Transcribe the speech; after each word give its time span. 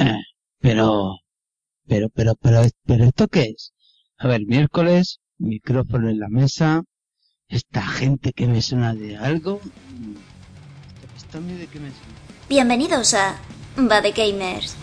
Eh, 0.00 0.22
pero, 0.60 1.18
pero, 1.86 2.08
pero, 2.08 2.34
pero, 2.40 2.62
pero, 2.86 3.04
¿esto 3.04 3.26
qué 3.28 3.42
es? 3.54 3.72
A 4.18 4.28
ver, 4.28 4.42
miércoles, 4.46 5.18
micrófono 5.38 6.08
en 6.08 6.20
la 6.20 6.28
mesa, 6.28 6.82
esta 7.48 7.82
gente 7.82 8.32
que 8.32 8.46
me 8.46 8.62
suena 8.62 8.94
de 8.94 9.16
algo. 9.16 9.60
¿Esto 11.16 11.38
a 11.38 11.40
mí 11.40 11.54
de 11.54 11.66
qué 11.66 11.80
me 11.80 11.90
suena? 11.90 12.14
Bienvenidos 12.48 13.14
a 13.14 13.36
Bad 13.76 14.04
Gamers. 14.16 14.76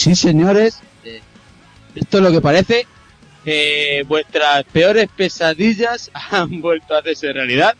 Sí, 0.00 0.14
señores, 0.14 0.80
eh, 1.04 1.20
esto 1.94 2.16
es 2.16 2.22
lo 2.24 2.32
que 2.32 2.40
parece. 2.40 2.86
Eh, 3.44 4.02
vuestras 4.08 4.64
peores 4.64 5.08
pesadillas 5.14 6.10
han 6.30 6.62
vuelto 6.62 6.94
a 6.94 7.00
hacerse 7.00 7.30
realidad. 7.34 7.74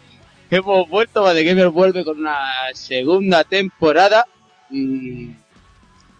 Hemos 0.51 0.87
vuelto, 0.91 1.23
Bad 1.23 1.37
Gamer 1.43 1.69
vuelve 1.71 2.05
con 2.05 2.19
una 2.19 2.37
segunda 2.75 3.43
temporada 3.45 4.27
y, 4.71 5.31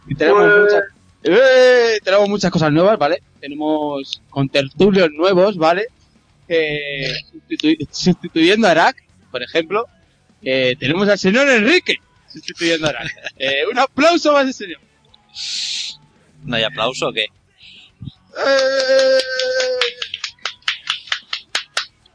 y 0.09 0.15
tenemos 0.17 0.43
Pues- 0.43 0.61
muchas 0.63 0.83
¡Eh! 1.23 1.99
tenemos 2.03 2.29
muchas 2.31 2.51
cosas 2.51 2.73
nuevas, 2.73 2.99
¿vale? 2.99 3.23
Tenemos 3.39 4.23
contertulios 4.31 5.11
nuevos, 5.13 5.59
¿vale? 5.59 5.89
Eh, 6.49 7.13
sustitu- 7.31 7.89
sustituyendo 7.91 8.69
a 8.69 8.71
Arak, 8.71 9.05
por 9.31 9.43
ejemplo, 9.43 9.87
eh, 10.41 10.75
tenemos 10.81 11.07
al 11.11 11.19
señor 11.19 11.47
Enrique 11.51 11.97
sustituyendo 12.33 12.87
a 12.87 12.91
Arak. 12.91 13.13
Eh, 13.37 13.65
un 13.71 13.79
aplauso 13.79 14.33
más, 14.33 14.57
señor. 14.57 14.81
¿No 16.45 16.57
hay 16.57 16.63
aplauso 16.65 17.09
o 17.09 17.13
qué? 17.13 17.27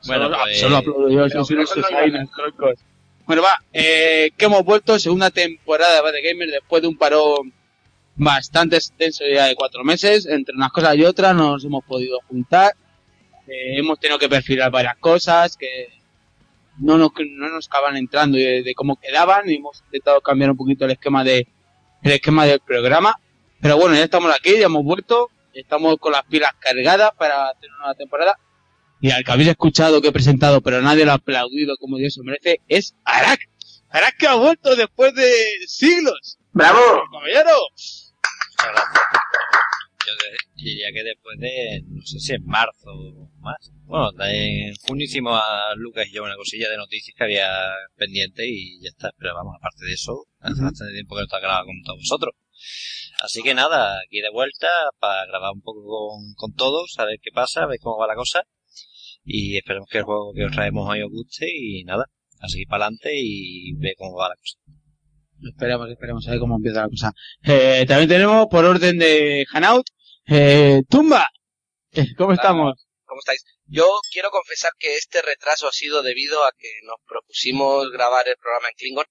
Bueno, 0.07 0.25
solo, 0.25 0.37
pues- 0.43 0.59
solo 0.59 0.77
aplaudo 0.77 1.09
yo, 1.09 1.25
Pero- 1.27 1.45
pero- 1.47 2.27
troncos. 2.35 2.79
Bueno, 3.25 3.41
va, 3.41 3.57
eh, 3.73 4.29
que 4.37 4.45
hemos 4.45 4.63
vuelto, 4.63 4.99
segunda 4.99 5.31
temporada 5.31 5.95
de 5.95 6.01
Bad 6.01 6.13
Gamer, 6.23 6.49
después 6.51 6.83
de 6.83 6.87
un 6.87 6.97
parón 6.97 7.51
bastante 8.15 8.75
extenso 8.75 9.23
ya 9.27 9.45
de 9.45 9.55
cuatro 9.55 9.83
meses, 9.83 10.27
entre 10.27 10.55
unas 10.55 10.71
cosas 10.71 10.95
y 10.95 11.03
otras 11.05 11.35
nos 11.35 11.65
hemos 11.65 11.83
podido 11.85 12.19
juntar, 12.27 12.73
eh, 13.47 13.77
hemos 13.79 13.99
tenido 13.99 14.19
que 14.19 14.29
perfilar 14.29 14.69
varias 14.69 14.95
cosas 14.97 15.57
que 15.57 15.87
no 16.77 16.97
nos, 16.99 17.11
no 17.31 17.49
nos 17.49 17.67
acaban 17.67 17.97
entrando 17.97 18.37
de, 18.37 18.61
de 18.61 18.75
cómo 18.75 18.95
quedaban 18.97 19.49
y 19.49 19.55
hemos 19.55 19.81
intentado 19.85 20.21
cambiar 20.21 20.51
un 20.51 20.57
poquito 20.57 20.85
el 20.85 20.91
esquema 20.91 21.23
de 21.23 21.47
el 22.03 22.11
esquema 22.11 22.45
del 22.45 22.59
programa, 22.59 23.19
pero 23.61 23.77
bueno, 23.77 23.95
ya 23.95 24.03
estamos 24.03 24.33
aquí, 24.33 24.57
ya 24.59 24.65
hemos 24.65 24.83
vuelto, 24.83 25.29
estamos 25.53 25.97
con 25.97 26.11
las 26.11 26.23
pilas 26.23 26.51
cargadas 26.59 27.11
para 27.17 27.49
hacer 27.49 27.69
una 27.69 27.79
nueva 27.79 27.95
temporada 27.95 28.37
y 29.01 29.11
al 29.11 29.23
que 29.23 29.31
habéis 29.31 29.49
escuchado 29.49 30.01
que 30.01 30.07
he 30.07 30.11
presentado, 30.11 30.61
pero 30.61 30.81
nadie 30.81 31.05
lo 31.05 31.11
ha 31.11 31.15
aplaudido 31.15 31.77
como 31.77 31.97
Dios 31.97 32.15
se 32.15 32.23
merece, 32.23 32.61
es 32.67 32.95
Arak. 33.03 33.39
Arak 33.89 34.17
que 34.17 34.27
ha 34.27 34.35
vuelto 34.35 34.75
después 34.75 35.13
de 35.13 35.31
siglos. 35.67 36.39
¡Bravo! 36.53 36.79
Caballero. 37.11 37.51
Muchas 38.55 40.17
gracias. 40.17 40.45
Yo 40.55 40.63
diría 40.63 40.87
que 40.93 41.03
después 41.03 41.37
de, 41.39 41.81
no 41.87 42.01
sé 42.05 42.19
si 42.19 42.33
en 42.33 42.45
marzo 42.45 42.89
o 42.89 43.29
más. 43.41 43.71
Bueno, 43.83 44.09
en 44.25 44.73
junio 44.87 45.05
hicimos 45.05 45.39
a 45.39 45.75
Lucas 45.75 46.07
y 46.09 46.13
yo 46.13 46.23
una 46.23 46.35
cosilla 46.35 46.69
de 46.69 46.77
noticias 46.77 47.13
que 47.15 47.23
había 47.23 47.49
pendiente 47.95 48.47
y 48.47 48.81
ya 48.81 48.89
está. 48.89 49.11
Pero 49.17 49.35
vamos, 49.35 49.53
aparte 49.57 49.85
de 49.85 49.93
eso, 49.93 50.25
hace 50.39 50.61
bastante 50.61 50.93
tiempo 50.93 51.15
que 51.15 51.21
no 51.21 51.25
está 51.25 51.39
grabado 51.39 51.65
con 51.65 51.81
todos 51.83 51.99
vosotros. 51.99 52.33
Así 53.21 53.41
que 53.41 53.53
nada, 53.53 53.99
aquí 54.05 54.21
de 54.21 54.29
vuelta 54.29 54.67
para 54.99 55.25
grabar 55.25 55.51
un 55.53 55.61
poco 55.61 55.83
con, 55.85 56.33
con 56.35 56.53
todos, 56.53 56.95
a 56.97 57.05
ver 57.05 57.19
qué 57.21 57.31
pasa, 57.31 57.63
a 57.63 57.67
ver 57.67 57.79
cómo 57.81 57.97
va 57.97 58.07
la 58.07 58.15
cosa. 58.15 58.43
Y 59.23 59.57
esperemos 59.57 59.87
que 59.89 59.99
el 59.99 60.03
juego 60.03 60.33
que 60.33 60.45
os 60.45 60.51
traemos 60.51 60.87
hoy 60.89 61.01
os 61.01 61.09
guste 61.09 61.47
y 61.49 61.83
nada, 61.83 62.05
a 62.39 62.49
seguir 62.49 62.67
para 62.67 62.85
adelante 62.85 63.11
y 63.13 63.73
ver 63.75 63.95
cómo 63.97 64.15
va 64.15 64.29
la 64.29 64.35
cosa. 64.35 64.57
Esperemos, 65.43 65.89
esperemos 65.89 66.27
a 66.27 66.31
ver 66.31 66.39
cómo 66.39 66.55
empieza 66.55 66.81
la 66.81 66.89
cosa. 66.89 67.13
Eh, 67.43 67.85
también 67.87 68.09
tenemos 68.09 68.47
por 68.47 68.65
orden 68.65 68.97
de 68.97 69.45
Hanout, 69.51 69.87
eh, 70.27 70.81
Tumba. 70.89 71.27
Eh, 71.91 72.15
¿Cómo 72.17 72.33
estamos? 72.33 72.85
¿Cómo 73.05 73.19
estáis? 73.19 73.43
Yo 73.65 73.85
quiero 74.11 74.29
confesar 74.29 74.71
que 74.77 74.95
este 74.95 75.21
retraso 75.21 75.67
ha 75.67 75.71
sido 75.71 76.03
debido 76.03 76.43
a 76.43 76.51
que 76.57 76.69
nos 76.83 76.97
propusimos 77.07 77.89
grabar 77.91 78.27
el 78.27 78.35
programa 78.37 78.67
en 78.67 78.75
Klingon 78.75 79.05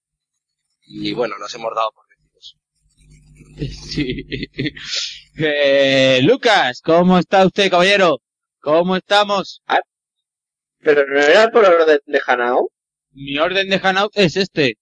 y 0.87 1.13
bueno, 1.15 1.39
nos 1.39 1.55
hemos 1.55 1.75
dado 1.75 1.91
por. 1.93 2.04
Sí. 3.71 4.25
Eh, 5.37 6.21
Lucas, 6.23 6.81
¿cómo 6.83 7.19
está 7.19 7.45
usted, 7.47 7.71
caballero? 7.71 8.19
¿Cómo 8.61 8.97
estamos? 8.97 9.63
Pero 10.81 11.07
no 11.07 11.19
era 11.21 11.51
por 11.51 11.65
orden 11.65 11.99
de 12.07 12.21
Hanao. 12.27 12.71
Mi 13.13 13.39
orden 13.39 13.69
de 13.69 13.81
Hanout 13.83 14.13
es 14.15 14.37
este. 14.37 14.77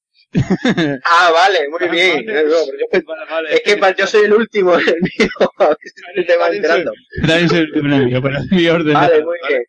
Ah, 1.04 1.30
vale, 1.32 1.68
muy 1.68 1.88
bien. 1.90 2.24
Vale. 2.26 2.44
No, 2.44 2.50
pero 2.66 2.78
yo 2.78 2.86
pens- 2.90 3.04
Vale, 3.06 3.24
vale. 3.30 3.54
Es 3.54 3.60
que 3.62 3.94
yo 3.98 4.06
soy 4.06 4.24
el 4.24 4.32
último, 4.32 4.74
el 4.76 4.84
mío. 5.00 5.28
Te 6.26 6.36
vas 6.36 6.52
enterando. 6.54 6.92
También 7.26 7.48
soy 7.48 7.58
el 7.58 7.70
primer 7.70 7.92
enemigo, 7.92 8.22
pero 8.22 8.38
es 8.38 8.50
mi 8.50 8.66
orden. 8.68 8.86
de 8.88 8.92
Vale, 8.94 9.24
muy 9.24 9.38
¿vale? 9.42 9.54
bien. 9.54 9.64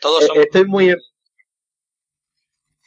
Todos 0.00 0.24
Eh, 0.24 0.26
somos... 0.26 0.44
Estoy 0.44 0.64
muy... 0.66 0.94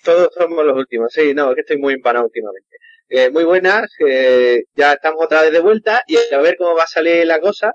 Todos 0.03 0.29
somos 0.37 0.63
los 0.65 0.77
últimos, 0.77 1.11
sí, 1.11 1.33
no, 1.33 1.49
es 1.49 1.55
que 1.55 1.61
estoy 1.61 1.77
muy 1.77 1.95
empanado 1.95 2.25
últimamente. 2.25 2.77
Eh, 3.07 3.29
muy 3.29 3.43
buenas, 3.43 3.87
eh, 4.05 4.63
ya 4.75 4.93
estamos 4.93 5.23
otra 5.25 5.43
vez 5.43 5.51
de 5.51 5.59
vuelta 5.59 6.03
y 6.07 6.17
a 6.33 6.39
ver 6.39 6.55
cómo 6.57 6.75
va 6.75 6.83
a 6.83 6.87
salir 6.87 7.25
la 7.27 7.39
cosa, 7.39 7.71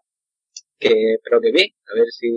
que 0.78 0.88
espero 1.14 1.40
que 1.40 1.52
bien, 1.52 1.68
a 1.88 1.94
ver 1.94 2.06
si 2.10 2.28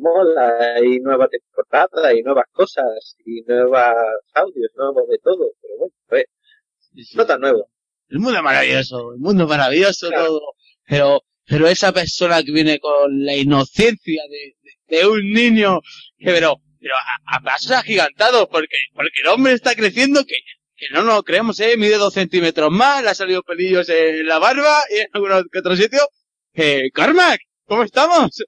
mola, 0.00 0.74
hay 0.76 1.00
nueva 1.00 1.28
temporada, 1.28 2.08
hay 2.08 2.22
nuevas 2.22 2.44
cosas, 2.52 3.16
y 3.24 3.42
nuevos 3.42 3.78
audios, 4.34 4.70
nuevos 4.76 5.08
de 5.08 5.18
todo, 5.18 5.50
pero 5.60 5.74
bueno, 5.78 5.94
a 6.10 6.14
ver, 6.14 6.26
Sí, 6.94 7.04
sí. 7.04 7.16
no 7.16 7.26
tan 7.26 7.40
nuevo. 7.40 7.68
El 8.08 8.20
mundo 8.20 8.38
es 8.38 8.44
maravilloso, 8.44 9.12
el 9.14 9.18
mundo 9.18 9.42
es 9.44 9.48
maravilloso 9.50 10.08
Claro. 10.08 10.26
todo. 10.26 10.40
Pero, 10.88 11.22
pero 11.46 11.66
esa 11.66 11.92
persona 11.92 12.42
que 12.44 12.52
viene 12.52 12.78
con 12.78 13.24
la 13.24 13.34
inocencia 13.34 14.22
de, 14.30 14.54
de, 14.62 14.98
de 14.98 15.06
un 15.08 15.32
niño, 15.32 15.80
que 16.16 16.26
pero, 16.30 16.54
pero 16.80 16.94
a, 16.94 17.36
a 17.36 17.40
pasos 17.42 17.72
agigantados, 17.72 18.46
porque, 18.48 18.76
porque 18.94 19.20
el 19.24 19.28
hombre 19.30 19.52
está 19.54 19.74
creciendo 19.74 20.24
que, 20.24 20.36
que 20.76 20.86
no 20.92 21.02
nos 21.02 21.22
creemos, 21.22 21.58
eh, 21.60 21.76
mide 21.76 21.96
dos 21.96 22.14
centímetros 22.14 22.70
más, 22.70 23.02
le 23.02 23.10
ha 23.10 23.14
salido 23.14 23.42
pelillos 23.42 23.88
en 23.88 24.26
la 24.26 24.38
barba 24.38 24.78
y 24.90 24.98
en 25.00 25.06
algunos 25.12 25.44
que 25.50 25.58
otro 25.58 25.74
sitio. 25.76 26.00
Eh, 26.54 26.90
Carmack, 26.92 27.40
¿cómo 27.66 27.82
estamos? 27.82 28.44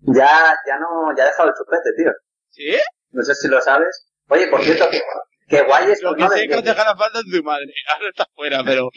Ya, 0.00 0.54
ya 0.66 0.78
no, 0.78 1.14
ya 1.16 1.24
ha 1.24 1.26
dejado 1.26 1.48
el 1.48 1.54
chupete, 1.54 1.90
tío. 1.96 2.12
¿Sí? 2.50 2.76
No 3.10 3.22
sé 3.22 3.34
si 3.34 3.48
lo 3.48 3.60
sabes. 3.60 4.06
Oye, 4.28 4.46
por 4.48 4.62
cierto, 4.62 4.88
que, 4.90 5.00
que 5.48 5.62
guay 5.62 5.90
esto, 5.90 6.10
Lo 6.10 6.16
que 6.16 6.22
¿no? 6.22 6.28
sé 6.30 6.34
De 6.36 6.44
es 6.44 6.48
que 6.50 6.62
te 6.62 6.68
deja 6.70 6.84
la 6.84 6.96
falta 6.96 7.18
de 7.22 7.38
tu 7.38 7.42
madre. 7.44 7.66
Ahora 7.94 8.08
está 8.08 8.26
fuera, 8.34 8.62
pero... 8.64 8.90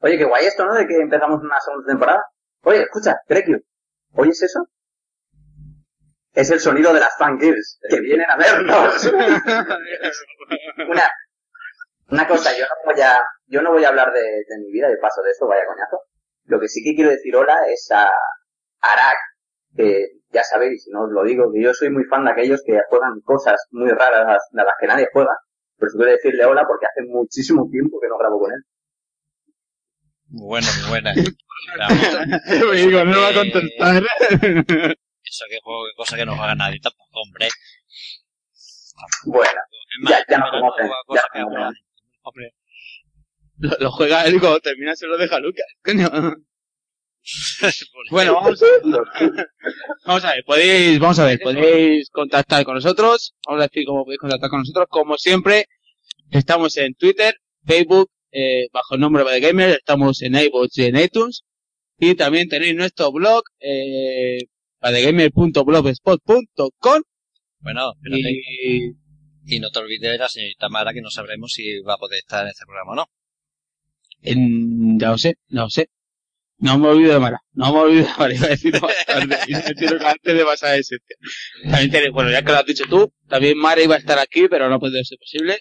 oye, 0.00 0.18
que 0.18 0.24
guay 0.24 0.46
esto, 0.46 0.64
¿no? 0.66 0.74
De 0.74 0.86
que 0.86 0.96
empezamos 0.96 1.40
una 1.42 1.60
segunda 1.60 1.86
temporada. 1.86 2.22
Oye, 2.62 2.82
escucha, 2.82 3.16
Crekio, 3.26 3.58
¿oyes 4.14 4.42
eso? 4.42 4.60
Es 6.32 6.50
el 6.50 6.60
sonido 6.60 6.92
de 6.92 7.00
las 7.00 7.16
fangirls 7.18 7.80
que 7.88 8.00
vienen 8.00 8.30
a 8.30 8.36
vernos. 8.36 9.04
una, 10.88 11.10
una 12.08 12.28
cosa, 12.28 12.50
yo 12.56 12.64
no 12.64 12.92
voy 12.92 13.00
a, 13.00 13.20
yo 13.46 13.62
no 13.62 13.72
voy 13.72 13.84
a 13.84 13.88
hablar 13.88 14.12
de, 14.12 14.20
de 14.20 14.58
mi 14.64 14.70
vida, 14.72 14.88
de 14.88 14.96
paso 14.98 15.22
de 15.22 15.30
eso, 15.32 15.46
vaya 15.46 15.66
coñazo. 15.66 16.02
Lo 16.44 16.60
que 16.60 16.68
sí 16.68 16.82
que 16.84 16.94
quiero 16.94 17.10
decir 17.10 17.34
hola 17.36 17.64
es 17.68 17.88
a 17.92 18.10
Arak, 18.80 19.16
que 19.76 20.06
ya 20.32 20.42
sabéis, 20.44 20.88
no 20.90 21.04
os 21.04 21.10
lo 21.10 21.24
digo, 21.24 21.52
que 21.52 21.62
yo 21.62 21.74
soy 21.74 21.90
muy 21.90 22.04
fan 22.04 22.24
de 22.24 22.32
aquellos 22.32 22.62
que 22.64 22.78
juegan 22.88 23.20
cosas 23.24 23.66
muy 23.70 23.90
raras 23.90 24.40
de 24.52 24.64
las 24.64 24.74
que 24.80 24.86
nadie 24.86 25.08
juega. 25.12 25.36
Pero 25.78 25.90
si 25.90 25.96
quiero 25.98 26.12
decirle 26.12 26.44
hola 26.44 26.64
porque 26.66 26.86
hace 26.86 27.02
muchísimo 27.08 27.68
tiempo 27.70 27.98
que 28.00 28.08
no 28.08 28.18
grabo 28.18 28.38
con 28.40 28.52
él. 28.52 28.62
Muy 30.28 30.46
buena, 30.46 30.68
muy 30.80 30.88
buena. 30.90 31.14
Digo, 32.72 33.04
no 33.04 33.20
va 33.20 33.28
a 33.28 33.34
contestar. 33.34 34.02
eso 35.30 35.44
que 35.48 35.58
juego, 35.62 35.84
cosa 35.96 36.16
que 36.16 36.26
no 36.26 36.36
juega 36.36 36.54
nadie 36.54 36.80
tampoco, 36.80 37.20
hombre. 37.24 37.48
Bueno, 39.26 39.50
Es 39.50 40.02
más, 40.02 40.12
Ya- 40.28 40.36
ya 40.36 40.50
conocen, 40.50 40.86
juega 40.86 40.96
ya 41.08 41.22
que 41.32 41.42
juega 41.42 41.44
conocen. 41.44 41.60
nadie. 41.62 41.80
Hombre, 42.22 42.54
Lo, 43.58 43.76
lo 43.80 43.90
juega 43.92 44.24
él 44.24 44.34
y 44.36 44.38
cuando 44.40 44.60
termina 44.60 44.94
se 44.96 45.06
lo 45.06 45.16
deja 45.18 45.36
a 45.36 45.40
Lucas. 45.40 45.66
Coño. 45.84 46.08
Bueno, 48.10 48.32
vamos 48.34 48.62
a, 48.62 48.66
vamos 50.06 50.24
a 50.24 50.32
ver, 50.34 50.44
podéis, 50.46 50.98
vamos 50.98 51.18
a 51.18 51.26
ver, 51.26 51.38
podéis 51.38 52.08
contactar 52.10 52.64
con 52.64 52.74
nosotros, 52.76 53.34
vamos 53.46 53.60
a 53.62 53.66
decir 53.68 53.84
cómo 53.86 54.04
podéis 54.04 54.20
contactar 54.20 54.48
con 54.48 54.60
nosotros, 54.60 54.86
como 54.88 55.18
siempre, 55.18 55.66
estamos 56.30 56.78
en 56.78 56.94
Twitter, 56.94 57.34
Facebook, 57.66 58.10
eh, 58.32 58.68
bajo 58.72 58.94
el 58.94 59.00
nombre 59.02 59.22
de 59.24 59.38
Gamer, 59.40 59.68
estamos 59.70 60.22
en 60.22 60.34
iVoox 60.34 60.78
y 60.78 60.84
en 60.86 60.96
iTunes, 60.96 61.44
Y 61.98 62.14
también 62.14 62.48
tenéis 62.48 62.74
nuestro 62.74 63.12
blog, 63.12 63.42
eh, 63.60 64.38
padegamer.blogspot.com 64.80 67.02
Bueno, 67.60 67.92
espérate. 67.92 68.30
y 68.64 68.90
Y 69.46 69.60
no 69.60 69.70
te 69.70 69.78
olvides 69.80 70.12
de 70.12 70.18
la 70.18 70.28
señorita 70.28 70.68
Mara, 70.68 70.92
que 70.92 71.00
no 71.02 71.10
sabremos 71.10 71.52
si 71.52 71.80
va 71.80 71.94
a 71.94 71.98
poder 71.98 72.18
estar 72.18 72.42
en 72.44 72.50
este 72.50 72.64
programa 72.66 72.92
o 72.92 72.94
no. 72.96 73.06
en- 74.22 74.98
ya 74.98 75.10
lo 75.10 75.18
sé, 75.18 75.34
no 75.48 75.62
lo 75.62 75.70
sé. 75.70 75.88
No 76.58 76.78
me 76.78 76.88
olvido 76.88 77.14
de 77.14 77.20
Mara, 77.20 77.40
no 77.52 77.72
me 77.72 77.78
olvido 77.80 78.04
de 78.04 78.10
Mara, 78.18 78.34
iba 78.34 78.46
a 78.46 78.50
decir 78.50 78.72
más 78.82 78.92
tarde, 79.06 79.38
y 79.48 79.52
me 79.54 79.62
que 79.74 79.86
antes 80.06 80.34
de 80.36 80.44
pasar 80.44 80.78
ese. 80.78 80.96
También 81.62 81.90
tenéis, 81.90 82.12
bueno, 82.12 82.30
ya 82.30 82.42
que 82.44 82.52
lo 82.52 82.58
has 82.58 82.66
dicho 82.66 82.84
tú, 82.88 83.10
también 83.28 83.56
Mara 83.56 83.82
iba 83.82 83.94
a 83.94 83.98
estar 83.98 84.18
aquí, 84.18 84.46
pero 84.48 84.68
no 84.68 84.78
puede 84.78 85.02
ser 85.04 85.16
posible, 85.18 85.60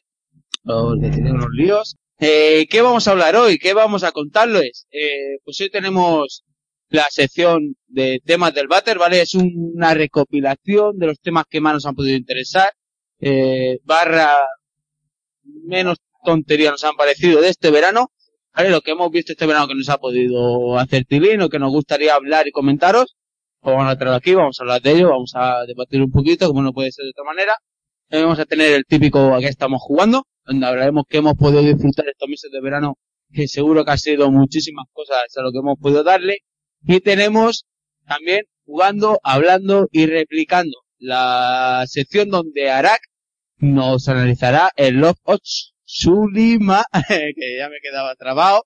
porque 0.63 1.10
tiene 1.10 1.31
unos 1.31 1.48
líos. 1.54 1.95
Eh, 2.19 2.68
¿Qué 2.69 2.81
vamos 2.81 3.07
a 3.07 3.12
hablar 3.12 3.38
hoy? 3.38 3.57
¿Qué 3.60 3.74
vamos 3.74 4.04
a 4.04 4.12
contarles? 4.12 4.88
Eh, 4.92 5.38
pues 5.45 5.62
hoy 5.62 5.69
tenemos 5.69 6.44
la 6.89 7.07
sección 7.09 7.75
de 7.88 8.21
temas 8.25 8.53
del 8.53 8.68
Batter, 8.68 8.97
¿vale? 8.97 9.21
Es 9.21 9.36
una 9.36 9.94
recopilación 9.94 10.97
de 10.97 11.07
los 11.07 11.19
temas 11.19 11.45
que 11.50 11.62
más 11.62 11.74
nos 11.74 11.86
han 11.86 11.95
podido 11.95 12.18
interesar, 12.18 12.71
eh, 13.19 13.80
barra 13.83 14.36
menos 15.65 15.97
tonterías 16.24 16.71
nos 16.71 16.83
han 16.83 16.95
parecido 16.95 17.41
de 17.41 17.50
este 17.50 17.71
verano, 17.71 18.12
¿vale? 18.56 18.69
Lo 18.69 18.81
que 18.81 18.91
hemos 18.91 19.12
visto 19.12 19.31
este 19.33 19.45
verano 19.45 19.68
que 19.68 19.75
nos 19.75 19.89
ha 19.89 19.97
podido 19.97 20.77
hacer 20.77 21.06
tilín 21.06 21.41
o 21.41 21.50
que 21.50 21.59
nos 21.59 21.71
gustaría 21.71 22.15
hablar 22.15 22.47
y 22.47 22.51
comentaros, 22.51 23.15
pues 23.62 23.75
vamos 23.75 23.92
a 23.92 23.95
traerlo 23.97 24.15
aquí, 24.18 24.33
vamos 24.35 24.59
a 24.59 24.63
hablar 24.63 24.81
de 24.81 24.92
ello, 24.92 25.09
vamos 25.09 25.31
a 25.35 25.65
debatir 25.65 26.01
un 26.01 26.12
poquito, 26.12 26.47
como 26.47 26.62
no 26.62 26.74
puede 26.74 26.92
ser 26.92 27.03
de 27.06 27.12
otra 27.12 27.24
manera. 27.25 27.56
Eh, 28.09 28.21
Vamos 28.24 28.39
a 28.39 28.45
tener 28.45 28.71
el 28.74 28.85
típico 28.85 29.35
a 29.35 29.39
que 29.39 29.47
estamos 29.47 29.81
jugando, 29.83 30.24
donde 30.45 30.65
hablaremos 30.65 31.03
que 31.07 31.18
hemos 31.18 31.35
podido 31.35 31.62
disfrutar 31.62 32.07
estos 32.07 32.27
meses 32.27 32.51
de 32.51 32.59
verano, 32.62 32.97
que 33.31 33.47
seguro 33.47 33.85
que 33.85 33.92
ha 33.92 33.97
sido 33.97 34.31
muchísimas 34.31 34.85
cosas 34.92 35.19
a 35.38 35.42
lo 35.44 35.51
que 35.51 35.59
hemos 35.59 35.77
podido 35.80 36.03
darle. 36.03 36.39
Y 36.83 36.99
tenemos 37.01 37.65
también 38.07 38.43
jugando, 38.65 39.19
hablando 39.23 39.87
y 39.91 40.05
replicando 40.05 40.77
la 40.99 41.85
sección 41.87 42.29
donde 42.29 42.69
Arak 42.69 43.01
nos 43.57 44.07
analizará 44.07 44.71
el 44.75 44.95
Love 44.95 45.17
of 45.23 45.39
Sulima, 45.83 46.83
que 47.07 47.57
ya 47.57 47.69
me 47.69 47.79
quedaba 47.81 48.15
trabado. 48.15 48.63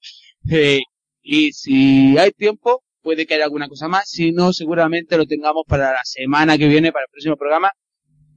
Eh, 0.50 0.82
y 1.22 1.54
si 1.54 2.18
hay 2.18 2.32
tiempo, 2.32 2.84
puede 3.02 3.26
que 3.26 3.36
haya 3.36 3.46
alguna 3.46 3.68
cosa 3.68 3.88
más. 3.88 4.10
Si 4.10 4.32
no, 4.32 4.52
seguramente 4.54 5.18
lo 5.18 5.26
tengamos 5.26 5.64
para 5.68 5.94
la 5.94 6.02
semana 6.04 6.58
que 6.58 6.68
viene, 6.68 6.92
para 6.92 7.06
el 7.06 7.12
próximo 7.12 7.38
programa. 7.38 7.72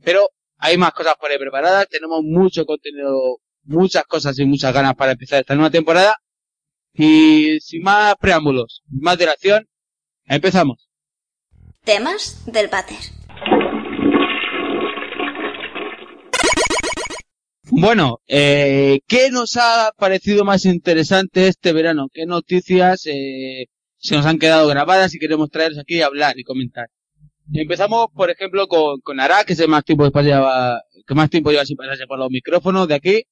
Pero 0.04 0.28
hay 0.58 0.76
más 0.78 0.92
cosas 0.92 1.14
por 1.20 1.30
ahí 1.30 1.38
preparadas. 1.38 1.88
Tenemos 1.88 2.22
mucho 2.22 2.64
contenido, 2.64 3.38
muchas 3.64 4.04
cosas 4.04 4.38
y 4.38 4.44
muchas 4.44 4.72
ganas 4.72 4.94
para 4.94 5.12
empezar 5.12 5.40
esta 5.40 5.54
nueva 5.54 5.70
temporada. 5.70 6.16
Y 6.98 7.60
sin 7.60 7.82
más 7.82 8.14
preámbulos, 8.20 8.82
más 8.88 9.18
dilación, 9.18 9.68
empezamos. 10.24 10.88
Temas 11.84 12.44
del 12.46 12.68
váter. 12.68 12.98
Bueno, 17.70 18.20
eh, 18.26 19.00
¿qué 19.06 19.30
nos 19.30 19.56
ha 19.56 19.92
parecido 19.98 20.44
más 20.44 20.64
interesante 20.64 21.48
este 21.48 21.72
verano? 21.72 22.08
¿Qué 22.12 22.24
noticias 22.24 23.02
eh, 23.06 23.66
se 23.98 24.16
nos 24.16 24.24
han 24.24 24.38
quedado 24.38 24.68
grabadas 24.68 25.14
y 25.14 25.18
queremos 25.18 25.50
traerles 25.50 25.80
aquí 25.80 26.00
a 26.00 26.06
hablar 26.06 26.38
y 26.38 26.44
comentar? 26.44 26.86
Empezamos, 27.52 28.06
por 28.14 28.30
ejemplo, 28.30 28.66
con, 28.68 29.00
con 29.00 29.20
Arak, 29.20 29.46
que 29.46 29.52
es 29.52 29.60
el 29.60 29.68
más 29.68 29.84
tiempo 29.84 30.04
que 30.04 30.12
que 31.06 31.14
más 31.14 31.30
tiempo 31.30 31.50
lleva 31.50 31.64
sin 31.64 31.76
pasarse 31.76 32.06
por 32.06 32.18
los 32.18 32.30
micrófonos 32.30 32.88
de 32.88 32.94
aquí. 32.94 33.22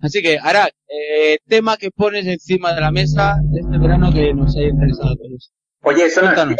Así 0.00 0.22
que, 0.22 0.38
Arak, 0.38 0.72
eh, 0.88 1.38
tema 1.46 1.76
que 1.76 1.90
pones 1.90 2.26
encima 2.26 2.74
de 2.74 2.80
la 2.80 2.90
mesa 2.90 3.36
de 3.50 3.60
este 3.60 3.78
verano 3.78 4.12
que 4.12 4.32
nos 4.34 4.54
haya 4.56 4.68
interesado 4.68 5.10
a 5.12 5.16
todos. 5.16 5.52
Oye, 5.82 6.04
eso 6.06 6.22
no 6.22 6.28
es 6.30 6.34
cierto. 6.36 6.54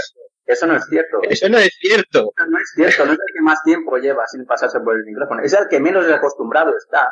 Eso 0.46 0.66
no 0.66 0.76
es 0.76 0.84
cierto. 0.88 1.18
Eso 1.28 1.48
no 1.48 1.58
es 1.58 1.74
cierto. 1.80 2.32
Eso 2.36 2.46
no 2.50 2.58
es 2.58 2.70
cierto. 2.74 3.04
No 3.06 3.12
es 3.12 3.18
el 3.18 3.34
que 3.34 3.42
más 3.42 3.62
tiempo 3.64 3.96
lleva 3.98 4.26
sin 4.28 4.44
pasarse 4.46 4.78
por 4.80 4.96
el 4.96 5.04
micrófono. 5.04 5.42
Es 5.42 5.52
el 5.52 5.66
que 5.68 5.80
menos 5.80 6.08
acostumbrado 6.10 6.72
está. 6.76 7.08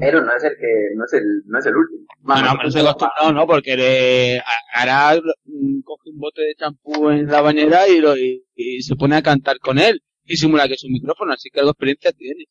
Pero 0.00 0.22
no 0.22 0.34
es 0.34 0.42
el 0.42 0.52
que, 0.58 0.94
no 0.96 1.04
es 1.04 1.12
el, 1.12 1.22
no 1.46 1.58
es 1.58 1.66
el 1.66 1.76
último. 1.76 2.06
No, 2.22 2.40
no, 2.54 2.62
estoy 2.66 2.80
acostumbrado, 2.82 3.32
¿no? 3.32 3.46
Porque 3.46 3.76
le, 3.76 4.38
a- 4.38 4.80
Arak 4.82 5.22
mm, 5.44 5.80
coge 5.82 6.10
un 6.10 6.18
bote 6.18 6.42
de 6.42 6.54
champú 6.54 7.10
en 7.10 7.26
la 7.26 7.42
bañera 7.42 7.86
y, 7.88 7.98
lo, 8.00 8.16
y, 8.16 8.42
y 8.54 8.82
se 8.82 8.96
pone 8.96 9.16
a 9.16 9.22
cantar 9.22 9.58
con 9.58 9.78
él. 9.78 10.00
Y 10.24 10.36
simula 10.38 10.66
que 10.66 10.74
es 10.74 10.84
un 10.84 10.92
micrófono, 10.92 11.34
así 11.34 11.50
que 11.50 11.60
algo 11.60 11.68
de 11.68 11.72
experiencia 11.72 12.12
tiene. 12.12 12.44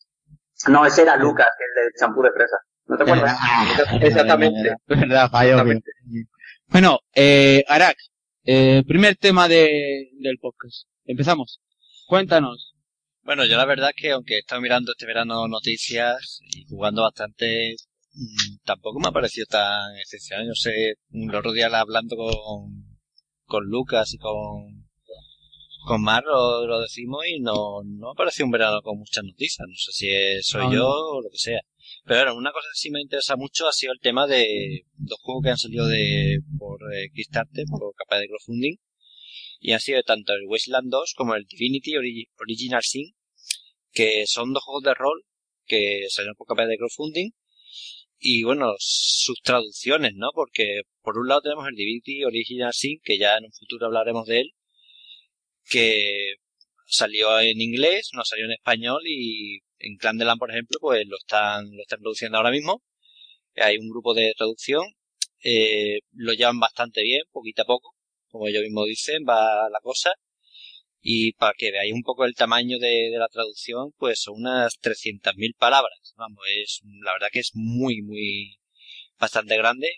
No, 0.67 0.85
ese 0.85 1.01
era 1.01 1.17
Lucas, 1.17 1.47
el 1.59 1.83
del 1.83 1.93
champú 1.99 2.21
de 2.21 2.31
fresa. 2.31 2.57
¿No 2.85 2.97
te 2.97 3.03
acuerdas? 3.03 3.37
Exactamente. 4.01 4.75
Verdad, 4.87 5.29
fallo. 5.29 5.63
bien. 5.63 5.81
Bueno, 6.67 6.99
eh, 7.13 7.63
Arak, 7.67 7.97
eh, 8.45 8.83
primer 8.87 9.15
tema 9.15 9.47
de, 9.47 10.09
del 10.19 10.37
podcast. 10.39 10.87
Empezamos. 11.05 11.61
Cuéntanos. 12.07 12.73
Bueno, 13.23 13.45
yo 13.45 13.55
la 13.55 13.65
verdad 13.65 13.91
es 13.95 14.01
que 14.01 14.11
aunque 14.11 14.35
he 14.35 14.39
estado 14.39 14.61
mirando 14.61 14.91
este 14.91 15.05
verano 15.05 15.47
noticias 15.47 16.39
y 16.41 16.65
jugando 16.65 17.03
bastante, 17.03 17.75
mm, 18.13 18.57
tampoco 18.65 18.99
me 18.99 19.07
ha 19.07 19.11
parecido 19.11 19.45
tan 19.49 19.95
excepcional. 19.97 20.47
Yo 20.47 20.53
sé, 20.55 20.95
el 21.11 21.35
otro 21.35 21.53
día 21.53 21.67
hablando 21.67 22.15
con, 22.17 22.97
con 23.45 23.65
Lucas 23.65 24.13
y 24.13 24.17
con, 24.17 24.82
con 25.85 26.01
Mar 26.01 26.23
lo, 26.25 26.65
lo 26.65 26.79
decimos 26.81 27.23
y 27.27 27.39
no, 27.39 27.81
no 27.83 28.11
ha 28.11 28.15
parecido 28.15 28.45
un 28.45 28.51
verano 28.51 28.81
con 28.81 28.97
muchas 28.97 29.23
noticias. 29.23 29.65
No 29.67 29.75
sé 29.75 29.91
si 29.91 30.09
es- 30.09 30.45
soy 30.47 30.65
No, 30.65 30.71
yo 30.73 30.79
no. 30.79 30.87
o 30.89 31.21
lo 31.21 31.29
que 31.29 31.37
sea. 31.37 31.59
Pero 32.05 32.21
bueno, 32.21 32.35
una 32.37 32.51
cosa 32.51 32.67
que 32.73 32.77
sí 32.79 32.89
me 32.91 33.01
interesa 33.01 33.35
mucho 33.35 33.67
ha 33.67 33.71
sido 33.73 33.93
el 33.93 33.99
tema 33.99 34.27
de 34.27 34.85
dos 34.95 35.19
juegos 35.21 35.43
que 35.43 35.49
han 35.51 35.57
salido 35.57 35.85
de, 35.87 36.39
por 36.57 36.79
eh, 36.93 37.09
Kickstarter, 37.13 37.65
por 37.69 37.93
capa 37.95 38.19
de 38.19 38.27
crowdfunding. 38.27 38.75
Y 39.59 39.71
han 39.71 39.79
sido 39.79 40.01
tanto 40.03 40.33
el 40.33 40.45
Wasteland 40.47 40.89
2 40.91 41.13
como 41.15 41.35
el 41.35 41.45
Divinity 41.45 41.91
Ori- 41.93 42.27
Original 42.39 42.81
Sin, 42.83 43.13
que 43.91 44.25
son 44.27 44.51
dos 44.53 44.63
juegos 44.63 44.83
de 44.83 44.93
rol 44.93 45.23
que 45.65 46.05
salieron 46.09 46.35
por 46.35 46.47
capa 46.47 46.65
de 46.65 46.77
crowdfunding. 46.77 47.31
Y 48.19 48.43
bueno, 48.43 48.73
sus 48.79 49.41
traducciones, 49.41 50.13
¿no? 50.15 50.29
Porque 50.33 50.81
por 51.01 51.17
un 51.17 51.27
lado 51.27 51.41
tenemos 51.41 51.67
el 51.67 51.75
Divinity 51.75 52.23
Original 52.23 52.73
Sin, 52.73 52.99
que 53.03 53.17
ya 53.17 53.37
en 53.37 53.45
un 53.45 53.51
futuro 53.53 53.85
hablaremos 53.87 54.25
de 54.27 54.41
él, 54.41 54.51
que 55.69 56.35
salió 56.85 57.39
en 57.39 57.61
inglés, 57.61 58.09
no 58.13 58.23
salió 58.25 58.45
en 58.45 58.53
español 58.53 59.01
y 59.05 59.59
en 59.79 59.97
Clandeland, 59.97 60.39
por 60.39 60.51
ejemplo, 60.51 60.77
pues 60.81 61.05
lo 61.07 61.17
están, 61.17 61.71
lo 61.75 61.81
están 61.81 61.99
produciendo 62.01 62.37
ahora 62.37 62.51
mismo. 62.51 62.81
Hay 63.55 63.77
un 63.77 63.89
grupo 63.89 64.13
de 64.13 64.33
traducción, 64.37 64.83
eh, 65.43 65.99
lo 66.13 66.33
llevan 66.33 66.59
bastante 66.59 67.03
bien, 67.03 67.23
poquito 67.31 67.63
a 67.63 67.65
poco, 67.65 67.95
como 68.29 68.47
ellos 68.47 68.63
mismos 68.63 68.87
dicen, 68.87 69.23
va 69.27 69.69
la 69.69 69.79
cosa. 69.81 70.11
Y 71.01 71.33
para 71.33 71.53
que 71.57 71.71
veáis 71.71 71.93
un 71.93 72.03
poco 72.03 72.25
el 72.25 72.35
tamaño 72.35 72.79
de, 72.79 73.09
de 73.11 73.17
la 73.17 73.27
traducción, 73.27 73.91
pues 73.97 74.21
son 74.21 74.35
unas 74.37 74.79
300.000 74.81 75.55
palabras. 75.57 76.13
Vamos, 76.15 76.43
es, 76.49 76.81
la 77.03 77.13
verdad 77.13 77.27
que 77.31 77.39
es 77.39 77.51
muy, 77.53 78.01
muy, 78.01 78.57
bastante 79.19 79.57
grande. 79.57 79.89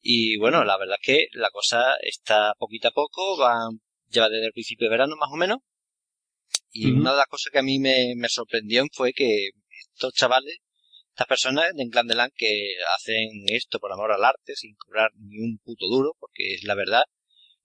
Y 0.00 0.36
bueno, 0.38 0.64
la 0.64 0.78
verdad 0.78 0.96
es 1.00 1.06
que 1.06 1.26
la 1.32 1.50
cosa 1.50 1.96
está 2.02 2.54
poquito 2.58 2.88
a 2.88 2.92
poco, 2.92 3.36
van, 3.36 3.80
lleva 4.10 4.28
desde 4.28 4.46
el 4.46 4.52
principio 4.52 4.86
de 4.86 4.90
verano 4.90 5.16
más 5.16 5.30
o 5.32 5.36
menos. 5.36 5.58
Y 6.70 6.90
una 6.90 7.12
de 7.12 7.18
las 7.18 7.26
cosas 7.26 7.50
que 7.52 7.58
a 7.58 7.62
mí 7.62 7.78
me, 7.78 8.14
me 8.16 8.28
sorprendió 8.28 8.84
fue 8.92 9.12
que 9.12 9.50
estos 9.94 10.12
chavales, 10.12 10.58
estas 11.10 11.26
personas 11.26 11.74
de 11.74 11.82
Enclandeland 11.82 12.32
que 12.36 12.74
hacen 12.94 13.28
esto 13.46 13.78
por 13.78 13.92
amor 13.92 14.12
al 14.12 14.24
arte 14.24 14.54
sin 14.54 14.74
cobrar 14.76 15.10
ni 15.16 15.38
un 15.38 15.58
puto 15.58 15.86
duro, 15.88 16.14
porque 16.20 16.54
es 16.54 16.64
la 16.64 16.74
verdad, 16.74 17.02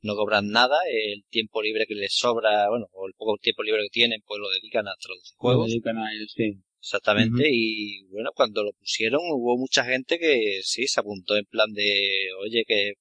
no 0.02 0.16
cobran 0.16 0.50
nada, 0.50 0.78
el 0.92 1.24
tiempo 1.30 1.62
libre 1.62 1.86
que 1.88 1.96
les 1.96 2.16
sobra, 2.16 2.70
bueno, 2.70 2.88
o 2.92 3.08
el 3.08 3.14
poco 3.14 3.38
tiempo 3.38 3.64
libre 3.64 3.84
que 3.84 3.90
tienen, 3.90 4.22
pues 4.26 4.40
lo 4.40 4.50
dedican 4.50 4.88
a 4.88 4.96
traducir 5.00 5.36
juegos. 5.38 5.68
Lo 5.68 5.72
dedican 5.72 5.98
a 5.98 6.14
ellos, 6.14 6.34
sí. 6.36 6.60
Exactamente, 6.80 7.48
y 7.50 8.04
bueno, 8.08 8.32
cuando 8.36 8.62
lo 8.62 8.74
pusieron 8.74 9.22
hubo 9.24 9.58
mucha 9.58 9.86
gente 9.86 10.20
que 10.20 10.60
sí 10.64 10.86
se 10.86 11.00
apuntó 11.00 11.38
en 11.38 11.46
plan 11.46 11.72
de, 11.72 12.28
oye, 12.42 12.66
que 12.68 12.96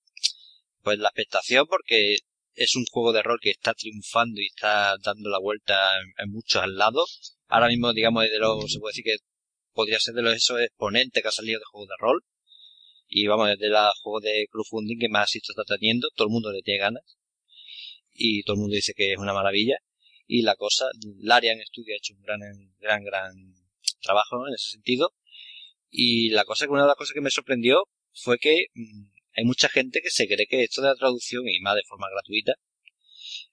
pues 0.82 1.00
la 1.00 1.08
expectación 1.08 1.66
porque 1.66 2.18
es 2.54 2.76
un 2.76 2.85
juego 2.90 3.12
de 3.12 3.23
rol 3.23 3.38
que 3.40 3.50
está 3.50 3.75
triunfando 3.75 4.40
y 4.40 4.47
está 4.47 4.97
dando 5.02 5.30
la 5.30 5.38
vuelta 5.38 5.75
en, 6.18 6.30
muchos 6.30 6.66
lados. 6.68 7.37
Ahora 7.49 7.68
mismo, 7.68 7.92
digamos, 7.92 8.25
de 8.25 8.38
los, 8.38 8.71
se 8.71 8.78
puede 8.78 8.92
decir 8.92 9.04
que 9.04 9.16
podría 9.73 9.99
ser 10.00 10.14
de 10.14 10.23
los 10.23 10.35
esos 10.35 10.61
exponentes 10.61 11.23
que 11.23 11.28
ha 11.28 11.32
salido 11.32 11.59
de 11.59 11.64
juegos 11.71 11.88
de 11.88 11.94
rol. 11.99 12.25
Y 13.09 13.26
vamos, 13.26 13.50
es 13.50 13.59
de 13.59 13.68
los 13.68 13.99
juegos 14.02 14.23
de 14.23 14.47
crowdfunding 14.50 14.99
que 14.99 15.09
más 15.09 15.35
éxito 15.35 15.61
está 15.61 15.76
teniendo, 15.76 16.09
todo 16.14 16.28
el 16.28 16.32
mundo 16.32 16.50
le 16.50 16.62
tiene 16.62 16.80
ganas. 16.80 17.02
Y 18.11 18.42
todo 18.44 18.54
el 18.54 18.61
mundo 18.61 18.75
dice 18.75 18.94
que 18.94 19.12
es 19.12 19.18
una 19.18 19.32
maravilla. 19.35 19.76
Y 20.26 20.42
la 20.42 20.56
cosa, 20.56 20.87
Larian 21.18 21.59
Studio 21.66 21.94
ha 21.94 21.99
hecho 21.99 22.14
un 22.14 22.23
gran, 22.23 22.40
gran, 22.78 23.04
gran 23.04 23.32
trabajo 24.00 24.47
en 24.49 24.54
ese 24.54 24.71
sentido. 24.71 25.12
Y 25.90 26.30
la 26.30 26.44
cosa 26.44 26.66
que 26.66 26.73
una 26.73 26.82
de 26.82 26.88
las 26.88 26.97
cosas 26.97 27.12
que 27.12 27.21
me 27.21 27.30
sorprendió 27.30 27.85
fue 28.14 28.38
que 28.38 28.66
mm, 28.75 29.12
hay 29.34 29.44
mucha 29.44 29.68
gente 29.68 30.00
que 30.02 30.10
se 30.10 30.26
cree 30.26 30.46
que 30.46 30.62
esto 30.64 30.82
de 30.82 30.88
la 30.88 30.94
traducción, 30.94 31.48
y 31.48 31.60
más 31.60 31.76
de 31.76 31.84
forma 31.84 32.08
gratuita, 32.10 32.54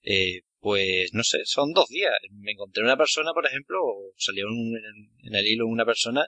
eh, 0.04 0.42
pues 0.60 1.14
no 1.14 1.24
sé, 1.24 1.40
son 1.46 1.74
dos 1.74 1.88
días. 1.90 2.14
Me 2.32 2.52
encontré 2.52 2.84
una 2.84 2.98
persona, 2.98 3.32
por 3.34 3.46
ejemplo, 3.46 3.78
o 3.82 4.14
salió 4.18 4.48
en, 4.48 4.76
en 5.24 5.36
el 5.36 5.48
hilo 5.48 5.68
una 5.68 5.86
persona 5.86 6.26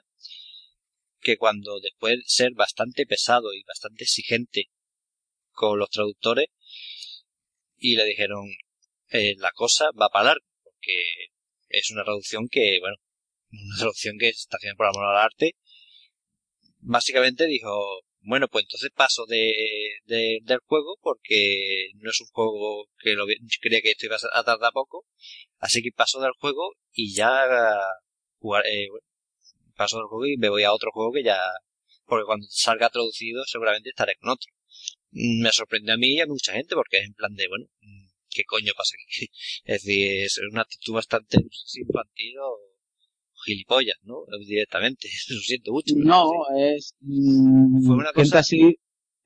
que 1.20 1.36
cuando 1.36 1.80
después 1.80 2.16
de 2.16 2.22
ser 2.26 2.52
bastante 2.54 3.06
pesado 3.06 3.54
y 3.54 3.62
bastante 3.64 4.04
exigente 4.04 4.70
con 5.50 5.78
los 5.78 5.90
traductores, 5.90 6.46
y 7.78 7.96
le 7.96 8.04
dijeron, 8.04 8.46
eh, 9.10 9.34
la 9.38 9.50
cosa 9.52 9.90
va 10.00 10.08
para 10.08 10.26
largo, 10.26 10.46
porque 10.62 11.30
es 11.68 11.90
una 11.90 12.04
traducción 12.04 12.48
que, 12.48 12.78
bueno, 12.80 12.96
una 13.50 13.76
traducción 13.76 14.18
que 14.18 14.28
está 14.28 14.56
haciendo 14.56 14.76
por 14.76 14.86
amor 14.86 15.04
al 15.04 15.24
arte. 15.24 15.56
Básicamente 16.78 17.46
dijo, 17.46 18.02
bueno, 18.22 18.48
pues 18.48 18.64
entonces 18.64 18.90
paso 18.94 19.26
de, 19.26 19.52
de, 20.04 20.38
del 20.42 20.58
juego 20.66 20.96
porque 21.00 21.88
no 21.96 22.10
es 22.10 22.20
un 22.20 22.28
juego 22.28 22.86
que 22.98 23.14
lo 23.14 23.26
creía 23.60 23.80
que 23.82 23.90
esto 23.90 24.06
iba 24.06 24.16
a 24.32 24.44
tardar 24.44 24.72
poco, 24.72 25.06
así 25.58 25.82
que 25.82 25.90
paso 25.92 26.20
del 26.20 26.32
juego 26.38 26.72
y 26.92 27.14
ya 27.14 27.46
jugar, 28.38 28.64
eh, 28.66 28.88
paso 29.76 29.98
del 29.98 30.06
juego 30.06 30.26
y 30.26 30.36
me 30.36 30.48
voy 30.50 30.64
a 30.64 30.72
otro 30.72 30.90
juego 30.92 31.12
que 31.12 31.24
ya, 31.24 31.40
porque 32.06 32.26
cuando 32.26 32.46
salga 32.50 32.90
traducido 32.90 33.44
seguramente 33.46 33.90
estaré 33.90 34.16
con 34.16 34.30
otro. 34.30 34.50
Me 35.10 35.52
sorprende 35.52 35.92
a 35.92 35.96
mí 35.96 36.14
y 36.14 36.20
a 36.20 36.26
mucha 36.26 36.52
gente 36.54 36.74
porque 36.74 36.98
es 36.98 37.06
en 37.06 37.14
plan 37.14 37.34
de, 37.34 37.48
bueno, 37.48 37.66
¿qué 38.30 38.44
coño 38.44 38.72
pasa 38.76 38.94
aquí? 38.94 39.26
Es 39.64 39.82
decir, 39.84 40.24
es 40.24 40.38
una 40.50 40.62
actitud 40.62 40.94
bastante 40.94 41.38
infantil 41.38 42.38
o 42.38 42.71
gilipollas, 43.44 43.96
¿no? 44.02 44.24
Directamente, 44.46 45.08
lo 45.28 45.40
siento 45.40 45.72
mucho. 45.72 45.94
No, 45.96 46.30
es... 46.56 46.94
mm, 47.00 47.86
Fue 47.86 47.96
una 47.96 48.12
cosa- 48.12 48.38
así, 48.40 48.76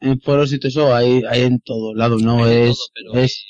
en 0.01 0.21
foros 0.21 0.53
y 0.53 0.59
todo 0.59 0.69
eso, 0.69 0.95
hay, 0.95 1.23
hay 1.29 1.43
en 1.43 1.61
todo 1.61 1.95
lado, 1.95 2.19
no 2.19 2.47
es... 2.47 2.77
todo, 2.77 2.87
pero, 2.95 3.15
es 3.25 3.45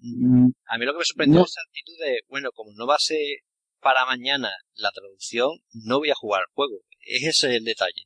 eh, 0.00 0.06
mm, 0.06 0.48
A 0.70 0.78
mí 0.78 0.84
lo 0.86 0.92
que 0.92 0.98
me 0.98 1.04
sorprendió 1.04 1.40
No. 1.40 1.44
es 1.44 1.50
esa 1.50 1.60
actitud 1.68 1.94
de, 2.04 2.20
bueno, 2.28 2.50
como 2.54 2.72
no 2.74 2.86
va 2.86 2.94
a 2.96 3.00
ser 3.00 3.18
para 3.80 4.04
mañana 4.06 4.50
la 4.74 4.90
traducción, 4.90 5.50
no 5.72 5.98
voy 5.98 6.10
a 6.10 6.14
jugar 6.14 6.40
al 6.40 6.52
juego. 6.54 6.80
Es 7.00 7.24
ese 7.24 7.56
el 7.56 7.64
detalle. 7.64 8.02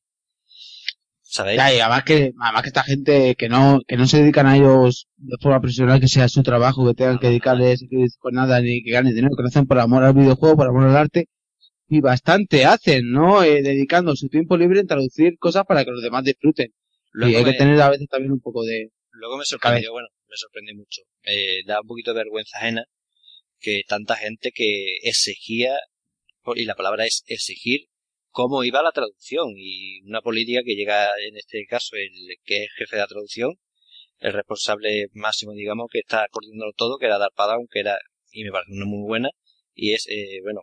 ¿Sabéis? 1.32 1.56
Ya, 1.56 1.74
y 1.74 1.80
además 1.80 2.04
que, 2.04 2.32
además 2.38 2.62
que 2.62 2.68
esta 2.68 2.82
gente 2.82 3.34
que 3.36 3.48
no, 3.48 3.80
que 3.88 3.96
no 3.96 4.06
se 4.06 4.18
dedican 4.18 4.46
a 4.46 4.54
ellos 4.54 5.08
de 5.16 5.38
forma 5.40 5.62
profesional, 5.62 5.98
que 5.98 6.06
sea 6.06 6.28
su 6.28 6.42
trabajo, 6.42 6.86
que 6.86 6.92
tengan 6.92 7.18
que 7.18 7.28
dedicarles 7.28 7.86
con 8.18 8.34
nada 8.34 8.60
ni 8.60 8.82
que 8.82 8.90
ganen 8.90 9.14
dinero, 9.14 9.34
que 9.34 9.42
lo 9.42 9.48
hacen 9.48 9.66
por 9.66 9.78
amor 9.78 10.04
al 10.04 10.12
videojuego, 10.12 10.56
por 10.56 10.68
amor 10.68 10.84
al 10.84 10.96
arte, 10.96 11.30
y 11.88 12.02
bastante 12.02 12.66
hacen, 12.66 13.10
¿no? 13.10 13.42
Eh, 13.42 13.62
dedicando 13.62 14.14
su 14.14 14.28
tiempo 14.28 14.58
libre 14.58 14.80
en 14.80 14.86
traducir 14.86 15.38
cosas 15.38 15.64
para 15.66 15.86
que 15.86 15.90
los 15.92 16.02
demás 16.02 16.22
disfruten. 16.22 16.70
Luego 17.12 17.32
y 17.32 17.36
hay 17.36 17.44
me, 17.44 17.52
que 17.52 17.58
tener 17.58 17.80
a 17.80 17.88
veces 17.88 18.08
también 18.10 18.32
un 18.32 18.40
poco 18.40 18.62
de... 18.62 18.90
luego 19.12 19.38
me 19.38 19.46
sorprendió, 19.46 19.90
bueno, 19.90 20.08
me 20.28 20.36
sorprendió 20.36 20.74
mucho. 20.74 21.00
Eh, 21.22 21.62
da 21.66 21.80
un 21.80 21.86
poquito 21.86 22.12
de 22.12 22.24
vergüenza 22.24 22.58
ajena 22.58 22.84
que 23.58 23.80
tanta 23.88 24.16
gente 24.16 24.50
que 24.54 24.98
exigía, 25.02 25.78
y 26.56 26.66
la 26.66 26.74
palabra 26.74 27.06
es 27.06 27.22
exigir, 27.26 27.86
cómo 28.32 28.64
iba 28.64 28.82
la 28.82 28.92
traducción 28.92 29.54
y 29.56 30.00
una 30.02 30.22
política 30.22 30.62
que 30.64 30.74
llega 30.74 31.10
en 31.28 31.36
este 31.36 31.66
caso 31.66 31.96
el 31.96 32.10
que 32.44 32.64
es 32.64 32.70
jefe 32.76 32.96
de 32.96 33.02
la 33.02 33.08
traducción, 33.08 33.58
el 34.20 34.32
responsable 34.34 35.08
máximo, 35.12 35.52
digamos, 35.52 35.88
que 35.92 36.00
está 36.00 36.26
coordinándolo 36.30 36.72
todo, 36.74 36.98
que 36.98 37.06
era 37.06 37.18
Darpadown, 37.18 37.66
que 37.70 37.80
era, 37.80 37.98
y 38.32 38.44
me 38.44 38.50
parece 38.52 38.72
una 38.72 38.86
muy 38.86 39.06
buena, 39.06 39.30
y 39.74 39.92
es, 39.94 40.06
eh, 40.08 40.40
bueno, 40.42 40.62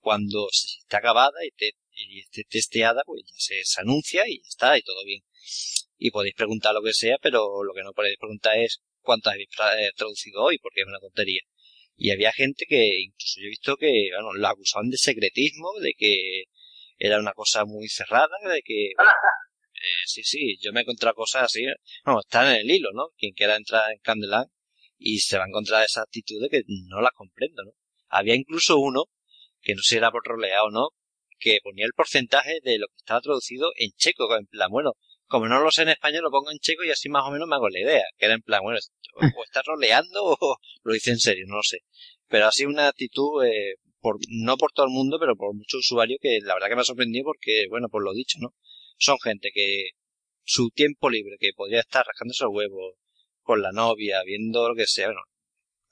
cuando 0.00 0.48
se 0.52 0.78
está 0.80 0.98
acabada 0.98 1.44
y, 1.46 1.50
te- 1.52 1.76
y 1.92 2.20
esté 2.20 2.44
testeada, 2.48 3.02
pues 3.06 3.22
ya 3.26 3.34
se, 3.38 3.64
se 3.64 3.80
anuncia 3.80 4.28
y 4.28 4.38
ya 4.38 4.48
está, 4.48 4.78
y 4.78 4.82
todo 4.82 5.04
bien. 5.04 5.22
Y 5.98 6.10
podéis 6.10 6.34
preguntar 6.34 6.74
lo 6.74 6.82
que 6.82 6.92
sea, 6.92 7.16
pero 7.22 7.62
lo 7.64 7.72
que 7.74 7.82
no 7.82 7.92
podéis 7.92 8.16
preguntar 8.18 8.58
es 8.58 8.82
cuántas 9.00 9.34
habéis 9.34 9.48
eh, 9.78 9.90
traducido 9.96 10.42
hoy, 10.42 10.58
porque 10.58 10.80
es 10.82 10.86
una 10.86 10.98
tontería. 11.00 11.42
Y 11.96 12.10
había 12.10 12.32
gente 12.32 12.64
que, 12.68 13.00
incluso 13.02 13.40
yo 13.40 13.46
he 13.46 13.50
visto 13.50 13.76
que, 13.76 14.08
bueno, 14.14 14.32
lo 14.34 14.48
acusaban 14.48 14.88
de 14.90 14.96
secretismo, 14.98 15.72
de 15.80 15.92
que 15.96 16.44
era 17.00 17.18
una 17.18 17.32
cosa 17.32 17.64
muy 17.64 17.88
cerrada, 17.88 18.36
de 18.46 18.62
que, 18.62 18.90
eh, 18.90 20.02
sí, 20.04 20.22
sí, 20.22 20.58
yo 20.60 20.72
me 20.72 20.80
he 20.80 20.82
encontrado 20.82 21.14
cosas 21.14 21.44
así, 21.44 21.64
bueno, 22.04 22.20
están 22.20 22.46
en 22.48 22.60
el 22.60 22.70
hilo, 22.70 22.90
¿no? 22.92 23.08
Quien 23.16 23.32
quiera 23.32 23.56
entrar 23.56 23.90
en 23.90 23.98
Candeland 24.00 24.48
y 24.98 25.20
se 25.20 25.38
va 25.38 25.44
a 25.44 25.48
encontrar 25.48 25.82
esa 25.82 26.02
actitud 26.02 26.40
de 26.42 26.50
que 26.50 26.62
no 26.88 27.00
la 27.00 27.10
comprendo, 27.14 27.64
¿no? 27.64 27.72
Había 28.08 28.34
incluso 28.34 28.78
uno, 28.78 29.04
que 29.62 29.74
no 29.74 29.82
sé 29.82 29.90
si 29.90 29.96
era 29.96 30.10
por 30.10 30.22
rolear 30.24 30.60
o 30.66 30.70
no, 30.70 30.88
que 31.38 31.58
ponía 31.62 31.86
el 31.86 31.94
porcentaje 31.96 32.60
de 32.62 32.78
lo 32.78 32.86
que 32.88 32.96
estaba 32.98 33.22
traducido 33.22 33.70
en 33.76 33.92
checo, 33.96 34.36
en 34.36 34.46
plan, 34.46 34.68
bueno, 34.70 34.92
como 35.26 35.48
no 35.48 35.60
lo 35.60 35.70
sé 35.70 35.82
en 35.82 35.88
español, 35.90 36.24
lo 36.24 36.30
pongo 36.30 36.50
en 36.50 36.58
checo 36.58 36.84
y 36.84 36.90
así 36.90 37.08
más 37.08 37.24
o 37.24 37.30
menos 37.30 37.48
me 37.48 37.54
hago 37.54 37.70
la 37.70 37.80
idea, 37.80 38.04
que 38.18 38.26
era 38.26 38.34
en 38.34 38.42
plan, 38.42 38.60
bueno, 38.62 38.78
o, 39.14 39.40
o 39.40 39.44
está 39.44 39.62
roleando 39.64 40.22
o 40.22 40.56
lo 40.82 40.92
dice 40.92 41.12
en 41.12 41.18
serio, 41.18 41.46
no 41.48 41.56
lo 41.56 41.62
sé. 41.62 41.78
Pero 42.28 42.46
así 42.46 42.66
una 42.66 42.88
actitud, 42.88 43.42
eh, 43.46 43.76
por, 44.00 44.18
no 44.28 44.56
por 44.56 44.72
todo 44.72 44.86
el 44.86 44.92
mundo, 44.92 45.18
pero 45.20 45.36
por 45.36 45.54
muchos 45.54 45.80
usuarios 45.80 46.18
que 46.22 46.40
la 46.42 46.54
verdad 46.54 46.68
que 46.68 46.74
me 46.76 46.82
ha 46.82 46.84
sorprendido 46.84 47.24
porque, 47.24 47.66
bueno, 47.70 47.88
por 47.88 48.02
lo 48.04 48.12
dicho, 48.12 48.38
¿no? 48.40 48.54
Son 48.98 49.18
gente 49.22 49.50
que 49.54 49.90
su 50.44 50.70
tiempo 50.70 51.10
libre, 51.10 51.36
que 51.40 51.50
podría 51.56 51.80
estar 51.80 52.04
rascándose 52.06 52.44
los 52.44 52.54
huevos 52.54 52.94
con 53.42 53.62
la 53.62 53.72
novia, 53.72 54.22
viendo 54.24 54.68
lo 54.68 54.74
que 54.74 54.86
sea, 54.86 55.08
bueno, 55.08 55.22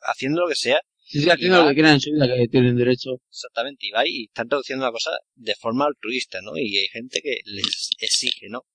haciendo 0.03 0.43
lo 0.43 0.49
que 0.49 0.55
sea, 0.57 0.81
Sí, 1.05 1.21
sí, 1.23 1.31
haciendo 1.31 1.59
va- 1.59 1.62
lo 1.65 1.69
que 1.71 1.75
quieran 1.77 1.95
en 1.95 2.00
su 2.00 2.11
vida, 2.12 2.27
que 2.37 2.49
tienen 2.49 2.77
derecho. 2.77 3.12
Exactamente, 3.31 3.87
y 3.87 3.91
va 3.91 4.07
y 4.07 4.25
están 4.25 4.49
traduciendo 4.49 4.85
la 4.85 4.93
cosa 4.93 5.11
de 5.35 5.55
forma 5.55 5.87
altruista, 5.87 6.41
¿no? 6.43 6.57
Y 6.57 6.77
hay 6.77 6.88
gente 6.88 7.21
que 7.23 7.38
les 7.47 7.91
exige, 8.00 8.49
¿no? 8.50 8.67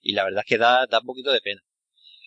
Y 0.00 0.12
la 0.14 0.24
verdad 0.24 0.44
es 0.46 0.48
que 0.48 0.58
da, 0.58 0.86
da 0.86 1.00
un 1.00 1.06
poquito 1.06 1.32
de 1.32 1.40
pena. 1.40 1.62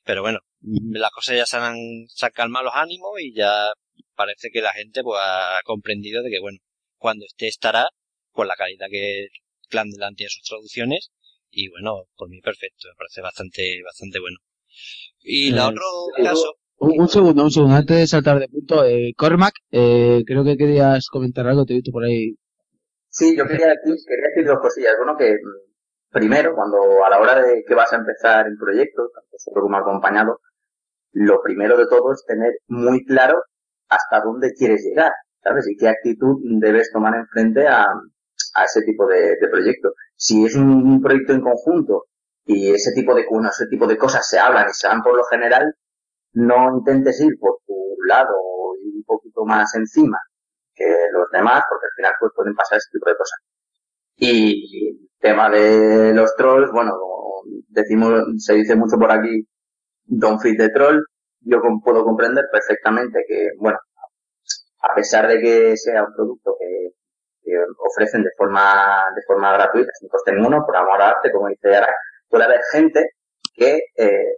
Pero 0.05 0.21
bueno, 0.21 0.39
las 0.61 1.11
cosas 1.11 1.37
ya 1.37 1.45
se 1.45 1.57
han, 1.57 1.77
se 2.09 2.25
han 2.25 2.31
calmado 2.33 2.65
los 2.65 2.75
ánimos 2.75 3.11
y 3.21 3.33
ya 3.33 3.71
parece 4.15 4.49
que 4.51 4.61
la 4.61 4.73
gente 4.73 5.03
pues 5.03 5.19
ha 5.23 5.59
comprendido 5.65 6.23
de 6.23 6.29
que, 6.31 6.39
bueno, 6.39 6.59
cuando 6.97 7.25
esté 7.25 7.47
estará 7.47 7.87
con 8.31 8.47
la 8.47 8.55
calidad 8.55 8.87
que 8.91 9.27
Clan 9.69 9.89
Delan 9.89 10.15
tiene 10.15 10.29
sus 10.29 10.43
traducciones 10.43 11.11
y 11.51 11.69
bueno, 11.69 12.05
por 12.17 12.29
mí 12.29 12.41
perfecto, 12.41 12.87
me 12.89 12.95
parece 12.97 13.21
bastante, 13.21 13.81
bastante 13.83 14.19
bueno. 14.19 14.37
Y 15.21 15.51
la 15.51 15.65
Eh, 15.65 15.69
otro 15.69 15.83
caso, 16.23 16.53
Un, 16.77 16.99
un 17.01 17.07
segundo, 17.09 17.43
un 17.43 17.51
segundo, 17.51 17.75
antes 17.75 17.97
de 17.97 18.07
saltar 18.07 18.39
de 18.39 18.47
punto, 18.49 18.85
eh, 18.85 19.13
Cormac, 19.17 19.53
eh, 19.71 20.23
creo 20.27 20.43
que 20.43 20.57
querías 20.57 21.07
comentar 21.07 21.47
algo, 21.47 21.65
te 21.65 21.73
he 21.73 21.77
visto 21.77 21.91
por 21.91 22.03
ahí. 22.03 22.35
Sí, 23.09 23.35
yo 23.37 23.45
quería 23.47 23.67
decir, 23.67 23.95
quería 24.07 24.27
decir 24.29 24.45
dos 24.47 24.59
cosillas. 24.59 24.95
Uno 25.01 25.15
que, 25.17 25.33
mm, 25.33 25.71
primero, 26.11 26.55
cuando 26.55 27.05
a 27.05 27.09
la 27.09 27.19
hora 27.19 27.35
de 27.41 27.63
que 27.67 27.75
vas 27.75 27.93
a 27.93 27.97
empezar 27.97 28.47
el 28.47 28.57
proyecto, 28.57 29.09
tanto 29.13 29.37
solo 29.37 29.61
como 29.61 29.77
acompañado, 29.77 30.39
lo 31.13 31.41
primero 31.43 31.77
de 31.77 31.87
todo 31.87 32.13
es 32.13 32.23
tener 32.27 32.53
muy 32.67 33.05
claro 33.05 33.43
hasta 33.93 34.21
dónde 34.21 34.53
quieres 34.53 34.83
llegar, 34.83 35.11
¿sabes? 35.41 35.67
Y 35.67 35.77
qué 35.77 35.87
actitud 35.89 36.37
debes 36.59 36.91
tomar 36.91 37.15
en 37.15 37.27
frente 37.27 37.67
a, 37.67 37.85
a 38.55 38.63
ese 38.63 38.81
tipo 38.83 39.07
de, 39.07 39.37
proyecto. 39.51 39.93
Si 40.15 40.45
es 40.45 40.55
un, 40.55 41.01
proyecto 41.01 41.33
en 41.33 41.41
conjunto 41.41 42.05
y 42.45 42.71
ese 42.71 42.91
tipo 42.93 43.15
de, 43.15 43.25
ese 43.49 43.67
tipo 43.67 43.87
de 43.87 43.97
cosas 43.97 44.27
se 44.27 44.39
hablan 44.39 44.67
y 44.69 44.73
se 44.73 44.87
dan 44.87 45.01
por 45.01 45.15
lo 45.15 45.23
general, 45.25 45.73
no 46.33 46.77
intentes 46.77 47.19
ir 47.21 47.33
por 47.39 47.59
tu 47.65 47.73
lado 48.07 48.35
y 48.83 48.97
un 48.97 49.03
poquito 49.05 49.45
más 49.45 49.73
encima 49.75 50.17
que 50.75 50.85
los 51.11 51.29
demás, 51.31 51.63
porque 51.69 51.85
al 51.85 51.95
final 51.95 52.13
pues 52.19 52.31
pueden 52.35 52.55
pasar 52.55 52.77
ese 52.77 52.89
tipo 52.91 53.09
de 53.09 53.17
cosas. 53.17 53.39
Y 54.17 55.09
tema 55.19 55.49
de 55.49 56.13
los 56.13 56.35
trolls, 56.35 56.71
bueno, 56.71 56.93
decimos, 57.69 58.23
se 58.37 58.53
dice 58.55 58.75
mucho 58.75 58.97
por 58.97 59.11
aquí, 59.11 59.47
don't 60.05 60.41
feed 60.41 60.57
the 60.57 60.69
troll, 60.69 61.01
yo 61.45 61.61
puedo 61.83 62.03
comprender 62.03 62.45
perfectamente 62.51 63.23
que, 63.27 63.49
bueno, 63.57 63.77
a 64.81 64.95
pesar 64.95 65.27
de 65.27 65.39
que 65.39 65.77
sea 65.77 66.03
un 66.03 66.13
producto 66.13 66.55
que, 66.59 66.91
ofrecen 67.77 68.23
de 68.23 68.31
forma, 68.37 69.05
de 69.15 69.21
forma 69.27 69.53
gratuita, 69.53 69.91
sin 69.99 70.09
coste 70.09 70.31
ninguno, 70.31 70.65
por 70.65 70.75
amor 70.75 71.01
al 71.01 71.15
arte, 71.15 71.31
como 71.31 71.49
dice 71.49 71.75
Ara, 71.75 71.93
puede 72.27 72.45
haber 72.45 72.61
gente 72.71 73.11
que, 73.53 73.81
eh, 73.97 74.35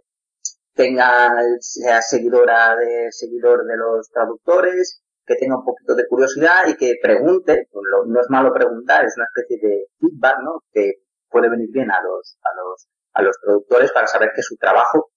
tenga, 0.74 1.32
sea 1.60 2.02
seguidora 2.02 2.76
de, 2.76 3.08
seguidor 3.10 3.64
de 3.64 3.76
los 3.76 4.08
traductores, 4.10 5.02
que 5.26 5.34
tenga 5.36 5.58
un 5.58 5.64
poquito 5.64 5.94
de 5.94 6.06
curiosidad 6.06 6.68
y 6.68 6.76
que 6.76 6.94
pregunte, 7.02 7.66
no 8.06 8.20
es 8.20 8.26
malo 8.28 8.52
preguntar, 8.52 9.04
es 9.04 9.14
una 9.16 9.26
especie 9.34 9.58
de 9.68 9.86
feedback, 9.98 10.36
¿no? 10.44 10.62
Que 10.72 10.92
puede 11.28 11.48
venir 11.48 11.68
bien 11.72 11.90
a 11.90 12.00
los, 12.02 12.38
a 12.42 12.54
los, 12.54 12.86
a 13.14 13.22
los 13.22 13.36
productores 13.42 13.90
para 13.90 14.06
saber 14.06 14.30
que 14.34 14.42
su 14.42 14.56
trabajo, 14.56 15.10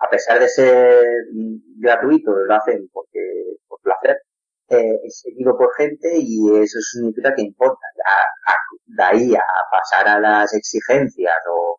a 0.00 0.08
pesar 0.10 0.40
de 0.40 0.48
ser 0.48 1.04
mm, 1.34 1.80
gratuito, 1.80 2.32
lo 2.32 2.54
hacen 2.54 2.88
porque, 2.92 3.20
por 3.68 3.80
placer, 3.82 4.18
eh, 4.70 4.98
es 5.04 5.20
seguido 5.20 5.56
por 5.58 5.74
gente 5.76 6.08
y 6.18 6.56
eso 6.62 6.78
significa 6.80 7.34
que 7.34 7.42
importa. 7.42 7.86
Ya, 7.96 8.52
a- 8.52 8.56
de 8.86 9.04
ahí 9.04 9.34
a 9.36 9.42
pasar 9.70 10.08
a 10.08 10.20
las 10.20 10.54
exigencias 10.54 11.34
o 11.52 11.78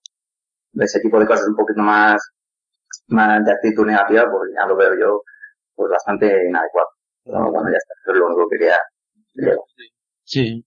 ese 0.75 0.99
tipo 1.01 1.19
de 1.19 1.27
cosas 1.27 1.47
un 1.47 1.55
poquito 1.55 1.81
más, 1.81 2.21
más 3.07 3.45
de 3.45 3.51
actitud 3.53 3.85
negativa, 3.85 4.29
pues 4.31 4.51
ya 4.55 4.65
lo 4.67 4.75
veo 4.77 4.95
yo 4.99 5.23
pues 5.75 5.89
bastante 5.91 6.27
inadecuado. 6.47 6.89
Pero 7.23 7.51
bueno, 7.51 7.69
ya 7.71 7.77
está, 7.77 7.93
eso 8.03 8.11
es 8.13 8.17
lo 8.19 8.27
único 8.27 8.49
que 8.49 8.57
quería. 8.59 8.79
Sí. 10.23 10.65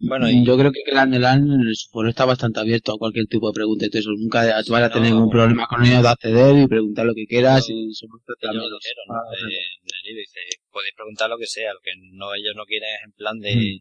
Bueno, 0.00 0.30
y- 0.30 0.44
Yo 0.44 0.56
creo 0.56 0.70
que 0.72 0.82
Clandelan 0.84 1.42
en 1.66 1.74
su 1.74 1.88
foro 1.90 2.08
está 2.08 2.24
bastante 2.24 2.60
abierto 2.60 2.92
a 2.94 2.98
cualquier 2.98 3.26
tipo 3.26 3.48
de 3.48 3.54
pregunta, 3.54 3.84
entonces 3.86 4.08
nunca 4.16 4.62
tú 4.64 4.72
vas 4.72 4.82
a 4.84 4.90
tener 4.92 5.10
no. 5.10 5.16
ningún 5.16 5.30
problema 5.30 5.66
con 5.66 5.84
ellos 5.84 6.02
de 6.02 6.08
acceder 6.08 6.56
y 6.56 6.68
preguntar 6.68 7.04
lo 7.06 7.14
que 7.14 7.26
quieras 7.26 7.66
y 7.68 7.92
somos 7.94 8.20
totalmente 8.24 8.70
lo 8.70 8.78
quiero, 8.78 9.02
¿no? 9.08 9.14
Ah, 9.14 9.34
Eh, 9.34 10.10
el 10.10 10.16
dice, 10.16 10.40
podéis 10.70 10.94
preguntar 10.94 11.28
lo 11.30 11.36
que 11.38 11.46
sea, 11.46 11.72
lo 11.74 11.80
que 11.80 11.90
no 12.12 12.32
ellos 12.34 12.54
no 12.56 12.64
quieren 12.64 12.88
es 12.94 13.04
en 13.06 13.12
plan 13.12 13.38
de 13.40 13.54
Mm. 13.56 13.78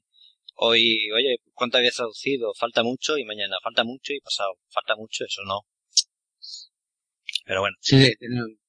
hoy, 0.55 1.11
oye, 1.11 1.37
¿cuánto 1.53 1.77
habías 1.77 1.95
traducido? 1.95 2.53
Falta 2.55 2.83
mucho 2.83 3.17
y 3.17 3.25
mañana 3.25 3.57
falta 3.63 3.83
mucho 3.83 4.13
y 4.13 4.19
pasado 4.21 4.53
falta 4.69 4.95
mucho, 4.95 5.25
eso 5.25 5.43
no. 5.45 5.61
Pero 7.45 7.61
bueno, 7.61 7.75
Sí, 7.79 7.99
sí, 8.05 8.13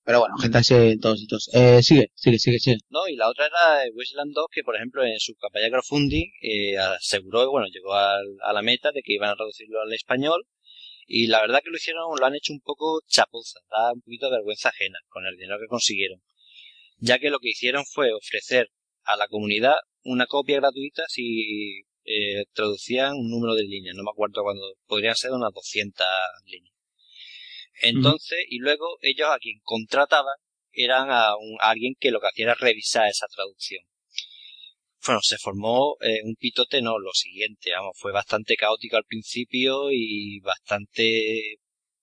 Pero 0.08 0.20
bueno, 0.20 0.36
gente 0.38 0.56
así 0.56 0.72
en 0.74 1.00
todos 1.00 1.20
sitios. 1.20 1.50
Eh, 1.52 1.82
sigue, 1.82 2.10
sigue, 2.14 2.38
sigue, 2.38 2.58
sigue. 2.58 2.78
No, 2.88 3.06
y 3.08 3.14
la 3.14 3.28
otra 3.28 3.44
era 3.44 3.82
Wasteland 3.94 4.32
2, 4.34 4.46
que 4.50 4.62
por 4.62 4.74
ejemplo 4.74 5.04
en 5.04 5.20
su 5.20 5.34
campaña 5.34 5.66
de 5.66 5.70
crowdfunding 5.72 6.30
eh, 6.40 6.78
aseguró, 6.78 7.50
bueno, 7.50 7.66
llegó 7.70 7.92
al- 7.92 8.38
a 8.42 8.54
la 8.54 8.62
meta 8.62 8.90
de 8.90 9.02
que 9.02 9.12
iban 9.12 9.28
a 9.28 9.36
traducirlo 9.36 9.82
al 9.82 9.92
español. 9.92 10.46
Y 11.06 11.26
la 11.26 11.42
verdad 11.42 11.60
que 11.62 11.68
lo 11.68 11.76
hicieron, 11.76 12.04
lo 12.18 12.24
han 12.24 12.34
hecho 12.34 12.54
un 12.54 12.60
poco 12.60 13.02
chapuza, 13.06 13.58
da 13.70 13.92
un 13.92 14.00
poquito 14.00 14.30
de 14.30 14.36
vergüenza 14.38 14.70
ajena 14.70 14.98
con 15.08 15.26
el 15.26 15.36
dinero 15.36 15.58
que 15.60 15.66
consiguieron. 15.66 16.22
Ya 16.98 17.18
que 17.18 17.28
lo 17.28 17.38
que 17.38 17.50
hicieron 17.50 17.84
fue 17.84 18.10
ofrecer 18.14 18.70
a 19.04 19.16
la 19.16 19.28
comunidad 19.28 19.74
una 20.04 20.24
copia 20.24 20.56
gratuita 20.56 21.02
si 21.08 21.80
eh, 22.04 22.44
traducían 22.54 23.12
un 23.12 23.28
número 23.30 23.54
de 23.54 23.64
líneas, 23.64 23.94
no 23.94 24.04
me 24.04 24.10
acuerdo 24.10 24.42
cuándo, 24.42 24.62
podrían 24.86 25.16
ser 25.16 25.32
unas 25.32 25.52
200 25.52 26.06
líneas. 26.46 26.74
Entonces, 27.82 28.38
y 28.48 28.58
luego 28.58 28.98
ellos 29.02 29.28
a 29.30 29.38
quien 29.38 29.60
contrataban 29.62 30.36
eran 30.72 31.10
a, 31.10 31.36
un- 31.36 31.58
alguien 31.60 31.94
que 31.98 32.10
lo 32.10 32.20
que 32.20 32.28
hacía 32.28 32.44
era 32.46 32.54
revisar 32.54 33.08
esa 33.08 33.26
traducción. 33.28 33.82
Bueno, 35.06 35.20
se 35.22 35.38
formó 35.38 35.96
eh, 36.00 36.20
un 36.24 36.34
pitote, 36.36 36.82
no, 36.82 36.98
lo 36.98 37.12
siguiente, 37.12 37.70
vamos, 37.72 37.96
fue 37.98 38.12
bastante 38.12 38.56
caótico 38.56 38.96
al 38.96 39.04
principio 39.04 39.90
y 39.90 40.40
bastante 40.40 41.52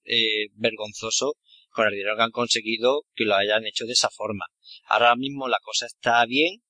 eh, 0.06 0.48
vergonzoso 0.54 1.36
con 1.72 1.88
el 1.88 1.94
dinero 1.94 2.16
que 2.16 2.24
han 2.24 2.32
conseguido 2.32 3.04
que 3.14 3.26
lo 3.26 3.36
hayan 3.36 3.66
hecho 3.66 3.86
de 3.86 3.94
esa 3.94 4.10
forma. 4.10 4.46
Ahora 4.86 5.16
mismo 5.16 5.48
la 5.48 5.60
cosa 5.62 5.86
está 5.86 6.26
bien. 6.26 6.62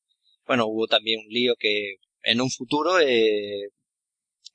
Bueno, 0.45 0.65
hubo 0.67 0.87
también 0.87 1.19
un 1.21 1.27
lío 1.29 1.55
que 1.57 1.95
en 2.23 2.41
un 2.41 2.49
futuro 2.51 2.99
eh, 2.99 3.65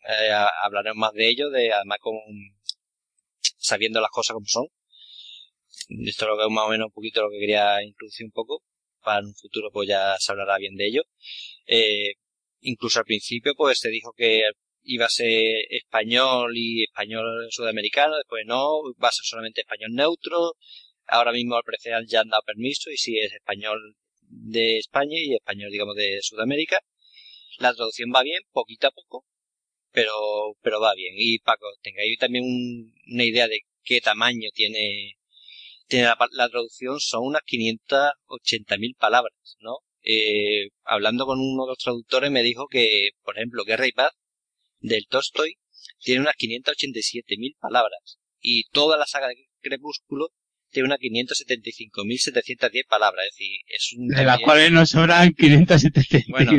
eh, 0.08 0.30
ha- 0.32 0.50
hablaremos 0.64 0.98
más 0.98 1.12
de 1.12 1.28
ello, 1.28 1.50
de 1.50 1.72
además 1.72 1.98
con 2.00 2.14
sabiendo 3.60 4.00
las 4.00 4.10
cosas 4.10 4.34
como 4.34 4.46
son. 4.46 4.66
Esto 6.06 6.24
es 6.24 6.28
lo 6.30 6.38
que 6.38 6.52
más 6.52 6.66
o 6.66 6.70
menos 6.70 6.86
un 6.86 6.92
poquito 6.92 7.22
lo 7.22 7.30
que 7.30 7.38
quería 7.38 7.82
introducir 7.82 8.26
un 8.26 8.32
poco. 8.32 8.62
Para 9.02 9.20
en 9.20 9.26
un 9.26 9.34
futuro 9.34 9.70
pues 9.72 9.88
ya 9.88 10.16
se 10.18 10.32
hablará 10.32 10.58
bien 10.58 10.76
de 10.76 10.86
ello. 10.88 11.02
Eh, 11.66 12.14
incluso 12.60 12.98
al 12.98 13.04
principio 13.04 13.54
pues 13.56 13.78
se 13.78 13.88
dijo 13.88 14.12
que 14.16 14.44
iba 14.82 15.06
a 15.06 15.10
ser 15.10 15.64
español 15.70 16.52
y 16.56 16.84
español 16.84 17.48
sudamericano, 17.50 18.16
después 18.16 18.44
no, 18.46 18.82
va 19.02 19.08
a 19.08 19.12
ser 19.12 19.24
solamente 19.24 19.62
español 19.62 19.90
neutro. 19.92 20.54
Ahora 21.06 21.32
mismo 21.32 21.56
al 21.56 21.64
parecer 21.64 21.92
ya 22.06 22.20
han 22.20 22.28
dado 22.28 22.42
permiso 22.46 22.90
y 22.90 22.96
sí 22.96 23.18
es 23.18 23.32
español 23.32 23.96
de 24.22 24.78
España 24.78 25.16
y 25.18 25.34
español 25.34 25.70
digamos 25.70 25.96
de 25.96 26.18
Sudamérica. 26.22 26.80
La 27.58 27.74
traducción 27.74 28.10
va 28.14 28.22
bien, 28.22 28.42
poquito 28.52 28.86
a 28.86 28.90
poco, 28.90 29.26
pero, 29.92 30.12
pero 30.62 30.80
va 30.80 30.94
bien. 30.94 31.14
Y 31.18 31.38
Paco, 31.40 31.66
tengáis 31.82 32.18
también 32.18 32.44
un- 32.44 32.94
una 33.12 33.24
idea 33.24 33.48
de 33.48 33.60
qué 33.84 34.00
tamaño 34.00 34.50
tiene, 34.54 35.14
tiene 35.88 36.06
la, 36.06 36.16
la 36.32 36.48
traducción, 36.48 37.00
son 37.00 37.24
unas 37.26 37.42
580.000 37.44 38.94
palabras, 38.96 39.34
¿no? 39.60 39.78
Eh, 40.02 40.68
hablando 40.84 41.26
con 41.26 41.40
uno 41.40 41.64
de 41.64 41.70
los 41.70 41.78
traductores 41.78 42.30
me 42.30 42.42
dijo 42.42 42.66
que, 42.68 43.10
por 43.24 43.36
ejemplo, 43.38 43.64
Guerra 43.64 43.86
y 43.88 43.92
Paz 43.92 44.12
del 44.80 45.06
Tolstoy 45.08 45.54
tiene 46.00 46.22
unas 46.22 46.36
587.000 46.36 47.54
palabras 47.60 48.18
y 48.40 48.64
toda 48.70 48.96
la 48.98 49.06
saga 49.06 49.28
de 49.28 49.48
Crepúsculo 49.60 50.30
tiene 50.70 50.86
unas 50.86 50.98
575.710 51.00 52.86
palabras, 52.88 53.26
es 53.26 53.32
decir, 53.36 53.60
es 53.66 53.92
un... 53.96 54.08
De 54.08 54.24
las 54.24 54.40
cuales 54.40 54.70
nos 54.72 54.90
sobran 54.90 55.32
575 55.34 56.26
bueno, 56.30 56.52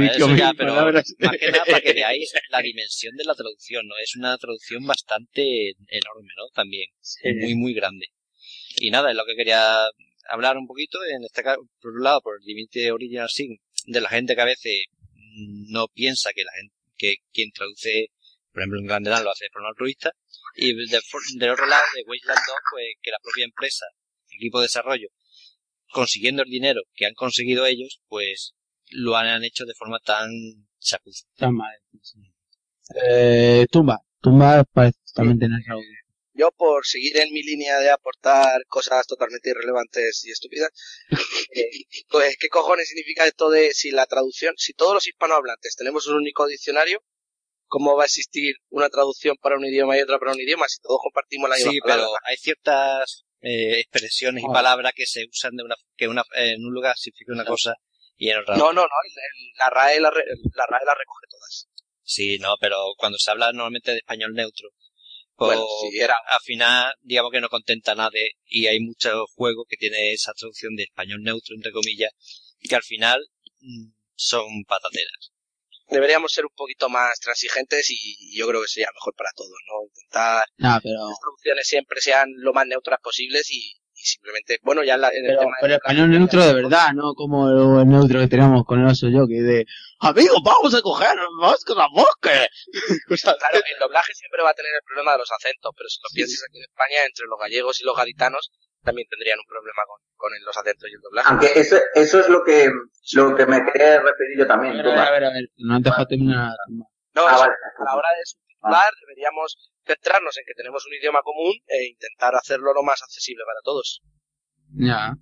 palabras. 0.58 1.14
más 1.20 1.38
que 1.38 1.52
nada 1.52 1.66
para 1.66 1.82
que 1.82 1.94
veáis 1.94 2.32
la 2.50 2.62
dimensión 2.62 3.16
de 3.16 3.24
la 3.24 3.34
traducción, 3.36 3.88
¿no? 3.88 3.96
Es 4.04 4.16
una 4.16 4.38
traducción 4.38 4.86
bastante 4.86 5.70
enorme, 5.88 6.34
¿no? 6.38 6.48
También. 6.54 6.90
Es 7.02 7.36
muy, 7.40 7.56
muy 7.56 7.74
grande. 7.74 8.08
Y 8.78 8.90
nada, 8.92 9.10
es 9.12 9.16
lo 9.18 9.26
que 9.26 9.36
quería 9.36 9.84
hablar 10.30 10.58
un 10.58 10.68
poquito, 10.68 11.00
en 11.06 11.24
este 11.24 11.44
caso, 11.44 11.62
por 11.82 11.92
un 11.94 12.04
lado, 12.04 12.22
por 12.22 12.36
el 12.40 12.46
límite 12.46 12.92
original 12.92 13.30
sin, 13.30 13.58
de 13.86 14.02
la 14.02 14.10
gente 14.10 14.36
que 14.36 14.42
a 14.42 14.46
veces 14.46 14.86
no 15.70 15.88
piensa 15.88 16.32
que 16.34 16.44
la 16.44 16.52
gente, 16.54 16.74
que 16.98 17.16
quien 17.34 17.52
traduce, 17.52 18.08
por 18.52 18.62
ejemplo, 18.62 18.80
en 18.80 18.86
Grandeland 18.88 19.24
lo 19.24 19.32
hace 19.32 19.46
de 19.46 19.50
forma 19.52 19.70
altruista, 19.70 20.12
y 20.56 20.74
de 20.74 21.02
for- 21.02 21.22
del 21.38 21.52
otro 21.52 21.66
lado, 21.66 21.84
de 21.96 22.04
Wasteland 22.06 22.40
2, 22.46 22.56
pues 22.72 22.86
que 23.02 23.12
la 23.12 23.18
propia 23.24 23.46
empresa, 23.46 23.86
equipo 24.36 24.60
de 24.60 24.66
desarrollo, 24.66 25.10
consiguiendo 25.92 26.44
el 26.44 26.50
dinero 26.50 26.82
que 26.94 27.06
han 27.06 27.14
conseguido 27.14 27.66
ellos, 27.66 28.02
pues 28.08 28.54
lo 28.90 29.16
han 29.16 29.44
hecho 29.44 29.66
de 29.66 29.74
forma 29.74 30.00
tan 30.00 30.30
chapuza. 30.80 31.26
Tan 31.38 31.56
mal. 31.56 31.76
Eh, 33.06 33.66
tumba. 33.72 34.00
Tumba 34.22 34.64
parece 34.66 35.00
también 35.14 35.40
tener 35.40 35.60
algo. 35.70 35.82
Yo, 36.34 36.50
por 36.52 36.86
seguir 36.86 37.18
en 37.18 37.32
mi 37.34 37.44
línea 37.44 37.80
de 37.80 37.90
aportar 37.90 38.66
cosas 38.68 39.06
totalmente 39.06 39.50
irrelevantes 39.50 40.24
y 40.26 40.32
estúpidas, 40.32 40.70
eh, 41.54 41.70
pues, 42.10 42.38
¿qué 42.40 42.48
cojones 42.48 42.88
significa 42.88 43.26
esto 43.26 43.50
de 43.50 43.74
si 43.74 43.92
la 43.92 44.06
traducción, 44.06 44.54
si 44.58 44.74
todos 44.74 44.94
los 44.94 45.08
hispanohablantes 45.08 45.76
tenemos 45.76 46.08
un 46.08 46.16
único 46.16 46.48
diccionario, 46.48 47.04
¿cómo 47.68 47.96
va 47.96 48.04
a 48.04 48.06
existir 48.06 48.56
una 48.70 48.90
traducción 48.90 49.36
para 49.42 49.58
un 49.58 49.66
idioma 49.66 49.98
y 49.98 50.02
otra 50.02 50.20
para 50.20 50.32
un 50.32 50.40
idioma 50.40 50.68
si 50.70 50.82
todos 50.82 51.00
compartimos 51.04 51.50
la 51.50 51.58
misma 51.58 51.72
Sí, 51.72 51.80
palabra? 51.80 52.06
pero 52.06 52.16
hay 52.26 52.38
ciertas 52.38 53.26
eh, 53.42 53.80
expresiones 53.80 54.44
y 54.44 54.48
Ah. 54.50 54.54
palabras 54.54 54.94
que 54.96 55.06
se 55.06 55.26
usan 55.26 55.56
de 55.56 55.64
una 55.64 55.76
que 55.96 56.08
una, 56.08 56.24
en 56.36 56.64
un 56.66 56.74
lugar 56.74 56.96
significa 56.98 57.34
una 57.34 57.46
cosa 57.46 57.76
y 58.18 58.30
en 58.30 58.40
otra 58.40 58.56
No, 58.58 58.72
no, 58.74 58.82
no, 58.84 58.88
la 59.58 59.70
RAE 59.70 60.00
la, 60.00 60.10
la 60.12 60.66
RAE 60.68 60.86
la 60.86 60.94
recoge 60.96 61.26
todas. 61.30 61.68
Sí, 62.04 62.38
no, 62.40 62.56
pero 62.60 62.78
cuando 62.98 63.18
se 63.18 63.32
habla 63.32 63.52
normalmente 63.52 63.92
de 63.92 63.98
español 63.98 64.34
neutro, 64.34 64.70
pues 65.36 65.58
Bueno, 65.58 65.66
sí, 65.82 66.00
era- 66.00 66.16
al 66.28 66.40
final, 66.44 66.94
digamos 67.02 67.32
que 67.32 67.42
no 67.42 67.50
contenta 67.50 67.94
a 67.94 67.96
nadie 67.96 68.32
y 68.46 68.68
hay 68.68 68.80
muchos 68.80 69.26
juegos 69.36 69.66
que 69.68 69.78
tienen 69.78 70.14
esa 70.14 70.34
traducción 70.34 70.76
de 70.76 70.84
español 70.84 71.22
neutro, 71.24 71.56
entre 71.56 71.72
comillas, 71.72 72.12
que 72.60 72.76
al 72.76 72.84
final 72.84 73.26
mm, 73.60 73.92
son 74.16 74.46
patateras. 74.68 75.32
Deberíamos 75.92 76.32
ser 76.32 76.46
un 76.46 76.54
poquito 76.56 76.90
más 76.90 77.20
transigentes 77.20 77.90
y 77.90 78.36
yo 78.38 78.48
creo 78.48 78.62
que 78.62 78.68
sería 78.68 78.90
mejor 78.94 79.14
para 79.16 79.30
todos, 79.36 79.52
¿no? 79.68 79.84
Intentar 79.84 80.46
No, 80.58 80.80
pero, 80.82 80.96
que 81.00 81.10
las 81.10 81.20
traducciones 81.20 81.68
siempre 81.68 82.02
sean 82.02 82.30
lo 82.38 82.54
más 82.54 82.66
neutras 82.66 83.00
posibles 83.04 83.52
y, 83.52 83.74
y 83.94 84.02
simplemente, 84.04 84.58
bueno, 84.64 84.84
ya 84.84 84.96
en, 84.96 85.02
la- 85.02 85.10
en 85.10 85.26
el 85.26 85.32
pero, 85.32 85.40
tema 85.42 85.56
pero 85.60 85.70
la 85.72 85.76
español 85.78 86.10
neutro 86.10 86.46
de 86.46 86.54
verdad, 86.54 86.88
no 86.96 87.14
como 87.14 87.80
el 87.82 87.88
neutro 87.88 88.20
que 88.22 88.28
teníamos 88.28 88.64
con 88.66 88.80
el 88.80 88.88
oso 88.88 89.08
yo, 89.10 89.28
que 89.28 89.42
de, 89.44 89.66
amigos, 90.00 90.40
vamos 90.44 90.74
a 90.74 90.82
coger 90.82 91.16
bosques 91.40 91.76
a 91.78 91.88
bosque. 91.94 92.48
Claro, 93.22 93.58
el 93.58 93.80
doblaje 93.80 94.14
siempre 94.14 94.42
va 94.44 94.52
a 94.52 94.54
tener 94.54 94.72
el 94.74 94.84
problema 94.86 95.12
de 95.14 95.18
los 95.20 95.32
acentos, 95.32 95.72
pero 95.78 95.90
si 95.90 96.00
lo 96.02 96.10
piensas 96.14 96.40
aquí 96.48 96.58
en 96.58 96.64
España, 96.64 97.06
entre 97.06 97.26
los 97.28 97.38
gallegos 97.40 97.82
y 97.82 97.84
los 97.84 97.96
gaditanos, 97.98 98.50
también 98.84 99.08
tendrían 99.10 99.40
un 99.40 99.46
problema 99.46 99.82
con, 100.18 100.32
los 100.46 100.58
acentos 100.58 100.90
y 100.90 100.94
el 100.94 101.02
doblaje. 101.02 101.28
Aunque 101.30 101.48
eso, 101.60 101.78
eso 101.96 102.20
es 102.20 102.30
lo 102.30 102.44
que, 102.44 102.70
lo 103.16 103.36
que 103.36 103.46
me 103.46 103.64
quería 103.66 104.02
referir 104.02 104.38
yo 104.38 104.44
A 104.46 104.48
también. 104.48 104.78
ver, 104.78 104.88
a 104.88 105.12
ver, 105.12 105.24
a 105.26 105.30
ver, 105.32 105.50
no 105.58 105.76
has 105.76 105.84
dejado 105.84 106.08
terminar. 106.08 106.52
No, 107.14 107.28
Ah, 107.28 107.32
eso, 107.36 107.40
vale. 107.42 107.54
a 107.54 107.84
la 107.86 107.96
hora 107.96 108.08
de 108.18 108.26
subtitular 108.26 108.94
deberíamos 109.02 109.72
centrarnos 109.86 110.38
en 110.38 110.44
que 110.46 110.54
tenemos 110.54 110.86
un 110.88 110.94
idioma 110.94 111.20
común 111.24 111.54
e 111.68 111.90
intentar 111.90 112.36
hacerlo 112.36 112.74
lo 112.74 112.84
más 112.84 113.02
accesible 113.04 113.44
para 113.46 113.60
todos. 113.64 114.02
Ya. 114.76 115.14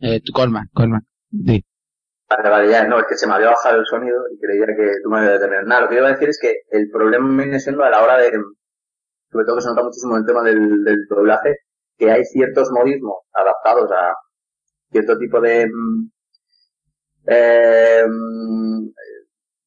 Eh, 0.00 0.20
tu 0.20 0.32
Colman, 0.32 0.68
Colman. 0.74 1.06
Di. 1.30 1.64
Vale, 2.28 2.48
vale, 2.50 2.70
ya, 2.70 2.84
no, 2.84 2.98
es 2.98 3.06
que 3.08 3.16
se 3.16 3.26
me 3.26 3.34
había 3.34 3.48
bajado 3.48 3.78
el 3.80 3.86
sonido 3.86 4.18
y 4.30 4.38
creía 4.38 4.66
que 4.66 5.00
tú 5.02 5.08
me 5.08 5.18
habías 5.20 5.40
terminado. 5.40 5.66
Nada, 5.66 5.80
lo 5.82 5.88
que 5.88 5.96
iba 5.96 6.08
a 6.08 6.12
decir 6.12 6.28
es 6.28 6.38
que 6.40 6.54
el 6.70 6.90
problema 6.90 7.26
viene 7.42 7.58
siendo 7.58 7.82
a 7.84 7.90
la 7.90 8.02
hora 8.02 8.18
de, 8.18 8.30
sobre 9.30 9.46
todo 9.46 9.56
que 9.56 9.62
se 9.62 9.68
nota 9.70 9.82
muchísimo 9.82 10.16
el 10.18 10.26
tema 10.26 10.42
del, 10.42 10.84
del 10.84 11.06
doblaje, 11.08 11.56
que 11.98 12.10
hay 12.10 12.24
ciertos 12.24 12.70
modismos 12.70 13.18
adaptados 13.32 13.90
a 13.92 14.14
cierto 14.90 15.18
tipo 15.18 15.40
de 15.40 15.66
mm, 15.66 16.10
eh, 17.26 18.04
mm, 18.08 18.88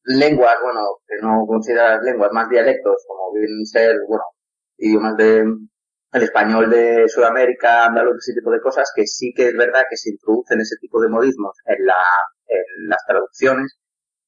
lenguas, 0.04 0.56
bueno, 0.62 0.80
que 1.06 1.16
no 1.22 1.46
consideras 1.46 2.02
lenguas, 2.02 2.32
más 2.32 2.48
dialectos, 2.48 3.04
como 3.06 3.32
vienen 3.34 3.66
ser, 3.66 3.96
bueno, 4.08 4.24
idiomas 4.78 5.16
de 5.16 5.44
el 6.12 6.22
español 6.22 6.68
de 6.70 7.08
Sudamérica, 7.08 7.86
andaluz, 7.86 8.16
ese 8.18 8.34
tipo 8.34 8.50
de 8.50 8.60
cosas, 8.60 8.92
que 8.94 9.06
sí 9.06 9.32
que 9.34 9.48
es 9.48 9.56
verdad 9.56 9.84
que 9.88 9.96
se 9.96 10.10
introducen 10.10 10.60
ese 10.60 10.76
tipo 10.80 11.00
de 11.00 11.08
modismos 11.08 11.56
en 11.66 11.86
la, 11.86 11.94
las 12.88 12.98
traducciones, 13.06 13.78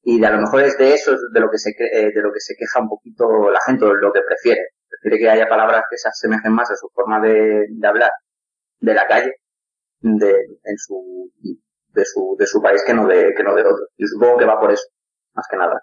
y 0.01 0.23
a 0.23 0.31
lo 0.31 0.41
mejor 0.41 0.63
es 0.63 0.77
de 0.77 0.93
eso 0.93 1.15
de 1.33 1.39
lo 1.39 1.49
que 1.51 1.57
se 1.57 1.71
eh, 1.71 2.11
de 2.13 2.21
lo 2.21 2.31
que 2.31 2.39
se 2.39 2.55
queja 2.55 2.79
un 2.79 2.89
poquito 2.89 3.49
la 3.51 3.59
gente 3.65 3.85
o 3.85 3.93
lo 3.93 4.13
que 4.13 4.21
prefiere 4.21 4.61
prefiere 5.05 5.19
que 5.19 5.29
haya 5.29 5.47
palabras 5.49 5.83
que 5.89 5.97
se 5.97 6.09
asemejen 6.09 6.53
más 6.53 6.69
a 6.71 6.75
su 6.75 6.89
forma 6.93 7.19
de, 7.21 7.65
de 7.69 7.87
hablar 7.87 8.11
de 8.79 8.93
la 8.93 9.07
calle 9.07 9.31
de 10.01 10.31
en 10.31 10.77
su 10.77 11.31
de 11.93 12.05
su 12.05 12.35
de 12.39 12.47
su 12.47 12.61
país 12.61 12.83
que 12.85 12.93
no 12.93 13.07
de 13.07 13.33
que 13.35 13.43
no 13.43 13.55
de 13.55 13.61
otro 13.63 13.87
yo 13.97 14.07
supongo 14.07 14.37
que 14.37 14.45
va 14.45 14.59
por 14.59 14.71
eso 14.71 14.85
más 15.33 15.45
que 15.49 15.57
nada 15.57 15.79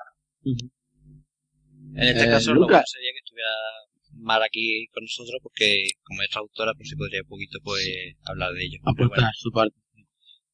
En 1.94 2.02
este 2.08 2.24
Eh, 2.24 2.30
caso, 2.30 2.54
lo 2.54 2.60
Lucas. 2.60 2.70
bueno 2.70 2.86
sería 2.86 3.10
que 3.12 3.18
estuviera 3.24 3.50
Mar 4.18 4.42
aquí 4.42 4.86
con 4.92 5.04
nosotros 5.04 5.40
porque 5.42 5.88
como 6.04 6.22
es 6.22 6.30
traductora, 6.30 6.72
pues 6.76 6.88
sí 6.90 6.96
podría 6.96 7.22
un 7.22 7.28
poquito 7.28 7.58
pues 7.64 7.86
hablar 8.26 8.52
de 8.52 8.64
ello. 8.64 8.78
Aportar 8.84 9.08
bueno, 9.08 9.30
su 9.34 9.50
parte. 9.50 9.76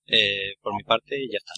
eh, 0.07 0.55
por 0.63 0.75
mi 0.75 0.83
parte 0.85 1.17
ya 1.31 1.39
está. 1.39 1.55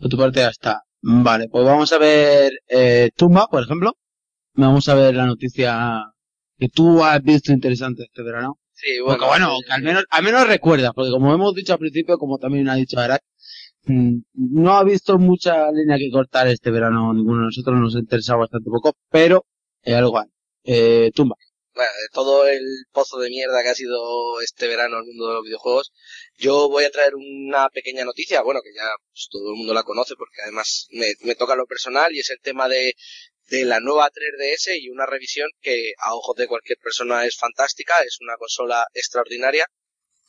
Por 0.00 0.08
tu 0.10 0.16
parte 0.18 0.40
ya 0.40 0.48
está. 0.48 0.82
Vale, 1.02 1.48
pues 1.48 1.64
vamos 1.64 1.92
a 1.92 1.98
ver 1.98 2.52
eh, 2.68 3.10
Tumba, 3.16 3.46
por 3.50 3.62
ejemplo. 3.62 3.96
Vamos 4.54 4.88
a 4.88 4.94
ver 4.94 5.14
la 5.14 5.26
noticia 5.26 6.02
que 6.60 6.68
tú 6.68 7.02
has 7.02 7.22
visto 7.22 7.52
interesante 7.52 8.04
este 8.04 8.22
verano. 8.22 8.58
Sí, 8.74 8.98
Porque 9.04 9.24
bueno, 9.24 9.56
que 9.66 9.72
al 9.72 9.82
menos, 9.82 10.04
al 10.10 10.22
menos 10.22 10.46
recuerda, 10.46 10.92
porque 10.92 11.10
como 11.10 11.34
hemos 11.34 11.54
dicho 11.54 11.72
al 11.72 11.78
principio, 11.78 12.18
como 12.18 12.38
también 12.38 12.68
ha 12.68 12.74
dicho 12.76 12.98
Arak, 12.98 13.22
mm, 13.84 14.18
no 14.34 14.74
ha 14.74 14.84
visto 14.84 15.18
mucha 15.18 15.70
línea 15.72 15.98
que 15.98 16.10
cortar 16.10 16.48
este 16.48 16.70
verano 16.70 17.12
ninguno 17.12 17.40
de 17.40 17.46
nosotros, 17.46 17.76
nos 17.78 17.96
ha 17.96 17.98
interesado 17.98 18.40
bastante 18.40 18.70
poco, 18.70 18.94
pero 19.10 19.44
eh, 19.82 19.94
algo 19.94 20.18
hay. 20.18 20.28
Eh, 20.64 21.10
tumba. 21.14 21.36
bueno, 21.74 21.90
de 21.90 22.08
todo 22.12 22.46
el 22.46 22.62
pozo 22.92 23.18
de 23.18 23.30
mierda 23.30 23.62
que 23.62 23.70
ha 23.70 23.74
sido 23.74 24.40
este 24.42 24.66
verano 24.68 24.98
el 24.98 25.06
mundo 25.06 25.28
de 25.28 25.34
los 25.34 25.44
videojuegos, 25.44 25.92
yo 26.38 26.68
voy 26.68 26.84
a 26.84 26.90
traer 26.90 27.14
una 27.14 27.68
pequeña 27.70 28.04
noticia, 28.04 28.42
bueno, 28.42 28.60
que 28.62 28.72
ya 28.74 28.88
pues, 29.12 29.28
todo 29.30 29.50
el 29.52 29.56
mundo 29.56 29.74
la 29.74 29.82
conoce 29.82 30.14
porque 30.16 30.42
además 30.42 30.86
me, 30.90 31.12
me 31.22 31.34
toca 31.34 31.54
lo 31.54 31.66
personal 31.66 32.14
y 32.14 32.20
es 32.20 32.30
el 32.30 32.40
tema 32.40 32.68
de, 32.68 32.94
de 33.50 33.64
la 33.64 33.80
nueva 33.80 34.08
3DS 34.10 34.80
y 34.80 34.90
una 34.90 35.06
revisión 35.06 35.50
que 35.60 35.92
a 35.98 36.14
ojos 36.14 36.36
de 36.36 36.46
cualquier 36.46 36.78
persona 36.78 37.26
es 37.26 37.36
fantástica, 37.36 38.00
es 38.04 38.18
una 38.20 38.36
consola 38.36 38.86
extraordinaria, 38.94 39.66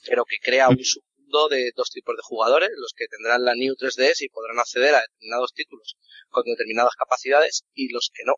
pero 0.07 0.25
que 0.25 0.37
crea 0.41 0.69
un 0.69 0.83
submundo 0.83 1.47
de 1.47 1.71
dos 1.75 1.91
tipos 1.91 2.15
de 2.17 2.23
jugadores, 2.23 2.71
los 2.75 2.93
que 2.97 3.05
tendrán 3.07 3.45
la 3.45 3.53
New 3.53 3.75
3DS 3.75 4.21
y 4.21 4.29
podrán 4.29 4.57
acceder 4.57 4.95
a 4.95 5.01
determinados 5.01 5.53
títulos 5.53 5.97
con 6.29 6.45
determinadas 6.45 6.95
capacidades 6.95 7.63
y 7.75 7.89
los 7.93 8.09
que 8.11 8.23
no. 8.25 8.33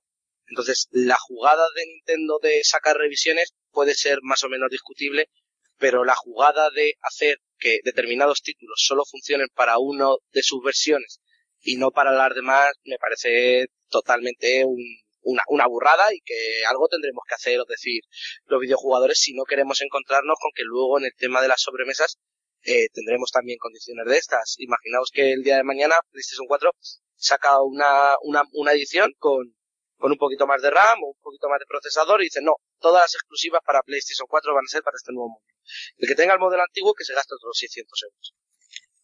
Entonces, 0.47 0.89
la 0.91 1.17
jugada 1.17 1.65
de 1.75 1.85
Nintendo 1.85 2.39
de 2.43 2.61
sacar 2.65 2.97
revisiones 2.97 3.53
puede 3.71 3.93
ser 3.93 4.19
más 4.21 4.43
o 4.43 4.49
menos 4.49 4.69
discutible, 4.69 5.29
pero 5.77 6.03
la 6.03 6.15
jugada 6.15 6.69
de 6.71 6.95
hacer 7.01 7.37
que 7.57 7.79
determinados 7.85 8.41
títulos 8.41 8.83
solo 8.85 9.05
funcionen 9.05 9.47
para 9.55 9.77
uno 9.77 10.17
de 10.33 10.43
sus 10.43 10.61
versiones 10.61 11.21
y 11.63 11.77
no 11.77 11.91
para 11.91 12.11
las 12.11 12.33
demás 12.35 12.73
me 12.85 12.97
parece 12.97 13.67
totalmente 13.89 14.65
un- 14.65 14.97
una, 15.25 15.41
una 15.47 15.67
burrada 15.67 16.13
y 16.13 16.19
que 16.21 16.65
algo 16.67 16.87
tendremos 16.89 17.23
que 17.27 17.35
hacer, 17.35 17.59
es 17.59 17.67
decir, 17.67 18.01
los 18.45 18.59
videojugadores 18.59 19.19
si 19.19 19.33
no 19.33 19.43
queremos 19.45 19.81
encontrarnos 19.81 20.35
con 20.41 20.51
que 20.53 20.63
luego 20.65 20.99
en 20.99 21.05
el 21.05 21.13
tema 21.17 21.41
de 21.41 21.47
las 21.47 21.61
sobremesas 21.61 22.17
eh, 22.65 22.87
tendremos 22.93 23.31
también 23.31 23.57
condiciones 23.57 24.05
de 24.05 24.17
estas. 24.17 24.55
Imaginaos 24.57 25.11
que 25.13 25.31
el 25.33 25.43
día 25.43 25.57
de 25.57 25.63
mañana 25.63 25.95
PlayStation 26.11 26.45
4 26.47 26.71
saca 27.15 27.61
una, 27.61 28.15
una, 28.21 28.43
una 28.51 28.71
edición 28.73 29.11
con, 29.17 29.55
con 29.97 30.11
un 30.11 30.17
poquito 30.17 30.45
más 30.47 30.61
de 30.61 30.69
RAM 30.71 31.01
o 31.03 31.07
un 31.07 31.21
poquito 31.21 31.47
más 31.47 31.59
de 31.59 31.65
procesador 31.67 32.21
y 32.21 32.25
dice 32.25 32.41
no, 32.41 32.55
todas 32.79 33.03
las 33.03 33.13
exclusivas 33.15 33.61
para 33.65 33.81
PlayStation 33.81 34.27
4 34.29 34.53
van 34.53 34.65
a 34.65 34.69
ser 34.71 34.81
para 34.83 34.95
este 34.97 35.13
nuevo 35.13 35.29
modelo. 35.29 35.57
El 35.97 36.07
que 36.09 36.15
tenga 36.15 36.33
el 36.33 36.39
modelo 36.39 36.63
antiguo 36.63 36.93
que 36.93 37.05
se 37.05 37.13
gasta 37.13 37.35
otros 37.35 37.57
600 37.57 38.03
euros. 38.03 38.33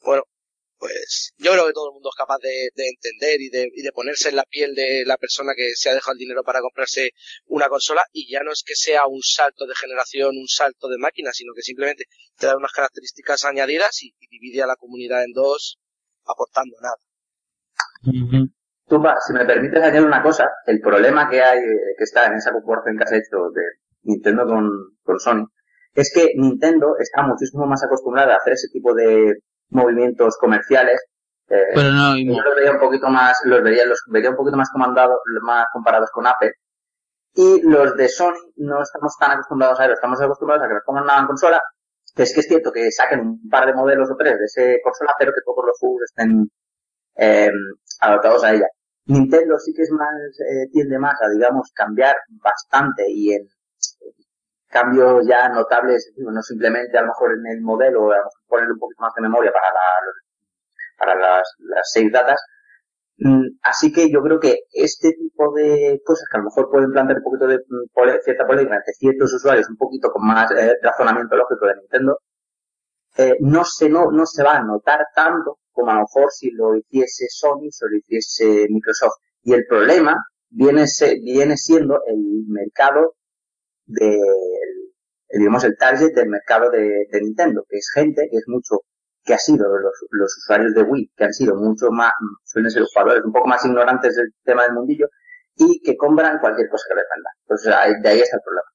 Bueno, 0.02 0.24
pues 0.80 1.34
yo 1.38 1.52
creo 1.52 1.68
que 1.68 1.74
todo 1.74 1.90
el 1.90 1.94
mundo 1.94 2.10
es 2.10 2.16
capaz 2.16 2.38
de, 2.42 2.70
de 2.74 2.88
entender 2.88 3.42
y 3.42 3.50
de, 3.50 3.70
y 3.74 3.82
de 3.82 3.92
ponerse 3.92 4.30
en 4.30 4.38
la 4.38 4.46
piel 4.46 4.74
de 4.74 5.04
la 5.06 5.18
persona 5.18 5.52
que 5.56 5.72
se 5.76 5.90
ha 5.90 5.94
dejado 5.94 6.14
el 6.14 6.20
dinero 6.20 6.42
para 6.44 6.62
comprarse 6.62 7.12
una 7.48 7.68
consola 7.68 8.04
y 8.14 8.32
ya 8.32 8.42
no 8.44 8.52
es 8.52 8.64
que 8.66 8.76
sea 8.76 9.06
un 9.06 9.22
salto 9.22 9.68
de 9.68 9.76
generación, 9.76 10.38
un 10.38 10.48
salto 10.48 10.88
de 10.88 10.98
máquina, 10.98 11.32
sino 11.34 11.54
que 11.54 11.62
simplemente 11.62 12.06
te 12.38 12.48
da 12.48 12.56
unas 12.56 12.72
características 12.72 13.44
añadidas 13.44 14.02
y, 14.04 14.16
y 14.20 14.28
divide 14.28 14.64
a 14.64 14.68
la 14.68 14.78
comunidad 14.78 15.24
en 15.24 15.34
dos 15.34 15.80
aportando 16.26 16.78
nada. 16.82 16.96
Tumba, 18.88 19.16
si 19.26 19.34
me 19.34 19.46
permites 19.46 19.84
añadir 19.84 20.08
una 20.08 20.24
cosa, 20.24 20.50
el 20.66 20.80
problema 20.80 21.30
que 21.30 21.42
hay, 21.42 21.60
eh, 21.60 21.96
que 21.98 22.04
está 22.04 22.26
en 22.26 22.34
esa 22.34 22.52
comparación 22.52 22.98
que 22.98 23.04
has 23.04 23.12
hecho 23.12 23.52
de 23.54 23.62
Nintendo 24.04 24.46
con, 24.46 24.70
con 25.04 25.20
Sony, 25.20 25.46
es 25.94 26.12
que 26.14 26.34
Nintendo 26.36 26.96
está 27.00 27.22
muchísimo 27.24 27.66
más 27.68 27.84
acostumbrada 27.84 28.34
a 28.34 28.38
hacer 28.38 28.54
ese 28.54 28.70
tipo 28.72 28.94
de 28.94 29.34
movimientos 29.70 30.38
comerciales. 30.38 31.00
eh, 31.50 31.72
Pero 31.74 31.92
no, 31.92 32.18
yo 32.18 32.42
los 32.42 32.56
vería 32.56 32.72
un 32.72 32.80
poquito 32.80 33.10
más, 33.10 33.40
los 33.46 33.62
vería, 33.64 33.86
los 33.86 34.02
vería 34.08 34.30
un 34.32 34.36
poquito 34.36 34.58
más 34.58 34.70
comandados, 34.72 35.20
más 35.42 35.66
comparados 35.74 36.10
con 36.12 36.28
Apple. 36.28 36.52
Y 37.36 37.62
los 37.62 37.96
de 37.96 38.10
Sony 38.10 38.34
no 38.58 38.82
estamos 38.82 39.16
tan 39.20 39.32
acostumbrados 39.32 39.80
a 39.80 39.86
ello, 39.86 39.94
estamos 39.94 40.20
acostumbrados 40.22 40.66
a 40.66 40.68
que 40.68 40.74
nos 40.74 40.84
pongan 40.84 41.04
una 41.04 41.28
consola, 41.28 41.62
que 42.16 42.24
es 42.24 42.34
que 42.34 42.40
es 42.42 42.48
cierto 42.48 42.72
que 42.72 42.92
saquen 42.92 43.20
un 43.22 43.50
par 43.50 43.66
de 43.68 43.74
modelos 43.74 44.10
o 44.12 44.16
tres 44.16 44.38
de 44.38 44.46
ese 44.46 44.82
consola, 44.84 45.14
pero 45.18 45.32
que 45.32 45.42
todos 45.46 45.64
los 45.66 45.78
juegos 45.80 46.02
estén 46.04 46.50
eh, 47.16 47.52
adaptados 48.02 48.44
a 48.44 48.54
ella. 48.54 48.68
Nintendo 49.06 49.58
sí 49.60 49.74
que 49.74 49.84
es 49.84 49.92
más, 49.92 50.14
eh, 50.40 50.68
tiende 50.72 51.00
más 51.00 51.22
a, 51.22 51.30
digamos, 51.30 51.72
cambiar 51.74 52.16
bastante 52.42 53.06
y 53.08 53.34
en 53.34 53.48
cambios 54.70 55.26
ya 55.28 55.50
notables, 55.50 56.12
no 56.18 56.42
simplemente 56.44 56.98
a 56.98 57.02
lo 57.02 57.08
mejor 57.10 57.34
en 57.34 57.48
el 57.58 57.62
modelo, 57.62 58.12
a 58.12 58.18
lo 58.18 58.24
mejor 58.26 58.32
ponerle 58.48 58.74
un 58.74 58.80
poquito 58.80 59.02
más 59.04 59.14
de 59.16 59.22
memoria 59.24 59.52
para, 59.54 59.68
la- 59.74 60.14
para 60.98 61.16
las, 61.16 61.48
save 61.94 62.10
datas. 62.12 62.40
Mm, 63.20 63.48
Así 63.64 63.92
que 63.94 64.12
yo 64.12 64.22
creo 64.24 64.40
que 64.40 64.60
este 64.74 65.12
tipo 65.14 65.54
de 65.54 66.02
cosas 66.06 66.26
que 66.32 66.38
a 66.38 66.42
lo 66.42 66.46
mejor 66.46 66.70
pueden 66.72 66.92
plantear 66.92 67.20
un 67.20 67.24
poquito 67.24 67.48
de 67.48 67.58
mm, 67.60 67.88
pole- 67.94 68.22
cierta 68.24 68.48
polémica 68.48 68.78
entre 68.78 68.94
ciertos 68.94 69.34
usuarios, 69.34 69.70
un 69.70 69.78
poquito 69.78 70.12
con 70.12 70.26
más 70.28 70.52
eh, 70.52 70.76
razonamiento 70.84 71.36
lógico 71.38 71.68
de 71.68 71.76
Nintendo, 71.78 72.20
eh, 73.18 73.36
no 73.42 73.64
se 73.66 73.90
no, 73.90 74.12
no 74.12 74.26
se 74.26 74.44
va 74.44 74.58
a 74.58 74.64
notar 74.64 75.06
tanto 75.16 75.60
como 75.72 75.92
a 75.92 75.96
lo 75.96 76.02
mejor 76.02 76.32
si 76.32 76.52
lo 76.52 76.76
hiciese 76.76 77.28
Sony, 77.30 77.70
si 77.72 77.86
lo 77.90 77.98
hiciese 77.98 78.68
Microsoft. 78.70 79.16
Y 79.44 79.54
el 79.54 79.66
problema 79.68 80.18
viene, 80.50 80.86
viene 81.24 81.58
siendo 81.58 82.02
el 82.08 82.18
mercado 82.48 83.16
del, 83.90 84.20
el, 85.30 85.40
digamos, 85.40 85.64
el 85.64 85.76
target 85.78 86.14
del 86.14 86.30
mercado 86.30 86.70
de, 86.72 87.06
de 87.12 87.22
Nintendo, 87.22 87.66
que 87.70 87.78
es 87.78 87.90
gente 87.94 88.28
que 88.32 88.38
es 88.38 88.44
mucho, 88.48 88.82
que 89.24 89.34
ha 89.34 89.38
sido 89.38 89.68
los, 89.68 89.94
los 90.12 90.38
usuarios 90.38 90.74
de 90.74 90.84
Wii, 90.84 91.12
que 91.16 91.24
han 91.26 91.34
sido 91.34 91.56
mucho 91.56 91.92
más, 91.92 92.14
suelen 92.46 92.72
ser 92.72 92.84
jugadores 92.84 93.24
un 93.26 93.34
poco 93.34 93.48
más 93.48 93.64
ignorantes 93.66 94.16
del 94.16 94.28
tema 94.44 94.64
del 94.64 94.74
mundillo, 94.74 95.08
y 95.56 95.82
que 95.82 95.98
compran 95.98 96.40
cualquier 96.40 96.70
cosa 96.70 96.86
que 96.90 96.96
les 96.96 97.06
venda. 97.14 97.30
Entonces, 97.44 98.02
de 98.04 98.10
ahí 98.10 98.20
está 98.22 98.38
el 98.38 98.42
problema. 98.44 98.66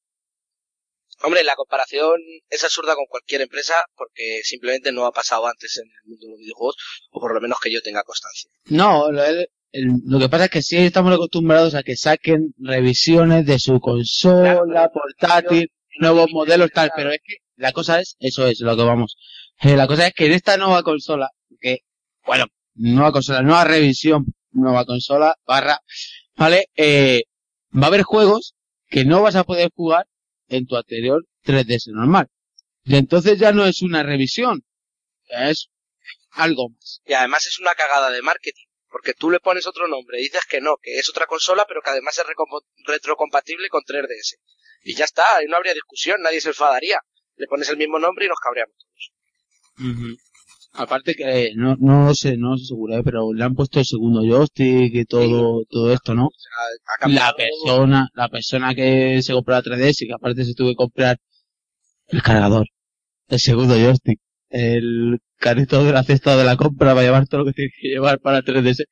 Hombre, 1.22 1.44
la 1.44 1.54
comparación 1.56 2.20
es 2.50 2.64
absurda 2.64 2.94
con 2.94 3.06
cualquier 3.06 3.40
empresa 3.40 3.74
porque 3.96 4.40
simplemente 4.42 4.92
no 4.92 5.06
ha 5.06 5.12
pasado 5.12 5.46
antes 5.46 5.78
en 5.78 5.84
el 5.86 6.10
mundo 6.10 6.26
de 6.26 6.30
los 6.32 6.38
videojuegos, 6.40 6.76
o 7.12 7.20
por 7.20 7.32
lo 7.32 7.40
menos 7.40 7.58
que 7.62 7.72
yo 7.72 7.80
tenga 7.82 8.02
constancia. 8.02 8.50
No, 8.68 9.08
el- 9.08 9.48
lo 9.74 10.18
que 10.18 10.28
pasa 10.28 10.44
es 10.44 10.50
que 10.50 10.62
sí 10.62 10.76
estamos 10.76 11.12
acostumbrados 11.12 11.74
a 11.74 11.82
que 11.82 11.96
saquen 11.96 12.54
revisiones 12.58 13.44
de 13.44 13.58
su 13.58 13.80
consola, 13.80 14.90
portátil, 14.92 15.70
nuevos 15.98 16.28
modelos, 16.32 16.70
tal, 16.72 16.92
pero 16.94 17.10
es 17.10 17.18
que 17.24 17.36
la 17.56 17.72
cosa 17.72 18.00
es, 18.00 18.16
eso 18.20 18.46
es 18.46 18.60
lo 18.60 18.76
que 18.76 18.82
vamos. 18.84 19.16
Eh, 19.60 19.76
la 19.76 19.86
cosa 19.86 20.06
es 20.06 20.14
que 20.14 20.26
en 20.26 20.32
esta 20.32 20.56
nueva 20.56 20.82
consola, 20.82 21.30
que, 21.60 21.80
bueno, 22.24 22.46
nueva 22.74 23.12
consola, 23.12 23.42
nueva 23.42 23.64
revisión, 23.64 24.26
nueva 24.52 24.84
consola, 24.84 25.36
barra, 25.46 25.80
¿vale? 26.36 26.66
Eh, 26.76 27.24
va 27.76 27.84
a 27.84 27.86
haber 27.88 28.02
juegos 28.02 28.54
que 28.88 29.04
no 29.04 29.22
vas 29.22 29.36
a 29.36 29.44
poder 29.44 29.70
jugar 29.74 30.06
en 30.48 30.66
tu 30.66 30.76
anterior 30.76 31.26
3DS 31.44 31.92
normal. 31.92 32.28
Y 32.84 32.96
entonces 32.96 33.38
ya 33.38 33.52
no 33.52 33.64
es 33.64 33.82
una 33.82 34.02
revisión, 34.02 34.64
es 35.26 35.68
algo 36.30 36.68
más. 36.70 37.00
Y 37.06 37.14
además 37.14 37.46
es 37.46 37.58
una 37.58 37.74
cagada 37.74 38.10
de 38.10 38.22
marketing, 38.22 38.66
porque 38.94 39.12
tú 39.12 39.28
le 39.28 39.40
pones 39.40 39.66
otro 39.66 39.88
nombre, 39.88 40.18
dices 40.18 40.42
que 40.48 40.60
no, 40.60 40.76
que 40.80 40.94
es 40.94 41.10
otra 41.10 41.26
consola, 41.26 41.64
pero 41.66 41.82
que 41.82 41.90
además 41.90 42.16
es 42.16 42.24
retrocompatible 42.86 43.68
con 43.68 43.82
3DS. 43.82 44.36
Y 44.84 44.94
ya 44.94 45.04
está, 45.04 45.34
ahí 45.34 45.46
no 45.48 45.56
habría 45.56 45.74
discusión, 45.74 46.22
nadie 46.22 46.40
se 46.40 46.50
enfadaría. 46.50 47.00
Le 47.34 47.48
pones 47.48 47.68
el 47.70 47.76
mismo 47.76 47.98
nombre 47.98 48.26
y 48.26 48.28
nos 48.28 48.38
cabreamos 48.38 48.76
todos. 48.78 50.18
Aparte 50.74 51.16
que 51.16 51.24
eh, 51.24 51.52
no, 51.56 51.74
no 51.80 52.14
sé, 52.14 52.36
no 52.36 52.54
estoy 52.54 52.68
seguro, 52.68 52.94
eh, 52.94 53.02
pero 53.04 53.32
le 53.32 53.42
han 53.42 53.56
puesto 53.56 53.80
el 53.80 53.84
segundo 53.84 54.20
joystick 54.20 54.94
y 54.94 55.04
todo, 55.06 55.64
todo 55.68 55.92
esto, 55.92 56.14
¿no? 56.14 56.26
O 56.26 56.30
sea, 56.30 57.00
ha 57.00 57.08
La 57.08 57.34
persona, 57.34 58.08
la 58.14 58.28
persona 58.28 58.76
que 58.76 59.20
se 59.22 59.32
compró 59.32 59.56
la 59.56 59.62
3DS 59.62 60.02
y 60.02 60.06
que 60.06 60.14
aparte 60.14 60.44
se 60.44 60.54
tuvo 60.54 60.68
que 60.68 60.76
comprar 60.76 61.16
el 62.06 62.22
cargador, 62.22 62.68
el 63.26 63.40
segundo 63.40 63.74
joystick, 63.74 64.20
el 64.54 65.18
carrito 65.36 65.84
de 65.84 65.92
la 65.92 66.04
cesta 66.04 66.36
de 66.36 66.44
la 66.44 66.56
compra 66.56 66.94
para 66.94 67.02
llevar 67.02 67.26
todo 67.26 67.40
lo 67.40 67.46
que 67.46 67.52
tienes 67.54 67.74
que 67.80 67.88
llevar 67.88 68.20
para 68.20 68.42
3DS. 68.42 68.84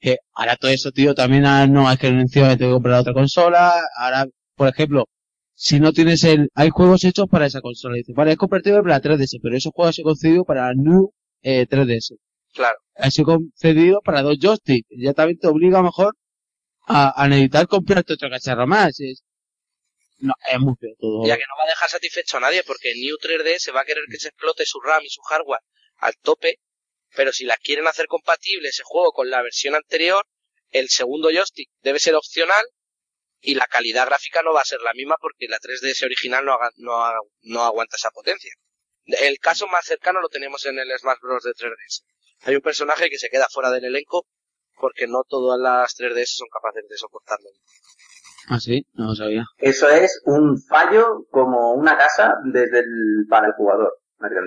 Que 0.00 0.16
ahora 0.34 0.56
todo 0.56 0.70
eso, 0.70 0.90
tío, 0.92 1.14
también 1.14 1.44
ah, 1.46 1.66
no 1.66 1.90
es 1.90 1.98
que 1.98 2.08
encima 2.08 2.48
me 2.48 2.56
tengo 2.56 2.72
que 2.72 2.74
comprar 2.76 3.00
otra 3.00 3.12
consola. 3.14 3.74
Ahora, 3.98 4.26
por 4.56 4.68
ejemplo, 4.68 5.06
si 5.54 5.80
no 5.80 5.92
tienes 5.92 6.24
el, 6.24 6.48
hay 6.54 6.70
juegos 6.70 7.04
hechos 7.04 7.26
para 7.30 7.46
esa 7.46 7.60
consola. 7.60 7.96
Dices, 7.96 8.14
vale, 8.14 8.32
es 8.32 8.38
compatible 8.38 8.80
para 8.82 8.96
la 8.96 9.02
3DS, 9.02 9.38
pero 9.42 9.56
esos 9.56 9.72
juegos 9.74 9.94
se 9.96 10.02
han 10.02 10.04
concedido 10.04 10.44
para 10.44 10.68
la 10.68 10.74
New 10.74 11.12
eh, 11.42 11.66
3DS. 11.68 12.16
Claro. 12.54 12.78
Ha 12.96 13.10
sido 13.10 13.26
concedido 13.26 14.00
para 14.02 14.22
dos 14.22 14.38
joysticks. 14.40 14.88
Ya 14.98 15.12
también 15.14 15.38
te 15.38 15.48
obliga 15.48 15.82
mejor 15.82 16.14
a, 16.86 17.22
a 17.22 17.28
necesitar 17.28 17.66
comprarte 17.68 18.14
otro 18.14 18.30
cacharro 18.30 18.66
más. 18.66 18.98
Es, 19.00 19.22
no. 20.22 20.34
Ya 21.26 21.36
que 21.36 21.44
no 21.48 21.56
va 21.58 21.64
a 21.64 21.68
dejar 21.68 21.90
satisfecho 21.90 22.36
a 22.36 22.40
nadie, 22.40 22.62
porque 22.62 22.94
New 22.94 23.16
3D 23.16 23.58
se 23.58 23.72
va 23.72 23.82
a 23.82 23.84
querer 23.84 24.04
que 24.10 24.18
se 24.18 24.28
explote 24.28 24.64
su 24.64 24.80
RAM 24.80 25.02
y 25.04 25.10
su 25.10 25.20
hardware 25.22 25.60
al 25.96 26.16
tope, 26.16 26.60
pero 27.14 27.32
si 27.32 27.44
la 27.44 27.56
quieren 27.56 27.86
hacer 27.86 28.06
compatible 28.06 28.68
ese 28.68 28.82
juego 28.84 29.12
con 29.12 29.30
la 29.30 29.42
versión 29.42 29.74
anterior, 29.74 30.24
el 30.70 30.88
segundo 30.88 31.30
joystick 31.30 31.70
debe 31.82 31.98
ser 31.98 32.14
opcional 32.14 32.64
y 33.40 33.54
la 33.54 33.66
calidad 33.66 34.06
gráfica 34.06 34.42
no 34.42 34.52
va 34.52 34.60
a 34.62 34.64
ser 34.64 34.80
la 34.80 34.94
misma 34.94 35.16
porque 35.20 35.48
la 35.48 35.58
3DS 35.58 36.04
original 36.04 36.44
no, 36.44 36.56
no 37.42 37.62
aguanta 37.62 37.96
esa 37.96 38.10
potencia. 38.10 38.52
El 39.04 39.38
caso 39.38 39.66
más 39.66 39.84
cercano 39.84 40.20
lo 40.20 40.28
tenemos 40.28 40.64
en 40.66 40.78
el 40.78 40.96
Smash 40.96 41.18
Bros. 41.20 41.42
de 41.42 41.50
3DS. 41.50 42.04
Hay 42.42 42.54
un 42.54 42.62
personaje 42.62 43.10
que 43.10 43.18
se 43.18 43.28
queda 43.28 43.48
fuera 43.50 43.70
del 43.70 43.84
elenco 43.84 44.26
porque 44.78 45.06
no 45.06 45.24
todas 45.28 45.60
las 45.60 45.94
3DS 45.96 46.36
son 46.36 46.48
capaces 46.48 46.88
de 46.88 46.96
soportarlo. 46.96 47.50
Ah, 48.48 48.58
sí, 48.58 48.84
no 48.94 49.06
lo 49.06 49.14
sabía. 49.14 49.44
Eso 49.58 49.88
es 49.88 50.20
un 50.26 50.60
fallo 50.60 51.26
como 51.30 51.74
una 51.74 51.96
casa 51.96 52.34
desde 52.52 52.80
el, 52.80 53.26
para 53.28 53.48
el 53.48 53.52
jugador, 53.54 53.92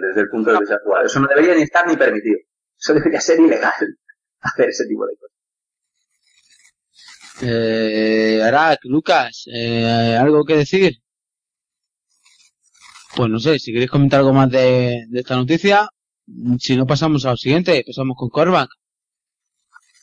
desde 0.01 0.21
el 0.21 0.29
punto 0.29 0.51
de 0.51 0.59
vista 0.59 0.75
del 0.75 0.83
jugador. 0.83 1.05
Eso 1.05 1.19
no 1.19 1.27
debería 1.27 1.55
ni 1.55 1.61
estar 1.61 1.87
ni 1.87 1.95
permitido. 1.95 2.37
Eso 2.77 2.93
debería 2.93 3.21
ser 3.21 3.39
ilegal, 3.39 3.73
hacer 4.41 4.69
ese 4.69 4.85
tipo 4.85 5.05
de 5.05 5.15
cosas. 5.15 5.35
Eh, 7.41 8.41
Arak, 8.43 8.79
Lucas, 8.83 9.45
eh, 9.53 10.17
¿algo 10.19 10.45
que 10.45 10.57
decir? 10.57 10.93
Pues 13.15 13.29
no 13.29 13.39
sé, 13.39 13.59
si 13.59 13.71
queréis 13.71 13.91
comentar 13.91 14.19
algo 14.19 14.33
más 14.33 14.49
de, 14.49 15.05
de 15.09 15.19
esta 15.19 15.35
noticia, 15.35 15.87
si 16.59 16.75
no 16.75 16.85
pasamos 16.85 17.25
al 17.25 17.37
siguiente, 17.37 17.83
pasamos 17.85 18.15
con 18.17 18.29
Cormac. 18.29 18.69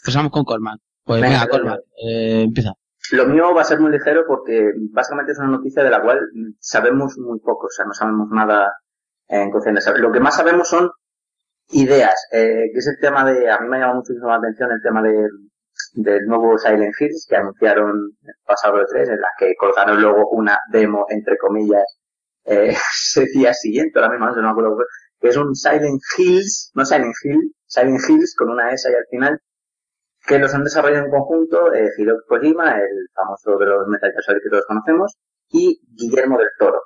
Pasamos 0.04 0.32
con 0.32 0.44
Cormac. 0.44 0.80
Pues 1.04 1.20
Venga, 1.20 1.40
venga, 1.40 1.48
Cormac, 1.50 1.80
eh, 2.06 2.42
empieza. 2.42 2.72
Lo 3.12 3.26
mío 3.26 3.54
va 3.54 3.60
a 3.60 3.64
ser 3.64 3.78
muy 3.78 3.90
ligero 3.90 4.24
porque 4.26 4.72
básicamente 4.90 5.32
es 5.32 5.38
una 5.38 5.48
noticia 5.48 5.82
de 5.82 5.90
la 5.90 6.02
cual 6.02 6.18
sabemos 6.58 7.18
muy 7.18 7.38
poco, 7.40 7.66
o 7.66 7.70
sea, 7.70 7.84
no 7.84 7.92
sabemos 7.92 8.28
nada 8.30 8.72
en 9.28 9.50
cuestión. 9.50 9.76
Lo 9.98 10.12
que 10.12 10.20
más 10.20 10.36
sabemos 10.36 10.68
son 10.68 10.90
ideas, 11.68 12.14
eh, 12.32 12.70
que 12.72 12.78
es 12.78 12.86
el 12.86 12.98
tema 13.00 13.24
de, 13.24 13.50
a 13.50 13.60
mí 13.60 13.68
me 13.68 13.76
ha 13.76 13.80
llamado 13.80 13.98
muchísimo 13.98 14.28
la 14.28 14.36
atención 14.36 14.72
el 14.72 14.82
tema 14.82 15.02
de, 15.02 15.28
del 15.94 16.26
nuevo 16.26 16.58
Silent 16.58 16.94
Hills 16.98 17.26
que 17.28 17.36
anunciaron 17.36 18.16
el 18.22 18.34
pasado 18.46 18.78
de 18.78 18.86
tres, 18.90 19.08
en 19.10 19.20
la 19.20 19.28
que 19.38 19.54
colgaron 19.56 20.00
luego 20.00 20.30
una 20.30 20.58
demo, 20.70 21.06
entre 21.08 21.36
comillas, 21.36 21.84
eh, 22.44 22.74
ese 22.92 23.26
día 23.34 23.52
siguiente, 23.52 23.98
ahora 23.98 24.12
mismo 24.12 24.30
no 24.30 24.42
me 24.42 24.50
acuerdo, 24.50 24.76
que 25.20 25.28
es 25.28 25.36
un 25.36 25.54
Silent 25.54 26.00
Hills, 26.16 26.72
no 26.74 26.84
Silent 26.84 27.14
Hill, 27.24 27.54
Silent 27.66 28.00
Hills 28.08 28.34
con 28.36 28.50
una 28.50 28.72
S 28.72 28.88
ahí 28.88 28.94
al 28.94 29.06
final, 29.10 29.40
que 30.26 30.38
los 30.38 30.54
han 30.54 30.64
desarrollado 30.64 31.04
en 31.06 31.10
conjunto 31.10 31.72
eh, 31.74 31.88
Hideo 31.98 32.16
Kojima, 32.28 32.76
el 32.78 33.08
famoso 33.14 33.58
de 33.58 33.66
los 33.66 33.86
Metal 33.88 34.10
Gear 34.10 34.22
Solid 34.22 34.40
que 34.42 34.50
todos 34.50 34.66
conocemos, 34.66 35.16
y 35.50 35.80
Guillermo 35.94 36.38
del 36.38 36.48
Toro, 36.58 36.80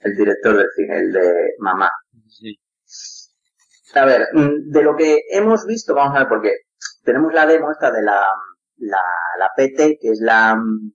el 0.00 0.16
director 0.16 0.56
del 0.56 0.66
cine, 0.74 0.98
el 0.98 1.12
de 1.12 1.32
Mamá. 1.58 1.90
Sí. 2.28 2.58
A 3.94 4.04
ver, 4.04 4.28
mm, 4.32 4.70
de 4.70 4.82
lo 4.82 4.96
que 4.96 5.20
hemos 5.30 5.64
visto, 5.66 5.94
vamos 5.94 6.16
a 6.16 6.20
ver, 6.20 6.28
porque 6.28 6.52
tenemos 7.04 7.32
la 7.32 7.46
demo 7.46 7.70
esta 7.70 7.90
de 7.92 8.02
la, 8.02 8.24
la, 8.78 9.00
la 9.38 9.50
PT, 9.56 9.98
que 10.00 10.08
es 10.10 10.20
la... 10.20 10.56
mm, 10.56 10.92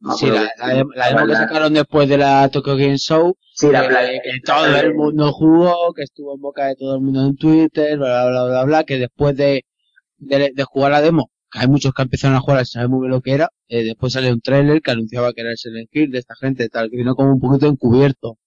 no 0.00 0.10
me 0.10 0.16
Sí, 0.16 0.26
la, 0.30 0.40
qué- 0.42 0.48
la, 0.58 0.68
demo- 0.74 0.90
la 0.94 1.08
demo 1.08 1.26
que 1.26 1.34
sacaron 1.34 1.72
después 1.74 2.08
de 2.08 2.18
la 2.18 2.48
Tokyo 2.50 2.76
Game 2.76 2.98
Show, 2.98 3.34
Sí, 3.54 3.70
la 3.72 3.88
que, 3.88 4.20
que 4.22 4.40
todo 4.44 4.66
el 4.66 4.94
mundo 4.94 5.32
jugó, 5.32 5.92
que 5.94 6.02
estuvo 6.02 6.34
en 6.34 6.40
boca 6.42 6.66
de 6.66 6.76
todo 6.76 6.96
el 6.96 7.00
mundo 7.00 7.24
en 7.26 7.36
Twitter, 7.36 7.96
bla, 7.96 8.26
bla, 8.26 8.44
bla, 8.44 8.48
bla, 8.50 8.64
bla, 8.64 8.84
que 8.84 8.98
después 8.98 9.34
de, 9.36 9.62
de, 10.18 10.50
de 10.54 10.64
jugar 10.64 10.92
la 10.92 11.02
demo, 11.02 11.30
que 11.50 11.60
hay 11.60 11.68
muchos 11.68 11.92
que 11.94 12.02
empezaron 12.02 12.36
a 12.36 12.40
jugar 12.40 12.58
sin 12.66 12.74
saber 12.80 12.88
muy 12.88 13.00
bien 13.02 13.12
lo 13.12 13.20
que 13.22 13.32
era, 13.34 13.48
eh, 13.68 13.84
después 13.84 14.12
salió 14.12 14.32
un 14.32 14.40
trailer 14.40 14.80
que 14.82 14.90
anunciaba 14.92 15.32
que 15.32 15.42
era 15.42 15.50
el 15.50 15.56
Silent 15.58 15.88
Hill 15.92 16.10
de 16.10 16.18
esta 16.18 16.34
gente, 16.36 16.68
tal, 16.68 16.90
que 16.90 16.96
vino 16.96 17.14
como 17.14 17.32
un 17.32 17.40
poquito 17.40 17.66
encubierto. 17.66 18.38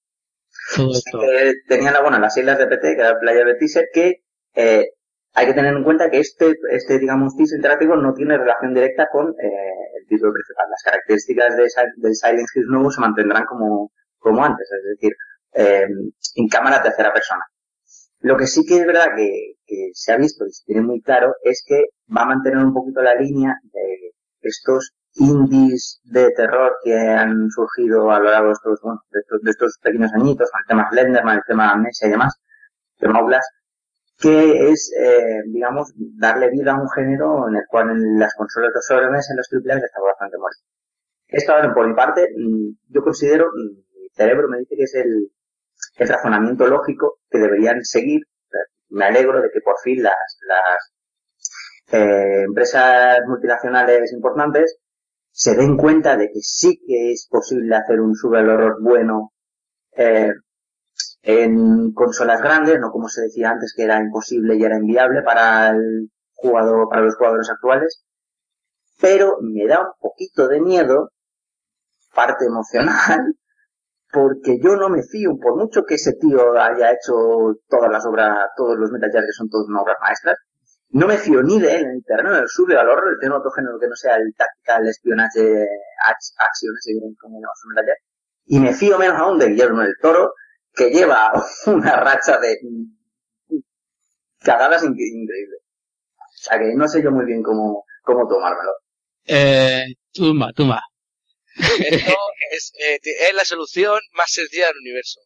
Todo 0.75 0.91
esto. 0.93 1.23
Eh, 1.23 1.53
tenían 1.67 1.93
la, 1.93 2.01
bueno, 2.01 2.19
las 2.19 2.35
islas 2.37 2.57
de 2.57 2.67
PT, 2.67 2.95
que 2.95 3.01
era 3.01 3.09
el 3.11 3.17
playa 3.19 3.43
de 3.45 3.55
teaser, 3.55 3.85
que 3.93 4.23
eh, 4.55 4.89
hay 5.33 5.45
que 5.47 5.53
tener 5.53 5.73
en 5.75 5.83
cuenta 5.83 6.09
que 6.09 6.19
este, 6.19 6.55
este 6.71 6.99
digamos, 6.99 7.35
teaser 7.35 7.57
interactivo 7.57 7.95
no 7.95 8.13
tiene 8.13 8.37
relación 8.37 8.73
directa 8.73 9.07
con 9.11 9.29
eh, 9.29 9.73
el 9.99 10.07
título 10.07 10.33
principal. 10.33 10.65
Las 10.69 10.83
características 10.83 11.57
de, 11.57 11.63
Sil- 11.73 11.95
del 11.97 12.15
Silent 12.15 12.47
Hill 12.55 12.65
nuevo 12.67 12.91
se 12.91 13.01
mantendrán 13.01 13.45
como, 13.45 13.91
como 14.19 14.43
antes, 14.43 14.67
es 14.71 14.83
decir, 14.99 15.13
eh, 15.53 15.87
en 16.35 16.47
cámara 16.47 16.81
tercera 16.81 17.13
persona. 17.13 17.41
Lo 18.21 18.37
que 18.37 18.47
sí 18.47 18.65
que 18.65 18.79
es 18.79 18.85
verdad 18.85 19.15
que, 19.15 19.53
que 19.65 19.91
se 19.93 20.11
ha 20.11 20.17
visto 20.17 20.45
y 20.45 20.51
se 20.51 20.65
tiene 20.65 20.81
muy 20.81 21.01
claro 21.01 21.35
es 21.43 21.63
que 21.65 21.85
va 22.15 22.23
a 22.23 22.25
mantener 22.25 22.63
un 22.63 22.73
poquito 22.73 23.01
la 23.01 23.15
línea 23.15 23.55
de 23.71 24.11
estos 24.41 24.93
indies 25.15 25.99
de 26.03 26.31
terror 26.31 26.75
que 26.83 26.95
han 26.95 27.49
surgido 27.49 28.11
a 28.11 28.19
lo 28.19 28.31
largo 28.31 28.47
de 28.47 28.53
estos, 28.53 28.79
bueno, 28.81 29.01
de 29.11 29.19
estos, 29.51 29.73
de 29.73 29.89
pequeños 29.89 30.13
añitos, 30.13 30.49
con 30.51 30.61
el 30.61 30.67
tema 30.67 30.89
Slenderman, 30.89 31.37
el 31.37 31.43
tema 31.47 31.71
Amnesia 31.71 32.07
y 32.07 32.11
demás, 32.11 32.35
el 32.97 33.07
tema 33.07 33.19
Outlast, 33.19 33.49
que 34.19 34.71
es, 34.71 34.91
eh, 34.99 35.41
digamos, 35.47 35.93
darle 35.95 36.49
vida 36.51 36.73
a 36.73 36.81
un 36.81 36.89
género 36.89 37.47
en 37.47 37.55
el 37.55 37.63
cual 37.69 37.89
en 37.91 38.19
las 38.19 38.35
consolas 38.35 38.73
de 38.73 38.81
sobremesa, 38.81 39.33
en 39.33 39.37
los 39.37 39.47
triple 39.49 39.73
está 39.73 40.01
bastante 40.01 40.37
muerto. 40.37 40.59
Esto, 41.27 41.53
ahora, 41.53 41.73
por 41.73 41.87
mi 41.87 41.93
parte, 41.93 42.27
mm, 42.35 42.93
yo 42.93 43.01
considero, 43.01 43.47
mm, 43.47 44.01
mi 44.01 44.09
cerebro 44.13 44.49
me 44.49 44.59
dice 44.59 44.75
que 44.75 44.83
es 44.83 44.95
el, 44.95 45.31
el 45.95 46.07
razonamiento 46.07 46.67
lógico 46.67 47.19
que 47.29 47.39
deberían 47.39 47.83
seguir. 47.83 48.21
Me 48.89 49.05
alegro 49.05 49.41
de 49.41 49.49
que 49.53 49.61
por 49.61 49.75
fin 49.83 50.01
las, 50.01 50.15
las 50.47 50.93
eh, 51.91 52.43
empresas 52.47 53.19
multinacionales 53.27 54.11
importantes 54.13 54.77
se 55.31 55.55
den 55.55 55.77
cuenta 55.77 56.17
de 56.17 56.27
que 56.27 56.41
sí 56.41 56.79
que 56.85 57.11
es 57.11 57.27
posible 57.29 57.75
hacer 57.75 58.01
un 58.01 58.15
sube 58.15 58.39
al 58.39 58.49
horror 58.49 58.77
bueno 58.81 59.31
eh, 59.95 60.31
en 61.21 61.93
consolas 61.93 62.41
grandes, 62.41 62.79
no 62.79 62.91
como 62.91 63.09
se 63.09 63.21
decía 63.21 63.51
antes 63.51 63.73
que 63.75 63.83
era 63.83 63.99
imposible 63.99 64.55
y 64.55 64.63
era 64.63 64.77
inviable 64.77 65.21
para 65.21 65.69
el 65.69 66.09
jugador, 66.33 66.89
para 66.89 67.03
los 67.03 67.15
jugadores 67.15 67.49
actuales. 67.49 68.03
Pero 68.99 69.37
me 69.41 69.65
da 69.65 69.81
un 69.81 69.93
poquito 69.99 70.47
de 70.47 70.61
miedo, 70.61 71.09
parte 72.13 72.45
emocional, 72.45 73.35
porque 74.11 74.59
yo 74.61 74.75
no 74.75 74.89
me 74.89 75.03
fío, 75.03 75.37
por 75.41 75.55
mucho 75.57 75.83
que 75.85 75.95
ese 75.95 76.13
tío 76.13 76.57
haya 76.59 76.91
hecho 76.91 77.55
todas 77.67 77.91
las 77.91 78.05
obras, 78.05 78.37
todos 78.57 78.77
los 78.77 78.91
Metal 78.91 79.09
que 79.11 79.31
son 79.37 79.49
todas 79.49 79.67
obras 79.79 79.97
maestras, 80.01 80.37
no 80.91 81.05
me 81.07 81.17
fío 81.17 81.43
ni 81.43 81.59
de 81.59 81.75
él 81.75 81.81
en 81.83 81.89
el 81.91 82.03
terreno 82.03 82.35
del 82.35 82.47
sube 82.47 82.75
al 82.77 82.89
horror, 82.89 83.19
de 83.19 83.29
otro 83.29 83.51
género 83.51 83.77
que 83.79 83.87
no 83.87 83.95
sea 83.95 84.15
el 84.15 84.33
táctica, 84.35 84.77
el 84.77 84.87
espionaje, 84.87 85.41
ac- 85.41 86.33
acción, 86.39 86.73
ese 86.79 86.93
como 87.21 87.35
llamamos 87.39 87.59
Metal 87.75 87.95
y 88.45 88.59
me 88.59 88.73
fío 88.73 88.97
menos 88.97 89.17
aún 89.17 89.37
de 89.37 89.49
Guillermo 89.49 89.81
del 89.81 89.93
Toro, 90.01 90.33
que 90.73 90.89
lleva 90.89 91.31
una 91.67 91.95
racha 91.97 92.39
de 92.39 92.57
cagadas 94.39 94.83
incre- 94.83 95.11
increíbles. 95.13 95.59
O 96.17 96.41
sea 96.41 96.57
que 96.59 96.73
no 96.75 96.87
sé 96.87 97.03
yo 97.03 97.11
muy 97.11 97.25
bien 97.25 97.43
cómo, 97.43 97.83
cómo 98.01 98.27
tomármelo. 98.27 98.71
Eh, 99.25 99.85
tumba, 100.13 100.51
tumba. 100.55 100.81
Esto 101.59 102.17
es, 102.51 102.71
eh, 102.79 102.99
es 103.03 103.33
la 103.33 103.45
solución 103.45 103.99
más 104.13 104.31
sencilla 104.31 104.67
del 104.67 104.77
universo. 104.77 105.19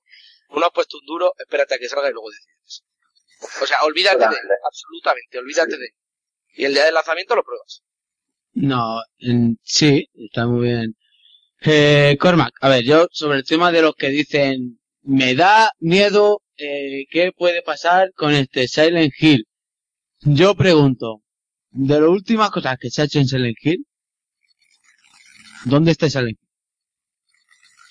Uno 0.49 0.65
ha 0.67 0.71
puesto 0.71 0.97
un 0.97 1.05
duro, 1.05 1.33
espérate 1.39 1.75
a 1.75 1.77
que 1.79 1.89
salga 1.89 2.09
y 2.09 2.13
luego 2.13 2.29
decides. 2.29 2.83
O 3.61 3.67
sea, 3.67 3.77
olvídate 3.83 4.19
de 4.19 4.25
él, 4.25 4.49
absolutamente, 4.65 5.37
olvídate 5.39 5.77
de 5.77 5.85
él. 5.85 5.93
Y 6.55 6.65
el 6.65 6.73
día 6.73 6.85
del 6.85 6.93
lanzamiento 6.93 7.35
lo 7.35 7.43
pruebas. 7.43 7.81
No, 8.53 9.01
en- 9.17 9.57
sí, 9.63 10.07
está 10.13 10.45
muy 10.45 10.67
bien. 10.67 10.95
Eh, 11.61 12.17
Cormac, 12.19 12.53
a 12.61 12.69
ver, 12.69 12.83
yo 12.83 13.07
sobre 13.11 13.37
el 13.39 13.43
tema 13.45 13.71
de 13.71 13.81
los 13.81 13.95
que 13.95 14.09
dicen, 14.09 14.79
me 15.01 15.33
da 15.35 15.71
miedo, 15.79 16.41
eh, 16.57 17.05
¿qué 17.09 17.31
puede 17.35 17.61
pasar 17.63 18.11
con 18.13 18.33
este 18.33 18.67
Silent 18.67 19.13
Hill? 19.17 19.45
Yo 20.21 20.55
pregunto, 20.55 21.21
de 21.71 21.99
las 21.99 22.09
últimas 22.09 22.51
cosas 22.51 22.77
que 22.79 22.89
se 22.89 23.01
ha 23.01 23.05
hecho 23.05 23.19
en 23.19 23.27
Silent 23.27 23.57
Hill, 23.61 23.85
¿dónde 25.65 25.91
está 25.91 26.09
Silent 26.09 26.37
Hill? 26.39 26.47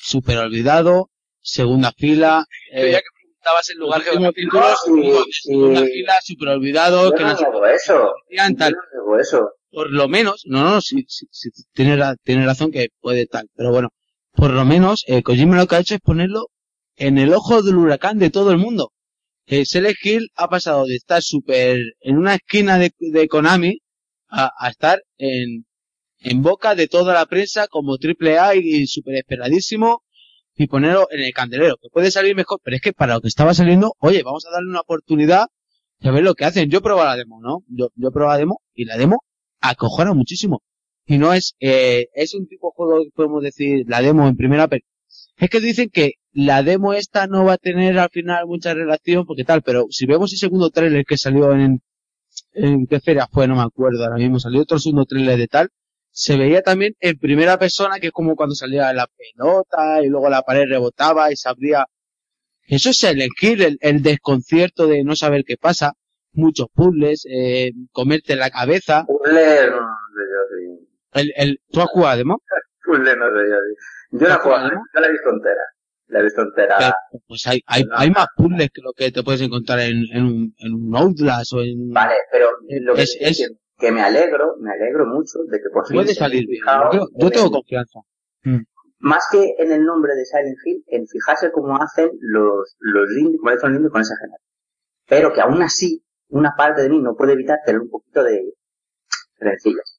Super 0.00 0.38
olvidado, 0.38 1.10
segunda 1.40 1.92
fila, 1.96 2.44
eh, 2.72 2.92
ya 2.92 2.98
que 2.98 3.06
preguntabas 3.14 3.70
el 3.70 3.78
lugar 3.78 4.00
último 4.00 4.32
geográfico, 4.32 4.84
título, 4.92 5.24
y- 5.28 5.32
segunda 5.32 5.80
fila, 5.84 6.18
super 6.24 6.48
olvidado, 6.48 7.10
Yo 7.10 7.14
que 7.16 7.22
no 7.22 7.28
no 7.32 7.36
niego 7.40 7.66
eso. 7.66 8.12
tal 8.58 8.74
no 9.06 9.18
eso. 9.20 9.50
por 9.70 9.90
lo 9.90 10.08
menos, 10.08 10.42
no, 10.46 10.64
no, 10.64 10.80
sí, 10.80 11.04
sí, 11.08 11.26
sí, 11.30 11.50
tiene, 11.72 11.96
tiene 12.24 12.46
razón 12.46 12.70
que 12.72 12.88
puede 13.00 13.26
tal, 13.26 13.48
pero 13.54 13.70
bueno, 13.70 13.88
por 14.32 14.50
lo 14.52 14.64
menos, 14.64 15.04
eh, 15.06 15.22
Kojima 15.22 15.56
lo 15.56 15.66
que 15.66 15.76
ha 15.76 15.80
hecho 15.80 15.94
es 15.94 16.00
ponerlo 16.00 16.48
en 16.96 17.18
el 17.18 17.32
ojo 17.32 17.62
del 17.62 17.76
huracán 17.76 18.18
de 18.18 18.30
todo 18.30 18.50
el 18.50 18.58
mundo. 18.58 18.92
Eh, 19.46 19.64
Silent 19.66 19.96
Hill 20.02 20.30
ha 20.36 20.48
pasado 20.48 20.84
de 20.86 20.96
estar 20.96 21.22
súper 21.22 21.78
en 22.00 22.16
una 22.18 22.34
esquina 22.36 22.78
de, 22.78 22.92
de 22.98 23.28
Konami 23.28 23.78
a, 24.28 24.50
a 24.58 24.70
estar 24.70 25.02
en, 25.18 25.64
en 26.22 26.42
boca 26.42 26.74
de 26.74 26.88
toda 26.88 27.14
la 27.14 27.26
prensa 27.26 27.66
como 27.68 27.98
triple 27.98 28.38
A 28.38 28.54
y, 28.54 28.60
y 28.62 28.84
esperadísimo 28.84 30.02
y 30.54 30.66
ponerlo 30.66 31.08
en 31.10 31.20
el 31.20 31.32
candelero, 31.32 31.76
que 31.80 31.88
puede 31.90 32.10
salir 32.10 32.36
mejor, 32.36 32.60
pero 32.62 32.76
es 32.76 32.82
que 32.82 32.92
para 32.92 33.14
lo 33.14 33.20
que 33.20 33.28
estaba 33.28 33.54
saliendo, 33.54 33.94
oye, 33.98 34.22
vamos 34.22 34.44
a 34.46 34.52
darle 34.52 34.70
una 34.70 34.80
oportunidad 34.80 35.46
de 36.00 36.10
ver 36.10 36.22
lo 36.22 36.34
que 36.34 36.44
hacen. 36.44 36.70
Yo 36.70 36.82
probado 36.82 37.08
la 37.08 37.16
demo, 37.16 37.40
¿no? 37.40 37.60
Yo, 37.68 37.88
yo 37.94 38.10
probado 38.10 38.34
la 38.34 38.38
demo 38.38 38.60
y 38.74 38.84
la 38.84 38.96
demo 38.96 39.22
acojona 39.60 40.12
muchísimo. 40.14 40.62
Y 41.06 41.18
no 41.18 41.32
es, 41.32 41.54
eh, 41.60 42.08
es 42.14 42.34
un 42.34 42.46
tipo 42.46 42.68
de 42.68 42.72
juego 42.76 43.04
que 43.04 43.10
podemos 43.14 43.42
decir, 43.42 43.84
la 43.88 44.02
demo 44.02 44.28
en 44.28 44.36
primera 44.36 44.68
persona. 44.68 44.88
Es 45.36 45.50
que 45.50 45.60
dicen 45.60 45.90
que 45.90 46.12
la 46.32 46.62
demo 46.62 46.92
esta 46.94 47.26
no 47.26 47.44
va 47.44 47.54
a 47.54 47.58
tener 47.58 47.98
al 47.98 48.10
final 48.10 48.46
mucha 48.46 48.74
relación 48.74 49.26
porque 49.26 49.44
tal, 49.44 49.62
pero 49.62 49.86
si 49.90 50.06
vemos 50.06 50.32
el 50.32 50.38
segundo 50.38 50.70
trailer 50.70 51.04
que 51.04 51.16
salió 51.16 51.52
en, 51.52 51.82
en 52.52 52.86
qué 52.86 53.00
feria 53.00 53.28
fue, 53.30 53.48
no 53.48 53.56
me 53.56 53.62
acuerdo 53.62 54.04
ahora 54.04 54.16
mismo, 54.16 54.38
salió 54.38 54.62
otro 54.62 54.78
segundo 54.78 55.04
trailer 55.04 55.38
de 55.38 55.48
tal, 55.48 55.68
se 56.12 56.36
veía 56.36 56.62
también 56.62 56.94
en 57.00 57.18
primera 57.18 57.58
persona 57.58 57.98
que 57.98 58.08
es 58.08 58.12
como 58.12 58.36
cuando 58.36 58.54
salía 58.54 58.92
la 58.92 59.06
pelota 59.08 60.02
y 60.02 60.08
luego 60.08 60.28
la 60.30 60.42
pared 60.42 60.64
rebotaba 60.68 61.32
y 61.32 61.36
se 61.36 61.48
abría. 61.48 61.86
Eso 62.68 62.90
es 62.90 63.02
el 63.04 63.28
Hill, 63.40 63.62
el, 63.62 63.78
el 63.80 64.02
desconcierto 64.02 64.86
de 64.86 65.02
no 65.04 65.16
saber 65.16 65.42
qué 65.46 65.56
pasa, 65.56 65.92
muchos 66.32 66.66
puzzles, 66.72 67.26
eh, 67.30 67.72
comerte 67.90 68.36
la 68.36 68.50
cabeza. 68.50 69.04
Puzzle, 69.06 69.70
no, 69.70 69.78
sé 69.78 70.22
yo, 70.30 70.78
sí. 70.78 70.88
El, 71.14 71.32
el, 71.36 71.60
¿Tú 71.70 71.80
has 71.80 71.88
jugado 71.88 72.18
demo? 72.18 72.38
Puzzle 72.84 73.16
no 73.16 73.26
sé 73.26 73.48
yo. 73.50 73.56
tío. 74.10 74.20
Yo 74.20 74.28
la, 74.28 74.34
¿Has 74.34 74.40
jugado, 74.42 74.68
yo 74.70 75.00
la 75.00 75.06
he 75.06 75.12
visto 75.12 75.30
entera. 75.30 75.60
La 76.08 76.20
he 76.20 76.22
visto 76.24 76.42
entera. 76.42 76.76
Pero, 76.78 77.22
pues 77.26 77.46
hay, 77.46 77.60
hay, 77.66 77.84
hay 77.96 78.10
más 78.10 78.26
puzzles 78.36 78.68
que 78.72 78.82
lo 78.82 78.92
que 78.92 79.10
te 79.10 79.22
puedes 79.22 79.40
encontrar 79.40 79.80
en, 79.80 80.02
en, 80.12 80.24
un, 80.24 80.54
en 80.58 80.74
un 80.74 80.96
Outlast 80.96 81.52
o 81.54 81.62
en... 81.62 81.90
Vale, 81.90 82.14
pero 82.30 82.48
lo 82.82 82.94
que 82.94 83.02
Es- 83.02 83.16
es- 83.20 83.50
que 83.82 83.92
me 83.92 84.00
alegro, 84.02 84.56
me 84.60 84.70
alegro 84.72 85.06
mucho 85.06 85.40
de 85.50 85.58
que 85.58 85.68
por 85.72 85.86
fin 85.86 85.96
Puede 85.96 86.08
se 86.08 86.14
salir 86.14 86.46
bien. 86.46 86.62
fijado 86.62 86.90
Yo, 86.92 87.28
tengo 87.30 87.46
el- 87.46 87.50
confianza. 87.52 87.98
más 89.00 89.24
que 89.32 89.54
en 89.58 89.72
el 89.72 89.84
nombre 89.84 90.14
de 90.14 90.24
Silent 90.24 90.56
Hill, 90.64 90.84
en 90.86 91.06
fijarse 91.08 91.50
cómo 91.52 91.76
hacen 91.82 92.10
los, 92.20 92.76
los 92.78 93.08
indies, 93.18 93.38
como 93.40 93.50
hacen 93.50 93.70
los 93.70 93.76
indies 93.78 93.92
con 93.92 94.00
ese 94.02 94.14
género. 94.20 94.42
Pero 95.08 95.32
que 95.32 95.40
aún 95.40 95.60
así, 95.62 96.02
una 96.28 96.54
parte 96.56 96.82
de 96.82 96.88
mí 96.90 97.00
no 97.00 97.14
puede 97.16 97.32
evitar 97.32 97.58
tener 97.66 97.80
un 97.80 97.90
poquito 97.90 98.22
de 98.22 98.40
rencillas. 99.40 99.98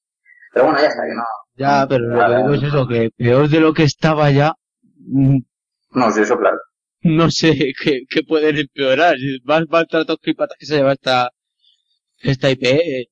Pero 0.54 0.66
bueno, 0.66 0.80
ya 0.80 0.88
está, 0.88 1.04
que 1.04 1.14
no. 1.16 1.24
Ya, 1.56 1.86
pero 1.88 2.06
lo 2.08 2.26
que 2.26 2.38
digo 2.38 2.54
es 2.56 2.64
eso, 2.64 2.88
que 2.88 3.10
peor 3.18 3.50
de 3.50 3.60
lo 3.60 3.74
que 3.74 3.84
estaba 3.84 4.32
ya, 4.32 4.54
mm, 4.98 5.38
No, 5.92 6.12
sí, 6.12 6.22
eso 6.22 6.38
claro. 6.40 6.58
no 7.02 7.30
sé 7.30 7.54
qué, 7.84 8.02
qué 8.10 8.22
pueden 8.28 8.58
empeorar. 8.58 9.16
Más 9.44 9.64
mal 9.70 9.88
tratos 9.88 10.18
que 10.22 10.34
patas 10.34 10.58
que 10.58 10.66
se 10.66 10.78
lleva 10.78 10.94
esta, 10.94 11.30
esta 12.22 12.50
IP, 12.50 12.64
eh, 12.64 13.08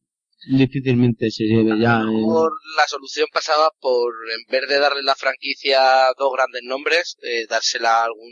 difícilmente 0.48 1.30
se 1.32 1.44
lleve 1.46 1.80
ya. 1.80 1.98
A 2.00 2.04
lo 2.04 2.12
eh. 2.12 2.16
mejor 2.16 2.52
la 2.78 2.88
solución 2.88 3.28
pasaba 3.32 3.70
por, 3.80 4.14
en 4.38 4.52
vez 4.52 4.70
de 4.70 4.80
darle 4.80 5.04
la 5.04 5.16
franquicia 5.16 6.08
a 6.08 6.14
dos 6.18 6.32
grandes 6.34 6.62
nombres, 6.64 7.18
eh, 7.22 7.46
dársela 7.50 8.02
a 8.02 8.06
algún 8.06 8.32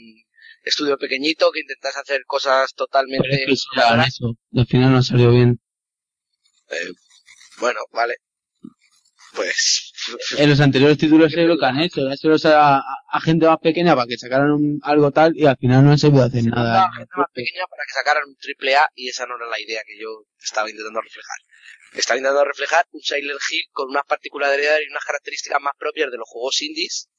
estudio 0.63 0.98
pequeñito 0.98 1.52
que 1.52 1.62
intentase 1.62 2.00
hacer 2.00 2.22
cosas 2.26 2.74
Pero 2.74 2.86
totalmente 2.86 3.30
es 3.36 3.45
que 3.45 3.52
eso 3.54 3.69
al 4.56 4.65
final 4.67 4.91
no 4.91 4.98
ha 4.98 5.04
salido 5.04 5.32
bien. 5.32 5.60
Eh, 6.69 6.91
bueno, 7.60 7.80
vale. 7.91 8.15
Pues, 9.36 9.93
En 10.38 10.50
los 10.50 10.60
anteriores 10.60 10.98
títulos 10.98 11.32
es 11.32 11.48
lo 11.48 11.58
que 11.58 11.65
han 11.65 11.80
hecho, 11.82 12.04
dárselos 12.04 12.45
a, 12.45 12.78
a, 12.78 12.82
a 13.12 13.22
gente 13.22 13.45
más 13.45 13.60
pequeña 13.60 13.95
para 13.95 14.08
que 14.08 14.17
sacaran 14.17 14.52
un- 14.52 14.80
algo 14.82 15.12
tal 15.12 15.34
y 15.38 15.45
al 15.45 15.56
final 15.58 15.86
no 15.86 15.91
han 15.91 16.00
sabido 16.00 16.24
hacer 16.24 16.43
nada. 16.45 16.86
una 16.88 16.98
gente 16.98 17.12
más 17.15 17.28
pequeña 17.34 17.63
para 17.69 17.84
que 17.86 17.93
sacaran 17.93 18.24
un 18.28 18.36
triple 18.38 18.76
A 18.76 18.89
y 18.95 19.08
esa 19.10 19.26
no 19.28 19.36
era 19.38 19.45
la 19.48 19.60
idea 19.62 19.82
que 19.86 20.00
yo 20.02 20.24
estaba 20.41 20.69
intentando 20.69 21.02
reflejar. 21.02 21.38
Estaba 21.93 22.17
intentando 22.17 22.45
reflejar 22.45 22.86
un 22.91 23.02
Silent 23.02 23.39
Hill 23.52 23.65
con 23.71 23.89
unas 23.89 24.06
particularidades 24.06 24.86
y 24.88 24.91
unas 24.91 25.04
características 25.04 25.62
más 25.62 25.73
propias 25.78 26.12
de 26.12 26.17
los 26.17 26.28
juegos 26.30 26.62
indies 26.62 27.10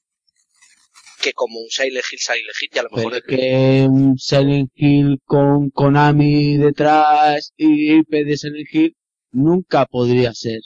que 1.20 1.32
como 1.34 1.60
un 1.60 1.70
Silent 1.70 2.04
Hill 2.10 2.18
Silent 2.18 2.56
Hill 2.60 2.70
y 2.72 2.78
a 2.78 2.82
lo 2.84 2.90
mejor 2.90 3.22
que 3.24 3.86
un 3.88 4.18
Silent 4.18 4.70
Hill 4.74 5.18
con 5.24 5.70
Konami 5.70 6.56
detrás 6.56 7.52
y 7.56 7.98
IP 7.98 8.24
de 8.24 8.36
Silent 8.36 8.68
Hill 8.72 8.96
nunca 9.32 9.86
podría 9.86 10.32
ser 10.34 10.60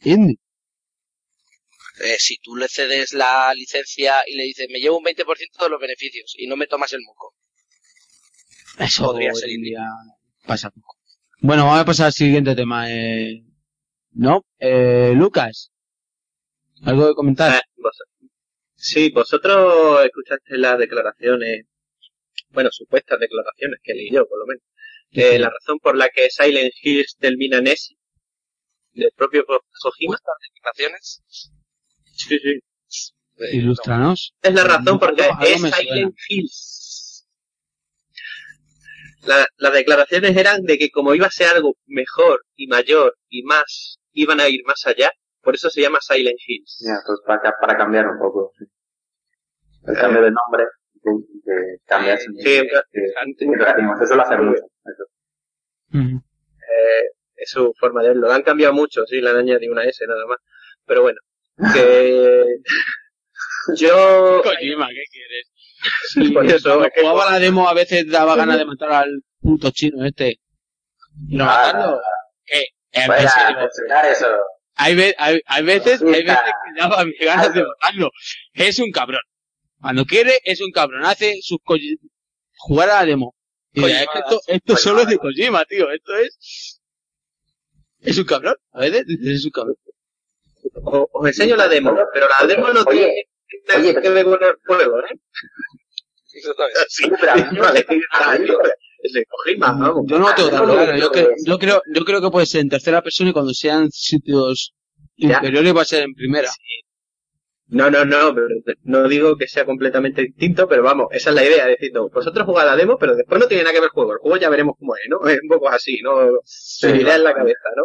indie. 0.00 0.38
eh, 2.00 2.16
si 2.18 2.38
tú 2.38 2.56
le 2.56 2.68
cedes 2.68 3.12
la 3.12 3.52
licencia 3.54 4.22
y 4.26 4.36
le 4.36 4.44
dices 4.44 4.66
me 4.70 4.80
llevo 4.80 4.98
un 4.98 5.04
20% 5.04 5.64
de 5.64 5.70
los 5.70 5.80
beneficios 5.80 6.34
y 6.36 6.46
no 6.46 6.56
me 6.56 6.66
tomas 6.66 6.92
el 6.92 7.00
moco. 7.02 7.34
Eso 8.78 9.06
Podría 9.06 9.34
ser 9.34 9.50
indie. 9.50 9.76
pasa 10.46 10.70
poco. 10.70 10.97
Bueno, 11.40 11.64
vamos 11.66 11.80
a 11.80 11.84
pasar 11.84 12.06
al 12.06 12.12
siguiente 12.12 12.54
tema. 12.54 12.90
Eh... 12.90 13.44
¿No? 14.12 14.44
Eh, 14.58 15.12
Lucas. 15.14 15.70
¿Algo 16.84 17.08
que 17.08 17.14
comentar? 17.14 17.60
Vos- 17.76 18.02
sí, 18.74 19.10
vosotros 19.10 20.04
escuchaste 20.04 20.58
las 20.58 20.78
declaraciones, 20.78 21.66
bueno, 22.50 22.70
supuestas 22.72 23.18
declaraciones 23.20 23.80
que 23.82 23.94
leí 23.94 24.10
yo, 24.10 24.26
por 24.26 24.38
lo 24.40 24.46
menos. 24.46 24.62
Eh, 25.10 25.38
la 25.38 25.50
razón 25.50 25.78
por 25.78 25.96
la 25.96 26.08
que 26.08 26.28
Silent 26.30 26.72
Hills 26.82 27.16
termina 27.18 27.58
en 27.58 27.68
S, 27.68 27.94
del 28.92 29.10
propio 29.16 29.44
Ko- 29.46 29.64
Kojima. 29.82 30.16
¿Estas 30.16 30.34
declaraciones? 30.54 31.22
Sí, 32.12 32.38
sí. 32.38 33.08
Eh, 33.38 33.56
Ilústranos. 33.56 34.34
Es 34.42 34.54
la 34.54 34.64
razón 34.64 34.98
porque 34.98 35.22
Algo- 35.22 35.36
algo 35.40 35.66
es. 35.66 35.74
Silent 35.74 36.16
Hills. 36.28 36.74
La- 39.26 39.46
las 39.56 39.72
declaraciones 39.72 40.36
eran 40.36 40.62
de 40.62 40.78
que 40.78 40.90
como 40.90 41.14
iba 41.14 41.26
a 41.26 41.30
ser 41.30 41.48
algo 41.48 41.74
mejor 41.86 42.44
y 42.56 42.66
mayor 42.68 43.16
y 43.28 43.42
más, 43.42 43.98
iban 44.12 44.40
a 44.40 44.48
ir 44.48 44.62
más 44.64 44.86
allá, 44.86 45.10
por 45.42 45.54
eso 45.54 45.70
se 45.70 45.80
llama 45.80 45.98
Silent 46.00 46.38
Hills. 46.46 46.84
Ya, 46.86 46.94
pues 47.06 47.18
para, 47.26 47.40
ca- 47.40 47.56
para 47.60 47.76
cambiar 47.76 48.06
un 48.08 48.18
poco. 48.18 48.52
sí. 48.58 48.64
El 49.86 49.96
cambio 49.96 50.20
de 50.22 50.30
nombre, 50.30 50.64
que, 51.02 51.10
que 51.44 51.76
cambia 51.86 52.14
el 52.14 52.18
Sí, 52.20 52.26
que- 52.44 52.68
que 52.68 54.04
Eso 54.04 54.14
lo 54.16 54.22
hace 54.22 54.36
mucho. 54.36 54.62
eso. 54.84 55.04
Eh, 55.92 57.04
es 57.36 57.50
su 57.50 57.72
forma 57.78 58.02
de 58.02 58.08
verlo. 58.08 58.26
Lo 58.28 58.32
han 58.34 58.42
cambiado 58.42 58.74
mucho, 58.74 59.04
sí, 59.06 59.20
le 59.20 59.30
han 59.30 59.36
añadido 59.36 59.72
una 59.72 59.84
S 59.84 60.04
nada 60.06 60.26
más. 60.26 60.38
Pero 60.84 61.02
bueno, 61.02 61.18
que 61.72 62.44
yo 63.76 64.40
Kojima, 64.42 64.88
¿qué 64.88 65.02
quieres? 65.10 65.50
Por 66.34 66.46
eso 66.46 66.62
Cuando 66.68 66.84
es 66.86 66.92
que- 66.94 67.00
jugaba 67.02 67.30
la 67.32 67.38
demo 67.38 67.68
a 67.68 67.74
veces 67.74 68.10
daba 68.10 68.36
ganas 68.36 68.58
de 68.58 68.64
matar 68.64 68.92
al 68.92 69.22
puto 69.40 69.70
chino 69.70 70.04
este. 70.04 70.40
Y 71.28 71.36
no 71.36 71.44
Ah, 71.44 71.72
matarlo. 71.72 72.00
Eh, 72.46 72.64
en 72.92 73.10
censurar 73.10 74.06
eso. 74.06 74.26
Hay, 74.74 74.94
ve- 74.94 75.14
hay, 75.18 75.40
hay 75.46 75.64
veces, 75.64 76.00
hay 76.02 76.22
veces 76.22 76.38
que 76.38 76.80
daba 76.80 77.04
ganas 77.20 77.54
de 77.54 77.64
matarlo. 77.64 78.10
Es 78.54 78.78
un 78.78 78.90
cabrón. 78.90 79.20
Cuando 79.80 80.04
quiere, 80.04 80.38
es 80.44 80.60
un 80.60 80.70
cabrón. 80.72 81.04
Hace 81.04 81.38
sus 81.42 81.58
jugar 82.56 82.90
a 82.90 82.94
la 83.00 83.04
demo. 83.04 83.34
Y 83.72 83.80
Kojima, 83.82 84.00
es 84.00 84.06
que 84.12 84.18
esto, 84.20 84.40
esto 84.46 84.72
Kojima. 84.74 84.78
solo 84.78 85.00
es 85.02 85.06
de 85.08 85.18
Kojima, 85.18 85.64
tío. 85.66 85.90
Esto 85.92 86.16
es... 86.16 86.80
Es 88.00 88.18
un 88.18 88.24
cabrón. 88.24 88.54
A 88.72 88.80
veces 88.80 89.04
es 89.08 89.44
un 89.44 89.50
cabrón. 89.50 89.76
os, 90.84 91.06
os 91.12 91.26
enseño 91.26 91.56
la 91.56 91.68
demo, 91.68 91.96
pero 92.12 92.26
la 92.28 92.46
demo 92.46 92.68
no 92.68 92.82
Oye, 92.86 93.26
tiene 93.66 93.90
oye, 93.90 94.00
que 94.00 94.08
ver 94.10 94.24
con 94.24 94.42
el 94.42 94.54
juego, 94.66 94.98
¿eh? 95.00 95.18
Exactamente. 96.38 96.78
Sí, 96.88 97.10
pero 97.20 97.32
a 97.32 97.36
mí 97.36 98.46
vamos. 99.58 100.04
Yo 100.08 100.18
no 100.18 100.28
lo 100.28 100.34
tengo 100.34 100.50
tan 100.50 100.64
claro. 100.66 100.96
Yo, 100.96 101.04
no, 101.04 101.10
que- 101.12 101.22
no, 101.22 101.28
yo 101.44 101.58
creo, 101.58 101.82
yo 101.94 102.04
creo 102.04 102.20
que 102.20 102.30
puede 102.30 102.46
ser 102.46 102.62
en 102.62 102.68
tercera 102.68 103.00
persona 103.02 103.30
y 103.30 103.32
cuando 103.32 103.52
sean 103.54 103.90
sitios 103.90 104.74
Ya. 105.16 105.34
inferiores 105.34 105.76
va 105.76 105.82
a 105.82 105.84
ser 105.84 106.02
en 106.04 106.14
primera. 106.14 106.50
No, 107.68 107.90
no, 107.90 108.04
no, 108.04 108.34
pero 108.34 108.46
no 108.84 109.08
digo 109.08 109.36
que 109.36 109.46
sea 109.46 109.66
completamente 109.66 110.22
distinto, 110.22 110.66
pero 110.66 110.82
vamos, 110.82 111.08
esa 111.10 111.28
es 111.30 111.36
la 111.36 111.44
idea, 111.44 111.64
es 111.68 111.78
decir, 111.78 111.92
no, 111.92 112.08
vosotros 112.08 112.46
jugad 112.46 112.64
la 112.64 112.74
demo, 112.76 112.96
pero 112.98 113.14
después 113.14 113.38
no 113.38 113.46
tiene 113.46 113.62
nada 113.62 113.74
que 113.74 113.80
ver 113.80 113.88
el 113.88 113.92
juego, 113.92 114.12
el 114.14 114.18
juego 114.20 114.36
ya 114.38 114.48
veremos 114.48 114.74
cómo 114.78 114.96
es, 114.96 115.02
¿no? 115.10 115.20
Es 115.28 115.38
un 115.42 115.48
poco 115.50 115.68
así, 115.68 116.00
¿no? 116.02 116.40
Su 116.44 116.88
idea 116.88 117.16
en 117.16 117.24
la 117.24 117.34
cabeza, 117.34 117.68
¿no? 117.76 117.84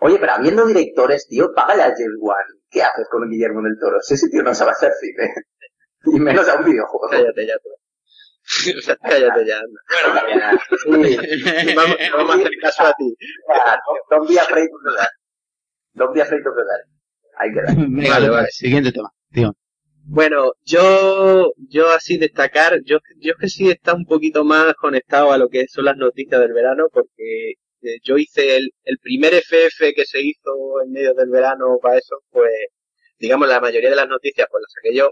Oye, 0.00 0.18
pero 0.20 0.32
habiendo 0.32 0.66
directores, 0.66 1.26
tío, 1.26 1.52
págale 1.54 1.82
a 1.82 1.86
James 1.96 2.18
Wan. 2.20 2.36
¿Qué 2.70 2.82
haces 2.82 3.06
con 3.10 3.28
Guillermo 3.30 3.62
del 3.62 3.78
Toro? 3.80 3.98
Ese 4.06 4.28
tío 4.28 4.42
no 4.42 4.54
sabe 4.54 4.72
hacer 4.72 4.92
cine. 5.00 5.32
Y 6.16 6.20
menos 6.20 6.46
a 6.50 6.56
un 6.56 6.66
videojuego. 6.66 7.08
Cállate 7.10 7.46
ya, 7.46 7.54
tú. 7.62 7.70
Cállate 9.02 9.46
ya, 9.46 9.58
anda. 9.58 9.80
Sí. 10.84 11.74
Vamos, 11.74 11.96
vamos 12.12 12.30
a 12.30 12.38
hacer 12.38 12.52
caso 12.60 12.82
a 12.84 12.94
ti. 12.94 13.14
Ah, 13.48 13.78
Don't 14.10 14.28
be 14.28 14.38
afraid 14.38 14.68
of 14.72 14.82
the 14.84 14.96
dark. 14.96 15.10
Don't 15.94 16.14
be 16.14 16.20
afraid 16.20 16.46
of 16.46 16.54
the 16.54 16.64
dark. 16.64 16.86
Ahí 17.38 17.52
queda. 17.52 17.74
Vale, 18.14 18.26
Lucas, 18.26 18.30
vale. 18.30 18.48
Siguiente 18.50 18.92
tema. 18.92 19.10
Tío. 19.32 19.52
Bueno, 20.06 20.52
yo, 20.64 21.52
yo 21.56 21.90
así 21.92 22.18
destacar, 22.18 22.80
yo, 22.84 22.98
yo 23.18 23.32
es 23.32 23.38
que 23.40 23.48
sí 23.48 23.70
está 23.70 23.94
un 23.94 24.04
poquito 24.04 24.44
más 24.44 24.74
conectado 24.74 25.32
a 25.32 25.38
lo 25.38 25.48
que 25.48 25.66
son 25.68 25.86
las 25.86 25.96
noticias 25.96 26.40
del 26.40 26.52
verano, 26.52 26.88
porque 26.92 27.52
eh, 27.82 27.98
yo 28.02 28.18
hice 28.18 28.56
el, 28.56 28.70
el 28.84 28.98
primer 28.98 29.32
FF 29.34 29.94
que 29.94 30.04
se 30.04 30.20
hizo 30.20 30.82
en 30.84 30.92
medio 30.92 31.14
del 31.14 31.30
verano 31.30 31.78
para 31.80 31.98
eso, 31.98 32.16
pues, 32.30 32.50
digamos, 33.18 33.48
la 33.48 33.60
mayoría 33.60 33.88
de 33.90 33.96
las 33.96 34.08
noticias 34.08 34.46
pues 34.50 34.60
las 34.62 34.72
saqué 34.74 34.94
yo. 34.94 35.10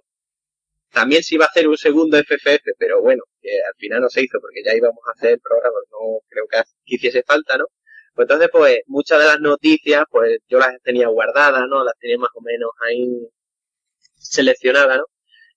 También 0.92 1.22
se 1.22 1.36
iba 1.36 1.46
a 1.46 1.48
hacer 1.48 1.68
un 1.68 1.76
segundo 1.78 2.18
FFF, 2.18 2.62
pero 2.78 3.00
bueno, 3.02 3.22
que 3.40 3.50
al 3.50 3.74
final 3.78 4.02
no 4.02 4.08
se 4.10 4.22
hizo 4.22 4.38
porque 4.40 4.62
ya 4.64 4.74
íbamos 4.74 5.00
a 5.08 5.12
hacer 5.12 5.32
el 5.32 5.40
programa, 5.40 5.78
no 5.90 6.20
creo 6.28 6.46
que 6.48 6.62
hiciese 6.84 7.22
falta, 7.26 7.56
¿no? 7.58 7.66
Pues 8.14 8.26
entonces, 8.26 8.48
pues, 8.52 8.80
muchas 8.86 9.18
de 9.20 9.26
las 9.26 9.40
noticias, 9.40 10.04
pues 10.10 10.38
yo 10.48 10.58
las 10.58 10.80
tenía 10.82 11.08
guardadas, 11.08 11.66
¿no? 11.68 11.84
Las 11.84 11.98
tenía 11.98 12.18
más 12.18 12.30
o 12.34 12.42
menos 12.42 12.70
ahí 12.86 13.06
seleccionadas, 14.16 14.98
¿no? 14.98 15.04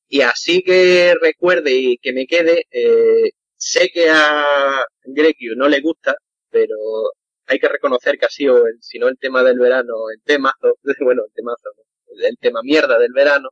Y 0.07 0.21
así 0.21 0.63
que 0.63 1.15
recuerde 1.21 1.71
y 1.73 1.97
que 1.97 2.13
me 2.13 2.27
quede, 2.27 2.65
eh, 2.71 3.31
sé 3.57 3.89
que 3.93 4.09
a 4.09 4.86
Grekiu 5.03 5.55
no 5.55 5.67
le 5.69 5.81
gusta, 5.81 6.15
pero 6.49 6.75
hay 7.47 7.59
que 7.59 7.67
reconocer 7.69 8.17
que 8.17 8.25
ha 8.25 8.29
sido, 8.29 8.63
si 8.81 8.99
no 8.99 9.07
el 9.07 9.17
tema 9.17 9.43
del 9.43 9.59
verano, 9.59 10.09
el 10.13 10.21
temazo, 10.23 10.77
bueno, 11.01 11.23
el 11.25 11.33
temazo, 11.33 11.69
el 12.23 12.38
tema 12.39 12.61
mierda 12.63 12.99
del 12.99 13.13
verano, 13.13 13.49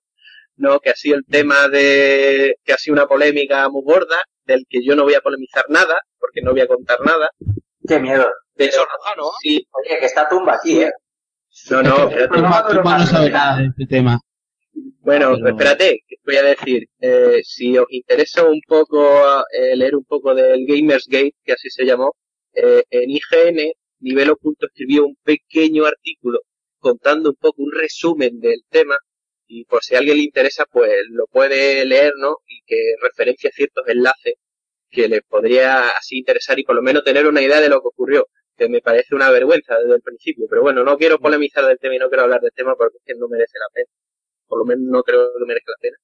no, 0.57 0.79
que 0.79 0.89
ha 0.91 0.95
sido 0.95 1.17
el 1.17 1.25
tema 1.25 1.67
de, 1.69 2.55
que 2.63 2.73
ha 2.73 2.77
sido 2.77 2.93
una 2.93 3.07
polémica 3.07 3.67
muy 3.69 3.81
gorda, 3.83 4.17
del 4.45 4.65
que 4.69 4.83
yo 4.83 4.95
no 4.95 5.03
voy 5.03 5.13
a 5.15 5.21
polemizar 5.21 5.65
nada, 5.69 5.99
porque 6.19 6.41
no 6.41 6.51
voy 6.51 6.61
a 6.61 6.67
contar 6.67 6.99
nada, 7.01 7.29
Qué 7.87 7.99
miedo. 7.99 8.25
pero 8.55 8.69
Eso 8.69 8.85
¿no? 9.17 9.31
sí, 9.41 9.65
Oye, 9.71 9.99
que 9.99 10.05
está 10.05 10.27
tumba 10.29 10.55
aquí, 10.55 10.81
¿eh? 10.81 10.91
no, 11.71 11.81
no, 11.83 11.95
espérate. 12.09 12.35
Tumba, 12.35 12.67
Tumba 12.67 12.97
no 12.97 13.05
sabe 13.05 13.29
nada 13.29 13.57
de 13.57 13.67
este 13.67 13.85
tema. 13.87 14.19
Bueno, 15.01 15.33
Pero- 15.35 15.49
espérate, 15.49 15.99
que 16.07 16.15
voy 16.25 16.35
a 16.37 16.43
decir, 16.43 16.85
eh, 17.01 17.41
si 17.43 17.77
os 17.77 17.85
interesa 17.89 18.43
un 18.45 18.61
poco 18.65 19.05
eh, 19.51 19.75
leer 19.75 19.95
un 19.95 20.05
poco 20.05 20.33
del 20.33 20.65
Gamersgate, 20.65 21.33
que 21.43 21.51
así 21.53 21.69
se 21.69 21.85
llamó, 21.85 22.15
eh, 22.53 22.83
en 22.89 23.09
IGN, 23.09 23.71
Nivel 23.99 24.29
Oculto 24.31 24.65
escribió 24.67 25.05
un 25.05 25.15
pequeño 25.23 25.85
artículo 25.85 26.39
contando 26.79 27.29
un 27.29 27.35
poco 27.35 27.61
un 27.63 27.71
resumen 27.71 28.39
del 28.39 28.61
tema 28.69 28.95
y 29.47 29.65
por 29.65 29.83
si 29.83 29.95
a 29.95 29.99
alguien 29.99 30.17
le 30.17 30.23
interesa, 30.23 30.65
pues 30.71 30.91
lo 31.09 31.25
puede 31.27 31.85
leer, 31.85 32.13
¿no? 32.17 32.37
Y 32.47 32.61
que 32.65 32.95
referencia 33.01 33.51
ciertos 33.51 33.87
enlaces 33.87 34.35
que 34.89 35.07
le 35.07 35.21
podría 35.23 35.89
así 35.89 36.19
interesar 36.19 36.59
y 36.59 36.63
por 36.63 36.75
lo 36.75 36.81
menos 36.81 37.03
tener 37.03 37.27
una 37.27 37.41
idea 37.41 37.59
de 37.61 37.69
lo 37.69 37.81
que 37.81 37.87
ocurrió, 37.87 38.27
que 38.57 38.69
me 38.69 38.81
parece 38.81 39.15
una 39.15 39.31
vergüenza 39.31 39.77
desde 39.79 39.95
el 39.95 40.01
principio. 40.01 40.45
Pero 40.49 40.61
bueno, 40.61 40.83
no 40.83 40.97
quiero 40.97 41.19
polemizar 41.19 41.65
del 41.65 41.79
tema 41.79 41.95
y 41.95 41.99
no 41.99 42.09
quiero 42.09 42.23
hablar 42.23 42.41
del 42.41 42.51
tema 42.55 42.75
porque 42.75 42.97
es 42.97 43.03
que 43.05 43.15
no 43.15 43.27
merece 43.27 43.57
la 43.59 43.67
pena. 43.73 43.89
Por 44.47 44.59
lo 44.59 44.65
menos 44.65 44.85
no 44.87 45.03
creo 45.03 45.31
que 45.37 45.45
merezca 45.45 45.71
la 45.71 45.81
pena. 45.81 45.97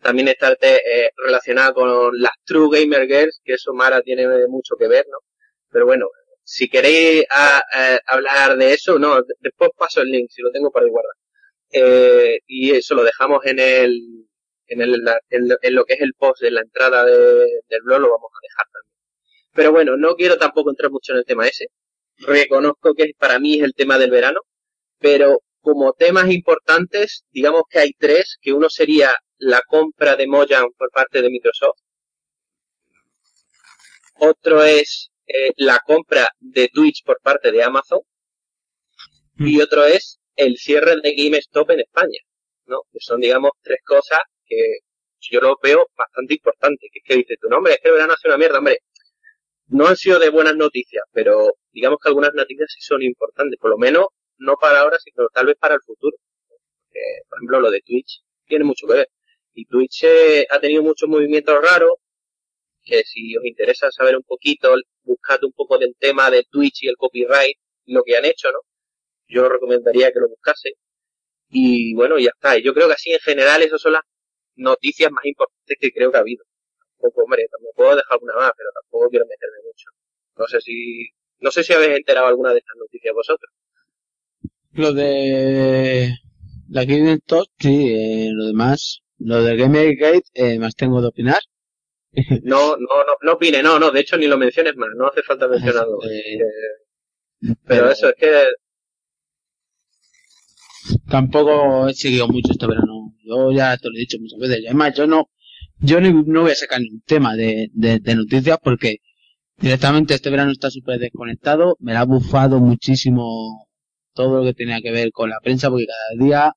También 0.00 0.28
está 0.28 0.56
eh, 0.60 1.10
relacionada 1.16 1.72
con 1.72 2.20
las 2.20 2.32
True 2.44 2.68
Gamer 2.70 3.06
Girls, 3.06 3.40
que 3.44 3.54
eso 3.54 3.72
Mara 3.72 4.02
tiene 4.02 4.26
mucho 4.48 4.76
que 4.76 4.88
ver, 4.88 5.06
¿no? 5.10 5.18
Pero 5.70 5.86
bueno, 5.86 6.08
si 6.44 6.68
queréis 6.68 7.24
a, 7.30 7.62
hablar 8.06 8.56
de 8.56 8.74
eso, 8.74 8.98
no, 8.98 9.22
después 9.40 9.70
paso 9.76 10.02
el 10.02 10.08
link, 10.10 10.28
si 10.30 10.42
lo 10.42 10.50
tengo 10.50 10.70
por 10.70 10.82
ahí 10.82 10.90
guardado. 10.90 11.14
Eh, 11.72 12.40
y 12.46 12.72
eso 12.72 12.94
lo 12.94 13.02
dejamos 13.02 13.44
en 13.46 13.58
el, 13.58 14.26
en, 14.66 14.82
el, 14.82 15.02
en, 15.30 15.48
lo, 15.74 15.84
que 15.84 15.94
es 15.94 16.00
el 16.00 16.12
post 16.14 16.42
de 16.42 16.50
la 16.50 16.60
entrada 16.60 17.04
del 17.04 17.82
blog, 17.84 18.00
lo 18.00 18.10
vamos 18.10 18.30
a 18.32 18.42
dejar 18.42 18.66
también. 18.72 18.92
Pero 19.54 19.72
bueno, 19.72 19.96
no 19.96 20.14
quiero 20.14 20.36
tampoco 20.38 20.70
entrar 20.70 20.90
mucho 20.90 21.12
en 21.12 21.18
el 21.18 21.24
tema 21.24 21.46
ese. 21.46 21.66
Reconozco 22.18 22.94
que 22.94 23.12
para 23.18 23.38
mí 23.38 23.58
es 23.58 23.64
el 23.64 23.74
tema 23.74 23.98
del 23.98 24.10
verano, 24.10 24.40
pero 24.98 25.40
como 25.60 25.92
temas 25.94 26.30
importantes, 26.30 27.24
digamos 27.30 27.62
que 27.70 27.78
hay 27.78 27.92
tres, 27.98 28.36
que 28.40 28.52
uno 28.52 28.68
sería 28.68 29.14
la 29.38 29.62
compra 29.66 30.16
de 30.16 30.26
Mojang 30.26 30.70
por 30.76 30.90
parte 30.90 31.22
de 31.22 31.30
Microsoft. 31.30 31.78
Otro 34.18 34.62
es 34.62 35.10
eh, 35.26 35.52
la 35.56 35.80
compra 35.80 36.28
de 36.38 36.68
Twitch 36.68 37.02
por 37.04 37.20
parte 37.20 37.50
de 37.50 37.62
Amazon. 37.62 38.00
Y 39.38 39.56
mm. 39.56 39.62
otro 39.62 39.84
es 39.84 40.20
el 40.36 40.56
cierre 40.56 40.96
de 41.02 41.14
GameStop 41.14 41.70
en 41.70 41.80
España, 41.80 42.20
¿no? 42.66 42.82
Que 42.92 42.98
son, 43.00 43.20
digamos, 43.20 43.52
tres 43.62 43.78
cosas 43.84 44.20
que 44.46 44.78
yo 45.20 45.40
lo 45.40 45.58
veo 45.62 45.88
bastante 45.96 46.34
importantes. 46.34 46.90
Que 46.92 46.98
es 47.00 47.04
que 47.04 47.16
dice 47.16 47.36
tu 47.40 47.48
nombre, 47.48 47.74
es 47.74 47.80
que 47.80 47.88
el 47.88 47.94
verano 47.94 48.14
hace 48.14 48.28
una 48.28 48.38
mierda, 48.38 48.58
hombre. 48.58 48.78
No 49.68 49.86
han 49.86 49.96
sido 49.96 50.18
de 50.18 50.28
buenas 50.30 50.56
noticias, 50.56 51.04
pero 51.12 51.54
digamos 51.72 51.98
que 52.02 52.08
algunas 52.08 52.34
noticias 52.34 52.70
sí 52.72 52.80
son 52.82 53.02
importantes, 53.02 53.58
por 53.58 53.70
lo 53.70 53.78
menos 53.78 54.06
no 54.38 54.56
para 54.60 54.80
ahora, 54.80 54.98
sino 54.98 55.28
tal 55.32 55.46
vez 55.46 55.56
para 55.56 55.74
el 55.74 55.80
futuro. 55.82 56.16
por 57.28 57.38
ejemplo, 57.38 57.60
lo 57.60 57.70
de 57.70 57.80
Twitch 57.80 58.22
tiene 58.46 58.64
mucho 58.64 58.86
que 58.86 58.94
ver. 58.94 59.08
Y 59.54 59.66
Twitch 59.66 60.04
eh, 60.04 60.46
ha 60.50 60.60
tenido 60.60 60.82
muchos 60.82 61.08
movimientos 61.08 61.56
raros, 61.62 61.92
que 62.82 63.02
si 63.04 63.36
os 63.36 63.44
interesa 63.44 63.90
saber 63.90 64.16
un 64.16 64.22
poquito, 64.24 64.74
buscad 65.04 65.42
un 65.44 65.52
poco 65.52 65.78
del 65.78 65.94
tema 65.98 66.30
de 66.30 66.44
Twitch 66.44 66.82
y 66.82 66.88
el 66.88 66.96
copyright, 66.96 67.56
lo 67.86 68.02
que 68.02 68.16
han 68.16 68.24
hecho, 68.24 68.50
¿no? 68.52 68.60
Yo 69.32 69.48
recomendaría 69.48 70.12
que 70.12 70.20
lo 70.20 70.28
buscase. 70.28 70.74
Y 71.50 71.94
bueno, 71.94 72.18
ya 72.18 72.30
está. 72.34 72.58
Yo 72.58 72.74
creo 72.74 72.88
que 72.88 72.94
así 72.94 73.12
en 73.12 73.20
general 73.20 73.62
esas 73.62 73.80
son 73.80 73.92
las 73.92 74.02
noticias 74.56 75.10
más 75.10 75.24
importantes 75.24 75.76
que 75.80 75.90
creo 75.90 76.10
que 76.10 76.18
ha 76.18 76.20
habido. 76.20 76.44
Tampoco, 76.98 77.24
hombre, 77.24 77.46
me 77.60 77.68
puedo 77.74 77.96
dejar 77.96 78.12
alguna 78.12 78.34
más, 78.34 78.52
pero 78.56 78.70
tampoco 78.74 79.08
quiero 79.10 79.26
meterme 79.26 79.58
mucho. 79.64 79.88
No 80.36 80.46
sé 80.46 80.60
si, 80.60 81.08
no 81.40 81.50
sé 81.50 81.64
si 81.64 81.72
habéis 81.72 81.96
enterado 81.96 82.26
alguna 82.26 82.52
de 82.52 82.58
estas 82.58 82.76
noticias 82.78 83.14
vosotros. 83.14 83.50
Lo 84.72 84.92
de 84.92 86.10
la 86.70 86.84
Game 86.84 87.18
Talk, 87.26 87.48
sí, 87.58 87.92
eh, 87.92 88.30
lo 88.32 88.46
demás, 88.46 89.02
lo 89.18 89.42
de 89.42 89.56
Gamergate, 89.56 90.22
eh, 90.32 90.58
más 90.58 90.74
tengo 90.74 91.00
de 91.00 91.08
opinar. 91.08 91.40
No, 92.42 92.76
no, 92.76 93.04
no, 93.06 93.14
no 93.22 93.32
opine, 93.32 93.62
no, 93.62 93.78
no, 93.78 93.90
de 93.90 94.00
hecho 94.00 94.18
ni 94.18 94.26
lo 94.26 94.36
menciones 94.36 94.76
más, 94.76 94.90
no 94.94 95.06
hace 95.06 95.22
falta 95.22 95.48
mencionarlo. 95.48 95.98
Eh, 96.04 96.38
pero, 97.66 97.90
eso 97.90 98.10
es 98.10 98.14
que 98.16 98.44
tampoco 101.08 101.88
he 101.88 101.94
seguido 101.94 102.28
mucho 102.28 102.52
este 102.52 102.66
verano. 102.66 103.14
Yo 103.24 103.52
ya 103.52 103.76
te 103.76 103.88
lo 103.88 103.96
he 103.96 104.00
dicho 104.00 104.18
muchas 104.20 104.38
veces. 104.38 104.64
Además, 104.66 104.94
yo 104.96 105.06
no, 105.06 105.30
yo 105.78 106.00
no, 106.00 106.42
voy 106.42 106.50
a 106.50 106.54
sacar 106.54 106.80
ningún 106.80 107.02
tema 107.02 107.34
de, 107.34 107.68
de, 107.72 108.14
noticias 108.14 108.58
porque 108.62 108.98
directamente 109.58 110.14
este 110.14 110.30
verano 110.30 110.52
está 110.52 110.70
súper 110.70 110.98
desconectado. 110.98 111.76
Me 111.80 111.92
la 111.92 112.00
ha 112.00 112.04
bufado 112.04 112.60
muchísimo 112.60 113.66
todo 114.14 114.38
lo 114.38 114.44
que 114.44 114.54
tenía 114.54 114.80
que 114.80 114.92
ver 114.92 115.10
con 115.12 115.30
la 115.30 115.40
prensa 115.40 115.70
porque 115.70 115.86
cada 115.86 116.26
día 116.26 116.52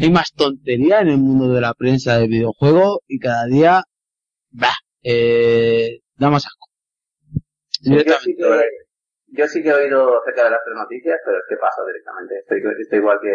hay 0.00 0.10
más 0.10 0.32
tontería 0.32 1.00
en 1.00 1.08
el 1.08 1.18
mundo 1.18 1.52
de 1.52 1.60
la 1.60 1.74
prensa 1.74 2.18
de 2.18 2.28
videojuegos 2.28 2.98
y 3.08 3.18
cada 3.18 3.46
día, 3.46 3.82
bah, 4.50 4.76
eh, 5.02 6.00
da 6.16 6.30
más 6.30 6.46
asco. 6.46 6.68
Directamente 7.80 8.42
yo 9.32 9.46
sí 9.48 9.62
que 9.62 9.70
he 9.70 9.74
oído 9.74 10.20
acerca 10.20 10.44
de 10.44 10.50
las 10.50 10.60
tres 10.64 10.76
noticias, 10.76 11.18
pero 11.24 11.38
es 11.38 11.44
que 11.48 11.56
paso 11.56 11.84
directamente. 11.86 12.38
Estoy, 12.38 12.62
estoy 12.80 12.98
igual 12.98 13.18
que, 13.20 13.34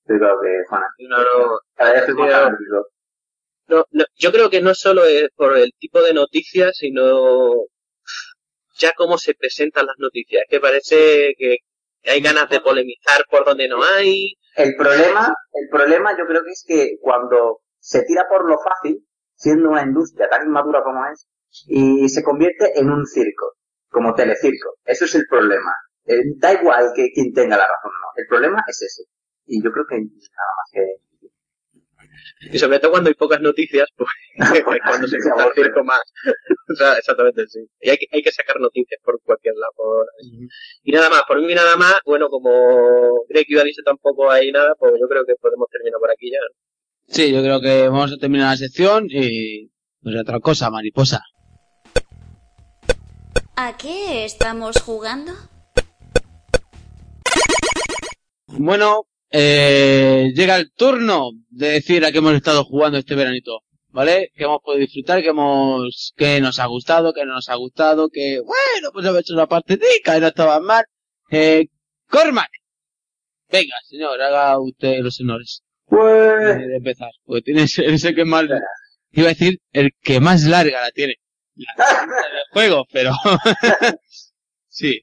estoy 0.00 0.16
igual 0.16 0.36
que 0.42 0.64
Juana. 0.68 0.86
No, 0.98 1.18
no, 1.18 1.94
estoy 1.94 2.14
más 2.14 2.52
no, 3.68 3.84
no, 3.90 4.04
yo 4.16 4.32
creo 4.32 4.50
que 4.50 4.60
no 4.60 4.74
solo 4.74 5.04
es 5.04 5.30
por 5.34 5.56
el 5.56 5.72
tipo 5.78 6.02
de 6.02 6.12
noticias, 6.12 6.76
sino 6.76 7.66
ya 8.76 8.92
cómo 8.96 9.18
se 9.18 9.34
presentan 9.34 9.86
las 9.86 9.96
noticias. 9.98 10.44
Que 10.48 10.60
parece 10.60 11.34
que 11.38 11.58
hay 12.04 12.20
ganas 12.20 12.48
de 12.50 12.60
polemizar 12.60 13.24
por 13.30 13.44
donde 13.44 13.68
no 13.68 13.82
hay. 13.82 14.34
El 14.56 14.74
problema, 14.76 15.34
el 15.52 15.68
problema 15.70 16.16
yo 16.18 16.26
creo 16.26 16.42
que 16.44 16.50
es 16.50 16.64
que 16.66 16.96
cuando 17.00 17.60
se 17.78 18.02
tira 18.04 18.26
por 18.28 18.48
lo 18.48 18.58
fácil, 18.58 19.04
siendo 19.34 19.70
una 19.70 19.82
industria 19.82 20.28
tan 20.28 20.46
inmadura 20.46 20.82
como 20.82 21.06
es, 21.06 21.26
y 21.66 22.08
se 22.08 22.22
convierte 22.22 22.78
en 22.78 22.90
un 22.90 23.06
circo 23.06 23.56
como 23.92 24.14
telecirco. 24.14 24.76
Eso 24.84 25.04
es 25.04 25.14
el 25.14 25.26
problema. 25.28 25.72
Eh, 26.06 26.22
da 26.36 26.52
igual 26.54 26.90
que 26.96 27.12
quien 27.12 27.32
tenga 27.32 27.56
la 27.56 27.64
razón 27.64 27.92
o 27.92 28.00
no. 28.00 28.08
El 28.16 28.26
problema 28.26 28.64
es 28.66 28.82
ese. 28.82 29.04
Y 29.46 29.62
yo 29.62 29.70
creo 29.70 29.84
que 29.88 29.96
nada 29.96 30.52
más 30.56 30.70
que... 30.72 30.82
Y 32.52 32.58
sobre 32.58 32.80
todo 32.80 32.90
cuando 32.90 33.08
hay 33.08 33.14
pocas 33.14 33.40
noticias, 33.40 33.88
pues 33.96 34.08
cuando 34.84 35.06
se 35.06 35.16
encuentra 35.16 35.46
el 35.46 35.54
circo 35.54 35.84
más. 35.84 36.00
o 36.72 36.74
sea, 36.74 36.94
exactamente, 36.94 37.46
sí. 37.46 37.60
Y 37.80 37.90
hay 37.90 37.98
que, 37.98 38.06
hay 38.10 38.22
que 38.22 38.32
sacar 38.32 38.58
noticias 38.58 39.00
por 39.04 39.20
cualquier 39.22 39.54
lado. 39.54 40.06
Y 40.82 40.90
nada 40.90 41.08
más, 41.08 41.22
por 41.28 41.40
mí 41.40 41.54
nada 41.54 41.76
más, 41.76 42.00
bueno, 42.04 42.28
como 42.28 43.24
Greg 43.28 43.46
iba 43.48 43.62
dicho 43.62 43.82
tampoco 43.84 44.30
hay 44.30 44.50
nada, 44.50 44.74
pues 44.78 44.94
yo 45.00 45.06
creo 45.08 45.24
que 45.24 45.34
podemos 45.40 45.68
terminar 45.70 46.00
por 46.00 46.10
aquí 46.10 46.30
ya. 46.32 46.38
Sí, 47.06 47.32
yo 47.32 47.42
creo 47.42 47.60
que 47.60 47.88
vamos 47.88 48.12
a 48.12 48.16
terminar 48.16 48.50
la 48.50 48.56
sección 48.56 49.06
y 49.08 49.70
pues 50.02 50.16
otra 50.16 50.40
cosa, 50.40 50.70
mariposa. 50.70 51.20
¿A 53.56 53.76
qué 53.76 54.24
estamos 54.24 54.80
jugando? 54.80 55.32
Bueno, 58.46 59.06
eh, 59.30 60.32
llega 60.34 60.56
el 60.56 60.72
turno 60.72 61.30
de 61.48 61.68
decir 61.68 62.04
a 62.04 62.12
qué 62.12 62.18
hemos 62.18 62.34
estado 62.34 62.64
jugando 62.64 62.98
este 62.98 63.14
veranito, 63.14 63.60
¿vale? 63.88 64.30
Que 64.34 64.44
hemos 64.44 64.60
podido 64.62 64.80
disfrutar, 64.80 65.22
que 65.22 65.28
hemos, 65.28 66.12
que 66.16 66.40
nos 66.40 66.58
ha 66.58 66.66
gustado, 66.66 67.12
que 67.12 67.24
no 67.24 67.34
nos 67.34 67.48
ha 67.48 67.54
gustado, 67.54 68.08
que, 68.08 68.40
bueno, 68.40 68.90
pues 68.92 69.06
hemos 69.06 69.20
hecho 69.20 69.34
una 69.34 69.46
partidica 69.46 70.16
y 70.16 70.20
no 70.20 70.26
estaba 70.28 70.60
mal. 70.60 70.84
Eh, 71.30 71.66
Cormac. 72.08 72.50
Venga, 73.50 73.74
señor, 73.88 74.20
haga 74.20 74.58
usted 74.58 75.00
los 75.00 75.20
honores. 75.20 75.62
Pues... 75.86 76.58
De 76.58 76.76
empezar, 76.76 77.10
porque 77.24 77.42
tiene 77.42 77.62
ese 77.64 78.14
que 78.14 78.24
más, 78.24 78.44
iba 79.12 79.26
a 79.26 79.34
decir, 79.34 79.60
el 79.72 79.90
que 80.02 80.20
más 80.20 80.44
larga 80.44 80.80
la 80.80 80.90
tiene 80.90 81.16
juego, 82.52 82.84
pero 82.92 83.10
sí. 84.68 85.00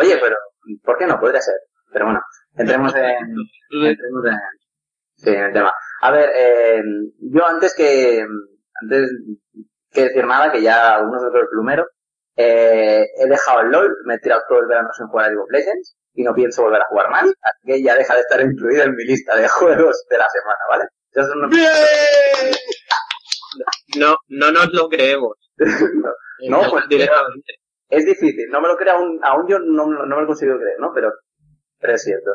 Oye, 0.00 0.18
pero 0.20 0.36
¿por 0.82 0.98
qué 0.98 1.06
no? 1.06 1.18
Podría 1.20 1.40
ser. 1.40 1.54
Pero 1.92 2.06
bueno, 2.06 2.20
entremos 2.56 2.94
en, 2.94 3.04
entremos 3.04 4.24
en, 4.24 4.38
sí, 5.16 5.30
en 5.30 5.42
el 5.44 5.52
tema. 5.52 5.72
A 6.00 6.10
ver, 6.10 6.30
eh, 6.34 6.82
yo 7.20 7.46
antes 7.46 7.74
que 7.74 8.24
antes 8.82 9.10
que 9.90 10.02
decir 10.04 10.26
nada, 10.26 10.50
que 10.50 10.62
ya 10.62 11.00
uno 11.00 11.30
de 11.30 11.38
el 11.38 11.48
plumero, 11.48 11.86
eh, 12.36 13.06
he 13.16 13.26
dejado 13.28 13.60
el 13.60 13.70
LOL, 13.70 13.94
me 14.06 14.14
he 14.14 14.18
tirado 14.18 14.42
todo 14.48 14.60
el 14.60 14.66
verano 14.66 14.88
sin 14.96 15.06
jugar 15.08 15.26
a 15.26 15.28
League 15.28 15.42
of 15.42 15.50
Legends 15.50 15.96
y 16.14 16.24
no 16.24 16.34
pienso 16.34 16.62
volver 16.62 16.80
a 16.80 16.86
jugar 16.88 17.10
más, 17.10 17.24
así 17.24 17.60
que 17.66 17.82
ya 17.82 17.94
deja 17.94 18.14
de 18.14 18.20
estar 18.20 18.40
incluido 18.40 18.84
en 18.84 18.94
mi 18.94 19.04
lista 19.04 19.36
de 19.36 19.48
juegos 19.48 20.04
de 20.08 20.18
la 20.18 20.26
semana, 20.28 20.58
¿vale? 20.68 20.84
No, 21.14 21.48
no 23.96 24.52
nos 24.52 24.72
lo 24.72 24.88
creemos. 24.88 25.36
no, 26.48 26.70
pues 26.70 26.88
directamente. 26.88 27.54
Es 27.88 28.06
difícil, 28.06 28.48
no 28.50 28.60
me 28.60 28.68
lo 28.68 28.76
creo 28.76 28.94
aún, 28.94 29.20
aún 29.22 29.46
yo 29.48 29.58
no, 29.58 29.86
no 29.86 30.06
me 30.06 30.16
lo 30.16 30.22
he 30.22 30.26
conseguido 30.26 30.58
creer, 30.58 30.78
¿no? 30.80 30.92
Pero, 30.94 31.12
pero 31.78 31.94
es 31.94 32.02
cierto. 32.02 32.30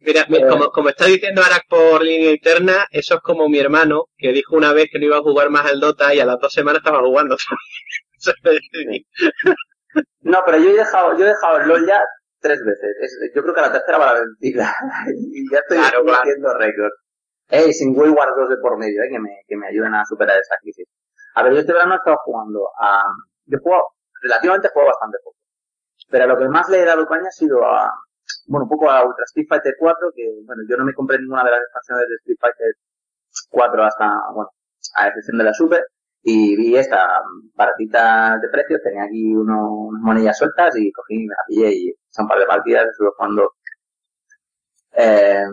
Mira, 0.00 0.22
eh, 0.28 0.46
como, 0.48 0.70
como 0.70 0.88
está 0.88 1.04
diciendo 1.04 1.42
Arak 1.42 1.68
por 1.68 2.02
línea 2.02 2.32
interna, 2.32 2.86
eso 2.90 3.14
es 3.16 3.20
como 3.20 3.48
mi 3.48 3.58
hermano, 3.58 4.06
que 4.16 4.32
dijo 4.32 4.56
una 4.56 4.72
vez 4.72 4.88
que 4.90 4.98
no 4.98 5.04
iba 5.04 5.18
a 5.18 5.22
jugar 5.22 5.50
más 5.50 5.70
al 5.70 5.78
Dota 5.78 6.12
y 6.14 6.20
a 6.20 6.24
las 6.24 6.40
dos 6.40 6.52
semanas 6.52 6.80
estaba 6.80 7.00
jugando. 7.00 7.36
no, 10.22 10.38
pero 10.44 10.58
yo 10.58 10.70
he 10.70 10.74
dejado, 10.74 11.16
yo 11.16 11.24
he 11.24 11.28
dejado 11.28 11.58
el 11.58 11.68
LOL 11.68 11.86
ya 11.86 12.02
tres 12.40 12.58
veces. 12.64 13.32
yo 13.34 13.42
creo 13.42 13.54
que 13.54 13.60
a 13.60 13.66
la 13.66 13.72
tercera 13.72 13.98
va 13.98 14.14
la 14.14 14.20
vencida. 14.20 14.74
y 15.32 15.50
ya 15.52 15.58
estoy 15.58 15.78
haciendo 15.78 16.58
récord. 16.58 16.92
Ey, 17.50 17.72
sin 17.72 17.98
Way 17.98 18.10
Wars 18.10 18.32
2 18.36 18.48
de 18.48 18.56
por 18.58 18.78
medio, 18.78 19.02
eh, 19.02 19.08
que 19.10 19.18
me, 19.18 19.42
que 19.46 19.56
me 19.56 19.68
ayuden 19.68 19.94
a 19.94 20.04
superar 20.04 20.38
esa 20.38 20.56
crisis. 20.60 20.86
A 21.34 21.42
ver, 21.42 21.52
yo 21.54 21.60
este 21.60 21.72
verano 21.72 21.94
he 21.94 21.96
estado 21.96 22.16
jugando 22.24 22.68
a... 22.80 23.04
Yo 23.46 23.58
juego, 23.62 23.94
relativamente 24.22 24.68
juego 24.72 24.88
bastante 24.88 25.18
poco. 25.24 25.36
Pero 26.10 26.24
a 26.24 26.26
lo 26.28 26.38
que 26.38 26.48
más 26.48 26.68
le 26.68 26.82
he 26.82 26.84
dado 26.84 27.06
caña 27.06 27.28
ha 27.28 27.32
sido 27.32 27.64
a, 27.64 27.92
bueno, 28.46 28.64
un 28.64 28.70
poco 28.70 28.90
a 28.90 29.04
Ultra 29.04 29.24
Street 29.24 29.46
Fighter 29.48 29.74
4, 29.78 30.12
que, 30.14 30.22
bueno, 30.44 30.62
yo 30.68 30.76
no 30.76 30.84
me 30.84 30.94
compré 30.94 31.18
ninguna 31.18 31.44
de 31.44 31.50
las 31.50 31.60
expansiones 31.60 32.08
de 32.08 32.14
Street 32.16 32.38
Fighter 32.40 32.74
4 33.50 33.84
hasta, 33.84 34.20
bueno, 34.34 34.50
a 34.96 35.08
excepción 35.08 35.38
de 35.38 35.44
la 35.44 35.54
Super, 35.54 35.84
y 36.22 36.56
vi 36.56 36.76
esta 36.76 37.22
baratita 37.54 38.38
de 38.40 38.48
precios, 38.48 38.80
tenía 38.82 39.04
aquí 39.04 39.34
uno, 39.34 39.70
unas 39.88 40.02
monedillas 40.02 40.38
sueltas 40.38 40.76
y 40.76 40.92
cogí 40.92 41.14
y 41.14 41.26
me 41.26 41.34
la 41.34 41.44
pillé 41.46 41.72
y 41.72 41.94
son 42.10 42.24
un 42.24 42.28
par 42.28 42.38
de 42.38 42.46
partidas, 42.46 42.86
estuve 42.90 43.10
jugando 43.16 43.52
eh, 44.92 45.44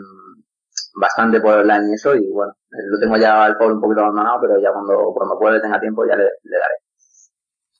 bastante 0.99 1.39
por 1.41 1.59
online 1.59 1.91
y 1.91 1.93
eso, 1.93 2.15
y 2.15 2.29
bueno, 2.31 2.53
lo 2.69 2.99
tengo 2.99 3.17
ya 3.17 3.43
al 3.43 3.57
pobre 3.57 3.75
un 3.75 3.81
poquito 3.81 4.01
abandonado, 4.01 4.39
pero 4.41 4.59
ya 4.59 4.71
cuando, 4.71 5.13
cuando 5.13 5.37
pueda 5.39 5.61
tenga 5.61 5.79
tiempo 5.79 6.05
ya 6.05 6.15
le, 6.15 6.23
le 6.23 6.57
daré. 6.57 6.75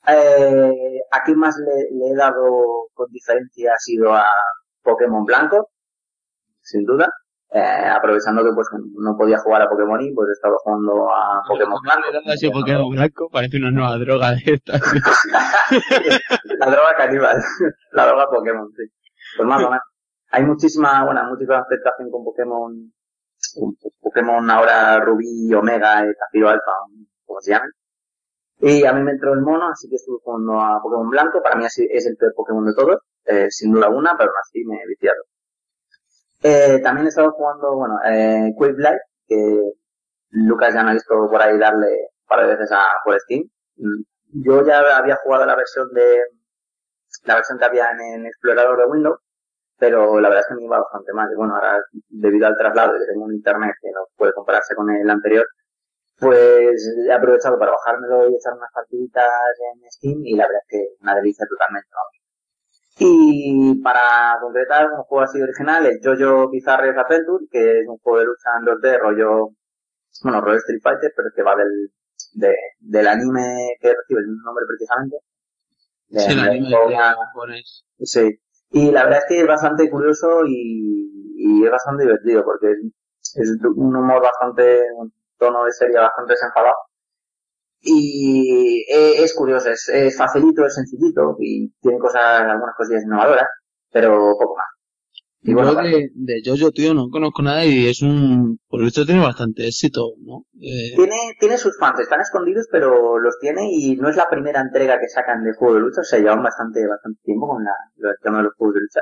Eh, 0.09 1.01
a 1.11 1.23
quién 1.23 1.37
más 1.37 1.57
le, 1.57 1.97
le 1.97 2.11
he 2.13 2.15
dado 2.15 2.87
con 2.93 3.07
diferencia 3.11 3.73
ha 3.73 3.79
sido 3.79 4.13
a 4.13 4.25
Pokémon 4.81 5.25
Blanco, 5.25 5.69
sin 6.61 6.85
duda. 6.85 7.11
Eh, 7.49 7.87
aprovechando 7.89 8.43
que 8.43 8.51
pues 8.53 8.67
no 8.73 9.15
podía 9.17 9.37
jugar 9.37 9.61
a 9.61 9.69
Pokémon 9.69 10.01
y 10.01 10.13
pues 10.13 10.27
he 10.27 10.33
estado 10.33 10.57
jugando 10.63 11.09
a 11.09 11.41
Pokémon 11.47 11.79
Blanco. 11.81 12.07
Así 12.25 12.49
Pokémon 12.49 12.89
Blanco 12.89 13.29
parece 13.31 13.57
una 13.57 13.71
nueva 13.71 13.97
droga 13.97 14.31
de 14.31 14.41
estas. 14.45 14.81
la 16.59 16.65
droga 16.69 16.95
caníbal, 16.97 17.37
la 17.93 18.05
droga 18.05 18.29
Pokémon, 18.29 18.69
sí. 18.75 18.83
Pues 19.37 19.47
más 19.47 19.63
o 19.63 19.69
menos. 19.69 19.83
Hay 20.31 20.43
muchísima, 20.43 21.05
bueno, 21.05 21.23
muchísima 21.29 21.59
aceptación 21.59 22.11
con 22.11 22.25
Pokémon, 22.25 22.93
con 23.59 23.75
Pokémon 23.99 24.49
ahora 24.49 24.99
Rubí, 24.99 25.53
Omega, 25.53 26.03
Zafiro 26.19 26.49
Alpha, 26.49 26.71
como 27.25 27.41
se 27.41 27.51
llamen. 27.51 27.71
Y 28.59 28.85
a 28.85 28.93
mí 28.93 29.03
me 29.03 29.11
entró 29.11 29.33
el 29.33 29.41
mono, 29.41 29.67
así 29.69 29.87
que 29.89 29.95
estuve 29.95 30.17
jugando 30.23 30.59
a 30.59 30.81
Pokémon 30.81 31.09
Blanco. 31.09 31.41
Para 31.43 31.55
mí 31.55 31.65
es 31.65 32.05
el 32.05 32.17
peor 32.17 32.33
Pokémon 32.35 32.65
de 32.65 32.73
todos, 32.73 32.99
eh, 33.25 33.51
sin 33.51 33.71
duda 33.71 33.87
alguna, 33.87 34.15
pero 34.17 34.31
aún 34.31 34.37
así 34.41 34.63
me 34.65 34.81
he 34.81 34.87
viciado. 34.87 35.21
Eh, 36.43 36.79
también 36.83 37.05
he 37.05 37.09
estado 37.09 37.31
jugando, 37.31 37.75
bueno, 37.75 37.95
eh, 38.05 38.53
Quick 38.57 38.77
Life, 38.77 39.01
que 39.27 39.71
Lucas 40.29 40.73
ya 40.73 40.83
me 40.83 40.91
ha 40.91 40.93
visto 40.93 41.13
por 41.29 41.41
ahí 41.41 41.57
darle 41.57 41.87
un 41.87 42.27
par 42.27 42.41
de 42.41 42.55
veces 42.55 42.71
a, 42.71 42.83
por 43.03 43.19
Steam. 43.19 43.43
Mm, 43.77 44.03
Yo 44.43 44.65
ya 44.65 44.79
había 44.97 45.17
jugado 45.23 45.45
la 45.45 45.55
versión 45.55 45.91
de, 45.93 46.19
la 47.25 47.35
versión 47.35 47.57
que 47.57 47.65
había 47.65 47.91
en 47.91 48.21
el 48.21 48.25
explorador 48.27 48.77
de 48.77 48.85
Windows, 48.85 49.19
pero 49.79 50.19
la 50.19 50.29
verdad 50.29 50.43
es 50.43 50.47
que 50.49 50.55
me 50.55 50.65
iba 50.65 50.79
bastante 50.79 51.13
mal. 51.13 51.29
Y 51.31 51.35
bueno, 51.35 51.55
ahora, 51.55 51.77
debido 52.09 52.47
al 52.47 52.57
traslado 52.57 52.95
y 52.95 52.99
que 52.99 53.05
tengo 53.11 53.25
un 53.25 53.33
internet 53.35 53.73
que 53.81 53.89
no 53.91 54.01
puede 54.15 54.33
compararse 54.33 54.75
con 54.75 54.89
el 54.91 55.09
anterior, 55.09 55.45
pues 56.19 56.95
he 57.07 57.13
aprovechado 57.13 57.59
para 57.59 57.71
bajármelo 57.71 58.29
y 58.29 58.35
echar 58.35 58.53
unas 58.53 58.71
partiditas 58.73 59.29
en 59.73 59.91
Steam 59.91 60.21
y 60.25 60.35
la 60.35 60.45
verdad 60.47 60.61
es 60.67 60.69
que 60.69 60.87
una 61.01 61.15
delicia 61.15 61.45
totalmente, 61.47 61.89
vamos. 61.93 62.13
Y 62.99 63.75
para 63.83 64.37
concretar 64.41 64.91
un 64.91 65.03
juego 65.03 65.23
así 65.23 65.39
original, 65.41 65.85
el 65.85 65.99
Jojo 66.03 66.49
Bizarre 66.49 66.89
Adventure, 66.97 67.45
que 67.51 67.81
es 67.81 67.87
un 67.87 67.97
juego 67.99 68.19
de 68.19 68.25
lucha 68.25 68.49
en 68.59 68.65
2D 68.65 68.99
rollo, 68.99 69.49
bueno, 70.23 70.41
rollo 70.41 70.57
Street 70.57 70.81
Fighter, 70.81 71.13
pero 71.15 71.29
que 71.35 71.43
va 71.43 71.55
del, 71.55 71.91
de, 72.33 72.55
del 72.79 73.07
anime 73.07 73.75
que 73.79 73.89
recibe 73.93 74.21
el 74.21 74.27
mismo 74.27 74.45
nombre 74.45 74.65
precisamente. 74.67 75.17
De- 76.07 76.19
Sí, 76.21 76.31
el 76.31 76.39
anime 76.39 76.69
de 76.69 76.95
japonés. 77.27 77.85
Sí. 77.99 78.39
Y 78.71 78.91
la 78.91 79.03
verdad 79.05 79.19
es 79.19 79.25
que 79.27 79.41
es 79.41 79.47
bastante 79.47 79.89
curioso 79.89 80.45
y, 80.45 81.63
es 81.63 81.71
bastante 81.71 82.03
divertido 82.03 82.43
porque 82.43 82.71
es, 82.71 83.35
es 83.35 83.57
un 83.75 83.95
humor 83.95 84.21
bastante, 84.21 84.81
un 84.95 85.13
tono 85.37 85.65
de 85.65 85.71
serie 85.71 85.97
bastante 85.97 86.33
desenfadado. 86.33 86.75
Y 87.81 88.85
eh, 88.91 89.23
es 89.23 89.33
curioso, 89.35 89.69
es, 89.69 89.87
es 89.89 90.17
facilito, 90.17 90.65
es 90.65 90.75
sencillito 90.75 91.37
y 91.39 91.69
tiene 91.81 91.99
cosas, 91.99 92.41
algunas 92.41 92.75
cosillas 92.75 93.03
innovadoras, 93.03 93.47
pero 93.91 94.33
poco 94.37 94.55
más. 94.57 94.76
Y 95.47 95.53
bueno, 95.53 95.73
Yo 95.73 95.81
de, 95.81 96.09
de 96.13 96.41
Jojo, 96.45 96.71
tío, 96.71 96.93
no 96.93 97.09
conozco 97.09 97.41
nada 97.41 97.65
y 97.65 97.87
es 97.87 98.01
un... 98.01 98.59
Por 98.67 98.83
esto 98.83 99.05
tiene 99.05 99.21
bastante 99.23 99.65
éxito, 99.65 100.11
¿no? 100.19 100.43
Eh, 100.59 100.91
Tiene, 100.95 101.15
tiene 101.39 101.57
sus 101.57 101.77
fans, 101.79 101.99
están 102.01 102.19
escondidos, 102.19 102.67
pero 102.69 103.17
los 103.17 103.39
tiene 103.39 103.61
y 103.71 103.95
no 103.95 104.09
es 104.09 104.17
la 104.17 104.27
primera 104.29 104.59
entrega 104.59 104.99
que 104.99 105.07
sacan 105.07 105.45
de 105.45 105.53
juego 105.53 105.75
de 105.75 105.79
lucha, 105.79 106.01
o 106.01 106.03
sea, 106.03 106.19
llevan 106.19 106.43
bastante, 106.43 106.85
bastante 106.85 107.21
tiempo 107.23 107.47
con 107.47 107.63
la, 107.63 107.71
el 107.95 108.15
tema 108.21 108.39
de 108.39 108.43
los 108.43 108.53
juegos 108.55 108.75
de 108.75 108.81
lucha. 108.81 108.99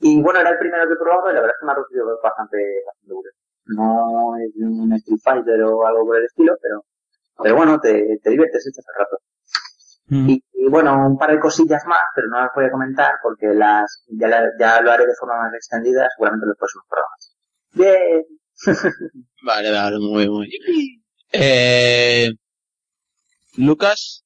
Y 0.00 0.20
bueno, 0.20 0.40
era 0.40 0.50
el 0.50 0.58
primero 0.58 0.86
que 0.86 0.92
he 0.92 0.96
probado 0.96 1.30
y 1.30 1.34
la 1.34 1.40
verdad 1.40 1.56
es 1.56 1.60
que 1.60 1.66
me 1.66 1.72
ha 1.72 1.76
recibido 1.76 2.06
bastante, 2.22 2.58
bastante 2.86 3.14
curioso. 3.14 3.38
No 3.72 4.36
es 4.36 4.52
un 4.60 4.92
Street 4.92 5.20
Fighter 5.24 5.62
o 5.62 5.86
algo 5.86 6.04
por 6.04 6.16
el 6.18 6.24
estilo, 6.24 6.52
pero, 6.60 6.84
pero 7.42 7.56
bueno, 7.56 7.80
te, 7.80 8.18
te 8.22 8.30
diviertes, 8.30 8.66
echas 8.66 8.84
el 8.86 8.98
rato. 9.04 9.16
Mm. 10.08 10.28
Y, 10.30 10.44
y 10.52 10.68
bueno, 10.68 11.06
un 11.06 11.16
par 11.18 11.30
de 11.32 11.40
cosillas 11.40 11.84
más, 11.86 12.00
pero 12.14 12.28
no 12.28 12.40
las 12.40 12.50
voy 12.54 12.64
a 12.66 12.70
comentar 12.70 13.14
porque 13.22 13.46
las, 13.54 14.04
ya, 14.08 14.28
la- 14.28 14.50
ya 14.58 14.80
lo 14.80 14.90
haré 14.90 15.06
de 15.06 15.14
forma 15.18 15.36
más 15.42 15.54
extendida, 15.54 16.08
seguramente 16.14 16.44
en 16.44 16.48
los 16.50 16.58
próximos 16.58 16.86
programas. 16.88 17.34
Bien. 17.72 18.24
Vale, 19.44 19.70
vale, 19.70 19.98
muy 20.00 20.18
bien, 20.18 20.30
muy 20.32 20.46
bien. 20.48 21.02
Eh, 21.32 22.30
Lucas, 23.56 24.24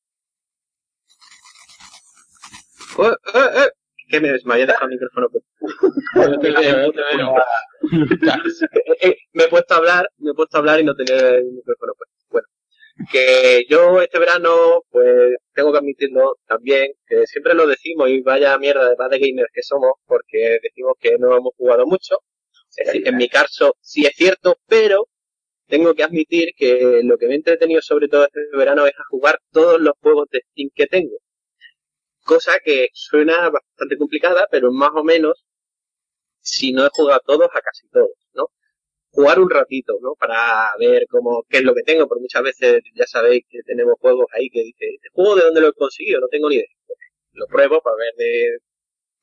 Eh, 2.99 3.03
eh, 3.35 3.49
eh, 3.57 3.71
Que 4.11 4.21
me, 4.21 4.33
me 4.45 4.55
había 4.55 4.67
dejado 4.67 4.87
el 4.87 4.91
micrófono. 4.93 5.29
pues. 5.31 5.45
no 6.31 6.39
te 6.39 6.51
veo, 6.51 6.87
no 6.87 6.93
te 6.93 7.17
veo. 7.17 7.35
Lucas. 7.93 8.39
Me 9.33 9.45
he 9.45 9.49
puesto 9.49 9.75
a 9.75 9.77
hablar, 9.79 10.09
me 10.19 10.31
he 10.31 10.35
puesto 10.35 10.57
a 10.57 10.61
hablar 10.61 10.81
y 10.81 10.85
no 10.85 10.95
tenía 10.95 11.17
el 11.17 11.45
micrófono 11.53 11.93
puesto. 11.97 12.12
Que 13.11 13.65
yo 13.69 14.01
este 14.01 14.19
verano, 14.19 14.83
pues 14.91 15.35
tengo 15.55 15.73
que 15.73 15.79
admitirlo 15.79 16.37
también, 16.47 16.93
que 17.07 17.27
siempre 17.27 17.55
lo 17.55 17.67
decimos 17.67 18.09
y 18.11 18.21
vaya 18.23 18.59
mierda 18.59 18.91
de 18.91 18.97
de 18.97 19.19
gamers 19.19 19.51
que 19.53 19.63
somos, 19.63 19.93
porque 20.07 20.59
decimos 20.63 20.95
que 21.01 21.19
no 21.19 21.37
hemos 21.37 21.53
jugado 21.57 21.87
mucho. 21.87 22.19
Es 22.77 22.87
decir, 22.87 23.09
en 23.09 23.17
mi 23.17 23.29
caso 23.29 23.77
sí 23.81 24.07
es 24.07 24.15
cierto, 24.17 24.57
pero 24.67 25.09
tengo 25.67 25.95
que 25.95 26.03
admitir 26.03 26.51
que 26.57 27.01
lo 27.05 27.17
que 27.19 27.27
me 27.27 27.35
he 27.35 27.37
entretenido 27.37 27.81
sobre 27.83 28.09
todo 28.09 28.25
este 28.25 28.41
verano 28.57 28.87
es 28.87 28.95
a 28.99 29.05
jugar 29.11 29.41
todos 29.53 29.81
los 29.81 29.95
juegos 30.01 30.29
de 30.31 30.41
Steam 30.51 30.71
que 30.75 30.87
tengo. 30.87 31.17
Cosa 32.25 32.59
que 32.65 32.89
suena 32.93 33.51
bastante 33.51 33.97
complicada, 33.99 34.47
pero 34.51 34.71
más 34.73 34.91
o 34.95 35.05
menos, 35.05 35.45
si 36.41 36.73
no 36.73 36.87
he 36.87 36.91
jugado 36.91 37.21
a 37.21 37.23
todos, 37.25 37.49
a 37.55 37.61
casi 37.61 37.89
todos, 37.89 38.11
¿no? 38.35 38.47
Jugar 39.13 39.39
un 39.41 39.51
ratito, 39.51 39.95
¿no? 40.01 40.15
Para 40.19 40.71
ver 40.79 41.07
cómo, 41.09 41.45
qué 41.49 41.59
es 41.59 41.65
lo 41.65 41.75
que 41.75 41.83
tengo, 41.83 42.09
porque 42.09 42.23
muchas 42.23 42.43
veces 42.43 42.83
ya 42.95 43.07
sabéis 43.07 43.45
que 43.49 43.61
tenemos 43.63 43.95
juegos 44.01 44.27
ahí 44.33 44.49
que 44.51 44.63
dice, 44.63 44.87
¿este 44.95 45.09
juego 45.13 45.37
de 45.37 45.43
dónde 45.45 45.61
lo 45.61 45.69
he 45.69 45.73
conseguido? 45.75 46.21
No 46.21 46.29
tengo 46.29 46.49
ni 46.49 46.57
idea. 46.57 46.67
Lo 47.35 47.47
pruebo 47.47 47.81
para 47.83 47.97
ver 47.97 48.15
de, 48.17 48.59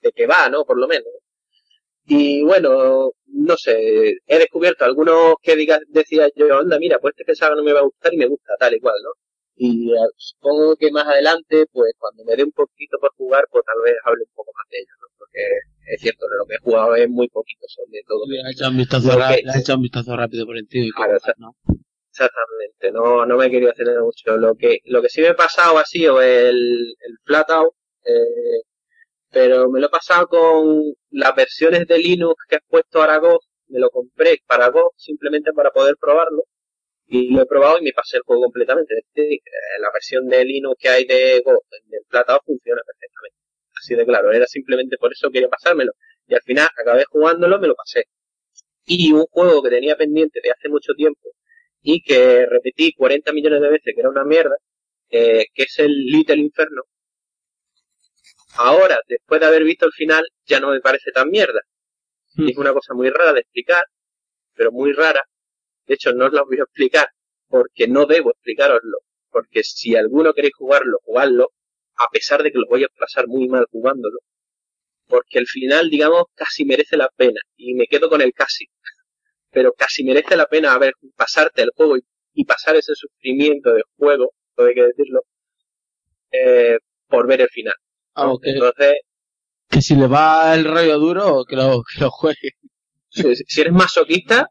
de 0.02 0.12
qué 0.14 0.28
va, 0.28 0.50
¿no? 0.50 0.66
Por 0.66 0.80
lo 0.80 0.88
menos. 0.88 1.08
Y 2.08 2.44
bueno, 2.44 3.12
no 3.28 3.58
sé, 3.58 4.18
he 4.26 4.40
descubierto 4.40 4.84
algunos 4.86 5.36
que 5.42 5.56
diga, 5.56 5.80
decía 5.90 6.30
yo, 6.36 6.58
anda, 6.58 6.80
mira, 6.80 7.00
pues 7.00 7.14
este 7.18 7.36
saga 7.36 7.56
no 7.56 7.64
me 7.64 7.74
va 7.74 7.80
a 7.82 7.84
gustar 7.84 8.14
y 8.14 8.18
me 8.18 8.26
gusta, 8.28 8.56
tal 8.60 8.74
y 8.76 8.80
cual, 8.80 8.96
¿no? 9.04 9.12
Y 9.62 9.92
eh, 9.92 9.98
supongo 10.16 10.78
que 10.78 10.90
más 10.90 11.06
adelante, 11.06 11.66
pues 11.74 11.92
cuando 12.00 12.24
me 12.24 12.34
dé 12.38 12.46
un 12.46 12.52
poquito 12.54 12.98
por 12.98 13.12
jugar, 13.16 13.44
pues 13.52 13.66
tal 13.66 13.82
vez 13.84 13.94
hable 14.06 14.24
un 14.24 14.34
poco 14.34 14.54
más 14.56 14.66
de 14.72 14.78
ellos, 14.78 14.96
¿no? 15.02 15.08
Porque 15.18 15.42
es 15.94 16.00
cierto, 16.00 16.30
de 16.30 16.38
lo 16.38 16.46
que 16.46 16.56
he 16.56 16.60
jugado 16.60 16.96
es 16.96 17.10
muy 17.10 17.28
poquito, 17.28 17.68
son 17.68 17.92
de 17.92 18.02
todo. 18.08 18.26
Le 18.26 18.40
has 18.40 18.54
echado 18.54 18.72
un 18.72 18.78
vistazo, 18.78 19.12
has 19.12 20.08
un 20.08 20.18
rápido 20.18 20.46
por 20.46 20.58
encima 20.58 20.86
y 20.86 20.92
Claro, 20.92 21.12
cosas, 21.12 21.36
¿no? 21.40 21.58
Exactamente, 22.10 22.92
no, 22.94 23.26
no 23.26 23.36
me 23.36 23.48
he 23.48 23.52
querido 23.52 23.72
hacer 23.72 23.88
mucho. 24.00 24.38
Lo 24.38 24.56
que, 24.56 24.80
lo 24.86 25.02
que 25.02 25.10
sí 25.10 25.20
me 25.20 25.28
he 25.28 25.34
pasado 25.34 25.78
ha 25.78 25.84
sido 25.84 26.22
el, 26.22 26.96
el 26.98 27.18
Flat 27.26 27.50
Out, 27.50 27.74
eh, 28.06 28.62
pero 29.30 29.70
me 29.70 29.82
lo 29.82 29.88
he 29.88 29.90
pasado 29.90 30.28
con 30.28 30.94
las 31.10 31.36
versiones 31.36 31.86
de 31.86 31.98
Linux 31.98 32.46
que 32.48 32.56
he 32.56 32.62
puesto 32.66 33.02
ahora 33.02 33.18
Go, 33.18 33.42
me 33.68 33.80
lo 33.80 33.90
compré 33.90 34.42
para 34.48 34.70
Go 34.70 34.94
simplemente 34.96 35.52
para 35.52 35.72
poder 35.72 35.98
probarlo 36.00 36.44
lo 37.10 37.42
he 37.42 37.46
probado 37.46 37.80
y 37.80 37.84
me 37.84 37.92
pasé 37.94 38.18
el 38.18 38.24
juego 38.24 38.44
completamente. 38.44 38.94
Eh, 39.16 39.40
la 39.80 39.92
versión 39.92 40.28
de 40.28 40.46
Linux 40.46 40.76
que 40.80 40.90
hay 40.90 41.06
de 41.06 41.42
Go, 41.44 41.64
del 41.72 42.02
Flat 42.08 42.30
Out 42.30 42.44
funciona 42.46 42.82
perfectamente. 42.86 43.38
Así 43.80 43.96
de 43.96 44.06
claro, 44.06 44.32
era 44.32 44.46
simplemente 44.46 44.98
por 44.98 45.12
eso 45.14 45.28
que 45.30 45.34
quería 45.34 45.50
pasármelo. 45.50 45.94
Y 46.28 46.36
al 46.36 46.42
final 46.42 46.70
acabé 46.78 47.06
jugándolo, 47.06 47.60
me 47.60 47.68
lo 47.68 47.76
pasé. 47.76 48.06
Y 48.86 49.12
un 49.14 49.26
juego 49.32 49.64
que 49.64 49.70
tenía 49.70 49.96
pendiente 49.96 50.40
de 50.44 50.52
hace 50.52 50.70
mucho 50.70 50.94
tiempo 50.94 51.30
y 51.82 52.02
que 52.02 52.46
repetí 52.46 52.94
40 52.94 53.32
millones 53.34 53.62
de 53.62 53.70
veces 53.70 53.94
que 53.96 54.02
era 54.02 54.10
una 54.10 54.26
mierda, 54.26 54.56
eh, 55.10 55.46
que 55.54 55.64
es 55.64 55.80
el 55.80 55.92
Little 55.92 56.38
Inferno. 56.38 56.84
Ahora, 58.58 59.00
después 59.08 59.40
de 59.40 59.48
haber 59.48 59.64
visto 59.64 59.86
el 59.86 59.94
final, 59.94 60.24
ya 60.46 60.60
no 60.60 60.72
me 60.72 60.82
parece 60.82 61.12
tan 61.12 61.30
mierda. 61.30 61.62
Y 62.36 62.52
es 62.52 62.58
una 62.58 62.74
cosa 62.74 62.94
muy 62.94 63.10
rara 63.10 63.34
de 63.34 63.42
explicar, 63.42 63.84
pero 64.56 64.72
muy 64.72 64.94
rara. 64.94 65.24
De 65.90 65.96
hecho, 65.96 66.14
no 66.14 66.28
os 66.28 66.34
lo 66.34 66.46
voy 66.46 66.60
a 66.60 66.64
explicar 66.64 67.10
porque 67.50 67.90
no 67.90 68.06
debo 68.06 68.32
explicároslo. 68.32 69.00
Porque 69.32 69.64
si 69.64 69.96
alguno 69.98 70.34
queréis 70.34 70.56
jugarlo, 70.56 71.00
jugadlo, 71.04 71.52
a 71.98 72.08
pesar 72.12 72.44
de 72.44 72.52
que 72.54 72.60
lo 72.60 72.68
voy 72.70 72.86
a 72.86 72.90
pasar 72.98 73.28
muy 73.28 73.50
mal 73.50 73.66
jugándolo. 73.72 74.20
Porque 75.08 75.40
el 75.40 75.48
final, 75.48 75.90
digamos, 75.90 76.26
casi 76.36 76.66
merece 76.66 76.98
la 76.98 77.10
pena. 77.16 77.42
Y 77.58 77.74
me 77.76 77.88
quedo 77.88 78.10
con 78.10 78.22
el 78.22 78.34
casi 78.34 78.66
pero 79.52 79.74
casi 79.74 80.04
merece 80.04 80.38
la 80.38 80.46
pena 80.48 80.74
haber 80.74 80.94
pasarte 81.16 81.64
el 81.64 81.72
juego 81.76 81.98
y, 81.98 82.02
y 82.34 82.46
pasar 82.46 82.76
ese 82.76 82.94
sufrimiento 82.96 83.74
del 83.74 83.84
juego, 83.98 84.34
todo 84.56 84.68
hay 84.68 84.76
que 84.76 84.84
decirlo, 84.84 85.22
eh, 86.32 86.78
por 87.08 87.28
ver 87.28 87.42
el 87.42 87.50
final. 87.50 87.76
Ah, 88.14 88.32
ok. 88.32 88.44
Entonces, 88.46 88.96
Que 89.70 89.82
si 89.82 89.96
le 89.96 90.08
va 90.08 90.54
el 90.56 90.66
rollo 90.66 91.00
duro, 91.00 91.46
que 91.48 91.56
lo, 91.56 91.84
que 91.84 92.02
lo 92.02 92.12
juegue. 92.12 92.52
Si, 93.10 93.36
si 93.36 93.62
eres 93.62 93.74
masoquista, 93.74 94.50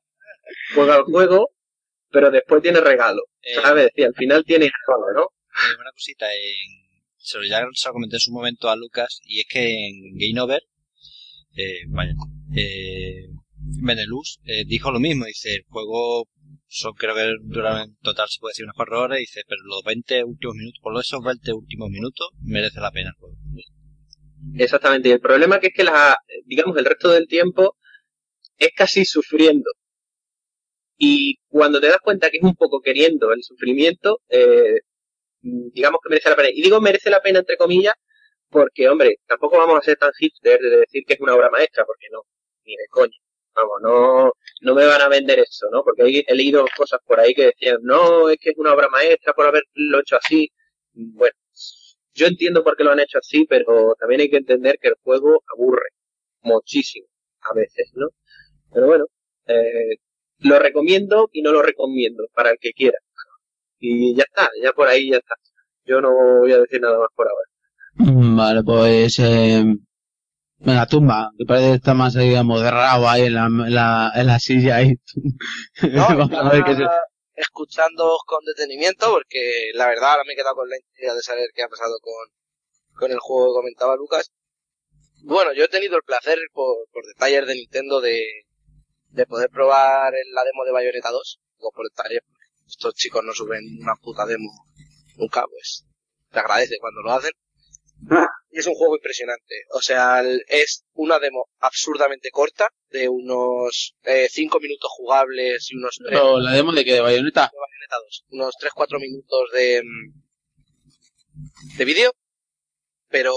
juega 0.75 0.97
el 0.97 1.03
juego, 1.03 1.51
pero 2.11 2.31
después 2.31 2.63
tienes 2.63 2.83
regalo. 2.83 3.23
Eh, 3.43 3.55
¿Sabes? 3.63 3.91
Y 3.95 4.03
al 4.03 4.15
final 4.15 4.45
tienes 4.45 4.71
todo, 4.87 5.13
¿no? 5.15 5.23
Eh, 5.23 5.77
una 5.81 5.93
cosita, 5.93 6.27
en, 6.33 6.89
se 7.17 7.39
lo, 7.39 7.45
ya 7.45 7.63
se 7.75 7.89
lo 7.89 7.93
comenté 7.93 8.17
en 8.17 8.21
su 8.21 8.33
momento 8.33 8.71
a 8.71 8.77
Lucas, 8.77 9.21
y 9.25 9.41
es 9.41 9.47
que 9.49 9.89
en 9.89 10.17
Game 10.17 10.41
Over, 10.41 10.63
eh, 11.57 11.83
vaya, 11.89 12.13
eh, 12.55 13.29
Benelux 13.83 14.39
eh, 14.45 14.65
dijo 14.67 14.91
lo 14.91 15.01
mismo, 15.01 15.27
dice, 15.27 15.57
el 15.57 15.65
juego 15.69 16.29
son, 16.67 16.95
creo 16.95 17.15
que 17.15 17.33
dura 17.43 17.83
en 17.83 17.97
total 17.97 18.29
se 18.29 18.41
puede 18.41 18.53
decir 18.53 18.65
unas 18.65 18.77
cuatro 18.77 19.01
horas, 19.01 19.19
dice, 19.19 19.43
pero 19.47 19.61
los 19.65 19.83
20 19.85 20.25
últimos 20.25 20.57
minutos, 20.57 20.81
por 20.83 20.99
esos 21.01 21.23
20 21.23 21.53
últimos 21.53 21.91
minutos, 21.91 22.29
merece 22.43 22.81
la 22.81 22.91
pena 22.91 23.11
el 23.11 23.17
juego. 23.17 23.37
Exactamente. 24.57 25.09
Y 25.09 25.13
el 25.13 25.21
problema 25.21 25.59
que 25.59 25.69
es 25.69 25.75
que 25.75 25.85
la, 25.85 26.17
digamos, 26.45 26.77
el 26.77 26.85
resto 26.85 27.11
del 27.11 27.27
tiempo 27.27 27.77
es 28.57 28.71
casi 28.75 29.05
sufriendo. 29.05 29.71
Y 30.99 31.39
cuando 31.49 31.81
te 31.81 31.89
das 31.89 32.01
cuenta 32.01 32.31
que 32.31 32.39
es 32.39 32.43
un 32.43 32.57
poco 32.57 32.81
queriendo 32.81 33.33
el 33.33 33.43
sufrimiento, 33.43 34.21
eh, 34.29 34.81
digamos 35.41 36.01
que 36.03 36.11
merece 36.11 36.31
la 36.31 36.37
pena. 36.37 36.51
Y 36.53 36.63
digo 36.63 36.81
merece 36.81 37.11
la 37.11 37.23
pena 37.23 37.41
entre 37.41 37.57
comillas, 37.57 37.95
porque, 38.51 38.89
hombre, 38.89 39.19
tampoco 39.27 39.59
vamos 39.59 39.79
a 39.79 39.83
ser 39.83 39.97
tan 39.99 40.13
hipster 40.19 40.61
de 40.61 40.79
decir 40.79 41.05
que 41.07 41.15
es 41.15 41.21
una 41.21 41.35
obra 41.35 41.51
maestra, 41.51 41.85
porque 41.87 42.07
no, 42.11 42.23
ni 42.65 42.77
de 42.77 42.87
coña. 42.91 43.17
Vamos, 43.55 43.79
no, 43.83 44.33
no 44.63 44.75
me 44.75 44.87
van 44.87 45.01
a 45.03 45.09
vender 45.09 45.41
eso, 45.41 45.67
¿no? 45.71 45.83
Porque 45.85 46.25
he, 46.27 46.35
leído 46.35 46.65
cosas 46.77 47.01
por 47.07 47.21
ahí 47.21 47.35
que 47.35 47.47
decían, 47.47 47.79
no, 47.83 48.29
es 48.31 48.39
que 48.41 48.51
es 48.51 48.57
una 48.59 48.75
obra 48.75 48.89
maestra 48.89 49.33
por 49.35 49.47
haberlo 49.47 50.01
hecho 50.01 50.17
así. 50.17 50.51
Bueno, 50.93 51.35
yo 52.15 52.27
entiendo 52.27 52.65
por 52.65 52.77
qué 52.77 52.85
lo 52.85 52.93
han 52.93 53.01
hecho 53.01 53.19
así, 53.19 53.47
pero 53.47 53.95
también 53.99 54.21
hay 54.23 54.31
que 54.31 54.37
entender 54.39 54.79
que 54.81 54.89
el 54.89 54.97
juego 55.03 55.43
aburre 55.55 55.89
muchísimo 56.43 57.07
a 57.43 57.55
veces, 57.55 57.91
¿no? 57.95 58.09
Pero 58.73 58.87
bueno, 58.87 59.07
eh, 59.47 59.97
lo 60.41 60.59
recomiendo 60.59 61.29
y 61.33 61.43
no 61.43 61.53
lo 61.53 61.63
recomiendo 61.63 62.25
para 62.35 62.51
el 62.51 62.59
que 62.61 62.73
quiera. 62.73 62.99
Y 63.79 64.15
ya 64.15 64.25
está, 64.25 64.51
ya 64.63 64.73
por 64.73 64.89
ahí 64.89 65.11
ya 65.11 65.19
está. 65.19 65.35
Yo 65.85 66.01
no 66.01 66.11
voy 66.41 66.53
a 66.53 66.59
decir 66.59 66.81
nada 66.81 66.99
más 66.99 67.09
por 67.15 67.27
ahora. 67.29 68.13
Mm, 68.13 68.37
Vale, 68.37 68.63
pues, 68.63 69.19
eh, 69.21 69.65
venga, 70.59 70.87
tumba, 70.87 71.31
que 71.39 71.45
parece 71.45 71.69
que 71.69 71.75
está 71.75 71.95
más, 71.95 72.17
ahí, 72.17 72.29
digamos, 72.29 72.63
de 72.63 72.71
rabo 72.71 73.09
ahí 73.09 73.23
en 73.27 73.35
la, 73.35 73.47
en 73.47 73.75
la, 73.75 74.13
en 74.15 74.27
la 74.27 74.39
silla 74.39 74.77
ahí. 74.77 74.95
No, 75.93 76.07
Vamos 76.19 76.33
a 76.33 76.51
ver 76.51 76.65
qué 76.65 76.75
se... 76.77 76.83
estaba 76.83 77.03
escuchándoos 77.35 78.21
con 78.27 78.45
detenimiento 78.45 79.11
porque 79.13 79.71
la 79.75 79.87
verdad 79.87 80.11
ahora 80.13 80.25
me 80.27 80.33
he 80.33 80.37
quedado 80.37 80.57
con 80.57 80.69
la 80.69 80.77
intriga 80.77 81.15
de 81.15 81.23
saber 81.23 81.49
qué 81.55 81.63
ha 81.63 81.69
pasado 81.69 81.97
con, 82.03 82.27
con 82.95 83.13
el 83.13 83.19
juego 83.21 83.53
que 83.53 83.59
comentaba 83.61 83.97
Lucas. 83.97 84.33
Bueno, 85.23 85.53
yo 85.53 85.65
he 85.65 85.69
tenido 85.69 85.97
el 85.97 86.03
placer 86.03 86.39
por, 86.53 86.77
por 86.93 87.07
detalles 87.07 87.47
de 87.47 87.55
Nintendo 87.55 88.01
de, 88.01 88.25
de 89.09 89.27
poder 89.27 89.51
probar 89.51 90.15
en 90.15 90.33
la 90.33 90.45
demo 90.45 90.65
de 90.65 90.73
Bayonetta 90.73 91.11
2. 91.11 91.41
Digo 91.59 91.71
por 91.73 91.89
detalles, 91.89 92.21
porque 92.27 92.45
estos 92.67 92.95
chicos 92.95 93.25
no 93.25 93.33
suben 93.33 93.63
una 93.81 93.95
puta 94.01 94.25
demo 94.27 94.51
nunca, 95.17 95.45
pues 95.51 95.85
te 96.31 96.39
agradece 96.39 96.77
cuando 96.81 97.01
lo 97.03 97.13
hacen. 97.13 97.33
Y 98.51 98.59
es 98.59 98.67
un 98.67 98.75
juego 98.75 98.95
impresionante. 98.97 99.55
O 99.73 99.81
sea, 99.83 100.21
el- 100.21 100.45
es 100.49 100.85
una 100.95 101.19
demo 101.19 101.47
absurdamente 101.59 102.31
corta, 102.31 102.69
de 102.91 103.09
unos 103.09 103.95
5 104.31 104.61
minutos 104.61 104.91
jugables 104.97 105.71
y 105.71 105.77
unos 105.77 105.97
3 105.99 106.09
Pero 106.11 106.39
la 106.39 106.53
demo 106.53 106.73
de 106.73 106.85
que 106.85 106.95
de 106.95 107.01
Bayonetta. 107.01 107.51
de 107.53 107.59
Bayonetta 107.59 107.97
2. 108.05 108.25
Unos 108.31 108.55
3-4 108.61 108.99
minutos 109.01 109.51
de, 109.53 109.83
mm, 109.85 111.77
de 111.79 111.85
vídeo, 111.85 112.13
pero 113.09 113.35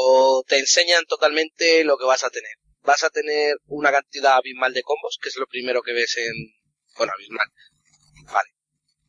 te 0.47 0.59
enseñan 0.59 1.05
totalmente 1.05 1.83
lo 1.83 1.97
que 1.97 2.05
vas 2.05 2.23
a 2.23 2.29
tener. 2.29 2.51
Vas 2.83 3.03
a 3.03 3.09
tener 3.09 3.55
una 3.67 3.91
cantidad 3.91 4.35
abismal 4.37 4.73
de 4.73 4.83
combos, 4.83 5.17
que 5.21 5.29
es 5.29 5.35
lo 5.37 5.47
primero 5.47 5.81
que 5.81 5.93
ves 5.93 6.17
en... 6.17 6.33
Bueno, 6.97 7.13
abismal. 7.15 7.47
Vale. 8.25 8.49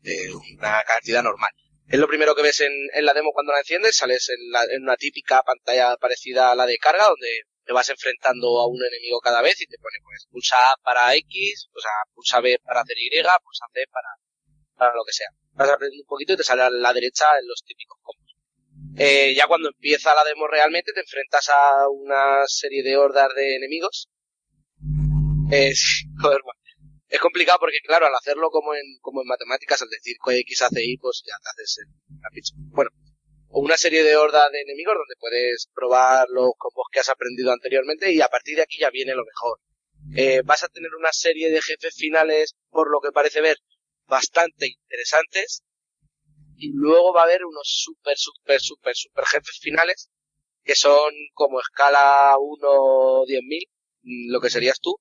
Eh, 0.04 0.28
una 0.58 0.82
cantidad 0.84 1.22
normal. 1.22 1.50
Es 1.88 1.98
lo 1.98 2.08
primero 2.08 2.34
que 2.34 2.42
ves 2.42 2.60
en, 2.60 2.72
en 2.94 3.04
la 3.04 3.14
demo 3.14 3.30
cuando 3.32 3.52
la 3.52 3.58
enciendes, 3.60 3.96
sales 3.96 4.28
en, 4.30 4.50
la- 4.50 4.64
en 4.64 4.82
una 4.82 4.96
típica 4.96 5.42
pantalla 5.42 5.96
parecida 5.96 6.50
a 6.50 6.54
la 6.54 6.66
de 6.66 6.78
carga, 6.78 7.06
donde 7.08 7.42
te 7.64 7.72
vas 7.72 7.88
enfrentando 7.90 8.60
a 8.60 8.66
un 8.66 8.78
enemigo 8.84 9.20
cada 9.20 9.42
vez 9.42 9.60
y 9.60 9.66
te 9.66 9.76
pone 9.78 9.98
pues 10.02 10.26
pulsa 10.30 10.56
A 10.72 10.76
para 10.82 11.14
X, 11.16 11.68
o 11.74 11.80
sea, 11.80 11.90
pulsa 12.14 12.40
B 12.40 12.58
para 12.64 12.80
hacer 12.80 12.96
Y, 12.98 13.10
pulsa 13.44 13.66
C 13.72 13.84
para, 13.90 14.08
para 14.76 14.94
lo 14.94 15.04
que 15.04 15.12
sea. 15.12 15.28
Vas 15.52 15.70
aprendiendo 15.70 16.02
un 16.02 16.08
poquito 16.08 16.32
y 16.32 16.36
te 16.36 16.44
sale 16.44 16.62
a 16.62 16.70
la 16.70 16.92
derecha 16.92 17.24
en 17.40 17.46
los 17.46 17.62
típicos 17.64 17.98
combos. 18.02 18.21
Eh, 18.96 19.34
ya 19.34 19.46
cuando 19.46 19.68
empieza 19.68 20.14
la 20.14 20.24
demo 20.24 20.46
realmente 20.46 20.92
te 20.92 21.00
enfrentas 21.00 21.48
a 21.48 21.88
una 21.88 22.46
serie 22.46 22.82
de 22.82 22.96
hordas 22.96 23.28
de 23.34 23.56
enemigos. 23.56 24.08
Es, 25.50 26.04
es 27.08 27.20
complicado 27.20 27.58
porque 27.60 27.78
claro, 27.84 28.06
al 28.06 28.14
hacerlo 28.14 28.50
como 28.50 28.74
en, 28.74 28.98
como 29.00 29.22
en 29.22 29.28
matemáticas, 29.28 29.82
al 29.82 29.88
decir 29.88 30.16
que 30.24 30.38
X 30.38 30.62
hace 30.62 30.84
Y, 30.84 30.98
pues 30.98 31.22
ya 31.26 31.36
te 31.42 31.50
haces 31.50 31.86
la. 32.20 32.28
Bueno, 32.74 32.90
o 33.48 33.60
una 33.60 33.76
serie 33.76 34.02
de 34.02 34.16
hordas 34.16 34.50
de 34.50 34.62
enemigos 34.62 34.94
donde 34.94 35.20
puedes 35.20 35.68
probar 35.74 36.26
los 36.30 36.52
combos 36.56 36.86
que 36.90 37.00
has 37.00 37.10
aprendido 37.10 37.52
anteriormente 37.52 38.10
y 38.10 38.20
a 38.20 38.28
partir 38.28 38.56
de 38.56 38.62
aquí 38.62 38.78
ya 38.78 38.90
viene 38.90 39.14
lo 39.14 39.24
mejor. 39.24 39.58
Eh, 40.16 40.42
vas 40.44 40.62
a 40.64 40.68
tener 40.68 40.90
una 40.98 41.12
serie 41.12 41.50
de 41.50 41.62
jefes 41.62 41.94
finales, 41.94 42.56
por 42.70 42.90
lo 42.90 43.00
que 43.00 43.12
parece 43.12 43.40
ver, 43.40 43.58
bastante 44.06 44.68
interesantes. 44.68 45.62
Y 46.62 46.70
luego 46.72 47.12
va 47.12 47.22
a 47.22 47.24
haber 47.24 47.44
unos 47.44 47.66
super, 47.66 48.16
super, 48.16 48.60
super, 48.60 48.94
super 48.94 49.24
jefes 49.24 49.58
finales, 49.60 50.08
que 50.62 50.76
son 50.76 51.12
como 51.34 51.58
escala 51.58 52.36
1 52.38 53.24
10.000, 53.26 53.68
mm, 54.02 54.32
lo 54.32 54.40
que 54.40 54.48
serías 54.48 54.78
tú. 54.80 54.94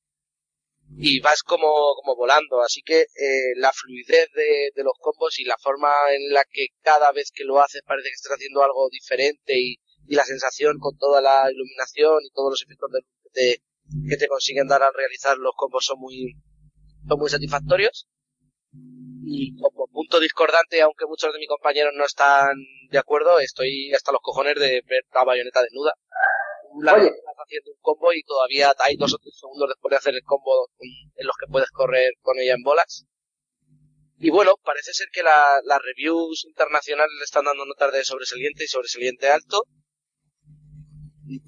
Y 0.98 1.20
vas 1.20 1.44
como, 1.44 1.68
como 1.98 2.16
volando, 2.16 2.64
así 2.64 2.82
que 2.82 3.02
eh, 3.02 3.54
la 3.58 3.72
fluidez 3.72 4.28
de, 4.34 4.72
de 4.76 4.84
los 4.84 4.94
combos 5.00 5.38
y 5.40 5.44
la 5.46 5.56
forma 5.60 5.94
en 6.10 6.34
la 6.34 6.44
que 6.52 6.70
cada 6.82 7.12
vez 7.12 7.32
que 7.32 7.44
lo 7.44 7.62
haces 7.62 7.84
parece 7.86 8.10
que 8.10 8.16
estás 8.16 8.34
haciendo 8.38 8.64
algo 8.64 8.90
diferente 8.90 9.60
y, 9.60 9.76
y 10.08 10.16
la 10.16 10.26
sensación 10.26 10.80
con 10.80 10.98
toda 10.98 11.22
la 11.22 11.48
iluminación 11.52 12.24
y 12.26 12.32
todos 12.32 12.54
los 12.54 12.64
efectos 12.64 12.90
de 12.92 13.02
te, 13.34 13.62
que 14.10 14.18
te 14.18 14.28
consiguen 14.28 14.68
dar 14.68 14.82
al 14.82 14.96
realizar 14.96 15.38
los 15.38 15.54
combos 15.56 15.86
son 15.86 16.00
muy, 16.00 16.34
son 17.08 17.20
muy 17.20 17.30
satisfactorios. 17.30 18.08
Y 19.24 19.56
como 19.60 19.88
punto 19.88 20.20
discordante, 20.20 20.82
aunque 20.82 21.06
muchos 21.06 21.32
de 21.32 21.40
mis 21.40 21.48
compañeros 21.48 21.94
no 21.96 22.06
están 22.06 22.56
de 22.90 22.98
acuerdo, 22.98 23.40
estoy 23.40 23.94
hasta 23.94 24.12
los 24.12 24.22
cojones 24.22 24.56
de 24.56 24.82
ver 24.88 25.04
la 25.14 25.24
bayoneta 25.24 25.62
desnuda. 25.62 25.94
La 26.82 26.94
Oye. 26.94 27.08
estás 27.08 27.36
haciendo 27.38 27.72
un 27.72 27.78
combo 27.82 28.14
y 28.14 28.24
todavía 28.24 28.74
hay 28.80 28.96
dos 28.96 29.14
o 29.14 29.18
tres 29.18 29.38
segundos 29.38 29.70
después 29.70 29.92
de 29.92 29.98
hacer 29.98 30.16
el 30.16 30.24
combo 30.24 30.70
en 30.80 31.28
los 31.28 31.36
que 31.40 31.52
puedes 31.52 31.70
correr 31.70 32.14
con 32.22 32.40
ella 32.40 32.54
en 32.54 32.64
bolas. 32.64 33.06
Y 34.18 34.30
bueno, 34.30 34.54
parece 34.64 34.94
ser 34.94 35.08
que 35.12 35.24
la- 35.24 35.62
las 35.66 35.80
reviews 35.82 36.46
internacionales 36.46 37.14
le 37.18 37.24
están 37.26 37.46
dando 37.46 37.66
notas 37.66 37.92
de 37.92 38.04
sobresaliente 38.06 38.64
y 38.64 38.68
sobresaliente 38.68 39.28
alto. 39.30 39.64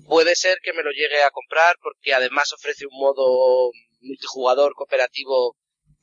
Puede 0.08 0.36
ser 0.36 0.58
que 0.64 0.74
me 0.74 0.84
lo 0.84 0.92
llegue 0.92 1.22
a 1.24 1.32
comprar 1.32 1.76
porque 1.82 2.14
además 2.14 2.52
ofrece 2.54 2.86
un 2.86 2.98
modo 3.00 3.72
multijugador 4.02 4.74
cooperativo 4.76 5.56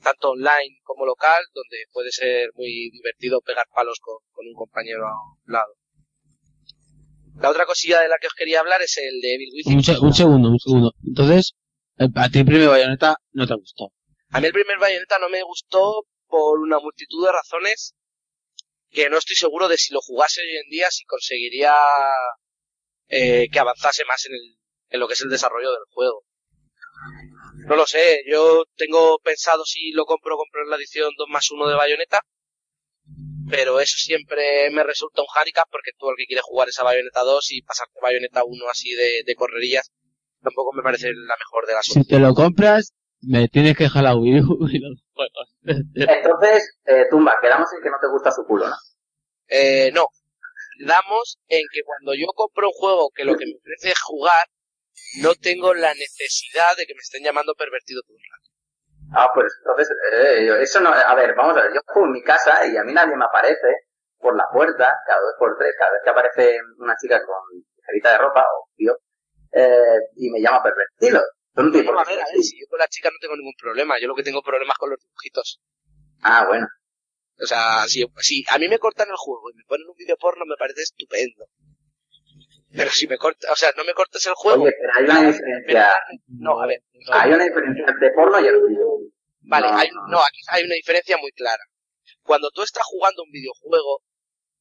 tanto 0.02 0.30
online 0.30 0.78
como 0.82 1.06
local, 1.06 1.42
donde 1.54 1.84
puede 1.92 2.10
ser 2.12 2.50
muy 2.54 2.90
divertido 2.90 3.40
pegar 3.40 3.66
palos 3.74 3.98
con, 4.00 4.16
con 4.32 4.46
un 4.46 4.54
compañero 4.54 5.06
a 5.06 5.12
un 5.46 5.52
lado. 5.52 5.74
La 7.40 7.50
otra 7.50 7.64
cosilla 7.66 8.00
de 8.00 8.08
la 8.08 8.16
que 8.20 8.26
os 8.26 8.34
quería 8.34 8.60
hablar 8.60 8.82
es 8.82 8.98
el 8.98 9.20
de 9.20 9.34
Evil 9.34 9.50
Within. 9.54 9.76
Un, 9.76 9.82
se- 9.84 9.98
un 9.98 10.12
segundo, 10.14 10.48
un 10.50 10.58
segundo. 10.58 10.92
Entonces, 11.06 11.54
eh, 11.98 12.06
a 12.14 12.28
ti 12.28 12.40
el 12.40 12.44
primer 12.44 12.68
Bayonetta 12.68 13.16
no 13.32 13.46
te 13.46 13.54
gustó. 13.54 13.92
A 14.30 14.40
mí 14.40 14.46
el 14.46 14.52
primer 14.52 14.78
Bayonetta 14.78 15.18
no 15.18 15.28
me 15.28 15.42
gustó 15.42 16.04
por 16.26 16.58
una 16.60 16.78
multitud 16.78 17.24
de 17.26 17.32
razones 17.32 17.94
que 18.90 19.08
no 19.08 19.18
estoy 19.18 19.36
seguro 19.36 19.68
de 19.68 19.78
si 19.78 19.92
lo 19.94 20.00
jugase 20.00 20.40
hoy 20.42 20.56
en 20.56 20.70
día 20.70 20.90
si 20.90 21.04
conseguiría 21.04 21.74
eh, 23.08 23.48
que 23.50 23.58
avanzase 23.58 24.04
más 24.04 24.24
en, 24.26 24.34
el, 24.34 24.56
en 24.90 25.00
lo 25.00 25.06
que 25.08 25.14
es 25.14 25.20
el 25.22 25.30
desarrollo 25.30 25.70
del 25.70 25.84
juego. 25.90 26.24
No 27.66 27.76
lo 27.76 27.86
sé, 27.86 28.22
yo 28.26 28.64
tengo 28.76 29.18
pensado 29.18 29.64
si 29.64 29.92
lo 29.92 30.04
compro, 30.04 30.36
comprar 30.36 30.66
la 30.66 30.76
edición 30.76 31.10
2 31.16 31.28
más 31.28 31.50
1 31.50 31.68
de 31.68 31.76
Bayonetta, 31.76 32.20
pero 33.48 33.80
eso 33.80 33.96
siempre 33.98 34.70
me 34.70 34.82
resulta 34.84 35.22
un 35.22 35.28
handicap 35.34 35.66
porque 35.70 35.90
tú 35.98 36.08
el 36.10 36.16
que 36.16 36.26
quiere 36.26 36.42
jugar 36.42 36.68
esa 36.68 36.84
Bayonetta 36.84 37.22
2 37.22 37.52
y 37.52 37.62
pasarte 37.62 37.98
Bayonetta 38.00 38.42
1 38.44 38.68
así 38.70 38.94
de, 38.94 39.22
de 39.24 39.34
correrías, 39.34 39.90
tampoco 40.42 40.72
me 40.72 40.82
parece 40.82 41.08
la 41.12 41.36
mejor 41.36 41.66
de 41.66 41.74
las 41.74 41.86
Si 41.86 42.04
te 42.04 42.18
lo 42.18 42.34
compras, 42.34 42.92
me 43.22 43.48
tienes 43.48 43.76
que 43.76 43.84
dejar 43.84 44.04
la 44.04 44.16
Wii 44.16 44.40
U 44.40 44.68
y 44.70 44.78
los 44.78 45.02
juegos. 45.12 45.54
Entonces, 45.64 46.78
eh, 46.86 47.04
Tumba, 47.10 47.34
quedamos 47.40 47.68
en 47.76 47.82
que 47.82 47.90
no 47.90 47.96
te 48.00 48.08
gusta 48.08 48.30
su 48.32 48.44
culo, 48.46 48.68
¿no? 48.68 48.76
Eh, 49.48 49.90
no. 49.92 50.06
Damos 50.86 51.38
en 51.48 51.62
que 51.70 51.82
cuando 51.84 52.14
yo 52.14 52.26
compro 52.34 52.68
un 52.68 52.72
juego 52.72 53.10
que 53.14 53.24
lo 53.24 53.36
que 53.36 53.44
me 53.46 53.56
ofrece 53.56 53.90
es 53.90 54.00
jugar, 54.00 54.46
no 55.22 55.34
tengo 55.34 55.74
la 55.74 55.92
necesidad 55.94 56.76
de 56.76 56.86
que 56.86 56.94
me 56.94 57.00
estén 57.00 57.24
llamando 57.24 57.54
pervertido 57.54 58.02
todo 58.02 58.16
el 58.16 58.24
rato. 58.30 58.50
Ah, 59.12 59.30
pues 59.34 59.52
entonces, 59.58 59.88
eh, 60.12 60.62
eso 60.62 60.80
no, 60.80 60.90
a 60.90 61.14
ver, 61.14 61.34
vamos 61.34 61.56
a 61.56 61.62
ver, 61.62 61.72
yo 61.74 61.80
juego 61.84 62.06
en 62.06 62.12
mi 62.12 62.22
casa 62.22 62.64
y 62.66 62.76
a 62.76 62.84
mí 62.84 62.92
nadie 62.92 63.16
me 63.16 63.24
aparece 63.24 63.68
por 64.18 64.36
la 64.36 64.44
puerta, 64.52 64.94
cada 65.06 65.20
dos 65.20 65.34
por 65.38 65.56
tres, 65.58 65.74
cada 65.78 65.92
vez 65.92 66.00
que 66.04 66.10
aparece 66.10 66.58
una 66.78 66.94
chica 66.96 67.20
con 67.24 67.58
ligerita 67.58 68.12
de 68.12 68.18
ropa, 68.18 68.42
o 68.42 68.68
tío, 68.76 68.96
eh, 69.52 69.98
y 70.16 70.30
me 70.30 70.40
llama 70.40 70.62
pervertido. 70.62 71.20
Eso 71.52 71.92
no 71.92 72.00
a 72.00 72.04
ver, 72.04 72.20
a 72.20 72.24
ver, 72.24 72.42
si 72.42 72.60
yo 72.60 72.66
con 72.68 72.78
la 72.78 72.86
chica 72.86 73.10
no 73.10 73.16
tengo 73.20 73.36
ningún 73.36 73.54
problema. 73.58 73.98
Yo 74.00 74.06
lo 74.06 74.14
que 74.14 74.22
tengo 74.22 74.42
problemas 74.42 74.78
con 74.78 74.90
los 74.90 75.00
dibujitos. 75.00 75.60
Ah, 76.22 76.46
bueno. 76.46 76.66
O 77.42 77.46
sea, 77.46 77.86
si, 77.88 78.04
si 78.18 78.44
a 78.48 78.58
mí 78.58 78.68
me 78.68 78.78
cortan 78.78 79.08
el 79.08 79.16
juego 79.16 79.50
y 79.50 79.54
me 79.54 79.64
ponen 79.64 79.88
un 79.88 79.96
vídeo 79.96 80.16
porno 80.16 80.44
me 80.46 80.56
parece 80.56 80.82
estupendo. 80.82 81.46
Pero 82.72 82.90
si 82.90 83.06
me 83.08 83.18
cortas, 83.18 83.50
o 83.50 83.56
sea, 83.56 83.70
no 83.76 83.84
me 83.84 83.94
cortes 83.94 84.24
el 84.26 84.34
juego. 84.34 84.62
Oye, 84.62 84.72
pero 84.80 84.92
hay 84.96 85.04
una 85.04 85.32
diferencia. 85.32 85.94
No, 86.28 86.60
a 86.60 86.66
ver. 86.66 86.82
Hay 87.10 87.32
una 87.32 87.44
diferencia 87.44 87.84
entre 87.88 88.10
porno 88.10 88.40
y 88.40 88.46
erotismo. 88.46 88.98
Vale, 89.40 89.66
No, 89.68 89.76
hay, 89.76 89.88
no, 90.08 90.18
aquí 90.18 90.40
hay 90.48 90.64
una 90.64 90.74
diferencia 90.74 91.16
muy 91.16 91.32
clara. 91.32 91.62
Cuando 92.22 92.50
tú 92.50 92.62
estás 92.62 92.84
jugando 92.86 93.24
un 93.24 93.30
videojuego, 93.30 94.02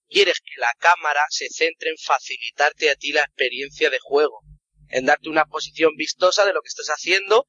quieres 0.08 0.40
que 0.40 0.60
la 0.60 0.74
cámara 0.80 1.22
se 1.30 1.48
centre 1.50 1.92
en 1.92 1.98
facilitarte 1.98 2.90
a 2.90 2.96
ti 2.96 3.12
la 3.12 3.22
experiencia 3.22 3.90
de 3.92 4.00
juego, 4.00 4.42
en 4.90 5.06
darte 5.06 5.30
una 5.30 5.46
posición 5.46 5.92
vistosa 5.96 6.46
de 6.46 6.54
lo 6.54 6.62
que 6.62 6.70
estás 6.70 6.88
haciendo, 6.88 7.46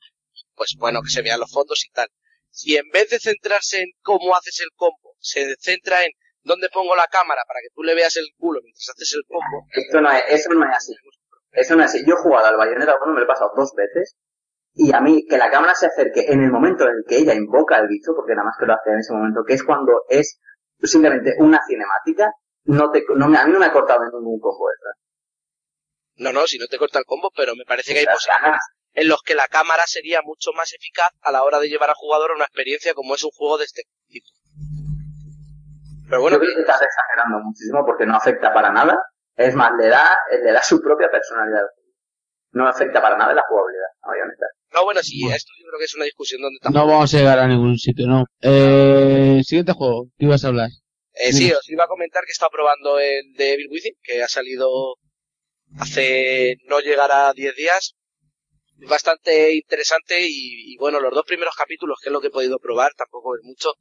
pues 0.54 0.74
bueno, 0.76 1.00
que 1.02 1.11
se 1.11 1.22
vean 1.22 1.40
los 1.40 1.50
fondos 1.50 1.84
y 1.86 1.90
tal. 1.90 2.08
Si 2.50 2.76
en 2.76 2.90
vez 2.90 3.08
de 3.08 3.20
centrarse 3.20 3.80
en 3.80 3.92
cómo 4.02 4.36
haces 4.36 4.61
el 4.61 4.70
combo, 4.74 5.16
se 5.20 5.56
centra 5.56 6.04
en 6.04 6.11
dónde 6.43 6.68
pongo 6.72 6.95
la 6.97 7.07
cámara 7.11 7.43
para 7.47 7.61
que 7.61 7.68
tú 7.74 7.82
le 7.82 7.95
veas 7.95 8.16
el 8.16 8.26
culo 8.36 8.61
mientras 8.62 8.88
haces 8.88 9.14
el 9.14 9.24
combo, 9.26 9.66
Esto 9.72 10.01
no 10.01 10.11
es, 10.11 10.22
eso 10.28 10.51
no 10.55 10.64
es 10.64 10.76
así. 10.76 10.95
Eso 11.53 11.76
no 11.76 11.82
es 11.82 11.91
así. 11.91 12.05
Yo 12.07 12.14
he 12.14 12.22
jugado 12.22 12.47
al 12.47 12.57
Bayonetta 12.57 12.97
1, 13.03 13.12
me 13.12 13.20
lo 13.20 13.24
he 13.24 13.28
pasado 13.28 13.53
dos 13.57 13.72
veces. 13.74 14.16
Y 14.72 14.95
a 14.95 15.01
mí, 15.01 15.26
que 15.28 15.36
la 15.36 15.51
cámara 15.51 15.74
se 15.74 15.86
acerque 15.86 16.26
en 16.28 16.43
el 16.43 16.51
momento 16.51 16.84
en 16.84 16.91
el 16.91 17.05
que 17.07 17.18
ella 17.18 17.34
invoca 17.34 17.76
al 17.76 17.88
bicho, 17.88 18.12
porque 18.14 18.34
nada 18.34 18.45
más 18.45 18.57
que 18.59 18.66
lo 18.66 18.74
hace 18.74 18.91
en 18.91 18.99
ese 19.01 19.12
momento, 19.12 19.43
que 19.45 19.55
es 19.55 19.64
cuando 19.64 20.05
es 20.09 20.38
simplemente 20.82 21.34
una 21.38 21.61
cinemática, 21.66 22.32
no 22.64 22.91
te, 22.91 23.05
no 23.16 23.28
me, 23.28 23.38
a 23.38 23.47
mí 23.47 23.53
no 23.53 23.59
me 23.59 23.66
ha 23.66 23.72
cortado 23.72 24.05
en 24.05 24.11
ningún 24.12 24.38
combo 24.38 24.68
no, 26.20 26.34
no, 26.34 26.47
si 26.47 26.59
no 26.59 26.66
te 26.66 26.76
corta 26.76 26.99
el 26.99 27.07
combo, 27.07 27.30
pero 27.34 27.57
me 27.57 27.64
parece 27.64 27.95
que 27.95 28.01
hay 28.01 28.05
ganas. 28.05 28.61
en 28.93 29.09
los 29.09 29.22
que 29.22 29.34
la 29.34 29.49
cámara 29.49 29.86
sería 29.86 30.20
mucho 30.22 30.53
más 30.53 30.70
eficaz 30.74 31.09
a 31.22 31.32
la 31.32 31.43
hora 31.45 31.59
de 31.59 31.68
llevar 31.68 31.88
al 31.88 31.95
jugador 31.97 32.32
a 32.32 32.34
una 32.34 32.45
experiencia 32.45 32.93
como 32.93 33.14
es 33.14 33.24
un 33.24 33.30
juego 33.30 33.57
de 33.57 33.64
este 33.64 33.84
tipo. 34.07 34.28
Pero 36.11 36.22
bueno, 36.22 36.36
Yo 36.36 36.40
creo 36.40 36.54
que 36.56 36.61
estás 36.62 36.82
exagerando 36.82 37.38
muchísimo 37.44 37.86
porque 37.86 38.04
no 38.04 38.16
afecta 38.16 38.52
para 38.52 38.70
nada. 38.72 38.98
Es 39.36 39.54
más, 39.54 39.70
le 39.78 39.86
da, 39.88 40.11
le 40.44 40.52
da 40.52 40.62
su 40.62 40.82
propia 40.82 41.08
personalidad. 41.11 41.62
No 42.52 42.68
afecta 42.68 43.00
para 43.00 43.16
nada 43.16 43.32
la 43.32 43.42
jugabilidad, 43.48 43.86
a 44.02 44.08
Bayonetta. 44.08 44.46
no, 44.74 44.84
bueno, 44.84 45.00
sí, 45.02 45.22
esto 45.32 45.52
yo 45.58 45.66
creo 45.68 45.78
que 45.78 45.84
es 45.84 45.94
una 45.94 46.04
discusión 46.04 46.42
donde 46.42 46.58
No 46.58 46.64
tampoco... 46.64 46.86
vamos 46.88 47.14
a 47.14 47.16
llegar 47.16 47.38
a 47.38 47.46
ningún 47.46 47.78
sitio, 47.78 48.06
no. 48.08 48.24
Eh, 48.42 49.40
siguiente 49.44 49.72
juego, 49.72 50.08
¿qué 50.18 50.24
ibas 50.26 50.44
a 50.44 50.48
hablar? 50.48 50.68
Eh, 51.14 51.32
sí, 51.32 51.52
os 51.52 51.68
iba 51.70 51.84
a 51.84 51.88
comentar 51.88 52.24
que 52.24 52.32
estaba 52.32 52.50
probando 52.50 52.98
el 52.98 53.32
de 53.36 53.52
Evil 53.54 53.68
Within, 53.70 53.94
que 54.02 54.22
ha 54.22 54.28
salido 54.28 54.68
hace 55.78 56.56
no 56.68 56.80
llegar 56.80 57.11
a 57.12 57.32
10 57.32 57.54
días. 57.54 57.94
Bastante 58.88 59.54
interesante 59.54 60.20
y, 60.22 60.72
y 60.72 60.76
bueno, 60.78 61.00
los 61.00 61.14
dos 61.14 61.24
primeros 61.26 61.54
capítulos, 61.54 61.98
que 62.02 62.08
es 62.08 62.12
lo 62.12 62.20
que 62.20 62.28
he 62.28 62.32
podido 62.32 62.58
probar, 62.58 62.92
tampoco 62.96 63.36
es 63.36 63.42
mucho, 63.44 63.74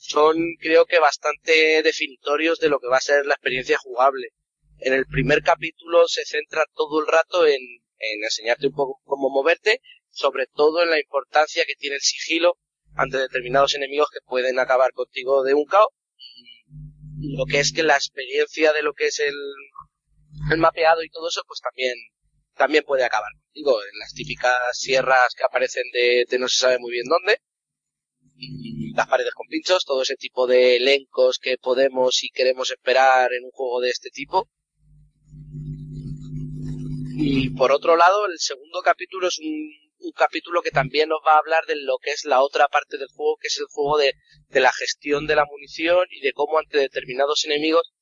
son 0.00 0.36
creo 0.58 0.86
que 0.86 0.98
bastante 0.98 1.82
definitorios 1.82 2.58
de 2.58 2.68
lo 2.68 2.80
que 2.80 2.88
va 2.88 2.96
a 2.96 3.00
ser 3.00 3.26
la 3.26 3.34
experiencia 3.34 3.78
jugable. 3.78 4.28
En 4.78 4.94
el 4.94 5.06
primer 5.06 5.42
capítulo 5.42 6.08
se 6.08 6.24
centra 6.24 6.64
todo 6.74 7.00
el 7.00 7.06
rato 7.06 7.46
en, 7.46 7.60
en 7.98 8.24
enseñarte 8.24 8.68
un 8.68 8.74
poco 8.74 9.00
cómo 9.04 9.28
moverte, 9.28 9.80
sobre 10.10 10.46
todo 10.46 10.82
en 10.82 10.90
la 10.90 10.98
importancia 10.98 11.64
que 11.66 11.74
tiene 11.74 11.96
el 11.96 12.02
sigilo 12.02 12.56
ante 12.94 13.18
determinados 13.18 13.74
enemigos 13.74 14.08
que 14.12 14.20
pueden 14.26 14.58
acabar 14.58 14.92
contigo 14.92 15.44
de 15.44 15.54
un 15.54 15.64
caos 15.64 15.88
lo 17.22 17.44
que 17.44 17.60
es 17.60 17.72
que 17.72 17.82
la 17.82 17.96
experiencia 17.96 18.72
de 18.72 18.82
lo 18.82 18.94
que 18.94 19.06
es 19.06 19.18
el, 19.20 19.34
el 20.52 20.58
mapeado 20.58 21.02
y 21.02 21.10
todo 21.10 21.28
eso, 21.28 21.42
pues 21.46 21.60
también, 21.60 21.94
también 22.56 22.84
puede 22.84 23.04
acabar 23.04 23.30
contigo 23.42 23.82
en 23.82 23.98
las 23.98 24.14
típicas 24.14 24.54
sierras 24.72 25.34
que 25.36 25.44
aparecen 25.44 25.84
de, 25.92 26.38
no 26.38 26.48
se 26.48 26.60
sabe 26.60 26.78
muy 26.78 26.92
bien 26.92 27.06
dónde, 27.06 27.40
las 28.94 29.06
paredes 29.06 29.34
con 29.34 29.46
pinchos, 29.46 29.84
todo 29.84 30.02
ese 30.02 30.16
tipo 30.16 30.46
de 30.46 30.76
elencos 30.76 31.38
que 31.38 31.58
podemos 31.58 32.22
y 32.24 32.30
queremos 32.30 32.70
esperar 32.70 33.32
en 33.32 33.44
un 33.44 33.50
juego 33.50 33.80
de 33.80 33.90
este 33.90 34.10
tipo. 34.10 34.48
Y 37.16 37.50
por 37.50 37.72
otro 37.72 37.96
lado, 37.96 38.26
el 38.26 38.38
segundo 38.38 38.80
capítulo 38.82 39.28
es 39.28 39.38
un, 39.38 39.70
un 40.00 40.12
capítulo 40.12 40.62
que 40.62 40.70
también 40.70 41.08
nos 41.08 41.20
va 41.26 41.34
a 41.34 41.38
hablar 41.38 41.66
de 41.66 41.76
lo 41.76 41.98
que 41.98 42.12
es 42.12 42.24
la 42.24 42.42
otra 42.42 42.68
parte 42.68 42.96
del 42.96 43.08
juego, 43.08 43.36
que 43.40 43.48
es 43.48 43.58
el 43.58 43.66
juego 43.68 43.98
de, 43.98 44.14
de 44.48 44.60
la 44.60 44.72
gestión 44.72 45.26
de 45.26 45.36
la 45.36 45.44
munición 45.44 46.06
y 46.10 46.20
de 46.20 46.32
cómo 46.32 46.58
ante 46.58 46.78
determinados 46.78 47.44
enemigos 47.44 47.92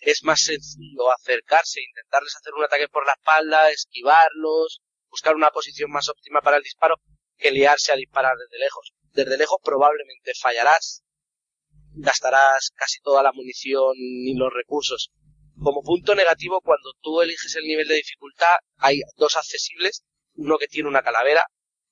es 0.00 0.22
más 0.22 0.42
sencillo 0.42 1.10
acercarse, 1.10 1.80
intentarles 1.80 2.36
hacer 2.36 2.52
un 2.54 2.64
ataque 2.64 2.88
por 2.88 3.06
la 3.06 3.12
espalda, 3.12 3.70
esquivarlos, 3.70 4.82
buscar 5.08 5.34
una 5.34 5.50
posición 5.50 5.90
más 5.90 6.08
óptima 6.08 6.40
para 6.40 6.56
el 6.56 6.62
disparo, 6.62 6.96
que 7.38 7.50
liarse 7.50 7.92
a 7.92 7.96
disparar 7.96 8.36
desde 8.36 8.58
lejos. 8.58 8.92
Desde 9.14 9.38
lejos 9.38 9.58
probablemente 9.62 10.32
fallarás, 10.40 11.04
gastarás 11.92 12.72
casi 12.74 13.00
toda 13.00 13.22
la 13.22 13.32
munición 13.32 13.92
y 13.96 14.34
los 14.34 14.52
recursos. 14.52 15.12
Como 15.62 15.82
punto 15.82 16.16
negativo, 16.16 16.60
cuando 16.60 16.92
tú 17.00 17.22
eliges 17.22 17.54
el 17.54 17.64
nivel 17.64 17.86
de 17.86 17.94
dificultad, 17.94 18.56
hay 18.78 19.02
dos 19.16 19.36
accesibles, 19.36 20.04
uno 20.34 20.58
que 20.58 20.66
tiene 20.66 20.88
una 20.88 21.02
calavera 21.02 21.44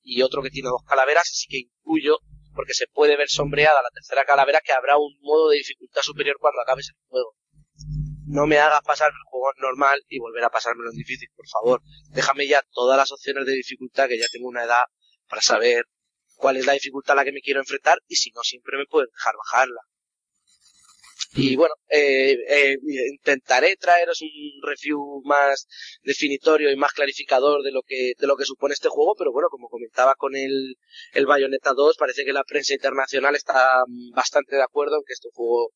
y 0.02 0.22
otro 0.22 0.42
que 0.42 0.50
tiene 0.50 0.68
dos 0.68 0.82
calaveras, 0.84 1.30
así 1.30 1.46
que 1.48 1.58
intuyo, 1.58 2.18
porque 2.56 2.74
se 2.74 2.88
puede 2.88 3.16
ver 3.16 3.28
sombreada 3.28 3.80
la 3.82 3.90
tercera 3.90 4.24
calavera, 4.24 4.60
que 4.64 4.72
habrá 4.72 4.96
un 4.98 5.16
modo 5.20 5.50
de 5.50 5.58
dificultad 5.58 6.02
superior 6.02 6.38
cuando 6.40 6.60
acabes 6.60 6.88
el 6.88 6.96
juego. 7.06 7.36
No 8.26 8.46
me 8.48 8.58
hagas 8.58 8.82
pasarme 8.82 9.16
el 9.16 9.30
juego 9.30 9.52
normal 9.58 10.02
y 10.08 10.18
volver 10.18 10.42
a 10.42 10.50
pasármelo 10.50 10.90
en 10.90 10.96
difícil, 10.96 11.28
por 11.36 11.46
favor. 11.48 11.82
Déjame 12.10 12.48
ya 12.48 12.62
todas 12.72 12.96
las 12.96 13.12
opciones 13.12 13.46
de 13.46 13.52
dificultad, 13.52 14.08
que 14.08 14.18
ya 14.18 14.26
tengo 14.32 14.48
una 14.48 14.64
edad 14.64 14.82
para 15.28 15.40
saber 15.40 15.84
cuál 16.42 16.56
es 16.56 16.66
la 16.66 16.72
dificultad 16.72 17.12
a 17.12 17.20
la 17.20 17.24
que 17.24 17.30
me 17.32 17.40
quiero 17.40 17.60
enfrentar 17.60 17.98
y 18.08 18.16
si 18.16 18.32
no, 18.32 18.42
siempre 18.42 18.76
me 18.76 18.86
pueden 18.86 19.08
dejar 19.14 19.34
bajarla. 19.36 19.80
Y 21.34 21.54
bueno, 21.56 21.74
eh, 21.88 22.36
eh, 22.48 22.76
intentaré 23.12 23.76
traeros 23.76 24.20
un 24.22 24.28
review 24.68 25.22
más 25.24 25.66
definitorio 26.02 26.70
y 26.70 26.76
más 26.76 26.92
clarificador 26.92 27.62
de 27.62 27.70
lo 27.70 27.82
que 27.82 28.12
de 28.18 28.26
lo 28.26 28.36
que 28.36 28.44
supone 28.44 28.74
este 28.74 28.88
juego, 28.88 29.14
pero 29.16 29.30
bueno, 29.32 29.48
como 29.50 29.68
comentaba 29.68 30.14
con 30.16 30.34
el, 30.34 30.74
el 31.14 31.26
Bayonetta 31.26 31.72
2, 31.74 31.96
parece 31.96 32.24
que 32.24 32.32
la 32.32 32.44
prensa 32.44 32.74
internacional 32.74 33.36
está 33.36 33.84
mm, 33.86 34.10
bastante 34.12 34.56
de 34.56 34.62
acuerdo 34.62 34.96
en 34.96 35.04
que 35.06 35.14
este 35.14 35.28
juego 35.32 35.70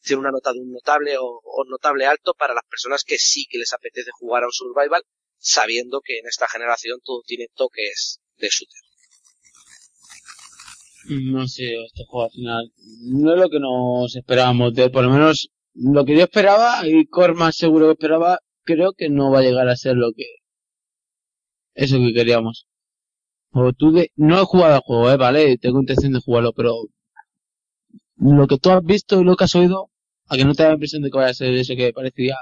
tiene 0.00 0.20
una 0.20 0.30
nota 0.30 0.52
de 0.52 0.60
un 0.60 0.70
notable 0.70 1.18
o, 1.18 1.40
o 1.42 1.64
notable 1.68 2.06
alto 2.06 2.34
para 2.34 2.54
las 2.54 2.64
personas 2.70 3.02
que 3.04 3.18
sí 3.18 3.46
que 3.50 3.58
les 3.58 3.72
apetece 3.72 4.10
jugar 4.12 4.44
a 4.44 4.46
un 4.46 4.52
survival, 4.52 5.02
sabiendo 5.38 6.00
que 6.02 6.18
en 6.18 6.26
esta 6.28 6.46
generación 6.48 7.00
todo 7.02 7.22
tiene 7.26 7.48
toques 7.54 8.20
de 8.36 8.48
shooter. 8.48 8.83
No 11.08 11.46
sé, 11.46 11.76
este 11.84 12.04
juego 12.06 12.24
al 12.24 12.30
final 12.30 12.72
no 13.02 13.34
es 13.34 13.40
lo 13.40 13.48
que 13.50 13.60
nos 13.60 14.16
esperábamos 14.16 14.72
de 14.74 14.84
él, 14.84 14.90
por 14.90 15.04
lo 15.04 15.10
menos 15.10 15.50
lo 15.74 16.04
que 16.04 16.16
yo 16.16 16.22
esperaba 16.22 16.86
y 16.86 17.06
Core 17.06 17.34
más 17.34 17.56
seguro 17.56 17.86
que 17.86 17.92
esperaba, 17.92 18.38
creo 18.64 18.92
que 18.92 19.10
no 19.10 19.30
va 19.30 19.40
a 19.40 19.42
llegar 19.42 19.68
a 19.68 19.76
ser 19.76 19.96
lo 19.96 20.12
que 20.12 20.24
eso 21.74 21.98
que 21.98 22.14
queríamos. 22.14 22.66
O 23.50 23.72
tú 23.72 23.92
de, 23.92 24.10
no 24.16 24.40
he 24.40 24.44
jugado 24.44 24.74
al 24.74 24.80
juego, 24.80 25.10
eh, 25.10 25.16
vale, 25.16 25.58
tengo 25.58 25.80
intención 25.80 26.12
de 26.12 26.20
jugarlo, 26.20 26.52
pero 26.52 26.72
lo 28.16 28.46
que 28.46 28.58
tú 28.58 28.70
has 28.70 28.82
visto 28.82 29.20
y 29.20 29.24
lo 29.24 29.36
que 29.36 29.44
has 29.44 29.54
oído, 29.54 29.90
a 30.28 30.36
que 30.36 30.44
no 30.44 30.54
te 30.54 30.62
da 30.62 30.70
la 30.70 30.74
impresión 30.74 31.02
de 31.02 31.10
que 31.10 31.18
vaya 31.18 31.30
a 31.30 31.34
ser 31.34 31.52
eso 31.54 31.74
que 31.76 31.92
parecía 31.92 32.36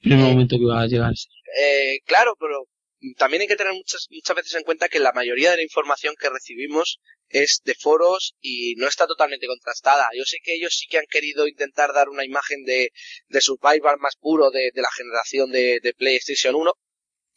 en 0.00 0.12
el 0.12 0.18
momento 0.18 0.56
que 0.56 0.62
iba 0.62 0.80
a 0.80 0.86
llegar 0.86 1.12
a 1.12 1.14
ser. 1.14 1.32
Eh, 1.62 1.98
claro, 2.04 2.34
pero 2.38 2.66
también 3.14 3.42
hay 3.42 3.48
que 3.48 3.56
tener 3.56 3.72
muchas, 3.72 4.06
muchas 4.10 4.36
veces 4.36 4.54
en 4.54 4.62
cuenta 4.62 4.88
que 4.88 4.98
la 4.98 5.12
mayoría 5.12 5.50
de 5.50 5.58
la 5.58 5.62
información 5.62 6.14
que 6.18 6.30
recibimos 6.30 7.00
es 7.28 7.60
de 7.64 7.74
foros 7.74 8.34
y 8.40 8.74
no 8.76 8.88
está 8.88 9.06
totalmente 9.06 9.46
contrastada. 9.46 10.08
Yo 10.16 10.24
sé 10.24 10.38
que 10.42 10.54
ellos 10.54 10.76
sí 10.76 10.86
que 10.86 10.98
han 10.98 11.06
querido 11.08 11.46
intentar 11.46 11.92
dar 11.92 12.08
una 12.08 12.24
imagen 12.24 12.64
de, 12.64 12.92
de 13.28 13.40
survival 13.40 13.98
más 13.98 14.16
puro 14.16 14.50
de, 14.50 14.70
de 14.72 14.82
la 14.82 14.90
generación 14.96 15.50
de, 15.50 15.80
de, 15.82 15.94
PlayStation 15.94 16.54
1 16.54 16.72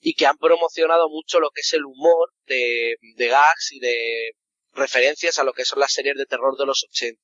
y 0.01 0.13
que 0.13 0.25
han 0.25 0.37
promocionado 0.37 1.09
mucho 1.09 1.39
lo 1.39 1.51
que 1.51 1.61
es 1.61 1.73
el 1.73 1.85
humor 1.85 2.33
de, 2.45 2.95
de 3.15 3.27
gags 3.27 3.71
y 3.71 3.79
de 3.79 4.31
referencias 4.73 5.39
a 5.39 5.43
lo 5.43 5.53
que 5.53 5.65
son 5.65 5.79
las 5.79 5.91
series 5.91 6.15
de 6.15 6.25
terror 6.25 6.57
de 6.57 6.65
los 6.65 6.85
80. 6.89 7.21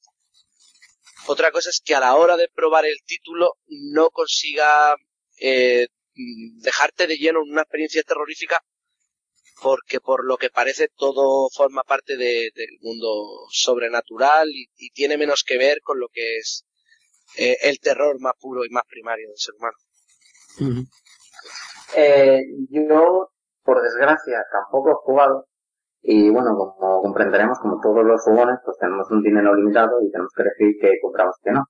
Otra 1.27 1.51
cosa 1.51 1.69
es 1.69 1.81
que 1.83 1.95
a 1.95 1.99
la 1.99 2.15
hora 2.15 2.37
de 2.37 2.49
probar 2.49 2.85
el 2.85 3.01
título 3.05 3.53
no 3.67 4.09
consiga 4.09 4.95
eh, 5.39 5.87
dejarte 6.61 7.07
de 7.07 7.17
lleno 7.17 7.41
en 7.43 7.51
una 7.51 7.61
experiencia 7.61 8.01
terrorífica 8.03 8.59
porque 9.61 9.99
por 9.99 10.25
lo 10.25 10.37
que 10.37 10.49
parece 10.49 10.89
todo 10.95 11.49
forma 11.49 11.83
parte 11.83 12.17
de, 12.17 12.49
del 12.53 12.77
mundo 12.81 13.47
sobrenatural 13.49 14.49
y, 14.49 14.67
y, 14.75 14.89
tiene 14.91 15.17
menos 15.17 15.43
que 15.47 15.57
ver 15.57 15.79
con 15.81 15.99
lo 15.99 16.07
que 16.11 16.37
es 16.37 16.65
eh, 17.37 17.57
el 17.63 17.79
terror 17.79 18.19
más 18.19 18.33
puro 18.39 18.65
y 18.65 18.69
más 18.69 18.83
primario 18.87 19.29
del 19.29 19.37
ser 19.37 19.55
humano. 19.55 19.77
Uh 20.59 20.63
-huh. 20.63 20.87
eh, 21.95 22.41
yo, 22.69 23.29
por 23.63 23.81
desgracia, 23.81 24.43
tampoco 24.51 24.91
he 24.91 25.05
jugado 25.05 25.47
y 26.01 26.29
bueno, 26.29 26.55
como 26.55 27.01
comprenderemos, 27.01 27.57
como 27.59 27.79
todos 27.81 28.05
los 28.05 28.21
jugones, 28.21 28.59
pues 28.63 28.77
tenemos 28.77 29.09
un 29.09 29.23
dinero 29.23 29.55
limitado 29.55 30.01
y 30.03 30.11
tenemos 30.11 30.31
que 30.35 30.43
elegir 30.43 30.77
qué 30.79 30.99
compramos 31.01 31.35
y 31.39 31.43
qué 31.43 31.51
no. 31.51 31.63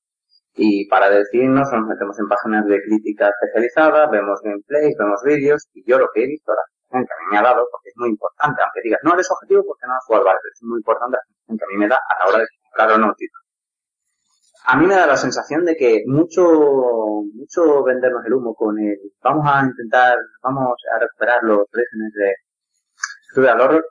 Y 0.56 0.88
para 0.88 1.10
decirnos, 1.10 1.68
nos 1.72 1.88
metemos 1.88 2.18
en 2.18 2.30
páginas 2.30 2.66
de 2.66 2.82
crítica 2.82 3.30
especializada, 3.30 4.08
vemos 4.10 4.40
gameplays, 4.42 4.96
vemos 4.98 5.22
vídeos, 5.24 5.68
y 5.74 5.84
yo 5.86 6.00
lo 6.00 6.08
que 6.14 6.24
he 6.24 6.28
visto, 6.28 6.54
la 6.54 6.62
sensación 6.72 7.06
que 7.06 7.14
a 7.14 7.20
mí 7.20 7.32
me 7.32 7.38
ha 7.38 7.42
dado, 7.42 7.68
porque 7.70 7.90
es 7.90 7.98
muy 7.98 8.10
importante, 8.10 8.62
aunque 8.64 8.82
digas, 8.82 9.02
no 9.04 9.14
eres 9.14 9.30
objetivo 9.32 9.64
porque 9.68 9.86
no 9.86 9.96
has 9.96 10.06
jugado 10.06 10.24
pero 10.24 10.54
es 10.54 10.64
muy 10.64 10.78
importante 10.78 11.18
la 11.18 11.24
sensación 11.28 11.58
que 11.58 11.66
a 11.66 11.68
mí 11.68 11.78
me 11.78 11.88
da 11.90 11.98
a 11.98 12.24
la 12.24 12.30
hora 12.30 12.40
de 12.40 12.48
comprar 12.64 12.92
o 12.92 12.98
no 12.98 13.08
un 13.08 13.16
título. 13.16 13.44
A 14.68 14.78
mí 14.78 14.88
me 14.88 14.96
da 14.96 15.06
la 15.06 15.18
sensación 15.18 15.66
de 15.66 15.76
que 15.76 16.04
mucho, 16.08 16.42
mucho 17.34 17.84
vendernos 17.84 18.26
el 18.26 18.34
humo 18.34 18.56
con 18.56 18.80
el, 18.80 18.98
vamos 19.22 19.46
a 19.46 19.62
intentar, 19.62 20.18
vamos 20.42 20.74
a 20.96 21.00
recuperar 21.00 21.44
los 21.44 21.68
orígenes 21.68 22.14
de 22.14 22.34
Survival 23.34 23.62
Horror, 23.62 23.86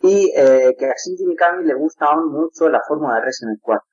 y 0.00 0.32
eh, 0.36 0.76
que 0.78 0.86
a 0.86 0.94
Shinji 0.94 1.26
Mikami 1.26 1.64
le 1.64 1.74
gusta 1.74 2.06
aún 2.06 2.30
mucho 2.30 2.68
la 2.68 2.82
fórmula 2.86 3.16
de 3.16 3.22
Resident 3.22 3.58
4. 3.60 3.87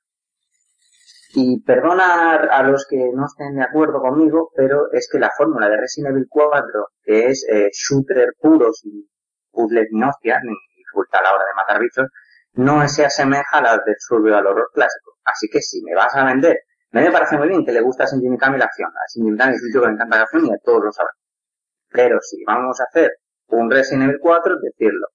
Y 1.38 1.59
perdona 1.63 2.36
a 2.36 2.63
los 2.63 2.88
que 2.89 3.11
no 3.13 3.25
estén 3.25 3.55
de 3.55 3.63
acuerdo 3.63 3.99
conmigo, 3.99 4.51
pero 4.55 4.89
es 4.93 5.09
que 5.11 5.19
la 5.19 5.31
fórmula 5.36 5.67
de 5.67 5.75
Resident 5.75 6.15
Evil 6.15 6.27
4, 6.29 6.88
que 7.03 7.27
es 7.27 7.45
eh, 7.51 7.69
shooter 7.73 8.29
puro, 8.39 8.71
sin 8.71 9.09
puzzles 9.51 9.89
ni 9.91 10.01
hostias, 10.01 10.39
ni 10.45 10.55
dificultad 10.77 11.19
a 11.19 11.23
la 11.23 11.33
hora 11.33 11.43
de 11.45 11.53
matar 11.55 11.81
bichos, 11.81 12.07
no 12.53 12.88
se 12.88 13.05
asemeja 13.05 13.57
a 13.57 13.61
las 13.61 13.83
de 13.83 13.95
Survival 13.99 14.47
Horror 14.47 14.69
clásico. 14.73 15.17
Así 15.25 15.49
que 15.49 15.59
si 15.61 15.83
me 15.83 15.93
vas 15.93 16.15
a 16.15 16.23
vender, 16.23 16.57
me 16.91 17.11
parece 17.11 17.38
muy 17.38 17.49
bien 17.49 17.65
que 17.65 17.73
le 17.73 17.81
gusta 17.81 18.05
a 18.05 18.07
Shinji 18.07 18.29
Mikami 18.29 18.57
la 18.57 18.65
acción. 18.65 18.89
A 18.89 19.03
Shinji 19.13 19.31
Mikami 19.31 19.55
es 19.55 19.61
un 19.63 19.71
tío 19.73 19.81
que 19.81 19.88
le 19.88 19.93
encanta 19.93 20.15
la 20.15 20.23
acción 20.23 20.45
y 20.45 20.53
a 20.53 20.57
todos 20.63 20.86
lo 20.86 20.91
saben. 20.93 21.11
Pero 21.89 22.21
si 22.21 22.45
vamos 22.45 22.79
a 22.79 22.86
hacer 22.86 23.11
un 23.47 23.69
Resident 23.69 24.03
Evil 24.03 24.19
4, 24.21 24.55
decirlo. 24.61 25.07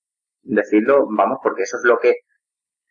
Decirlo, 0.42 1.06
vamos, 1.08 1.38
porque 1.42 1.62
eso 1.62 1.78
es 1.78 1.84
lo 1.84 1.98
que 1.98 2.16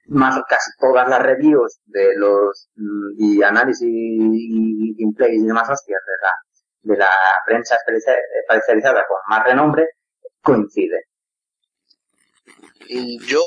más 0.10 0.40
casi 0.48 0.72
todas 0.80 1.08
las 1.08 1.22
reviews 1.22 1.80
de 1.86 2.16
los 2.16 2.70
mm, 2.76 3.14
y 3.18 3.44
análisis 3.44 3.88
y 3.88 4.96
gameplay 4.98 5.36
y 5.36 5.46
demás 5.46 5.70
hostias 5.70 6.00
de 6.06 6.14
la 6.22 6.32
de 6.82 6.98
la 6.98 7.10
prensa 7.46 7.76
especializada 7.76 9.06
con 9.08 9.18
más 9.30 9.46
renombre 9.46 9.88
coinciden. 10.42 11.02
Yo 13.28 13.44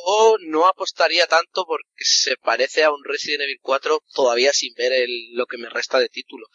no 0.46 0.66
apostaría 0.66 1.26
tanto 1.26 1.64
porque 1.66 2.04
se 2.04 2.36
parece 2.36 2.84
a 2.84 2.92
un 2.92 3.02
Resident 3.04 3.42
Evil 3.42 3.58
4 3.60 4.00
todavía 4.14 4.52
sin 4.52 4.72
ver 4.74 4.92
el, 4.92 5.34
lo 5.34 5.46
que 5.46 5.58
me 5.58 5.68
resta 5.68 5.98
de 5.98 6.08
título. 6.08 6.46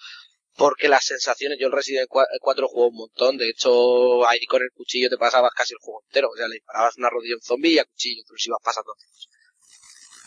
Porque 0.55 0.87
las 0.87 1.05
sensaciones, 1.05 1.57
yo 1.59 1.67
en 1.67 1.73
Resident 1.73 2.07
Evil 2.09 2.39
4 2.39 2.67
juego 2.67 2.89
un 2.89 2.95
montón, 2.95 3.37
de 3.37 3.49
hecho 3.49 4.25
ahí 4.27 4.45
con 4.45 4.61
el 4.61 4.69
cuchillo 4.73 5.09
te 5.09 5.17
pasabas 5.17 5.51
casi 5.53 5.73
el 5.73 5.79
juego 5.79 6.01
entero, 6.07 6.29
o 6.29 6.35
sea, 6.37 6.47
le 6.47 6.55
disparabas 6.55 6.97
una 6.97 7.09
rodilla 7.09 7.33
a 7.33 7.37
un 7.37 7.41
zombie 7.41 7.73
y 7.73 7.79
a 7.79 7.85
cuchillo, 7.85 8.23
te 8.25 8.33
los 8.33 8.47
ibas 8.47 8.59
pasando. 8.63 8.93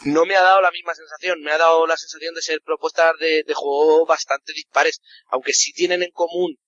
No 0.05 0.25
me 0.25 0.37
ha 0.37 0.43
dado 0.43 0.61
la 0.61 0.71
misma 0.71 0.95
sensación, 0.95 1.41
me 1.41 1.51
ha 1.51 1.59
dado 1.59 1.87
la 1.87 1.97
sensación 1.97 2.35
de 2.35 2.43
ser 2.43 2.61
propuestas 2.65 3.13
de, 3.21 3.43
de 3.43 3.55
juego 3.55 4.07
bastante 4.07 4.53
dispares, 4.53 5.01
aunque 5.27 5.53
sí 5.53 5.73
tienen 5.73 6.03
en 6.03 6.11
común 6.11 6.59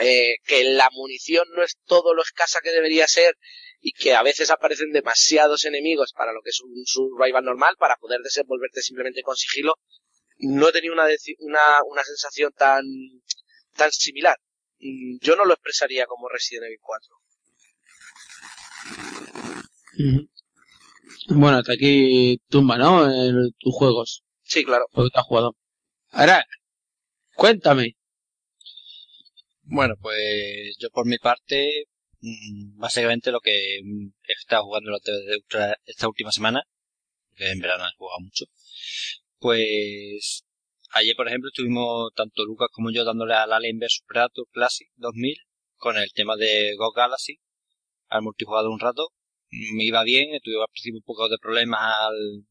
eh, 0.00 0.36
que 0.44 0.64
la 0.64 0.88
munición 0.90 1.46
no 1.54 1.62
es 1.62 1.76
todo 1.84 2.14
lo 2.14 2.22
escasa 2.22 2.60
que 2.62 2.70
debería 2.70 3.06
ser 3.06 3.36
y 3.80 3.92
que 3.92 4.14
a 4.14 4.22
veces 4.22 4.50
aparecen 4.50 4.90
demasiados 4.92 5.64
enemigos 5.64 6.12
para 6.12 6.32
lo 6.32 6.40
que 6.42 6.50
es 6.50 6.60
un 6.60 6.84
survival 6.86 7.44
normal, 7.44 7.76
para 7.78 7.96
poder 7.96 8.20
desenvolverte 8.22 8.80
simplemente 8.80 9.22
con 9.22 9.36
sigilo, 9.36 9.74
no 10.38 10.68
he 10.68 10.72
tenido 10.72 10.94
una, 10.94 11.04
una, 11.38 11.60
una 11.86 12.04
sensación 12.04 12.52
tan, 12.52 12.84
tan 13.74 13.92
similar. 13.92 14.38
Mm, 14.78 15.18
yo 15.20 15.36
no 15.36 15.44
lo 15.44 15.54
expresaría 15.54 16.06
como 16.06 16.28
Resident 16.28 16.66
Evil 16.66 16.78
4. 16.80 17.14
Bueno, 21.28 21.58
hasta 21.58 21.72
aquí 21.72 22.38
tumba, 22.48 22.78
¿no? 22.78 23.04
En 23.10 23.50
tus 23.58 23.74
juegos. 23.74 24.22
Sí, 24.42 24.64
claro. 24.64 24.86
Lo 24.92 25.04
que 25.04 25.10
te 25.10 25.18
has 25.18 25.26
jugado. 25.26 25.56
Ahora, 26.10 26.44
cuéntame. 27.34 27.96
Bueno, 29.62 29.94
pues 30.00 30.76
yo 30.78 30.88
por 30.90 31.06
mi 31.06 31.18
parte, 31.18 31.86
mm, 32.20 32.78
básicamente 32.78 33.32
lo 33.32 33.40
que 33.40 33.78
he 33.78 34.32
estado 34.40 34.64
jugando 34.64 34.96
esta 35.86 36.08
última 36.08 36.30
semana, 36.30 36.62
que 37.34 37.50
en 37.50 37.58
verano 37.60 37.84
he 37.84 37.96
jugado 37.96 38.20
mucho, 38.20 38.44
pues 39.40 40.44
ayer 40.92 41.16
por 41.16 41.28
ejemplo 41.28 41.48
estuvimos 41.48 42.12
tanto 42.14 42.44
Lucas 42.44 42.68
como 42.72 42.90
yo 42.90 43.04
dándole 43.04 43.34
al 43.34 43.52
Alien 43.52 43.78
vs 43.78 44.02
Predator 44.06 44.46
Classic 44.52 44.88
2000 44.96 45.36
con 45.76 45.96
el 45.98 46.12
tema 46.12 46.36
de 46.36 46.74
Go 46.76 46.92
Galaxy 46.92 47.40
al 48.08 48.22
multijugador 48.22 48.70
un 48.70 48.80
rato 48.80 49.12
me 49.50 49.84
iba 49.84 50.02
bien, 50.04 50.38
tuve 50.42 50.60
al 50.60 50.68
principio 50.70 50.98
un 50.98 51.04
poco 51.04 51.28
de 51.28 51.38
problemas 51.38 51.94
al, 52.00 52.44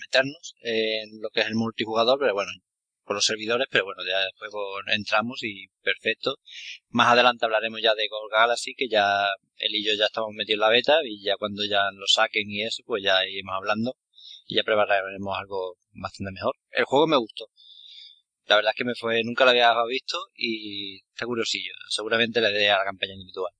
meternos 0.00 0.54
en 0.62 1.20
lo 1.20 1.30
que 1.30 1.40
es 1.40 1.46
el 1.46 1.54
multijugador, 1.54 2.18
pero 2.18 2.34
bueno, 2.34 2.50
por 3.04 3.16
los 3.16 3.24
servidores, 3.24 3.66
pero 3.70 3.84
bueno, 3.84 4.02
ya 4.08 4.20
después 4.20 4.52
entramos 4.94 5.42
y 5.42 5.68
perfecto. 5.82 6.36
Más 6.90 7.08
adelante 7.08 7.44
hablaremos 7.44 7.80
ya 7.82 7.94
de 7.94 8.08
Gold 8.08 8.32
Galaxy, 8.32 8.74
que 8.74 8.88
ya 8.88 9.28
él 9.56 9.74
y 9.74 9.84
yo 9.84 9.92
ya 9.98 10.06
estamos 10.06 10.30
metidos 10.32 10.56
en 10.56 10.60
la 10.60 10.68
beta 10.68 10.98
y 11.04 11.22
ya 11.22 11.36
cuando 11.36 11.64
ya 11.64 11.90
lo 11.92 12.06
saquen 12.06 12.50
y 12.50 12.62
eso, 12.62 12.82
pues 12.86 13.02
ya 13.02 13.26
iremos 13.26 13.54
hablando 13.56 13.96
y 14.46 14.56
ya 14.56 14.62
prepararemos 14.64 15.38
algo 15.38 15.76
bastante 15.92 16.32
mejor. 16.32 16.54
El 16.70 16.84
juego 16.84 17.06
me 17.06 17.16
gustó. 17.16 17.46
La 18.46 18.56
verdad 18.56 18.72
es 18.74 18.78
que 18.78 18.84
me 18.84 18.94
fue, 18.94 19.22
nunca 19.24 19.44
lo 19.44 19.50
había 19.50 19.72
visto 19.88 20.18
y 20.34 20.98
está 21.12 21.24
curiosillo. 21.26 21.72
Seguramente 21.88 22.40
le 22.40 22.50
dé 22.50 22.70
a 22.70 22.78
la 22.78 22.84
campaña 22.84 23.14
individual. 23.14 23.52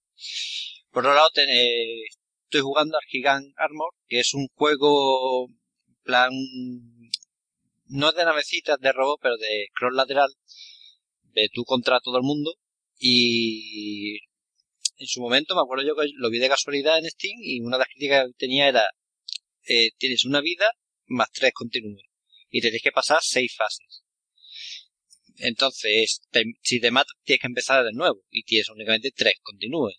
Por 0.91 1.05
otro 1.05 1.15
lado, 1.15 1.29
estoy 1.35 2.61
jugando 2.61 2.97
al 2.97 3.09
Gigant 3.09 3.55
Armor, 3.57 3.95
que 4.09 4.21
es 4.21 4.35
un 4.35 4.49
juego 4.55 5.49
plan 6.03 6.33
no 7.87 8.13
de 8.13 8.25
navecitas 8.25 8.79
de 8.81 8.93
robot, 8.93 9.21
pero 9.23 9.37
de 9.37 9.69
cross 9.75 9.95
lateral, 9.95 10.31
de 11.35 11.49
tú 11.53 11.65
contra 11.65 12.01
todo 12.01 12.17
el 12.17 12.23
mundo. 12.23 12.55
Y 12.99 14.19
en 14.97 15.07
su 15.07 15.21
momento 15.21 15.55
me 15.55 15.63
acuerdo 15.63 15.85
yo 15.85 15.97
que 15.97 16.11
lo 16.15 16.31
vi 16.31 16.39
de 16.39 16.49
casualidad 16.49 16.99
en 16.99 17.11
Steam 17.11 17.39
y 17.41 17.61
una 17.61 17.77
de 17.77 17.81
las 17.81 17.89
críticas 17.89 18.27
que 18.27 18.47
tenía 18.47 18.69
era 18.69 18.89
eh, 19.67 19.91
tienes 19.99 20.25
una 20.25 20.41
vida 20.41 20.71
más 21.07 21.31
tres 21.33 21.53
continúes 21.53 22.05
y 22.51 22.61
tenéis 22.61 22.83
que 22.83 22.93
pasar 22.93 23.21
seis 23.23 23.55
fases. 23.57 24.03
Entonces, 25.37 26.21
si 26.63 26.81
te 26.81 26.91
matas, 26.91 27.15
tienes 27.25 27.41
que 27.41 27.47
empezar 27.47 27.85
de 27.85 27.93
nuevo 27.93 28.23
y 28.31 28.43
tienes 28.43 28.69
únicamente 28.69 29.11
tres 29.11 29.35
continúes. 29.43 29.97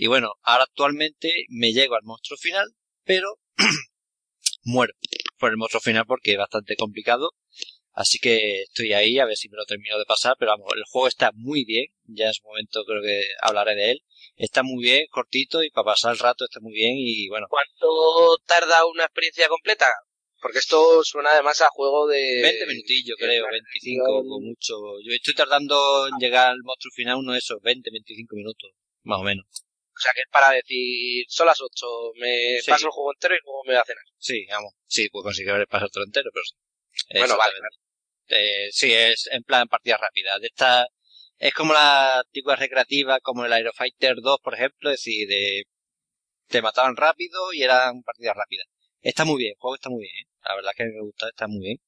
Y 0.00 0.06
bueno, 0.06 0.34
ahora 0.42 0.62
actualmente 0.62 1.28
me 1.48 1.72
llego 1.72 1.96
al 1.96 2.04
monstruo 2.04 2.38
final, 2.38 2.68
pero 3.04 3.40
muero 4.62 4.94
por 5.38 5.50
el 5.50 5.56
monstruo 5.56 5.80
final 5.80 6.06
porque 6.06 6.32
es 6.32 6.38
bastante 6.38 6.76
complicado. 6.76 7.32
Así 7.90 8.20
que 8.20 8.62
estoy 8.62 8.92
ahí 8.92 9.18
a 9.18 9.24
ver 9.24 9.36
si 9.36 9.48
me 9.48 9.56
lo 9.56 9.64
termino 9.64 9.98
de 9.98 10.04
pasar, 10.04 10.36
pero 10.38 10.52
vamos, 10.52 10.72
el 10.76 10.84
juego 10.84 11.08
está 11.08 11.32
muy 11.34 11.64
bien, 11.64 11.86
ya 12.04 12.28
en 12.28 12.32
su 12.32 12.44
momento 12.44 12.84
creo 12.84 13.02
que 13.02 13.24
hablaré 13.42 13.74
de 13.74 13.90
él. 13.90 14.02
Está 14.36 14.62
muy 14.62 14.84
bien, 14.84 15.06
cortito 15.10 15.64
y 15.64 15.70
para 15.70 15.86
pasar 15.86 16.12
el 16.12 16.20
rato 16.20 16.44
está 16.44 16.60
muy 16.60 16.74
bien 16.74 16.94
y 16.96 17.28
bueno. 17.28 17.48
¿Cuánto 17.50 18.38
tarda 18.46 18.86
una 18.86 19.02
experiencia 19.02 19.48
completa? 19.48 19.90
Porque 20.40 20.58
esto 20.58 21.02
suena 21.02 21.30
además 21.30 21.60
a 21.60 21.70
juego 21.70 22.06
de... 22.06 22.40
20 22.40 22.66
minutillos 22.66 23.16
creo, 23.18 23.46
25 23.50 24.04
o 24.04 24.40
mucho. 24.40 24.74
Yo 25.04 25.12
estoy 25.12 25.34
tardando 25.34 26.06
en 26.06 26.20
llegar 26.20 26.50
al 26.50 26.62
monstruo 26.62 26.92
final 26.94 27.16
uno 27.16 27.32
de 27.32 27.40
esos 27.40 27.60
20, 27.60 27.90
25 27.90 28.36
minutos, 28.36 28.70
más 29.02 29.18
o 29.18 29.24
menos. 29.24 29.44
O 29.98 30.00
sea, 30.00 30.12
que 30.14 30.20
es 30.20 30.28
para 30.30 30.52
decir, 30.52 31.24
son 31.28 31.48
las 31.48 31.60
8, 31.60 31.86
me 32.20 32.60
paso 32.64 32.86
el 32.86 32.92
juego 32.92 33.12
entero 33.12 33.34
y 33.34 33.38
luego 33.42 33.64
me 33.64 33.72
voy 33.72 33.80
a 33.80 33.84
cenar. 33.84 34.04
Sí, 34.16 34.46
vamos. 34.48 34.72
Sí, 34.86 35.08
puedo 35.08 35.24
conseguir 35.24 35.66
pasar 35.68 35.90
todo 35.90 36.04
entero, 36.04 36.30
pero 36.32 36.44
sí. 36.44 36.54
Bueno, 37.18 37.36
vale. 37.36 37.54
Eh, 38.28 38.68
sí, 38.70 38.92
es 38.92 39.28
en 39.32 39.42
plan 39.42 39.66
partida 39.66 39.96
rápida. 39.96 40.38
De 40.38 40.46
esta, 40.46 40.86
es 41.38 41.52
como 41.52 41.72
la 41.72 42.20
antigua 42.20 42.54
recreativa, 42.54 43.18
como 43.18 43.44
el 43.44 43.52
Aerofighter 43.52 44.16
2, 44.22 44.38
por 44.40 44.54
ejemplo, 44.54 44.90
es 44.90 45.02
decir, 45.02 45.26
de, 45.26 45.64
te 46.46 46.62
mataban 46.62 46.94
rápido 46.94 47.52
y 47.52 47.64
eran 47.64 48.02
partidas 48.02 48.36
rápidas. 48.36 48.66
Está 49.00 49.24
muy 49.24 49.38
bien, 49.38 49.54
el 49.56 49.58
juego 49.58 49.74
está 49.74 49.90
muy 49.90 50.02
bien, 50.02 50.14
¿eh? 50.14 50.28
La 50.44 50.54
verdad 50.54 50.72
es 50.74 50.76
que 50.76 50.84
me 50.84 51.00
gusta, 51.00 51.28
está 51.28 51.48
muy 51.48 51.60
bien. 51.60 51.78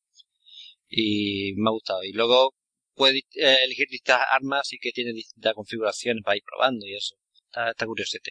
Y 0.89 1.55
me 1.59 1.69
ha 1.71 1.73
gustado. 1.73 2.03
Y 2.03 2.13
luego 2.13 2.55
puedes 2.95 3.23
eh, 3.37 3.59
elegir 3.65 3.87
distintas 3.89 4.27
armas 4.33 4.73
y 4.73 4.79
que 4.79 4.91
tiene 4.91 5.13
distintas 5.13 5.55
configuraciones 5.55 6.25
para 6.25 6.37
ir 6.37 6.43
probando 6.45 6.87
y 6.87 6.97
eso. 6.97 7.15
Está, 7.51 7.71
está 7.71 7.87
curiosete. 7.87 8.31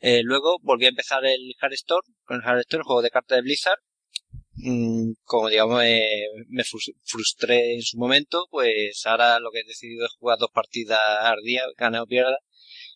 Eh, 0.00 0.22
luego 0.24 0.58
volví 0.62 0.86
a 0.86 0.88
empezar 0.88 1.24
el 1.24 1.54
Hearthstone, 1.60 2.02
con 2.24 2.38
el 2.38 2.42
Hearthstone, 2.42 2.80
el 2.80 2.84
juego 2.84 3.02
de 3.02 3.10
cartas 3.10 3.36
de 3.38 3.42
Blizzard. 3.42 3.78
Mm, 4.54 5.12
como 5.24 5.48
digamos 5.48 5.80
me 6.48 6.64
frustré 7.04 7.74
en 7.74 7.82
su 7.82 7.96
momento, 7.98 8.46
pues 8.50 9.06
ahora 9.06 9.38
lo 9.40 9.50
que 9.50 9.60
he 9.60 9.64
decidido 9.64 10.04
es 10.06 10.12
jugar 10.18 10.38
dos 10.38 10.50
partidas 10.52 10.98
al 11.20 11.42
día, 11.42 11.62
gane 11.76 12.00
o 12.00 12.06
pierda, 12.06 12.36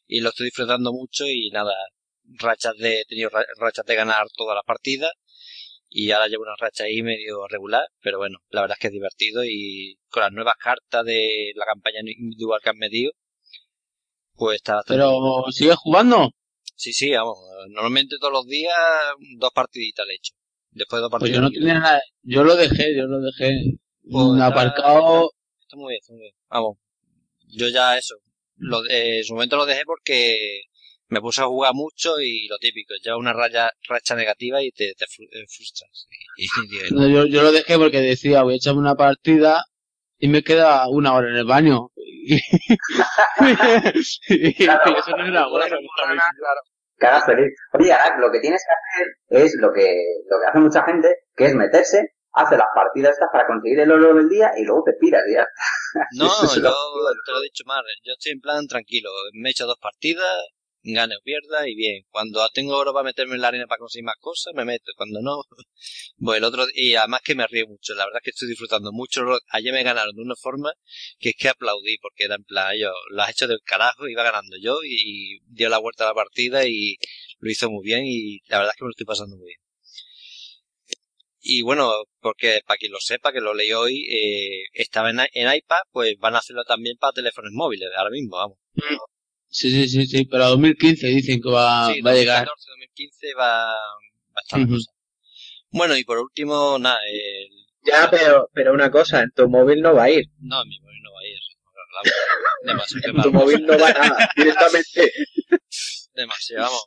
y 0.07 0.21
lo 0.21 0.31
estoy 0.31 0.47
disfrutando 0.47 0.93
mucho 0.93 1.27
y 1.27 1.51
nada, 1.51 1.75
rachas 2.25 2.77
de, 2.79 3.01
he 3.01 3.05
tenido 3.07 3.31
rachas 3.59 3.87
de 3.87 3.95
ganar 3.95 4.27
todas 4.37 4.55
las 4.57 4.65
partidas 4.67 5.13
y 5.89 6.11
ahora 6.11 6.29
llevo 6.29 6.43
una 6.43 6.57
racha 6.59 6.85
ahí 6.85 7.03
medio 7.03 7.47
regular, 7.49 7.87
pero 8.01 8.19
bueno, 8.19 8.39
la 8.51 8.63
verdad 8.63 8.77
es 8.79 8.81
que 8.81 8.89
es 8.89 8.93
divertido 8.93 9.45
y 9.45 9.99
con 10.09 10.23
las 10.23 10.33
nuevas 10.33 10.57
cartas 10.59 11.05
de 11.05 11.53
la 11.55 11.65
campaña 11.65 12.01
individual 12.01 12.61
que 12.63 12.71
han 12.71 12.79
metido, 12.79 13.13
pues 14.37 14.57
está 14.57 14.77
bastante 14.77 14.99
¿Pero 15.03 15.45
sigues 15.51 15.77
jugando? 15.77 16.31
Sí, 16.75 16.93
sí, 16.93 17.11
vamos. 17.13 17.39
Normalmente 17.71 18.17
todos 18.21 18.33
los 18.33 18.47
días 18.47 18.73
dos 19.39 19.51
partiditas 19.55 20.07
le 20.07 20.15
echo. 20.15 20.35
Después 20.71 20.99
de 20.99 21.03
dos 21.03 21.11
Pues 21.11 21.21
partidos. 21.23 21.37
yo 21.37 21.41
no 21.43 21.51
tenía 21.51 21.81
nada, 21.81 22.03
yo 22.23 22.45
lo 22.45 22.55
dejé, 22.57 22.95
yo 22.97 23.07
lo 23.07 23.21
dejé 23.21 23.79
Pues 24.11 24.43
aparcado, 24.43 25.31
Está 25.61 25.77
muy 25.77 25.93
bien, 25.93 25.99
está 26.01 26.13
muy 26.13 26.21
bien. 26.23 26.35
Vamos. 26.51 26.79
Yo 27.49 27.69
ya 27.69 27.97
eso. 27.97 28.17
Lo, 28.57 28.83
de- 28.83 29.19
en 29.19 29.25
su 29.25 29.35
momento 29.35 29.57
lo 29.57 29.67
dejé 29.67 29.83
porque 29.85 30.63
me 31.09 31.21
puse 31.21 31.41
a 31.41 31.47
jugar 31.47 31.73
mucho 31.75 32.21
y 32.21 32.47
lo 32.49 32.59
típico, 32.59 32.95
lleva 33.03 33.17
una 33.17 33.33
raya, 33.33 33.71
racha 33.89 34.15
negativa 34.15 34.63
y 34.63 34.71
te, 34.73 34.93
te 34.95 35.05
fru- 35.07 35.29
eh, 35.33 35.47
frustras. 35.49 36.07
Y. 36.37 36.47
No, 36.95 37.09
yo, 37.09 37.27
yo 37.27 37.43
lo 37.43 37.53
dejé 37.53 37.79
porque 37.79 38.01
decía, 38.01 38.43
voy 38.43 38.55
a 38.55 38.57
echarme 38.57 38.81
una 38.81 38.95
partida 38.97 39.65
y 40.19 40.29
me 40.29 40.43
queda 40.43 40.89
una 40.89 41.15
hora 41.15 41.29
en 41.31 41.37
el 41.37 41.47
baño. 41.47 41.91
Y, 44.29 44.55
Claro. 44.65 44.97
eso 44.99 45.17
no 45.17 45.27
era 45.27 45.47
bueno. 45.49 45.77
hagas 47.01 47.25
feliz. 47.27 47.55
Oye, 47.73 47.93
Arak, 47.93 48.19
lo 48.19 48.31
que 48.33 48.41
tienes 48.41 48.63
que 48.65 48.75
hacer 48.75 49.45
es 49.45 49.55
lo 49.61 49.73
que, 49.73 49.87
lo 50.29 50.39
que 50.41 50.47
hace 50.49 50.59
mucha 50.59 50.83
gente, 50.85 51.09
que 51.37 51.45
es 51.47 51.55
meterse, 51.55 52.15
hace 52.33 52.57
las 52.57 52.67
partidas 52.75 53.13
estas 53.13 53.29
para 53.33 53.47
conseguir 53.47 53.81
el 53.81 53.93
oro 53.93 54.15
del 54.15 54.29
día 54.29 54.51
y 54.57 54.65
luego 54.65 54.83
te 54.85 54.93
piras 54.95 55.23
ya. 55.33 55.47
No, 56.19 56.27
yo 56.43 56.53
te 56.55 56.61
lo 57.33 57.39
he 57.41 57.43
dicho 57.45 57.65
mal. 57.67 57.83
Yo 58.03 58.13
estoy 58.13 58.33
en 58.33 58.41
plan 58.41 58.67
tranquilo. 58.67 59.11
Me 59.35 59.49
he 59.49 59.53
hecho 59.53 59.67
dos 59.67 59.79
partidas, 59.81 60.31
gane 60.95 61.17
o 61.17 61.21
pierda 61.23 61.69
y 61.69 61.75
bien. 61.75 62.05
Cuando 62.11 62.49
tengo 62.51 62.77
oro 62.77 62.93
para 62.93 63.05
meterme 63.05 63.35
en 63.35 63.41
la 63.41 63.49
arena 63.49 63.67
para 63.67 63.79
conseguir 63.79 64.05
más 64.05 64.17
cosas, 64.21 64.53
me 64.55 64.65
meto. 64.65 64.93
Cuando 64.97 65.21
no, 65.23 65.43
pues 66.19 66.39
el 66.39 66.45
otro 66.45 66.67
y 66.75 66.95
además 66.95 67.21
que 67.25 67.35
me 67.35 67.47
río 67.47 67.67
mucho. 67.67 67.95
La 67.95 68.05
verdad 68.07 68.21
es 68.23 68.25
que 68.25 68.31
estoy 68.31 68.49
disfrutando 68.49 68.93
mucho. 68.93 69.23
Ayer 69.51 69.73
me 69.73 69.83
ganaron 69.83 70.15
de 70.15 70.23
una 70.23 70.37
forma 70.37 70.73
que 71.19 71.31
es 71.31 71.37
que 71.39 71.49
aplaudí 71.49 71.99
porque 71.99 72.25
era 72.25 72.37
en 72.37 72.45
plan, 72.45 72.75
yo 72.79 72.91
lo 73.11 73.23
has 73.23 73.31
hecho 73.31 73.49
del 73.49 73.61
carajo, 73.65 74.09
iba 74.09 74.23
ganando 74.23 74.57
yo 74.61 74.79
y 74.85 75.41
dio 75.47 75.69
la 75.69 75.79
vuelta 75.79 76.05
a 76.05 76.09
la 76.09 76.15
partida 76.15 76.67
y 76.67 76.97
lo 77.39 77.51
hizo 77.51 77.71
muy 77.71 77.85
bien 77.85 78.05
y 78.07 78.41
la 78.49 78.59
verdad 78.59 78.73
es 78.75 78.79
que 78.79 78.85
me 78.85 78.89
lo 78.89 78.93
estoy 78.93 79.07
pasando 79.07 79.37
muy 79.37 79.47
bien. 79.47 79.61
Y 81.49 81.63
bueno, 81.63 81.93
porque 82.21 82.61
para 82.67 82.77
quien 82.77 82.91
lo 82.91 82.99
sepa, 83.01 83.33
que 83.33 83.41
lo 83.41 83.55
leí 83.55 83.73
hoy, 83.73 84.05
eh, 84.11 84.65
estaba 84.73 85.11
en, 85.11 85.21
en 85.33 85.55
iPad, 85.55 85.79
pues 85.93 86.17
van 86.19 86.35
a 86.35 86.39
hacerlo 86.39 86.65
también 86.65 86.97
para 86.99 87.13
teléfonos 87.13 87.53
móviles, 87.53 87.89
ahora 87.97 88.11
mismo, 88.11 88.37
vamos. 88.37 88.59
Sí, 89.49 89.71
sí, 89.71 89.89
sí, 89.89 90.07
sí, 90.07 90.25
pero 90.27 90.45
a 90.45 90.49
2015 90.49 91.07
dicen 91.07 91.41
que 91.41 91.49
va, 91.49 91.93
sí, 91.93 92.01
va 92.01 92.11
a 92.11 92.15
llegar. 92.15 92.45
2014, 92.47 92.71
2015 92.71 93.35
va, 93.35 93.67
va 93.73 93.77
a 94.37 94.41
estar 94.43 94.59
la 94.61 94.67
Ujú. 94.67 94.75
cosa. 94.75 94.91
Bueno, 95.71 95.97
y 95.97 96.05
por 96.05 96.19
último, 96.19 96.79
nada, 96.79 96.99
el- 97.11 97.51
Ya, 97.85 98.09
pero, 98.11 98.51
pero 98.53 98.73
una 98.75 98.91
cosa, 98.91 99.23
en 99.23 99.31
tu 99.31 99.49
móvil 99.49 99.81
no 99.81 99.95
va 99.95 100.05
a 100.05 100.11
ir. 100.11 100.25
no, 100.41 100.65
mi 100.65 100.81
móvil 100.81 101.03
no 101.03 101.13
va 101.13 101.21
a 101.21 101.27
ir. 101.27 101.39
Demasiado, 102.65 103.07
En 103.17 103.23
tu 103.23 103.33
móvil 103.33 103.67
no 103.67 103.79
va 103.79 103.93
nada, 103.93 104.29
directamente. 104.37 105.13
demasiado, 106.15 106.65
vamos. 106.65 106.85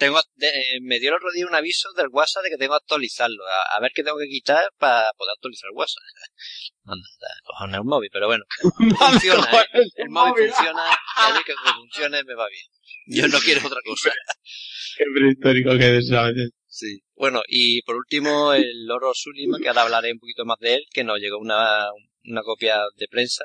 Tengo, 0.00 0.18
de- 0.36 0.48
eh, 0.48 0.78
me 0.80 0.98
dio 0.98 1.10
el 1.10 1.16
otro 1.16 1.30
día 1.30 1.46
un 1.46 1.54
aviso 1.54 1.92
del 1.92 2.08
WhatsApp 2.10 2.42
de 2.44 2.50
que 2.50 2.56
tengo 2.56 2.72
que 2.72 2.78
actualizarlo. 2.82 3.44
A, 3.46 3.76
a 3.76 3.80
ver 3.80 3.92
qué 3.94 4.02
tengo 4.02 4.16
que 4.16 4.28
quitar 4.28 4.64
para 4.78 5.12
poder 5.18 5.32
actualizar 5.36 5.68
el 5.70 5.76
WhatsApp. 5.76 6.02
Anda, 6.84 7.28
cojones 7.44 7.76
el 7.76 7.84
móvil, 7.84 8.08
pero 8.10 8.26
bueno. 8.26 8.44
Funciona, 8.98 9.44
¿eh? 9.52 9.82
El 9.96 10.08
móvil 10.08 10.50
funciona, 10.50 10.82
a 11.16 11.34
mí 11.34 11.40
que 11.44 11.52
funcione 11.54 12.24
me 12.24 12.34
va 12.34 12.48
bien. 12.48 12.64
Yo 13.06 13.28
no 13.28 13.38
quiero 13.40 13.66
otra 13.66 13.80
cosa. 13.84 14.10
Qué 14.96 15.04
prehistórico 15.14 15.76
que 15.78 15.98
es 15.98 16.10
a 16.12 16.22
veces. 16.24 16.50
Sí. 16.66 17.00
Bueno, 17.14 17.42
y 17.46 17.82
por 17.82 17.96
último, 17.96 18.54
el 18.54 18.86
Loro 18.86 19.12
Sulima, 19.12 19.58
que 19.60 19.68
ahora 19.68 19.82
hablaré 19.82 20.12
un 20.12 20.18
poquito 20.18 20.46
más 20.46 20.56
de 20.60 20.76
él, 20.76 20.82
que 20.90 21.04
nos 21.04 21.18
llegó 21.18 21.38
una, 21.38 21.88
una 22.24 22.42
copia 22.42 22.80
de 22.96 23.06
prensa. 23.08 23.44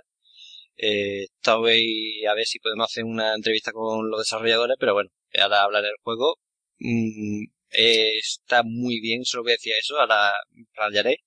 Eh, 0.77 1.27
a 1.45 1.57
ver 1.59 2.45
si 2.45 2.59
podemos 2.59 2.85
hacer 2.85 3.03
una 3.03 3.33
entrevista 3.35 3.71
con 3.73 4.09
los 4.09 4.19
desarrolladores, 4.19 4.77
pero 4.79 4.93
bueno, 4.93 5.09
ahora 5.37 5.63
hablaré 5.63 5.87
del 5.87 5.97
juego. 6.01 6.37
Mm, 6.79 7.45
eh, 7.71 8.17
está 8.19 8.63
muy 8.63 8.99
bien, 9.01 9.25
solo 9.25 9.43
voy 9.43 9.53
a 9.53 9.55
decir 9.55 9.73
eso, 9.79 9.99
ahora 9.99 10.33
rayaré, 10.75 11.17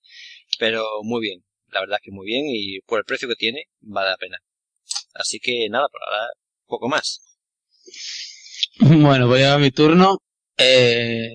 pero 0.59 0.85
muy 1.03 1.21
bien. 1.23 1.45
La 1.71 1.81
verdad 1.81 1.99
es 2.01 2.05
que 2.05 2.13
muy 2.13 2.27
bien 2.27 2.45
y 2.49 2.81
por 2.83 2.99
el 3.01 3.05
precio 3.05 3.29
que 3.29 3.35
tiene, 3.37 3.65
vale 3.81 4.11
la 4.11 4.17
pena. 4.17 4.39
Así 5.15 5.41
que 5.41 5.69
nada, 5.71 5.89
por 5.89 6.03
ahora, 6.05 6.29
poco 6.67 6.89
más. 6.89 7.23
Bueno, 8.81 9.27
voy 9.29 9.43
a 9.43 9.59
mi 9.59 9.71
turno. 9.71 10.19
Eh, 10.57 11.29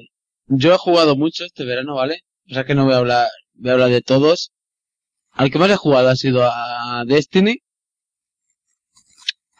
yo 0.47 0.73
he 0.73 0.77
jugado 0.77 1.15
mucho 1.15 1.45
este 1.45 1.65
verano, 1.65 1.95
¿vale? 1.95 2.19
O 2.49 2.53
sea 2.53 2.65
que 2.65 2.75
no 2.75 2.85
voy 2.85 2.93
a 2.93 2.97
hablar, 2.97 3.29
voy 3.53 3.69
a 3.71 3.73
hablar 3.73 3.89
de 3.89 4.01
todos. 4.01 4.51
Al 5.31 5.51
que 5.51 5.59
más 5.59 5.71
he 5.71 5.75
jugado 5.75 6.09
ha 6.09 6.15
sido 6.15 6.43
a 6.43 7.03
Destiny. 7.07 7.62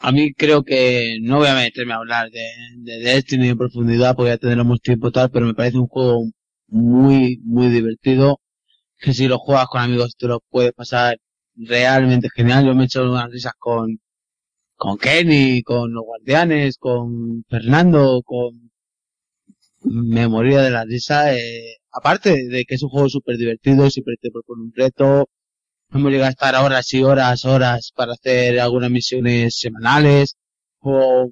A 0.06 0.12
mí 0.12 0.34
creo 0.34 0.64
que 0.64 1.18
no 1.22 1.38
voy 1.38 1.48
a 1.48 1.56
meterme 1.56 1.94
a 1.94 1.98
hablar 1.98 2.30
de, 2.30 2.46
de 2.78 3.00
Destiny 3.00 3.50
en 3.50 3.58
profundidad 3.58 4.16
porque 4.16 4.32
ya 4.32 4.38
tendremos 4.38 4.82
tiempo 4.82 5.12
tal, 5.12 5.32
pero 5.32 5.46
me 5.46 5.54
parece 5.54 5.78
un 5.78 5.88
juego 5.88 6.26
muy, 6.68 7.40
muy 7.44 7.70
divertido. 7.70 8.40
Que 9.00 9.14
si 9.14 9.28
lo 9.28 9.40
juegas 9.40 9.68
con 9.68 9.82
amigos 9.82 10.16
te 10.18 10.28
lo 10.28 10.42
puedes 10.50 10.74
pasar 10.74 11.18
realmente 11.56 12.30
genial. 12.36 12.66
Yo 12.66 12.76
me 12.76 12.84
he 12.84 12.86
hecho 12.88 13.04
unas 13.10 13.32
risas 13.32 13.54
con, 13.60 14.00
con 14.76 14.98
Kenny, 14.98 15.64
con 15.64 15.94
los 15.94 16.04
guardianes, 16.04 16.78
con 16.78 17.44
Fernando, 17.50 18.22
con... 18.26 18.72
Me 19.84 20.28
moría 20.28 20.62
de 20.62 20.72
la 20.72 20.84
risa. 20.86 21.34
Eh, 21.38 21.78
aparte 21.92 22.48
de 22.50 22.66
que 22.66 22.76
es 22.76 22.84
un 22.84 22.90
juego 22.90 23.10
súper 23.10 23.38
divertido, 23.38 23.90
siempre 23.90 24.16
te 24.22 24.32
propone 24.32 24.64
un 24.64 24.74
reto. 24.76 25.30
Hemos 25.94 26.12
llegado 26.12 26.28
a 26.28 26.32
estar 26.32 26.56
horas 26.56 26.94
y 26.94 27.04
horas, 27.04 27.46
horas 27.46 27.92
para 27.96 28.14
hacer 28.14 28.60
algunas 28.60 28.90
misiones 28.92 29.56
semanales. 29.58 30.36
O, 30.80 31.30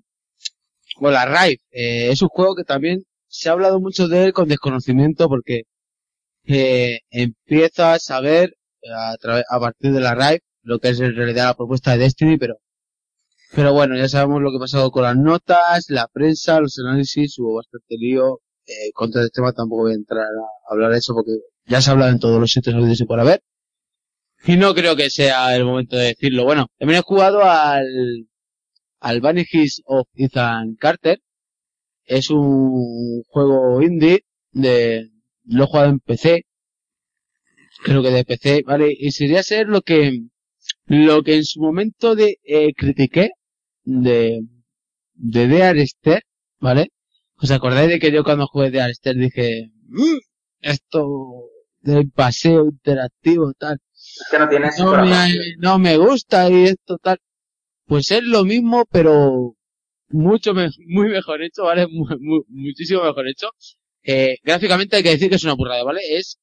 o 0.97 1.11
la 1.11 1.25
Rive. 1.25 1.59
Eh, 1.71 2.09
es 2.11 2.21
un 2.21 2.29
juego 2.29 2.55
que 2.55 2.63
también 2.63 3.03
se 3.27 3.49
ha 3.49 3.53
hablado 3.53 3.79
mucho 3.79 4.07
de 4.07 4.25
él 4.25 4.33
con 4.33 4.47
desconocimiento 4.47 5.27
porque 5.29 5.63
eh, 6.45 6.99
empiezas 7.11 8.09
a 8.11 8.21
ver 8.21 8.55
a, 8.93 9.15
través- 9.17 9.45
a 9.49 9.59
partir 9.59 9.91
de 9.93 10.01
la 10.01 10.15
Rive 10.15 10.41
lo 10.63 10.79
que 10.79 10.89
es 10.89 10.99
en 10.99 11.15
realidad 11.15 11.45
la 11.47 11.53
propuesta 11.55 11.91
de 11.93 11.99
Destiny, 11.99 12.37
pero 12.37 12.55
pero 13.53 13.73
bueno, 13.73 13.97
ya 13.97 14.07
sabemos 14.07 14.41
lo 14.41 14.51
que 14.51 14.57
ha 14.57 14.59
pasado 14.61 14.91
con 14.91 15.03
las 15.03 15.17
notas, 15.17 15.85
la 15.89 16.07
prensa, 16.07 16.59
los 16.61 16.77
análisis, 16.79 17.37
hubo 17.39 17.55
bastante 17.55 17.95
lío. 17.97 18.39
Eh, 18.65 18.91
contra 18.93 19.21
este 19.23 19.31
tema 19.41 19.51
tampoco 19.53 19.83
voy 19.83 19.91
a 19.93 19.95
entrar 19.95 20.23
a 20.25 20.73
hablar 20.73 20.91
de 20.91 20.99
eso 20.99 21.13
porque 21.13 21.33
ya 21.65 21.81
se 21.81 21.89
ha 21.89 21.93
hablado 21.93 22.11
en 22.11 22.19
todos 22.19 22.39
los 22.39 22.51
sitios 22.51 22.75
habidos 22.75 23.01
y 23.01 23.05
por 23.05 23.19
haber. 23.19 23.41
Y 24.45 24.57
no 24.57 24.73
creo 24.73 24.95
que 24.95 25.09
sea 25.09 25.55
el 25.55 25.65
momento 25.65 25.95
de 25.97 26.07
decirlo. 26.07 26.43
Bueno, 26.45 26.67
también 26.77 26.99
he 26.99 27.03
jugado 27.03 27.43
al, 27.43 27.85
al 28.99 29.21
Vanishes 29.21 29.81
of 29.85 30.07
Ethan 30.15 30.75
Carter. 30.75 31.19
Es 32.05 32.29
un 32.29 33.23
juego 33.29 33.81
indie 33.81 34.25
de, 34.51 35.09
lo 35.45 35.63
he 35.65 35.67
jugado 35.67 35.89
en 35.89 35.99
PC. 35.99 36.43
Creo 37.83 38.01
que 38.03 38.09
de 38.11 38.25
PC, 38.25 38.63
¿vale? 38.65 38.93
Y 38.97 39.11
sería 39.11 39.43
ser 39.43 39.67
lo 39.67 39.81
que, 39.81 40.19
lo 40.85 41.23
que 41.23 41.35
en 41.37 41.45
su 41.45 41.59
momento 41.61 42.15
de, 42.15 42.37
eh, 42.43 42.73
critiqué 42.75 43.31
de, 43.83 44.41
de 45.15 45.47
The 45.47 45.63
Arester, 45.63 46.23
¿vale? 46.59 46.89
¿Os 47.37 47.51
acordáis 47.51 47.89
de 47.89 47.99
que 47.99 48.11
yo 48.11 48.23
cuando 48.23 48.47
jugué 48.47 48.71
The 48.71 48.81
Arester 48.81 49.15
dije, 49.15 49.71
"Mm, 49.87 50.17
esto 50.61 51.49
del 51.81 52.09
paseo 52.11 52.65
interactivo 52.65 53.53
tal, 53.57 53.79
Es 54.19 54.27
que 54.29 54.39
no 54.39 54.49
tienes 54.49 54.77
no 54.79 54.85
corazón. 54.89 55.09
me, 55.09 55.35
no 55.57 55.79
me 55.79 55.97
gusta 55.97 56.49
y 56.49 56.65
esto 56.65 56.97
tal? 56.97 57.17
Pues 57.85 58.11
es 58.11 58.23
lo 58.23 58.43
mismo, 58.45 58.85
pero 58.91 59.55
mucho 60.09 60.53
me- 60.53 60.69
muy 60.87 61.09
mejor 61.09 61.41
hecho, 61.43 61.63
¿vale? 61.63 61.87
Mu- 61.87 62.05
mu- 62.19 62.43
muchísimo 62.49 63.03
mejor 63.03 63.27
hecho. 63.27 63.49
Eh, 64.03 64.37
gráficamente 64.43 64.95
hay 64.97 65.03
que 65.03 65.11
decir 65.11 65.29
que 65.29 65.35
es 65.35 65.43
una 65.43 65.53
burrada, 65.55 65.83
¿vale? 65.83 66.01
Es 66.17 66.37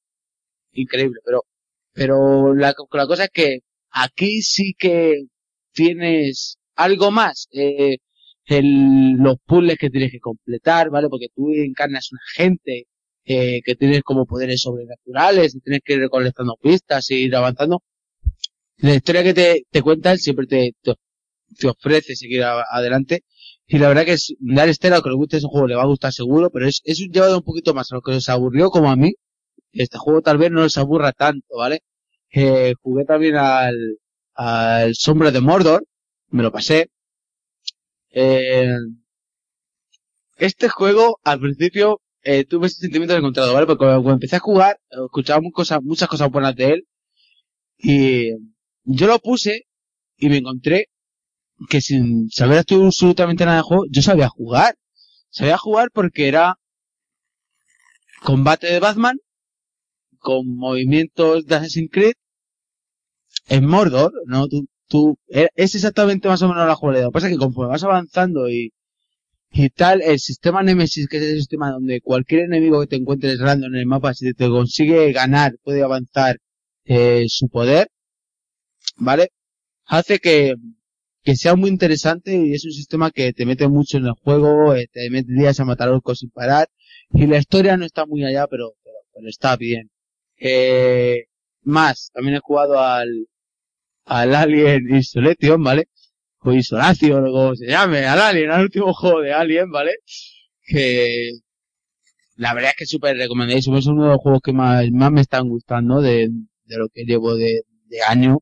increíble, 0.73 1.21
pero, 1.25 1.45
pero 1.93 2.55
la, 2.55 2.75
la 2.93 3.07
cosa 3.07 3.25
es 3.25 3.31
que 3.31 3.61
aquí 3.91 4.43
sí 4.43 4.75
que 4.79 5.25
tienes 5.73 6.59
algo 6.77 7.11
más, 7.11 7.49
eh, 7.53 7.99
el, 8.47 9.13
los 9.19 9.37
puzzles 9.47 9.79
que 9.79 9.91
tienes 9.91 10.13
que 10.13 10.21
completar, 10.21 10.91
¿vale? 10.91 11.09
Porque 11.09 11.29
tú 11.35 11.51
encarnas 11.55 12.11
un 12.13 12.19
agente, 12.31 12.87
eh, 13.31 13.61
que 13.63 13.75
tienes 13.77 14.03
como 14.03 14.25
poderes 14.25 14.63
sobrenaturales, 14.63 15.55
y 15.55 15.61
tienes 15.61 15.83
que 15.85 15.95
ir 15.95 16.01
recolectando 16.01 16.57
pistas 16.57 17.11
y 17.11 17.17
ir 17.27 17.37
avanzando. 17.37 17.83
La 18.79 18.95
historia 18.95 19.23
que 19.23 19.35
te, 19.35 19.65
te 19.71 19.83
cuentan 19.83 20.19
siempre 20.19 20.47
te, 20.47 20.73
te, 20.83 21.69
ofrece 21.69 22.17
seguir 22.17 22.43
adelante. 22.45 23.25
Y 23.67 23.79
la 23.79 23.89
verdad 23.89 24.07
que 24.07 24.13
es, 24.15 24.35
dar 24.41 24.69
estela, 24.71 24.99
a 24.99 25.03
que 25.03 25.11
le 25.11 25.17
guste 25.17 25.37
ese 25.39 25.47
juego 25.47 25.67
le 25.67 25.75
va 25.75 25.83
a 25.83 25.87
gustar 25.87 26.13
seguro, 26.13 26.51
pero 26.51 26.67
es, 26.67 26.81
es 26.85 27.01
un 27.01 27.11
llevado 27.13 27.37
un 27.39 27.45
poquito 27.45 27.75
más 27.75 27.93
a 27.93 27.97
lo 27.97 28.03
que 28.03 28.13
os 28.13 28.29
aburrió 28.31 28.71
como 28.71 28.91
a 28.91 28.97
mí. 28.97 29.13
Este 29.73 29.99
juego 29.99 30.23
tal 30.23 30.39
vez 30.39 30.51
no 30.51 30.63
os 30.63 30.79
aburra 30.79 31.13
tanto, 31.13 31.57
¿vale? 31.59 31.83
Eh, 32.33 32.75
jugué 32.83 33.05
también 33.05 33.37
al, 33.37 33.99
al 34.35 34.95
Sombra 34.95 35.31
de 35.33 35.41
Mordor, 35.43 35.85
me 36.31 36.43
lo 36.43 36.53
pasé. 36.53 36.91
Eh, 38.11 38.75
este 40.39 40.69
juego, 40.69 41.19
al 41.25 41.41
principio, 41.41 42.01
eh, 42.23 42.45
tuve 42.45 42.69
sentimientos 42.69 43.19
encontrados, 43.19 43.55
¿vale? 43.55 43.67
Porque 43.67 43.85
cuando 43.85 44.13
empecé 44.13 44.37
a 44.37 44.41
jugar, 44.41 44.79
eh, 44.91 44.97
escuchaba 45.05 45.41
muchas 45.83 46.09
cosas 46.09 46.31
buenas 46.31 46.55
de 46.57 46.73
él. 46.73 46.89
Y 47.79 48.31
yo 48.85 49.07
lo 49.07 49.19
puse 49.19 49.67
y 50.17 50.29
me 50.29 50.39
encontré 50.39 50.89
que 51.69 51.81
sin 51.81 52.31
saber 52.31 52.59
absolutamente 52.59 53.45
nada 53.45 53.59
de 53.59 53.63
juego, 53.63 53.85
yo 53.91 54.03
sabía 54.03 54.29
jugar. 54.29 54.77
Sabía 55.31 55.59
jugar 55.59 55.91
porque 55.93 56.29
era 56.29 56.57
combate 58.23 58.67
de 58.69 58.81
Batman, 58.81 59.19
con 60.19 60.57
movimientos 60.57 61.47
de 61.47 61.55
Assassin's 61.57 61.91
Creed 61.93 62.15
en 63.49 63.67
Mordor, 63.67 64.13
¿no? 64.27 64.49
Tú, 64.49 64.67
tú, 64.89 65.19
es 65.29 65.75
exactamente 65.75 66.29
más 66.29 66.43
o 66.43 66.49
menos 66.49 66.67
la 66.67 66.75
jugabilidad. 66.75 67.07
Lo 67.07 67.11
que 67.11 67.15
pasa 67.15 67.27
es 67.29 67.33
que 67.35 67.39
conforme 67.39 67.71
vas 67.71 67.85
avanzando 67.85 68.49
y, 68.49 68.73
y 69.51 69.71
tal, 69.71 70.03
el 70.03 70.19
sistema 70.21 70.63
Nemesis, 70.63 71.09
que 71.09 71.17
es 71.19 71.23
el 71.25 71.39
sistema 71.39 71.71
donde 71.73 72.01
cualquier 72.01 72.43
enemigo 72.43 72.81
que 72.81 72.87
te 72.89 72.97
encuentres 72.97 73.41
random 73.41 73.75
en 73.75 73.81
el 73.81 73.87
mapa, 73.87 74.15
si 74.15 74.33
te 74.35 74.49
consigue 74.49 75.13
ganar, 75.13 75.57
puede 75.63 75.83
avanzar 75.83 76.39
eh, 76.85 77.25
su 77.29 77.49
poder, 77.49 77.89
¿vale? 78.97 79.31
Hace 79.87 80.19
que, 80.19 80.55
que 81.23 81.37
sea 81.37 81.57
muy 81.57 81.71
interesante 81.71 82.35
y 82.37 82.55
es 82.55 82.65
un 82.65 82.73
sistema 82.73 83.11
que 83.11 83.33
te 83.33 83.47
mete 83.47 83.69
mucho 83.69 83.99
en 83.99 84.07
el 84.07 84.13
juego, 84.13 84.75
eh, 84.75 84.89
te 84.93 85.11
mete 85.11 85.33
días 85.33 85.61
a 85.61 85.65
matar 85.65 85.89
orcos 85.89 86.21
sin 86.21 86.31
parar, 86.31 86.69
y 87.13 87.27
la 87.27 87.39
historia 87.39 87.77
no 87.77 87.85
está 87.87 88.07
muy 88.07 88.25
allá, 88.25 88.47
pero, 88.49 88.75
pero, 88.85 88.97
pero 89.15 89.29
está 89.29 89.57
bien. 89.57 89.91
Eh, 90.39 91.25
más, 91.63 92.11
también 92.15 92.37
he 92.37 92.41
jugado 92.41 92.81
al, 92.81 93.27
al 94.05 94.35
Alien 94.35 94.95
Isolation, 94.97 95.63
¿vale? 95.63 95.89
O 96.41 96.53
Isolation, 96.53 97.27
o 97.27 97.33
como 97.33 97.55
se 97.57 97.67
llame, 97.67 98.07
al 98.07 98.21
Alien, 98.21 98.51
al 98.51 98.63
último 98.63 98.93
juego 98.95 99.21
de 99.21 99.33
Alien, 99.33 99.71
¿vale? 99.71 99.93
Que, 100.67 101.33
la 102.37 102.55
verdad 102.55 102.71
es 102.71 102.77
que 102.77 102.87
súper 102.87 103.17
recomendadísimo, 103.17 103.79
es 103.79 103.87
uno 103.87 104.05
de 104.05 104.11
los 104.11 104.19
juegos 104.19 104.41
que 104.43 104.53
más, 104.53 104.91
me 104.91 105.21
están 105.21 105.49
gustando 105.49 106.01
de, 106.01 106.31
lo 106.67 106.89
que 106.89 107.05
llevo 107.05 107.35
de, 107.37 107.63
año. 108.09 108.39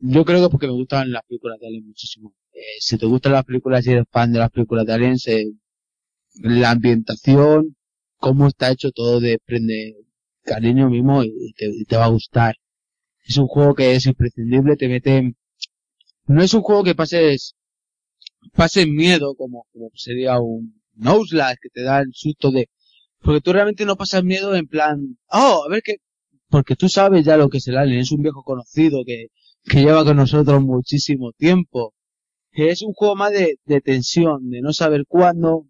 Yo 0.00 0.24
creo 0.24 0.42
que 0.42 0.50
porque 0.50 0.66
me 0.66 0.72
gustan 0.72 1.12
las 1.12 1.22
películas 1.24 1.58
de 1.60 1.66
Alien 1.68 1.86
muchísimo. 1.86 2.34
Eh, 2.52 2.60
si 2.80 2.98
te 2.98 3.06
gustan 3.06 3.32
las 3.32 3.44
películas 3.44 3.86
y 3.86 3.92
eres 3.92 4.04
fan 4.10 4.32
de 4.32 4.38
las 4.40 4.50
películas 4.50 4.86
de 4.86 4.92
Alien, 4.92 5.18
se- 5.18 5.52
la 6.42 6.70
ambientación, 6.72 7.76
cómo 8.18 8.48
está 8.48 8.70
hecho, 8.72 8.90
todo 8.92 9.20
desprende 9.20 9.96
cariño 10.44 10.90
mismo 10.90 11.22
y 11.24 11.52
te 11.86 11.96
va 11.96 12.06
a 12.06 12.08
gustar. 12.08 12.56
Es 13.30 13.38
un 13.38 13.46
juego 13.46 13.76
que 13.76 13.94
es 13.94 14.06
imprescindible, 14.06 14.76
te 14.76 14.88
mete, 14.88 15.34
no 16.26 16.42
es 16.42 16.52
un 16.52 16.62
juego 16.62 16.82
que 16.82 16.96
pases, 16.96 17.54
pases 18.54 18.88
miedo 18.88 19.36
como, 19.36 19.66
como 19.72 19.88
sería 19.94 20.40
un 20.40 20.82
Outlast 21.04 21.58
que 21.62 21.68
te 21.68 21.82
da 21.82 22.00
el 22.00 22.10
susto 22.12 22.50
de, 22.50 22.68
porque 23.22 23.40
tú 23.40 23.52
realmente 23.52 23.84
no 23.84 23.94
pasas 23.94 24.24
miedo 24.24 24.56
en 24.56 24.66
plan, 24.66 25.16
oh, 25.30 25.62
a 25.64 25.68
ver 25.70 25.80
qué, 25.84 25.98
porque 26.48 26.74
tú 26.74 26.88
sabes 26.88 27.24
ya 27.24 27.36
lo 27.36 27.48
que 27.48 27.58
es 27.58 27.68
el 27.68 27.76
alien, 27.76 28.00
es 28.00 28.10
un 28.10 28.22
viejo 28.22 28.42
conocido 28.42 29.04
que, 29.06 29.28
que 29.62 29.82
lleva 29.84 30.04
con 30.04 30.16
nosotros 30.16 30.60
muchísimo 30.60 31.30
tiempo. 31.30 31.94
Es 32.50 32.82
un 32.82 32.94
juego 32.94 33.14
más 33.14 33.30
de, 33.30 33.58
de 33.64 33.80
tensión, 33.80 34.50
de 34.50 34.60
no 34.60 34.72
saber 34.72 35.04
cuándo, 35.06 35.68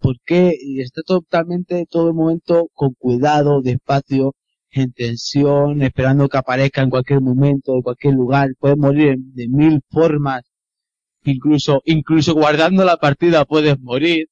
por 0.00 0.16
qué, 0.26 0.54
y 0.60 0.82
está 0.82 1.00
totalmente 1.02 1.86
todo 1.88 2.08
el 2.08 2.14
momento 2.14 2.68
con 2.74 2.92
cuidado, 2.92 3.62
despacio, 3.62 4.34
en 4.72 4.92
tensión, 4.92 5.82
esperando 5.82 6.28
que 6.28 6.38
aparezca 6.38 6.82
en 6.82 6.90
cualquier 6.90 7.20
momento, 7.20 7.74
en 7.74 7.82
cualquier 7.82 8.14
lugar, 8.14 8.50
puedes 8.58 8.78
morir 8.78 9.16
de 9.18 9.48
mil 9.48 9.80
formas, 9.90 10.42
incluso, 11.24 11.82
incluso 11.84 12.34
guardando 12.34 12.84
la 12.84 12.96
partida 12.98 13.44
puedes 13.44 13.78
morir, 13.80 14.28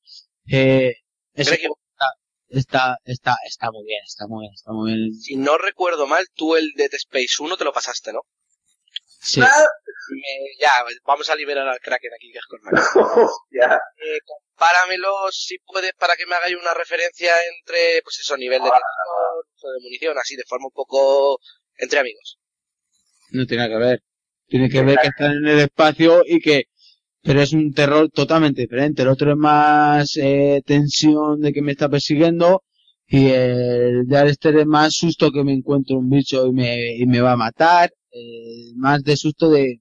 eh, 0.46 0.94
eso 1.34 1.50
Creo 1.56 1.74
que- 1.74 1.80
está, 1.92 2.06
está, 2.48 2.98
está, 3.04 3.36
está 3.46 3.70
muy 3.72 3.84
bien, 3.84 4.00
está 4.06 4.26
muy 4.28 4.42
bien, 4.44 4.52
está 4.54 4.72
muy 4.72 4.94
bien. 4.94 5.14
Si 5.14 5.36
no 5.36 5.58
recuerdo 5.58 6.06
mal, 6.06 6.24
tú 6.34 6.56
el 6.56 6.72
Dead 6.76 6.90
Space 6.94 7.42
1 7.42 7.56
te 7.56 7.64
lo 7.64 7.72
pasaste, 7.72 8.12
¿no? 8.12 8.20
Sí. 9.20 9.40
Me- 9.40 9.46
ya, 10.60 10.70
vamos 11.04 11.28
a 11.28 11.36
liberar 11.36 11.68
al 11.68 11.80
Kraken 11.80 12.10
aquí, 12.14 12.32
que 12.32 12.38
es 12.38 12.46
con 12.46 12.60
Hostia. 12.64 13.80
eh, 14.04 14.18
compáramelo 14.24 15.12
si 15.30 15.58
puedes 15.58 15.92
para 15.98 16.16
que 16.16 16.26
me 16.26 16.34
hagáis 16.34 16.56
una 16.56 16.74
referencia 16.74 17.34
entre, 17.58 18.00
pues 18.02 18.20
eso, 18.20 18.36
nivel 18.36 18.62
de 18.62 18.70
tensión, 18.70 19.44
uso 19.54 19.68
de 19.70 19.80
munición, 19.82 20.18
así 20.18 20.36
de 20.36 20.44
forma 20.48 20.66
un 20.66 20.72
poco 20.72 21.38
entre 21.76 21.98
amigos. 22.00 22.38
No 23.30 23.46
tiene 23.46 23.68
que 23.68 23.76
ver. 23.76 24.02
Tiene 24.46 24.68
que 24.70 24.82
ver 24.82 24.98
que 24.98 25.08
están 25.08 25.32
en 25.32 25.46
el 25.46 25.58
espacio 25.60 26.22
y 26.26 26.40
que, 26.40 26.64
pero 27.22 27.42
es 27.42 27.52
un 27.52 27.72
terror 27.74 28.10
totalmente 28.10 28.62
diferente. 28.62 29.02
El 29.02 29.08
otro 29.08 29.32
es 29.32 29.36
más 29.38 30.16
eh, 30.16 30.62
tensión 30.66 31.40
de 31.40 31.52
que 31.52 31.62
me 31.62 31.72
está 31.72 31.88
persiguiendo 31.88 32.64
y 33.06 33.30
el 33.30 34.06
de 34.06 34.18
Alistair 34.18 34.58
es 34.58 34.66
más 34.66 34.94
susto 34.94 35.30
que 35.32 35.44
me 35.44 35.52
encuentro 35.54 35.98
un 35.98 36.08
bicho 36.10 36.46
y 36.46 36.52
me, 36.52 36.96
y 36.96 37.06
me 37.06 37.20
va 37.20 37.32
a 37.32 37.36
matar. 37.36 37.90
Eh, 38.12 38.72
más 38.76 39.02
de 39.04 39.16
susto 39.16 39.50
de, 39.50 39.80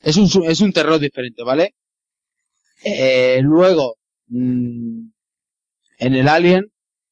es 0.00 0.16
un, 0.16 0.28
es 0.44 0.60
un 0.60 0.72
terror 0.72 0.98
diferente, 1.00 1.42
¿vale? 1.42 1.74
Eh, 2.84 3.40
luego, 3.42 3.96
mm, 4.28 5.08
en 5.98 6.14
el 6.14 6.28
Alien, 6.28 6.66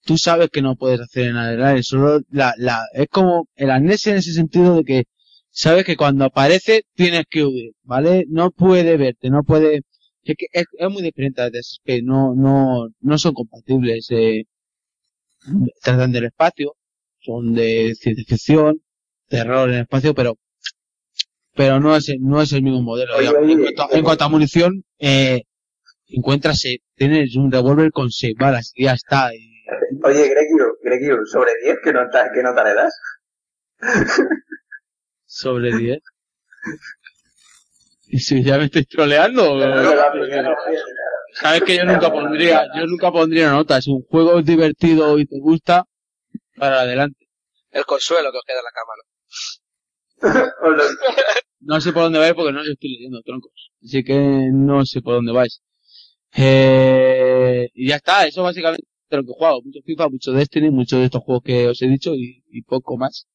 tú 0.05 0.19
sabes 0.19 0.51
que 0.51 0.63
no 0.63 0.77
puedes 0.77 1.01
hacer 1.01 1.29
en 1.29 1.37
el 1.37 1.63
Alien, 1.63 1.85
solo 1.85 2.21
la, 2.31 2.55
la, 2.59 2.83
es 2.95 3.09
como 3.11 3.49
el 3.57 3.71
amnesia 3.71 4.13
en 4.13 4.19
ese 4.19 4.33
sentido 4.33 4.77
de 4.77 4.85
que 4.85 5.05
sabes 5.51 5.85
que 5.85 5.97
cuando 5.97 6.25
aparece 6.25 6.85
tienes 6.95 7.25
que 7.31 7.45
huir, 7.45 7.73
¿vale? 7.83 8.25
No 8.29 8.51
puede 8.51 8.97
verte, 8.97 9.31
no 9.31 9.43
puede, 9.45 9.83
es 10.25 10.37
que 10.37 10.47
es, 10.53 10.67
muy 10.91 11.03
diferente 11.03 11.43
a 11.43 11.51
Dead 11.51 11.61
Space, 11.61 12.03
no, 12.03 12.35
no, 12.35 12.89
no 13.01 13.19
son 13.19 13.35
compatibles, 13.35 14.07
eh, 14.11 14.45
tratan 15.83 16.13
del 16.13 16.27
espacio, 16.27 16.75
son 17.21 17.55
de 17.55 17.95
ciencia 17.95 18.25
ficción, 18.27 18.81
terror 19.29 19.69
en 19.69 19.75
el 19.77 19.81
espacio, 19.83 20.15
pero, 20.15 20.35
pero 21.55 21.81
no 21.81 21.95
es, 21.97 22.09
el- 22.09 22.21
no 22.21 22.41
es 22.43 22.53
el 22.53 22.63
mismo 22.63 22.83
modelo. 22.83 23.15
Oye, 23.17 23.29
digamos. 23.29 23.43
oye, 23.45 23.53
en, 23.69 23.75
cuanto, 23.75 23.97
en 23.97 24.05
cuanto 24.05 24.25
a 24.25 24.29
munición, 24.29 24.85
eh, 24.99 25.43
encuentras, 26.09 26.65
eh, 26.65 26.79
tienes 26.95 27.37
un 27.37 27.51
revólver 27.53 27.91
con 27.93 28.11
seis 28.11 28.35
balas 28.39 28.73
y 28.75 28.85
ya 28.85 28.93
está. 28.95 29.35
y- 29.35 29.49
Oye, 30.03 30.29
Gregio, 30.29 30.77
Gregio, 30.83 31.19
sobre 31.27 31.51
10, 31.65 31.77
¿qué 31.85 31.93
nota, 31.93 32.31
qué 32.35 32.43
nota 32.43 32.65
le 32.65 32.75
das? 32.75 32.95
sobre 35.27 35.77
10. 35.77 35.99
¿Y 38.11 38.19
si 38.21 38.43
ya 38.43 38.57
me 38.59 38.65
estoy 38.65 38.85
troleando? 38.87 39.61
Sabes 41.35 41.63
que 41.63 41.77
yo 41.77 41.85
nunca 41.85 42.11
pondría, 42.11 42.65
yo 42.75 42.87
nunca 42.87 43.13
pondría 43.13 43.51
nota. 43.51 43.81
Si 43.83 43.91
un 43.91 44.03
juego 44.03 44.39
es 44.39 44.47
divertido 44.47 45.19
y 45.19 45.27
te 45.27 45.39
gusta, 45.39 45.85
para 46.57 46.81
adelante. 46.81 47.27
El 47.71 47.85
consuelo 47.85 48.33
que 48.33 48.39
os 48.39 48.45
queda 48.47 48.59
en 48.61 48.65
la 48.65 48.71
cama, 48.71 48.93
¿no? 51.61 51.81
Sé 51.81 51.93
por 51.93 52.03
dónde 52.05 52.19
vais 52.19 52.35
porque 52.35 52.53
no 52.53 52.61
os 52.61 52.69
estoy 52.69 52.91
leyendo, 52.91 53.23
troncos. 53.23 53.71
Así 53.83 54.03
que 54.05 54.51
no 54.53 54.85
sé 54.87 55.03
por 55.03 55.15
dónde 55.15 55.33
vais. 55.33 55.63
Eh, 56.37 57.69
y 57.75 57.89
ya 57.89 57.97
está, 57.97 58.27
eso 58.27 58.43
básicamente 58.43 58.87
es 59.11 59.17
lo 59.17 59.25
que 59.25 59.31
he 59.31 59.35
jugado. 59.35 59.63
Mucho 59.63 59.81
FIFA, 59.85 60.09
mucho 60.09 60.33
Destiny, 60.33 60.71
muchos 60.71 60.99
de 61.01 61.07
estos 61.07 61.23
juegos 61.23 61.43
que 61.45 61.69
os 61.69 61.81
he 61.83 61.89
dicho 61.89 62.15
y, 62.15 62.45
y 62.51 62.63
poco 62.63 62.97
más. 62.97 63.27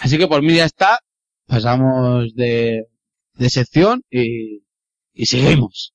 Así 0.00 0.18
que 0.18 0.28
por 0.28 0.42
mí 0.42 0.54
ya 0.54 0.64
está. 0.64 0.98
Pasamos 1.46 2.34
de, 2.34 2.86
de 3.34 3.50
sección 3.50 4.02
y, 4.10 4.62
y 5.12 5.26
seguimos. 5.26 5.94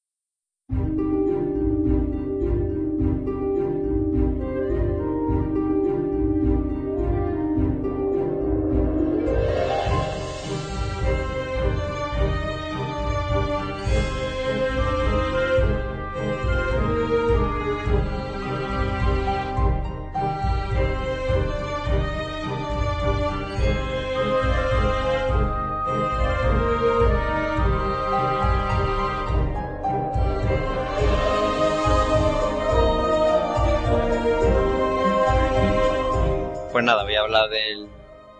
Pues 36.76 36.84
nada, 36.84 37.06
voy 37.06 37.16
a 37.16 37.22
hablar 37.22 37.50
del 37.50 37.88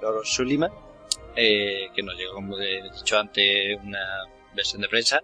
Loro 0.02 0.26
Sulima, 0.26 0.70
eh, 1.38 1.88
que 1.96 2.04
nos 2.04 2.18
llegó, 2.18 2.34
como 2.34 2.60
he 2.60 2.84
dicho 2.84 3.18
antes, 3.18 3.80
una 3.82 4.26
versión 4.54 4.82
de 4.82 4.90
prensa. 4.90 5.22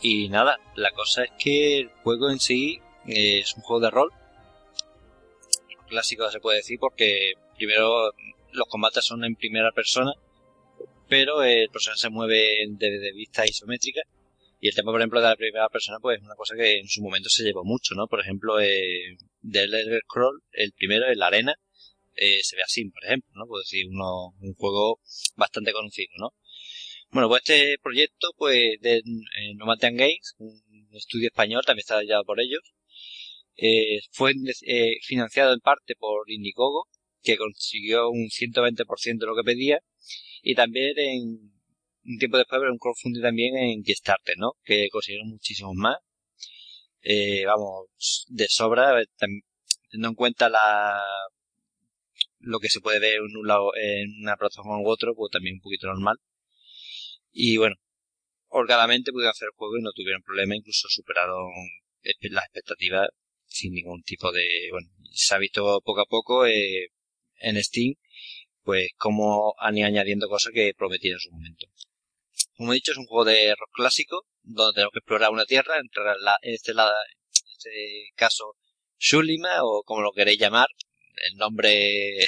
Y 0.00 0.30
nada, 0.30 0.58
la 0.76 0.92
cosa 0.92 1.24
es 1.24 1.32
que 1.38 1.80
el 1.80 1.90
juego 2.02 2.30
en 2.30 2.40
sí 2.40 2.80
eh, 3.06 3.40
es 3.40 3.54
un 3.54 3.62
juego 3.62 3.84
de 3.84 3.90
rol. 3.90 4.10
Clásico 5.86 6.30
se 6.30 6.40
puede 6.40 6.56
decir 6.56 6.78
porque 6.80 7.34
primero 7.54 8.14
los 8.52 8.66
combates 8.66 9.04
son 9.04 9.22
en 9.22 9.36
primera 9.36 9.70
persona, 9.72 10.14
pero 11.06 11.42
el 11.42 11.68
personaje 11.68 12.00
se 12.00 12.08
mueve 12.08 12.64
desde 12.66 13.12
vista 13.12 13.44
isométrica. 13.44 14.00
Y 14.58 14.68
el 14.68 14.74
tema, 14.74 14.90
por 14.90 15.02
ejemplo, 15.02 15.20
de 15.20 15.28
la 15.28 15.36
primera 15.36 15.68
persona, 15.68 15.98
pues 16.00 16.16
es 16.16 16.24
una 16.24 16.34
cosa 16.34 16.54
que 16.56 16.78
en 16.78 16.88
su 16.88 17.02
momento 17.02 17.28
se 17.28 17.42
llevó 17.42 17.62
mucho, 17.62 17.94
¿no? 17.94 18.06
Por 18.06 18.20
ejemplo, 18.20 18.58
eh, 18.58 19.18
del 19.42 19.74
Elder 19.74 20.00
Scroll, 20.04 20.40
el 20.52 20.72
primero, 20.72 21.06
en 21.06 21.18
la 21.18 21.26
arena, 21.26 21.54
eh, 22.16 22.40
se 22.42 22.56
ve 22.56 22.62
así, 22.62 22.84
por 22.90 23.04
ejemplo, 23.04 23.30
¿no? 23.34 23.46
Puedo 23.46 23.62
decir, 23.62 23.86
uno, 23.90 24.34
un 24.40 24.54
juego 24.54 25.00
bastante 25.36 25.72
conocido, 25.72 26.10
¿no? 26.18 26.30
Bueno, 27.10 27.28
pues 27.28 27.42
este 27.44 27.76
proyecto, 27.82 28.28
pues, 28.36 28.80
de 28.80 28.98
eh, 28.98 29.54
Nomadland 29.56 29.98
Games, 29.98 30.34
un 30.38 30.88
estudio 30.92 31.28
español, 31.28 31.62
también 31.64 31.82
está 31.82 32.02
ya 32.04 32.22
por 32.24 32.40
ellos, 32.40 32.62
Eh, 33.56 34.00
fue 34.12 34.32
eh, 34.66 34.96
financiado 35.02 35.52
en 35.54 35.60
parte 35.60 35.94
por 35.96 36.30
Indiegogo, 36.30 36.88
que 37.22 37.36
consiguió 37.36 38.10
un 38.10 38.28
120% 38.30 39.26
de 39.26 39.26
lo 39.30 39.36
que 39.36 39.44
pedía, 39.44 39.78
y 40.42 40.54
también 40.54 40.98
en 40.98 41.52
un 42.04 42.18
tiempo 42.18 42.36
después 42.38 42.60
un 42.70 42.78
crowdfunding 42.78 43.22
también 43.22 43.56
en 43.56 43.82
Kickstarter, 43.82 44.36
¿no? 44.38 44.52
Que 44.64 44.88
consiguieron 44.90 45.30
muchísimos 45.30 45.74
más. 45.76 45.98
Vamos, 47.46 47.88
de 48.28 48.46
sobra, 48.48 49.02
teniendo 49.18 50.08
en 50.08 50.14
cuenta 50.14 50.48
la 50.48 51.02
lo 52.46 52.58
que 52.60 52.68
se 52.68 52.80
puede 52.80 53.00
ver 53.00 53.16
en 53.16 53.36
un 53.36 53.46
lado, 53.46 53.72
en 53.76 54.22
una 54.22 54.36
plataforma 54.36 54.80
u 54.80 54.88
otro, 54.88 55.14
pues 55.14 55.30
también 55.30 55.56
un 55.56 55.60
poquito 55.60 55.86
normal. 55.86 56.16
Y 57.32 57.56
bueno, 57.56 57.76
holgadamente 58.48 59.12
pudieron 59.12 59.30
hacer 59.32 59.46
el 59.46 59.56
juego 59.56 59.76
y 59.78 59.82
no 59.82 59.92
tuvieron 59.92 60.22
problema, 60.22 60.56
incluso 60.56 60.88
superaron 60.88 61.50
las 62.30 62.44
expectativas 62.44 63.08
sin 63.46 63.72
ningún 63.72 64.02
tipo 64.02 64.32
de, 64.32 64.68
bueno, 64.70 64.88
se 65.12 65.34
ha 65.34 65.38
visto 65.38 65.80
poco 65.84 66.00
a 66.00 66.06
poco 66.06 66.46
eh, 66.46 66.88
en 67.36 67.62
Steam, 67.62 67.94
pues 68.62 68.90
cómo 68.96 69.54
han 69.58 69.78
ido 69.78 69.86
añadiendo 69.86 70.28
cosas 70.28 70.52
que 70.54 70.72
prometían 70.76 71.14
en 71.14 71.20
su 71.20 71.30
momento. 71.30 71.66
Como 72.56 72.72
he 72.72 72.76
dicho, 72.76 72.92
es 72.92 72.98
un 72.98 73.06
juego 73.06 73.24
de 73.24 73.54
rock 73.54 73.70
clásico, 73.72 74.26
donde 74.42 74.74
tenemos 74.74 74.92
que 74.92 74.98
explorar 75.00 75.30
una 75.30 75.46
tierra, 75.46 75.78
entre 75.78 76.02
la, 76.20 76.36
en, 76.42 76.54
este, 76.54 76.74
la, 76.74 76.86
en 76.86 77.52
este 77.52 78.12
caso 78.14 78.54
Shulima, 78.98 79.62
o 79.62 79.82
como 79.84 80.02
lo 80.02 80.12
queréis 80.12 80.38
llamar, 80.38 80.68
el 81.16 81.36
nombre, 81.36 82.26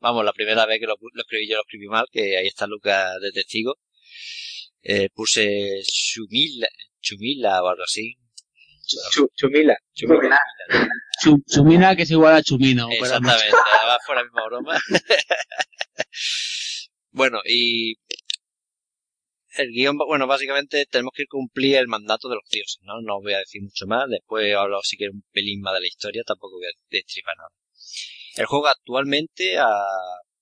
vamos, 0.00 0.24
la 0.24 0.32
primera 0.32 0.66
vez 0.66 0.80
que 0.80 0.86
lo, 0.86 0.96
escribí 1.16 1.48
yo 1.48 1.56
lo 1.56 1.62
escribí 1.62 1.86
mal, 1.86 2.06
que 2.10 2.36
ahí 2.36 2.46
está 2.46 2.66
Lucas 2.66 3.20
de 3.20 3.32
testigo. 3.32 3.78
Eh, 4.82 5.08
puse 5.14 5.82
Chumila, 5.84 6.68
Chumila 7.00 7.62
o 7.62 7.68
algo 7.68 7.82
así. 7.82 8.16
chumila. 9.36 9.76
Chumila. 9.94 10.40
Chumina, 11.46 11.96
que 11.96 12.02
es 12.02 12.10
igual 12.10 12.34
a 12.34 12.42
Chumino. 12.42 12.88
Exactamente, 12.90 13.56
va 13.86 13.98
fuera 14.04 14.24
misma 14.24 14.46
broma. 14.46 14.80
bueno, 17.10 17.40
y 17.44 17.96
el 19.56 19.72
guion, 19.72 19.98
bueno, 19.98 20.26
básicamente 20.26 20.86
tenemos 20.86 21.12
que 21.14 21.26
cumplir 21.26 21.76
el 21.76 21.88
mandato 21.88 22.28
de 22.28 22.36
los 22.36 22.48
dioses, 22.48 22.80
¿no? 22.82 23.00
No 23.02 23.16
os 23.16 23.22
voy 23.22 23.34
a 23.34 23.38
decir 23.38 23.62
mucho 23.62 23.86
más, 23.86 24.08
después 24.08 24.54
hablo 24.54 24.80
si 24.82 24.96
quieres 24.96 25.14
un 25.14 25.24
pelín 25.32 25.60
más 25.60 25.74
de 25.74 25.80
la 25.80 25.86
historia, 25.86 26.22
tampoco 26.24 26.56
voy 26.56 26.66
a 26.66 26.78
destripar 26.90 27.36
nada. 27.36 27.50
El 28.40 28.46
juego 28.46 28.68
actualmente, 28.68 29.58
a 29.58 29.68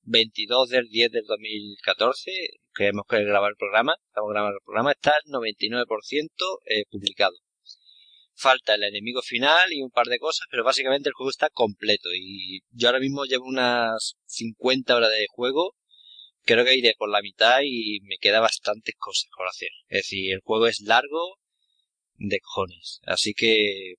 22 0.02 0.68
del 0.68 0.88
10 0.88 1.10
del 1.10 1.24
2014, 1.24 2.30
que 2.72 2.86
hemos 2.86 3.04
grabar 3.08 3.50
el 3.50 3.56
programa, 3.56 3.96
estamos 4.06 4.30
grabando 4.30 4.58
el 4.58 4.64
programa, 4.64 4.92
está 4.92 5.14
el 5.24 5.32
99% 5.32 6.28
eh, 6.66 6.84
publicado. 6.88 7.34
Falta 8.36 8.76
el 8.76 8.84
enemigo 8.84 9.20
final 9.20 9.72
y 9.72 9.82
un 9.82 9.90
par 9.90 10.06
de 10.06 10.20
cosas, 10.20 10.46
pero 10.48 10.62
básicamente 10.62 11.08
el 11.08 11.14
juego 11.14 11.30
está 11.30 11.50
completo 11.50 12.10
y 12.14 12.60
yo 12.70 12.86
ahora 12.86 13.00
mismo 13.00 13.24
llevo 13.24 13.46
unas 13.46 14.14
50 14.26 14.94
horas 14.94 15.10
de 15.10 15.26
juego 15.28 15.74
creo 16.44 16.64
que 16.64 16.76
iré 16.76 16.94
por 16.96 17.10
la 17.10 17.20
mitad 17.20 17.62
y 17.64 17.98
me 18.04 18.18
queda 18.18 18.38
bastantes 18.38 18.94
cosas 18.96 19.28
por 19.36 19.48
hacer. 19.48 19.70
Es 19.88 20.02
decir, 20.04 20.34
el 20.34 20.40
juego 20.44 20.68
es 20.68 20.82
largo 20.82 21.40
de 22.14 22.38
cojones. 22.38 23.00
Así 23.06 23.34
que 23.34 23.94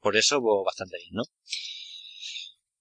por 0.00 0.16
eso 0.16 0.40
voy 0.40 0.64
bastante 0.64 0.96
bien, 0.96 1.10
¿no? 1.12 1.24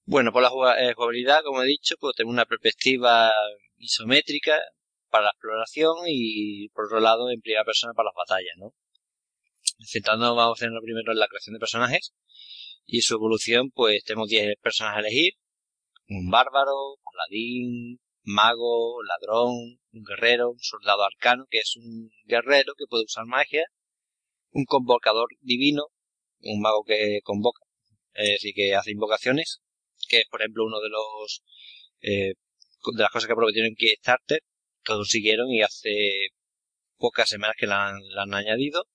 Bueno, 0.07 0.31
por 0.31 0.43
la 0.43 0.49
eh, 0.79 0.93
jugabilidad, 0.93 1.41
como 1.43 1.63
he 1.63 1.65
dicho, 1.65 1.95
pues 1.99 2.15
tengo 2.15 2.29
una 2.29 2.45
perspectiva 2.45 3.31
isométrica 3.77 4.61
para 5.09 5.25
la 5.25 5.29
exploración 5.31 5.95
y 6.07 6.69
por 6.69 6.85
otro 6.85 6.99
lado 6.99 7.31
en 7.31 7.41
primera 7.41 7.65
persona 7.65 7.93
para 7.93 8.07
las 8.09 8.15
batallas, 8.15 8.53
¿no? 8.57 8.73
Centrándonos 9.91 10.35
vamos 10.37 10.61
a 10.61 10.65
tener 10.65 10.79
primero 10.83 11.11
en 11.11 11.19
la 11.19 11.27
creación 11.27 11.53
de 11.55 11.59
personajes 11.59 12.13
y 12.85 13.01
su 13.01 13.15
evolución, 13.15 13.71
pues 13.71 14.03
tenemos 14.03 14.29
10 14.29 14.57
personajes 14.61 14.97
a 14.97 15.07
elegir, 15.07 15.33
un 16.07 16.29
bárbaro, 16.29 16.97
paladín, 17.03 17.99
mago, 18.23 19.01
ladrón, 19.03 19.79
un 19.91 20.03
guerrero, 20.03 20.51
un 20.51 20.59
soldado 20.59 21.03
arcano, 21.03 21.45
que 21.49 21.59
es 21.59 21.75
un 21.77 22.11
guerrero 22.25 22.73
que 22.77 22.85
puede 22.87 23.05
usar 23.05 23.25
magia, 23.25 23.65
un 24.51 24.65
convocador 24.65 25.29
divino, 25.41 25.87
un 26.41 26.61
mago 26.61 26.83
que 26.85 27.21
convoca, 27.23 27.61
es 28.13 28.29
decir, 28.29 28.53
que 28.55 28.75
hace 28.75 28.91
invocaciones, 28.91 29.61
que 30.07 30.19
es 30.19 30.27
por 30.29 30.41
ejemplo 30.41 30.65
uno 30.65 30.79
de 30.79 30.89
los 30.89 31.43
eh, 32.01 32.33
de 32.93 33.01
las 33.01 33.11
cosas 33.11 33.27
que 33.27 33.35
prometieron 33.35 33.69
en 33.69 33.75
Kickstarter, 33.75 34.41
que 34.83 34.93
consiguieron 34.93 35.49
y 35.49 35.61
hace 35.61 36.29
pocas 36.97 37.29
semanas 37.29 37.55
que 37.57 37.67
la 37.67 37.89
han, 37.89 38.33
añadido, 38.33 38.85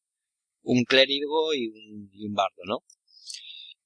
un 0.62 0.84
clérigo 0.84 1.54
y 1.54 1.68
un, 1.68 2.10
y 2.12 2.26
un 2.26 2.34
bardo, 2.34 2.62
¿no? 2.64 2.78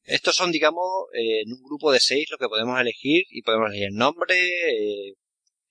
Estos 0.04 0.36
son, 0.36 0.52
digamos, 0.52 0.84
eh, 1.14 1.42
en 1.42 1.52
un 1.52 1.62
grupo 1.62 1.90
de 1.90 2.00
seis 2.00 2.26
lo 2.30 2.36
que 2.36 2.48
podemos 2.48 2.78
elegir 2.78 3.24
y 3.30 3.42
podemos 3.42 3.68
elegir 3.68 3.88
el 3.88 3.94
nombre, 3.94 4.36
eh, 4.36 5.14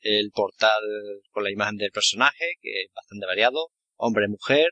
el 0.02 0.32
portal 0.32 0.82
con 1.30 1.44
la 1.44 1.52
imagen 1.52 1.78
del 1.78 1.92
personaje, 1.92 2.56
que 2.62 2.84
es 2.84 2.88
bastante 2.94 3.26
variado, 3.28 3.70
hombre, 3.96 4.28
mujer. 4.28 4.70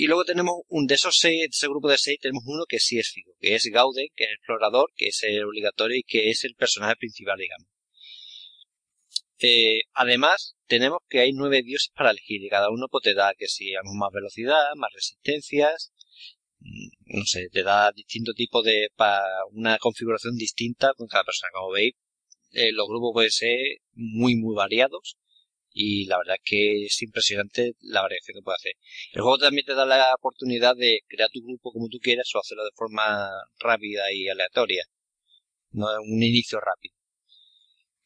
Y 0.00 0.06
luego 0.06 0.24
tenemos 0.24 0.58
un 0.68 0.86
de 0.86 0.94
esos 0.94 1.16
seis, 1.18 1.40
de 1.40 1.46
ese 1.46 1.66
grupo 1.66 1.88
de 1.88 1.98
seis, 1.98 2.20
tenemos 2.20 2.44
uno 2.46 2.66
que 2.68 2.78
sí 2.78 3.00
es 3.00 3.10
fijo, 3.10 3.32
que 3.40 3.56
es 3.56 3.64
Gauden, 3.64 4.06
que 4.14 4.24
es 4.24 4.30
el 4.30 4.36
explorador, 4.36 4.92
que 4.94 5.08
es 5.08 5.20
el 5.24 5.42
obligatorio 5.42 5.96
y 5.96 6.04
que 6.04 6.30
es 6.30 6.44
el 6.44 6.54
personaje 6.54 6.94
principal, 6.94 7.36
digamos. 7.36 7.66
Eh, 9.40 9.80
además, 9.94 10.54
tenemos 10.68 11.00
que 11.08 11.18
hay 11.18 11.32
nueve 11.32 11.62
dioses 11.64 11.90
para 11.96 12.12
elegir 12.12 12.44
y 12.44 12.48
cada 12.48 12.70
uno 12.70 12.86
pues, 12.88 13.02
te 13.02 13.14
da 13.14 13.34
que 13.36 13.48
si 13.48 13.72
más 13.92 14.12
velocidad, 14.12 14.68
más 14.76 14.92
resistencias, 14.94 15.92
mm, 16.60 17.18
no 17.18 17.24
sé, 17.24 17.48
te 17.50 17.64
da 17.64 17.90
distinto 17.90 18.34
tipo 18.34 18.62
de, 18.62 18.90
para 18.94 19.24
una 19.50 19.78
configuración 19.78 20.36
distinta 20.36 20.94
con 20.96 21.08
cada 21.08 21.24
persona. 21.24 21.50
Como 21.52 21.72
veis, 21.72 21.94
eh, 22.52 22.70
los 22.70 22.86
grupos 22.86 23.14
pueden 23.14 23.32
ser 23.32 23.58
muy, 23.94 24.36
muy 24.36 24.54
variados 24.54 25.16
y 25.72 26.06
la 26.06 26.18
verdad 26.18 26.36
es 26.36 26.42
que 26.44 26.84
es 26.86 27.02
impresionante 27.02 27.72
la 27.80 28.02
variación 28.02 28.36
que 28.36 28.42
puede 28.42 28.56
hacer. 28.56 28.72
El 29.12 29.22
juego 29.22 29.38
también 29.38 29.66
te 29.66 29.74
da 29.74 29.86
la 29.86 30.14
oportunidad 30.14 30.76
de 30.76 31.00
crear 31.06 31.30
tu 31.30 31.40
grupo 31.42 31.72
como 31.72 31.88
tú 31.88 31.98
quieras 32.00 32.28
o 32.34 32.40
hacerlo 32.40 32.64
de 32.64 32.70
forma 32.74 33.28
rápida 33.58 34.12
y 34.12 34.28
aleatoria. 34.28 34.84
No 35.70 35.90
es 35.90 35.98
un 35.98 36.22
inicio 36.22 36.60
rápido. 36.60 36.94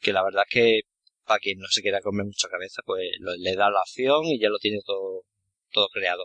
Que 0.00 0.12
la 0.12 0.24
verdad 0.24 0.44
es 0.46 0.52
que 0.52 0.80
para 1.24 1.38
quien 1.38 1.58
no 1.58 1.68
se 1.68 1.82
quiera 1.82 2.00
comer 2.00 2.26
mucha 2.26 2.48
cabeza, 2.48 2.82
pues 2.84 3.08
le 3.38 3.54
da 3.54 3.70
la 3.70 3.80
opción 3.80 4.24
y 4.24 4.40
ya 4.40 4.48
lo 4.48 4.58
tiene 4.58 4.80
todo, 4.84 5.22
todo 5.70 5.88
creado. 5.88 6.24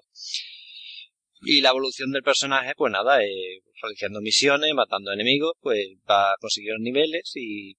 Y 1.41 1.61
la 1.61 1.69
evolución 1.69 2.11
del 2.11 2.23
personaje, 2.23 2.73
pues 2.75 2.91
nada, 2.91 3.23
eh, 3.23 3.61
realizando 3.81 4.21
misiones, 4.21 4.73
matando 4.73 5.11
enemigos, 5.13 5.53
pues 5.61 5.87
va 6.09 6.31
a 6.31 6.37
conseguir 6.39 6.73
niveles 6.79 7.31
y 7.35 7.75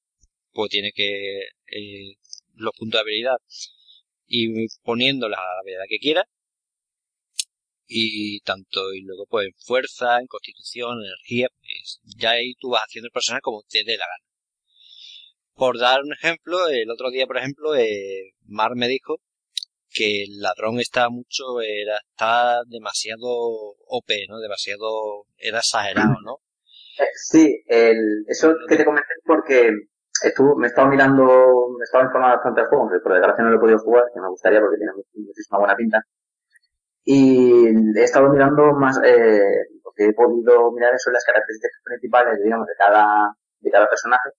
pues 0.52 0.70
tiene 0.70 0.92
que 0.94 1.40
eh, 1.40 2.14
los 2.58 2.72
puntos 2.76 2.98
de 2.98 3.02
habilidad 3.02 3.36
y 4.26 4.66
poniendo 4.82 5.28
la 5.28 5.38
habilidad 5.60 5.84
que 5.88 5.98
quiera 5.98 6.24
y 7.86 8.40
tanto 8.40 8.92
y 8.92 9.00
luego 9.00 9.26
pues 9.26 9.46
en 9.46 9.54
fuerza, 9.58 10.20
en 10.20 10.26
constitución, 10.26 10.98
energía, 11.02 11.48
pues 11.58 12.00
ya 12.18 12.32
ahí 12.32 12.54
tú 12.54 12.70
vas 12.70 12.82
haciendo 12.82 13.06
el 13.06 13.12
personaje 13.12 13.40
como 13.42 13.62
te 13.68 13.82
dé 13.84 13.96
la 13.96 14.06
gana. 14.06 14.24
Por 15.54 15.78
dar 15.78 16.02
un 16.02 16.12
ejemplo, 16.12 16.68
el 16.68 16.90
otro 16.90 17.10
día 17.10 17.26
por 17.26 17.38
ejemplo, 17.38 17.74
eh, 17.74 18.34
Mar 18.44 18.76
me 18.76 18.88
dijo 18.88 19.20
que 19.90 20.24
el 20.24 20.40
ladrón 20.40 20.80
está 20.80 21.08
mucho, 21.08 21.60
era, 21.62 21.98
está 22.10 22.60
demasiado 22.66 23.26
OP, 23.26 24.10
¿no? 24.28 24.38
Demasiado, 24.38 25.24
era 25.38 25.58
exagerado, 25.58 26.14
¿no? 26.24 26.36
Sí, 27.14 27.62
el, 27.66 28.24
eso 28.28 28.54
que 28.68 28.76
te 28.76 28.84
comenté 28.84 29.08
porque 29.24 29.70
estuvo, 30.22 30.56
me 30.56 30.66
he 30.66 30.70
estado 30.70 30.88
mirando, 30.88 31.24
me 31.24 31.84
he 31.84 32.04
informando 32.04 32.36
bastante 32.36 32.60
del 32.60 32.68
juego, 32.70 32.90
por 33.02 33.12
desgracia 33.12 33.44
no 33.44 33.50
lo 33.50 33.56
he 33.56 33.60
podido 33.60 33.78
jugar, 33.78 34.04
que 34.12 34.20
me 34.20 34.28
gustaría 34.28 34.60
porque 34.60 34.78
tiene 34.78 34.92
muchísima 35.14 35.58
buena 35.58 35.76
pinta. 35.76 36.02
Y 37.04 37.66
he 37.98 38.04
estado 38.04 38.28
mirando 38.30 38.72
más, 38.74 39.00
eh, 39.04 39.40
lo 39.84 39.90
que 39.96 40.06
he 40.06 40.12
podido 40.12 40.70
mirar 40.72 40.92
son 40.98 41.12
las 41.14 41.24
características 41.24 41.80
principales, 41.84 42.38
digamos, 42.42 42.66
de 42.66 42.74
cada, 42.78 43.34
de 43.60 43.70
cada 43.70 43.88
personaje 43.88 44.30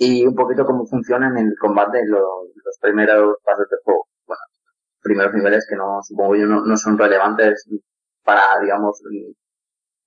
y 0.00 0.26
un 0.26 0.34
poquito 0.34 0.64
cómo 0.64 0.86
funciona 0.86 1.28
en 1.28 1.36
el 1.38 1.54
combate 1.58 2.00
los, 2.06 2.48
los 2.64 2.78
primeros 2.80 3.36
pasos 3.44 3.68
del 3.68 3.80
juego. 3.84 4.08
Bueno, 4.26 4.40
primeros 5.02 5.34
niveles 5.34 5.66
que 5.68 5.76
no, 5.76 6.00
supongo 6.02 6.36
yo, 6.36 6.46
no, 6.46 6.64
no 6.64 6.76
son 6.78 6.96
relevantes 6.98 7.68
para, 8.24 8.58
digamos, 8.60 9.02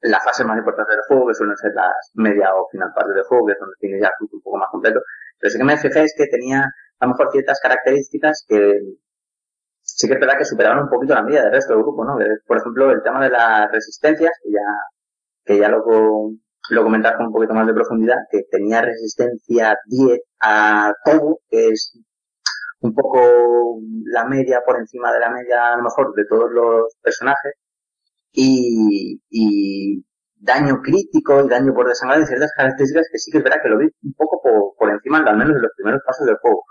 la 0.04 0.20
fase 0.20 0.44
más 0.44 0.58
importante 0.58 0.94
del 0.94 1.04
juego, 1.08 1.28
que 1.28 1.34
suelen 1.34 1.56
ser 1.58 1.72
las 1.74 2.12
media 2.16 2.54
o 2.56 2.68
final 2.70 2.92
partes 2.94 3.16
del 3.16 3.24
juego, 3.24 3.46
que 3.48 3.54
es 3.54 3.60
donde 3.60 3.76
tiene 3.80 4.02
ya 4.02 4.12
un 4.20 4.42
poco 4.42 4.58
más 4.58 4.70
completo. 4.70 5.00
Pero 5.40 5.52
sí 5.52 5.58
que 5.58 5.64
me 5.64 5.78
fijé 5.78 6.04
es 6.04 6.14
que 6.18 6.28
tenía 6.28 6.62
a 7.00 7.06
lo 7.06 7.12
mejor 7.12 7.32
ciertas 7.32 7.60
características 7.62 8.46
que 8.48 8.80
sí 9.82 10.08
que 10.08 10.14
es 10.14 10.20
verdad 10.20 10.38
que 10.38 10.46
superaban 10.46 10.84
un 10.84 10.90
poquito 10.90 11.14
la 11.14 11.24
media 11.24 11.44
del 11.44 11.52
resto 11.52 11.74
del 11.74 11.84
grupo, 11.84 12.06
¿no? 12.06 12.18
Por 12.48 12.58
ejemplo, 12.58 12.92
el 12.92 13.04
tema 13.04 13.24
de 13.24 13.30
las 13.30 13.72
resistencias, 13.72 14.32
que 14.44 14.52
ya, 14.52 14.60
que 15.46 15.60
ya 15.60 15.70
lo, 15.70 15.84
lo 16.70 16.84
comentas 16.84 17.16
con 17.16 17.28
un 17.28 17.34
poquito 17.34 17.54
más 17.54 17.68
de 17.68 17.74
profundidad, 17.74 18.18
que 18.30 18.44
tenía 18.50 18.82
resistencia 18.82 19.78
10 19.86 20.20
a 20.42 20.94
todo, 21.06 21.40
que 21.50 21.70
es 21.70 21.98
un 22.82 22.94
poco 22.94 23.80
la 24.06 24.26
media 24.26 24.62
por 24.66 24.78
encima 24.78 25.12
de 25.14 25.20
la 25.20 25.30
media, 25.30 25.74
a 25.74 25.78
lo 25.78 25.84
mejor, 25.84 26.14
de 26.16 26.26
todos 26.26 26.52
los 26.52 26.96
personajes 27.02 27.54
y, 28.34 29.22
y 29.30 30.04
daño 30.36 30.82
crítico 30.84 31.46
y 31.46 31.50
daño 31.50 31.74
por 31.74 31.88
desangrado 31.88 32.24
y 32.24 32.28
ciertas 32.28 32.52
características 32.58 33.08
que 33.12 33.20
sí 33.20 33.32
que 33.32 33.38
es 33.40 33.44
verdad 33.44 33.60
que 33.64 33.70
lo 33.70 33.78
vi 33.80 33.86
un 34.04 34.14
poco 34.14 34.42
por, 34.44 34.76
por 34.78 34.92
encima, 34.92 35.20
al 35.20 35.38
menos 35.38 35.56
de 35.56 35.62
los 35.62 35.72
primeros 35.78 36.02
pasos 36.06 36.26
del 36.28 36.38
juego. 36.38 36.64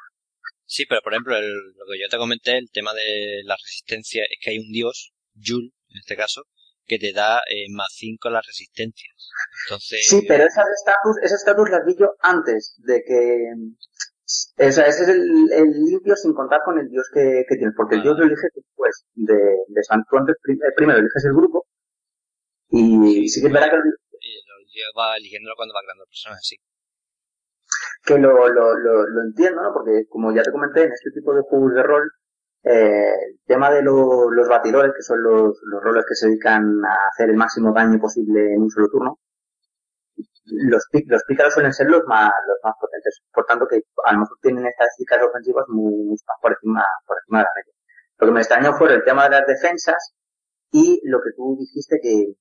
Sí, 0.67 0.85
pero 0.89 1.01
por 1.03 1.13
ejemplo, 1.13 1.37
el- 1.37 1.73
lo 1.77 1.85
que 1.91 2.01
yo 2.01 2.09
te 2.11 2.17
comenté, 2.17 2.59
el 2.59 2.71
tema 2.73 2.93
de 2.95 3.43
la 3.45 3.57
resistencia, 3.57 4.25
es 4.25 4.39
que 4.41 4.51
hay 4.51 4.59
un 4.59 4.73
dios, 4.73 5.13
Yul, 5.35 5.73
en 5.91 5.99
este 5.99 6.17
caso, 6.17 6.45
que 6.87 6.99
te 6.99 7.13
da 7.13 7.39
eh, 7.49 7.67
más 7.71 7.89
5 7.93 8.29
las 8.31 8.47
resistencias. 8.47 9.15
Entonces, 9.67 10.07
Sí, 10.09 10.25
pero 10.27 10.45
esas 10.45 10.67
estatus, 10.77 11.17
esas 11.23 11.39
estatus 11.41 11.71
las 11.71 11.85
vi 11.87 11.95
yo 11.99 12.15
antes 12.21 12.75
de 12.79 13.03
que... 13.07 13.53
O 14.59 14.73
sea, 14.73 14.87
ese 14.87 15.03
es 15.05 15.09
el, 15.09 15.53
el 15.53 15.71
limpio 15.85 16.15
sin 16.17 16.33
contar 16.35 16.61
con 16.65 16.79
el 16.79 16.89
dios 16.89 17.09
que, 17.13 17.45
que 17.49 17.57
tienes, 17.57 17.75
porque 17.77 17.97
el 17.97 18.01
Ah. 18.01 18.05
dios 18.05 18.19
lo 18.19 18.25
eliges 18.25 18.51
después 18.55 19.05
de, 19.15 19.35
de 19.69 19.83
San 19.85 20.05
prim- 20.05 20.59
eh, 20.63 20.73
primero 20.77 20.99
eliges 20.99 21.25
el 21.25 21.33
grupo 21.35 21.67
y 22.69 23.29
sí 23.29 23.41
que 23.41 23.49
es 23.49 23.53
verdad 23.53 23.71
que, 23.71 23.77
eh, 23.77 24.41
lo 24.49 24.57
lleva 24.73 25.17
eligiéndolo 25.17 25.55
cuando 25.57 25.75
va 25.75 25.81
creando 25.85 26.05
personas 26.07 26.39
así. 26.39 26.57
que 28.05 28.19
lo, 28.19 28.49
lo, 28.49 28.79
lo, 28.79 29.07
lo 29.09 29.23
entiendo, 29.23 29.63
¿no? 29.63 29.73
Porque 29.73 30.07
como 30.09 30.35
ya 30.35 30.43
te 30.43 30.51
comenté, 30.53 30.85
en 30.85 30.93
este 30.93 31.11
tipo 31.13 31.35
de 31.35 31.43
juegos 31.43 31.75
de 31.75 31.83
rol, 31.83 32.11
eh, 32.65 33.13
el 33.29 33.41
tema 33.47 33.71
de 33.71 33.83
lo- 33.83 34.31
los 34.31 34.49
batidores, 34.49 34.93
que 34.97 35.03
son 35.03 35.23
los, 35.23 35.59
los 35.65 35.83
roles 35.83 36.05
que 36.09 36.15
se 36.15 36.29
dedican 36.29 36.85
a 36.85 37.09
hacer 37.09 37.31
el 37.31 37.37
máximo 37.37 37.73
daño 37.73 37.99
posible 38.01 38.55
en 38.55 38.63
un 38.63 38.71
solo 38.71 38.89
turno, 38.89 39.19
los, 40.45 40.83
los 41.07 41.25
pícaros 41.25 41.55
suelen 41.55 41.73
ser 41.73 41.89
los 41.89 42.03
más, 42.07 42.31
los 42.47 42.59
más 42.63 42.75
potentes. 42.81 43.21
Por 43.33 43.45
tanto, 43.47 43.67
que 43.67 43.81
a 44.05 44.13
lo 44.13 44.21
mejor 44.21 44.39
tienen 44.43 44.67
estadísticas 44.67 45.23
ofensivas 45.23 45.65
muy, 45.69 46.17
por 46.41 46.53
encima, 46.53 46.85
por 47.07 47.17
encima 47.19 47.39
de 47.39 47.45
la 47.45 47.51
media. 47.57 47.73
Lo 48.19 48.27
que 48.27 48.33
me 48.33 48.41
extrañó 48.41 48.73
fue 48.75 48.95
el 48.95 49.05
tema 49.05 49.25
de 49.25 49.31
las 49.31 49.47
defensas 49.47 50.15
y 50.71 51.01
lo 51.05 51.19
que 51.19 51.31
tú 51.37 51.57
dijiste 51.59 51.99
que 52.03 52.35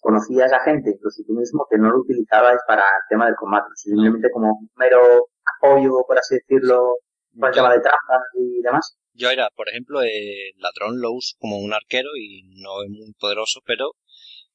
conocías 0.00 0.52
a 0.52 0.60
gente, 0.60 0.90
incluso 0.90 1.22
tú 1.26 1.32
mismo, 1.32 1.66
que 1.70 1.78
no 1.78 1.90
lo 1.90 2.00
utilizabais 2.00 2.60
para 2.66 2.82
el 2.82 3.04
tema 3.08 3.26
del 3.26 3.36
combate, 3.36 3.70
simplemente 3.74 4.30
como 4.30 4.52
un 4.52 4.70
mero 4.76 5.28
apoyo, 5.58 6.04
por 6.06 6.18
así 6.18 6.36
decirlo, 6.36 6.98
para 7.38 7.50
el 7.50 7.54
tema 7.54 7.72
de 7.72 7.80
trampas 7.80 8.22
y 8.34 8.62
demás. 8.62 8.96
Yo 9.14 9.30
era, 9.30 9.48
por 9.56 9.68
ejemplo, 9.68 10.02
el 10.02 10.52
ladrón 10.58 11.00
lo 11.00 11.12
uso 11.12 11.36
como 11.38 11.58
un 11.58 11.72
arquero 11.72 12.10
y 12.16 12.42
no 12.62 12.82
es 12.82 12.90
muy 12.90 13.12
poderoso, 13.18 13.60
pero 13.64 13.92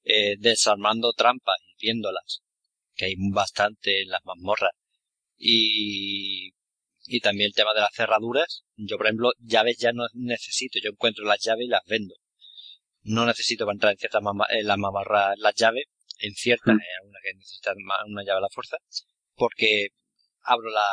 eh, 0.04 0.36
desarmando 0.40 1.14
trampas 1.14 1.58
y 1.62 1.86
viéndolas, 1.86 2.42
que 3.00 3.06
hay 3.06 3.16
bastante 3.32 4.02
en 4.02 4.10
las 4.10 4.20
mazmorras. 4.26 4.72
Y, 5.38 6.52
y 7.06 7.20
también 7.22 7.48
el 7.48 7.54
tema 7.54 7.74
de 7.74 7.80
las 7.80 7.94
cerraduras. 7.96 8.64
Yo, 8.76 8.98
por 8.98 9.08
ejemplo, 9.08 9.32
llaves 9.40 9.78
ya 9.78 9.94
no 9.94 10.06
necesito. 10.14 10.80
Yo 10.84 10.90
encuentro 10.92 11.24
las 11.26 11.40
llaves 11.42 11.66
y 11.66 11.70
las 11.70 11.84
vendo. 11.88 12.14
No 13.04 13.26
necesito 13.26 13.66
para 13.66 13.76
entrar 13.76 13.92
en 13.94 13.98
ciertas 14.00 14.22
en 14.50 14.68
las 14.68 14.78
mazmorras 14.78 15.38
las 15.40 15.56
llaves. 15.56 15.86
En 16.20 16.34
ciertas, 16.34 16.76
Mm. 16.76 16.80
hay 16.80 16.88
alguna 17.02 17.20
que 17.24 17.34
necesita 17.36 17.74
ma- 17.78 18.06
una 18.06 18.24
llave 18.24 18.40
a 18.40 18.42
la 18.42 18.50
fuerza. 18.50 18.76
Porque 19.36 19.88
abro 20.42 20.70
la, 20.70 20.86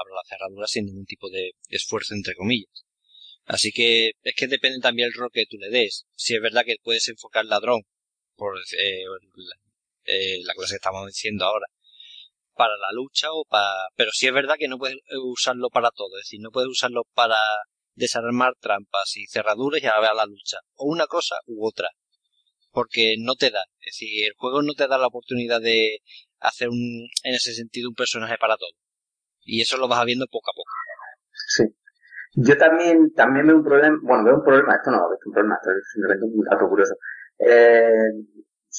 abro 0.00 0.14
la 0.14 0.22
cerradura 0.28 0.66
sin 0.68 0.84
ningún 0.86 1.04
tipo 1.06 1.28
de 1.30 1.52
esfuerzo, 1.68 2.14
entre 2.14 2.34
comillas. 2.36 2.84
Así 3.46 3.72
que 3.72 4.12
es 4.22 4.34
que 4.36 4.46
depende 4.46 4.78
también 4.78 5.08
el 5.08 5.14
rol 5.14 5.30
que 5.32 5.46
tú 5.50 5.56
le 5.58 5.70
des. 5.70 6.06
Si 6.14 6.36
es 6.36 6.40
verdad 6.40 6.62
que 6.64 6.76
puedes 6.84 7.08
enfocar 7.08 7.44
ladrón 7.46 7.82
por 8.36 8.56
eh, 8.78 9.02
eh, 10.10 10.40
la 10.44 10.54
cosa 10.54 10.72
que 10.72 10.76
estamos 10.76 11.06
diciendo 11.06 11.44
ahora 11.44 11.66
para 12.54 12.76
la 12.76 12.92
lucha 12.92 13.28
o 13.32 13.44
para 13.48 13.70
pero 13.96 14.10
sí 14.12 14.26
es 14.26 14.32
verdad 14.34 14.56
que 14.58 14.68
no 14.68 14.78
puedes 14.78 14.98
usarlo 15.24 15.68
para 15.70 15.90
todo 15.90 16.16
es 16.18 16.24
decir 16.26 16.40
no 16.42 16.50
puedes 16.50 16.68
usarlo 16.68 17.02
para 17.14 17.36
desarmar 17.94 18.54
trampas 18.60 19.16
y 19.16 19.26
cerraduras 19.26 19.82
y 19.82 19.86
a 19.86 20.00
la 20.00 20.26
lucha 20.26 20.58
o 20.74 20.86
una 20.86 21.06
cosa 21.06 21.36
u 21.46 21.66
otra 21.66 21.88
porque 22.70 23.14
no 23.18 23.34
te 23.34 23.50
da 23.50 23.62
es 23.80 23.94
decir 23.94 24.26
el 24.26 24.34
juego 24.36 24.62
no 24.62 24.74
te 24.74 24.88
da 24.88 24.98
la 24.98 25.06
oportunidad 25.06 25.60
de 25.60 25.98
hacer 26.38 26.68
un 26.68 27.08
en 27.24 27.34
ese 27.34 27.54
sentido 27.54 27.88
un 27.88 27.94
personaje 27.94 28.36
para 28.38 28.56
todo 28.56 28.72
y 29.42 29.60
eso 29.62 29.76
lo 29.76 29.88
vas 29.88 30.04
viendo 30.04 30.26
poco 30.26 30.50
a 30.50 30.54
poco 30.54 30.70
Sí. 31.50 31.64
Yo 32.34 32.56
también, 32.56 33.12
también 33.14 33.46
veo 33.46 33.56
un 33.56 33.64
problema, 33.64 33.98
bueno, 34.02 34.24
veo 34.24 34.36
un 34.36 34.44
problema, 34.44 34.76
esto 34.76 34.90
no 34.90 35.08
veo 35.08 35.18
un 35.26 35.32
problema, 35.32 35.56
esto 35.56 35.70
es 35.70 35.90
simplemente 35.92 36.24
un 36.26 36.44
dato 36.44 36.68
curioso. 36.68 36.94
Eh, 37.38 37.90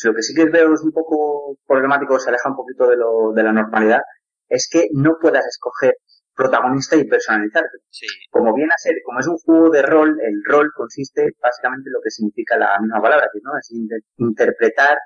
lo 0.03 0.14
que 0.14 0.22
sí 0.23 0.34
que 0.34 0.45
veo 0.45 0.73
es 0.73 0.82
un 0.82 0.91
poco 0.91 1.57
problemático, 1.68 2.19
se 2.19 2.30
aleja 2.30 2.49
un 2.49 2.56
poquito 2.56 2.88
de 2.88 2.98
lo, 2.98 3.32
de 3.34 3.44
la 3.44 3.53
normalidad, 3.53 4.02
es 4.49 4.68
que 4.72 4.88
no 4.94 5.18
puedas 5.22 5.45
escoger 5.48 5.95
protagonista 6.36 6.95
y 6.95 7.06
personalizarte. 7.07 7.78
sí 7.90 8.07
Como 8.30 8.53
viene 8.53 8.72
a 8.73 8.78
ser, 8.78 8.95
como 9.06 9.19
es 9.19 9.28
un 9.28 9.38
juego 9.38 9.69
de 9.69 9.82
rol, 9.82 10.18
el 10.22 10.41
rol 10.45 10.72
consiste 10.76 11.32
básicamente 11.41 11.90
en 11.90 11.94
lo 11.94 12.02
que 12.02 12.10
significa 12.11 12.57
la 12.57 12.80
misma 12.80 13.02
palabra, 13.02 13.28
que 13.32 13.40
¿no? 13.44 13.52
es 13.60 13.72
inter- 13.72 14.02
interpretar 14.18 14.98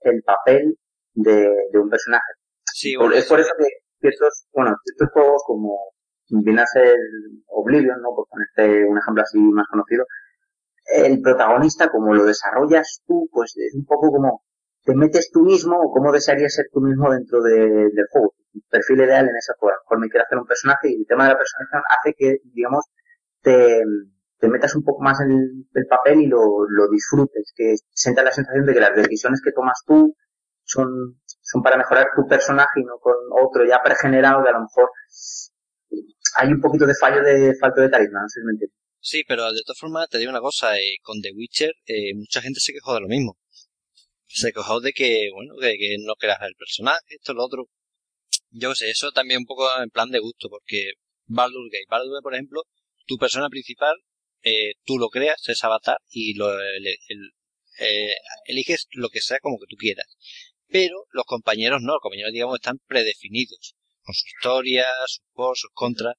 el 0.00 0.22
papel 0.22 0.76
de, 1.14 1.50
de 1.72 1.78
un 1.78 1.90
personaje. 1.90 2.32
sí 2.72 2.94
Por- 2.96 3.14
es 3.14 3.26
por 3.26 3.40
eso 3.40 3.52
que 3.58 3.66
ciertos, 4.00 4.46
bueno, 4.52 4.74
ciertos 4.84 5.08
juegos 5.12 5.42
como 5.46 5.76
viene 6.30 6.62
a 6.62 6.66
ser 6.66 6.96
Oblivion, 7.48 8.00
¿no? 8.02 8.10
Por 8.14 8.26
ponerte 8.28 8.84
un 8.84 8.98
ejemplo 8.98 9.22
así 9.22 9.38
más 9.38 9.66
conocido, 9.68 10.04
el 10.92 11.20
protagonista, 11.20 11.90
como 11.90 12.14
lo 12.14 12.24
desarrollas 12.24 13.02
tú, 13.06 13.28
pues 13.32 13.54
es 13.56 13.74
un 13.74 13.84
poco 13.86 14.10
como 14.10 14.42
te 14.84 14.94
metes 14.94 15.30
tú 15.32 15.42
mismo 15.42 15.76
o 15.78 15.92
cómo 15.92 16.12
desearías 16.12 16.54
ser 16.54 16.66
tú 16.72 16.80
mismo 16.80 17.10
dentro 17.12 17.42
de- 17.42 17.90
del 17.92 18.06
juego. 18.10 18.34
Tu 18.52 18.60
perfil 18.70 19.00
ideal 19.02 19.28
en 19.28 19.36
ese 19.36 19.52
juego. 19.58 19.72
A 19.74 19.76
lo 19.76 19.82
mejor 19.84 20.00
me 20.00 20.08
quiero 20.08 20.24
hacer 20.24 20.38
un 20.38 20.46
personaje 20.46 20.90
y 20.90 20.96
el 21.02 21.06
tema 21.06 21.24
de 21.24 21.30
la 21.34 21.38
personalización 21.38 21.82
hace 21.90 22.14
que, 22.18 22.38
digamos, 22.54 22.84
te, 23.42 23.82
metas 24.48 24.74
un 24.74 24.84
poco 24.84 25.02
más 25.02 25.20
en 25.20 25.30
el, 25.32 25.66
el 25.74 25.86
papel 25.86 26.22
y 26.22 26.26
lo, 26.26 26.38
lo 26.68 26.88
disfrutes, 26.90 27.52
que 27.56 27.74
sientas 27.92 28.24
la 28.24 28.32
sensación 28.32 28.66
de 28.66 28.72
que 28.74 28.80
las 28.80 28.94
decisiones 28.96 29.40
que 29.44 29.52
tomas 29.52 29.82
tú 29.86 30.14
son, 30.64 31.20
son 31.42 31.62
para 31.62 31.76
mejorar 31.76 32.08
tu 32.16 32.26
personaje 32.26 32.80
y 32.80 32.84
no 32.84 32.98
con 32.98 33.14
otro 33.42 33.64
ya 33.66 33.80
pregenerado 33.84 34.42
que 34.42 34.48
a 34.50 34.52
lo 34.52 34.60
mejor 34.62 34.88
hay 36.36 36.52
un 36.52 36.60
poquito 36.60 36.86
de 36.86 36.94
fallo 36.94 37.22
de 37.22 37.54
falto 37.60 37.80
de 37.80 37.90
carisma, 37.90 38.22
no 38.22 38.28
sé 38.28 38.40
si 38.40 38.46
me 38.46 38.52
entiendes. 38.52 38.76
Sí, 39.00 39.24
pero 39.26 39.52
de 39.52 39.62
todas 39.62 39.78
formas 39.78 40.08
te 40.08 40.18
digo 40.18 40.30
una 40.30 40.40
cosa, 40.40 40.78
eh, 40.78 40.96
con 41.02 41.20
The 41.20 41.32
Witcher 41.32 41.72
eh, 41.86 42.14
mucha 42.14 42.42
gente 42.42 42.60
se 42.60 42.72
quejó 42.72 42.94
de 42.94 43.00
lo 43.00 43.08
mismo. 43.08 43.38
Se 44.28 44.52
quejó 44.52 44.80
de 44.80 44.92
que, 44.92 45.30
bueno, 45.34 45.54
que, 45.60 45.76
que 45.78 45.96
no 46.00 46.14
creas 46.16 46.40
el 46.42 46.54
personaje, 46.56 47.00
esto, 47.08 47.34
lo 47.34 47.44
otro. 47.44 47.68
Yo 48.50 48.74
sé, 48.74 48.90
eso 48.90 49.12
también 49.12 49.40
un 49.40 49.46
poco 49.46 49.68
en 49.82 49.90
plan 49.90 50.10
de 50.10 50.20
gusto, 50.20 50.48
porque 50.50 50.92
Baldur's 51.26 51.70
Gate, 51.72 51.86
Baldur's 51.90 52.12
Gate, 52.14 52.22
por 52.22 52.34
ejemplo, 52.34 52.62
tu 53.06 53.18
persona 53.18 53.48
principal, 53.50 53.96
eh, 54.42 54.74
tú 54.84 54.98
lo 54.98 55.08
creas, 55.10 55.42
es 55.48 55.64
avatar, 55.64 55.98
y 56.10 56.34
lo, 56.34 56.52
el- 56.60 56.88
eh, 57.80 58.14
eliges 58.46 58.86
lo 58.92 59.08
que 59.10 59.20
sea 59.20 59.38
como 59.40 59.58
que 59.58 59.66
tú 59.68 59.76
quieras. 59.76 60.06
Pero 60.68 61.06
los 61.12 61.24
compañeros 61.26 61.82
no, 61.82 61.94
los 61.94 62.02
compañeros, 62.02 62.32
digamos, 62.32 62.56
están 62.56 62.78
predefinidos, 62.86 63.74
con 64.02 64.14
su 64.14 64.26
historia, 64.28 64.86
sus 65.06 65.22
pros, 65.34 65.60
sus 65.60 65.70
contras 65.74 66.14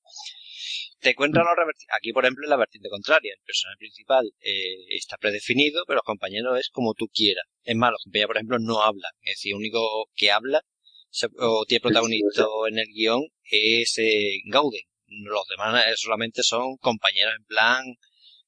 te 0.99 1.11
encuentran 1.11 1.45
los 1.45 1.55
reverti- 1.55 1.85
Aquí, 1.97 2.11
por 2.13 2.23
ejemplo, 2.25 2.45
es 2.45 2.49
la 2.49 2.57
vertiente 2.57 2.89
contraria. 2.89 3.33
El 3.33 3.43
personaje 3.45 3.77
principal 3.79 4.31
eh, 4.41 4.75
está 4.89 5.17
predefinido, 5.17 5.83
pero 5.85 5.97
los 5.97 6.03
compañeros 6.05 6.59
es 6.59 6.69
como 6.69 6.93
tú 6.93 7.07
quieras. 7.13 7.45
Es 7.63 7.75
más, 7.75 7.91
los 7.91 8.03
compañeros, 8.03 8.27
por 8.27 8.37
ejemplo, 8.37 8.59
no 8.59 8.81
hablan. 8.83 9.11
Es 9.21 9.35
decir, 9.37 9.51
el 9.53 9.57
único 9.57 10.09
que 10.15 10.31
habla 10.31 10.61
se- 11.09 11.27
o 11.39 11.65
tiene 11.65 11.81
protagonista 11.81 12.45
en 12.69 12.79
el 12.79 12.87
guion 12.93 13.21
es 13.49 13.97
eh, 13.97 14.39
Gauden. 14.45 14.83
Los 15.07 15.45
demás 15.47 15.85
eh, 15.87 15.93
solamente 15.97 16.41
son 16.43 16.77
compañeros 16.77 17.33
en 17.37 17.45
plan 17.45 17.83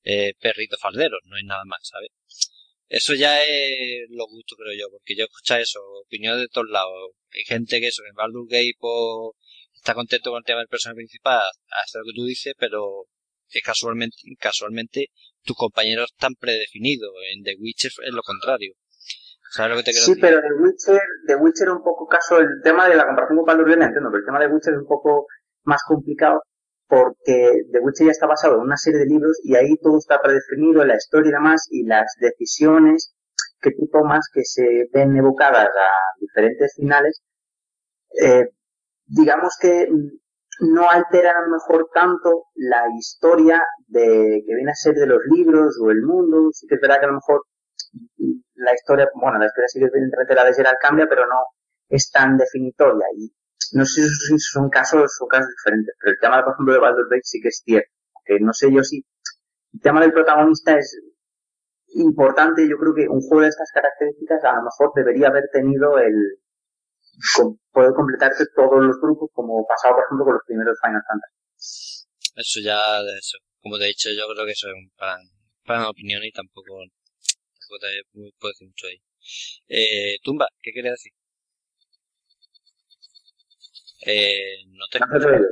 eh, 0.03 0.33
perritos 0.39 0.79
falderos, 0.79 1.19
no 1.25 1.37
es 1.37 1.43
nada 1.45 1.63
más, 1.65 1.79
¿sabes? 1.83 2.09
Eso 2.87 3.15
ya 3.15 3.41
es 3.43 4.05
lo 4.09 4.27
gusto, 4.27 4.55
creo 4.55 4.73
yo, 4.77 4.87
porque 4.91 5.15
yo 5.15 5.23
escucho 5.25 5.55
eso, 5.55 5.79
opiniones 6.05 6.41
de 6.41 6.47
todos 6.47 6.69
lados. 6.69 7.11
Hay 7.31 7.43
gente 7.43 7.79
que 7.79 7.87
eso, 7.87 8.03
en 8.07 8.13
Baldur's 8.13 8.47
Gate, 8.49 8.73
pues, 8.79 9.31
está 9.83 9.93
contento 9.93 10.31
con 10.31 10.39
el 10.39 10.45
tema 10.47 10.59
del 10.59 10.69
personaje 10.71 10.95
principal, 11.03 11.43
hace 11.83 11.99
lo 11.99 12.05
que 12.07 12.15
tú 12.15 12.23
dices, 12.25 12.53
pero 12.57 13.03
es 13.49 13.61
casualmente, 13.61 14.15
casualmente 14.39 15.07
tus 15.43 15.57
compañeros 15.57 16.07
están 16.15 16.35
predefinidos. 16.39 17.11
En 17.35 17.43
The 17.43 17.55
Witcher 17.59 17.91
es 18.07 18.13
lo 18.13 18.23
contrario. 18.23 18.73
¿Sabes 19.51 19.71
lo 19.71 19.77
que 19.77 19.83
te 19.83 19.91
quiero 19.91 20.05
Sí, 20.05 20.11
decir? 20.15 20.23
pero 20.23 20.41
The 20.41 20.53
Witcher, 20.63 21.01
The 21.27 21.35
Witcher 21.35 21.69
un 21.69 21.83
poco 21.83 22.07
caso, 22.07 22.39
el 22.39 22.47
tema 22.63 22.87
de 22.87 22.95
la 22.95 23.05
comparación 23.05 23.37
con 23.37 23.45
Baldur's 23.45 23.67
Gate 23.69 23.79
la 23.79 23.85
entiendo, 23.87 24.09
pero 24.09 24.19
el 24.23 24.25
tema 24.25 24.39
de 24.39 24.47
Witcher 24.47 24.73
es 24.73 24.79
un 24.79 24.87
poco 24.87 25.27
más 25.65 25.81
complicado 25.85 26.41
porque 26.87 27.51
The 27.71 27.79
Witcher 27.79 28.07
ya 28.07 28.11
está 28.11 28.25
basado 28.25 28.55
en 28.55 28.61
una 28.61 28.77
serie 28.77 28.99
de 28.99 29.05
libros 29.05 29.37
y 29.43 29.55
ahí 29.55 29.75
todo 29.83 29.97
está 29.99 30.21
predefinido, 30.21 30.85
la 30.85 30.95
historia 30.95 31.29
y 31.29 31.33
demás, 31.33 31.67
y 31.69 31.83
las 31.85 32.07
decisiones 32.19 33.13
que 33.59 33.71
tú 33.71 33.87
tomas 33.91 34.27
que 34.33 34.43
se 34.43 34.87
ven 34.93 35.15
evocadas 35.17 35.67
a 35.67 35.89
diferentes 36.19 36.73
finales, 36.75 37.21
eh, 38.21 38.47
digamos 39.13 39.57
que 39.59 39.87
mm, 39.89 40.71
no 40.73 40.89
alteran 40.89 41.35
a 41.35 41.41
lo 41.47 41.53
mejor 41.53 41.89
tanto 41.93 42.45
la 42.55 42.83
historia 42.97 43.61
de 43.87 44.43
que 44.45 44.55
viene 44.55 44.71
a 44.71 44.75
ser 44.75 44.95
de 44.95 45.07
los 45.07 45.21
libros 45.29 45.79
o 45.81 45.91
el 45.91 46.01
mundo, 46.01 46.49
sí 46.51 46.67
que 46.67 46.75
es 46.75 46.81
verdad 46.81 46.99
que 46.99 47.05
a 47.05 47.09
lo 47.09 47.15
mejor 47.15 47.43
mm, 48.17 48.39
la 48.55 48.73
historia, 48.73 49.09
bueno, 49.15 49.39
la 49.39 49.45
historia 49.45 49.67
sí 49.67 49.79
que 49.79 49.85
evidentemente 49.85 50.35
la 50.35 50.45
de 50.45 50.53
Geralt 50.53 50.79
cambia, 50.81 51.07
pero 51.07 51.27
no 51.27 51.39
es 51.89 52.09
tan 52.11 52.37
definitoria. 52.37 53.05
Y 53.15 53.31
no 53.73 53.85
sé 53.85 54.07
si 54.07 54.39
son 54.39 54.69
casos, 54.69 55.15
son 55.15 55.27
casos 55.27 55.49
diferentes, 55.57 55.95
pero 55.99 56.13
el 56.13 56.19
tema, 56.19 56.43
por 56.43 56.53
ejemplo, 56.53 56.73
de 56.73 56.79
Baldur's 56.79 57.09
Gate 57.09 57.21
sí 57.23 57.41
que 57.41 57.49
es 57.49 57.61
cierto, 57.63 57.89
que 58.25 58.39
no 58.39 58.53
sé 58.53 58.71
yo 58.71 58.83
si 58.83 59.05
el 59.73 59.81
tema 59.81 60.01
del 60.01 60.13
protagonista 60.13 60.77
es 60.77 60.99
importante, 61.95 62.67
yo 62.67 62.77
creo 62.77 62.93
que 62.95 63.07
un 63.07 63.21
juego 63.21 63.41
de 63.41 63.49
estas 63.49 63.71
características 63.71 64.43
a 64.43 64.55
lo 64.55 64.63
mejor 64.63 64.91
debería 64.95 65.27
haber 65.27 65.49
tenido 65.51 65.99
el 65.99 66.39
com- 67.35 67.57
poder 67.71 67.93
completarse 67.93 68.45
todos 68.55 68.83
los 68.83 68.99
grupos 69.01 69.29
como 69.33 69.65
pasaba 69.67 69.95
por 69.95 70.03
ejemplo 70.05 70.25
con 70.25 70.33
los 70.35 70.43
primeros 70.45 70.77
Final 70.81 71.01
Fantasy. 71.07 72.05
Eso 72.35 72.59
ya, 72.63 72.79
eso. 73.17 73.37
Como 73.61 73.77
te 73.77 73.85
he 73.85 73.87
dicho, 73.87 74.09
yo 74.11 74.27
creo 74.33 74.45
que 74.45 74.51
eso 74.51 74.67
es 74.67 74.73
un 74.73 74.89
plan, 74.97 75.19
plan 75.63 75.81
de 75.83 75.87
opinión 75.87 76.23
y 76.23 76.31
tampoco, 76.31 76.73
tampoco 77.59 77.79
te 77.79 78.03
puedo 78.39 78.51
decir 78.51 78.67
mucho 78.67 78.87
ahí. 78.87 79.01
Eh, 79.67 80.17
Tumba, 80.23 80.47
¿qué 80.61 80.71
quieres 80.71 80.91
decir? 80.93 81.11
Eh, 84.05 84.65
no 84.67 84.85
te 84.91 84.99
¿No 84.99 85.07
te 85.07 85.17
escucho. 85.17 85.47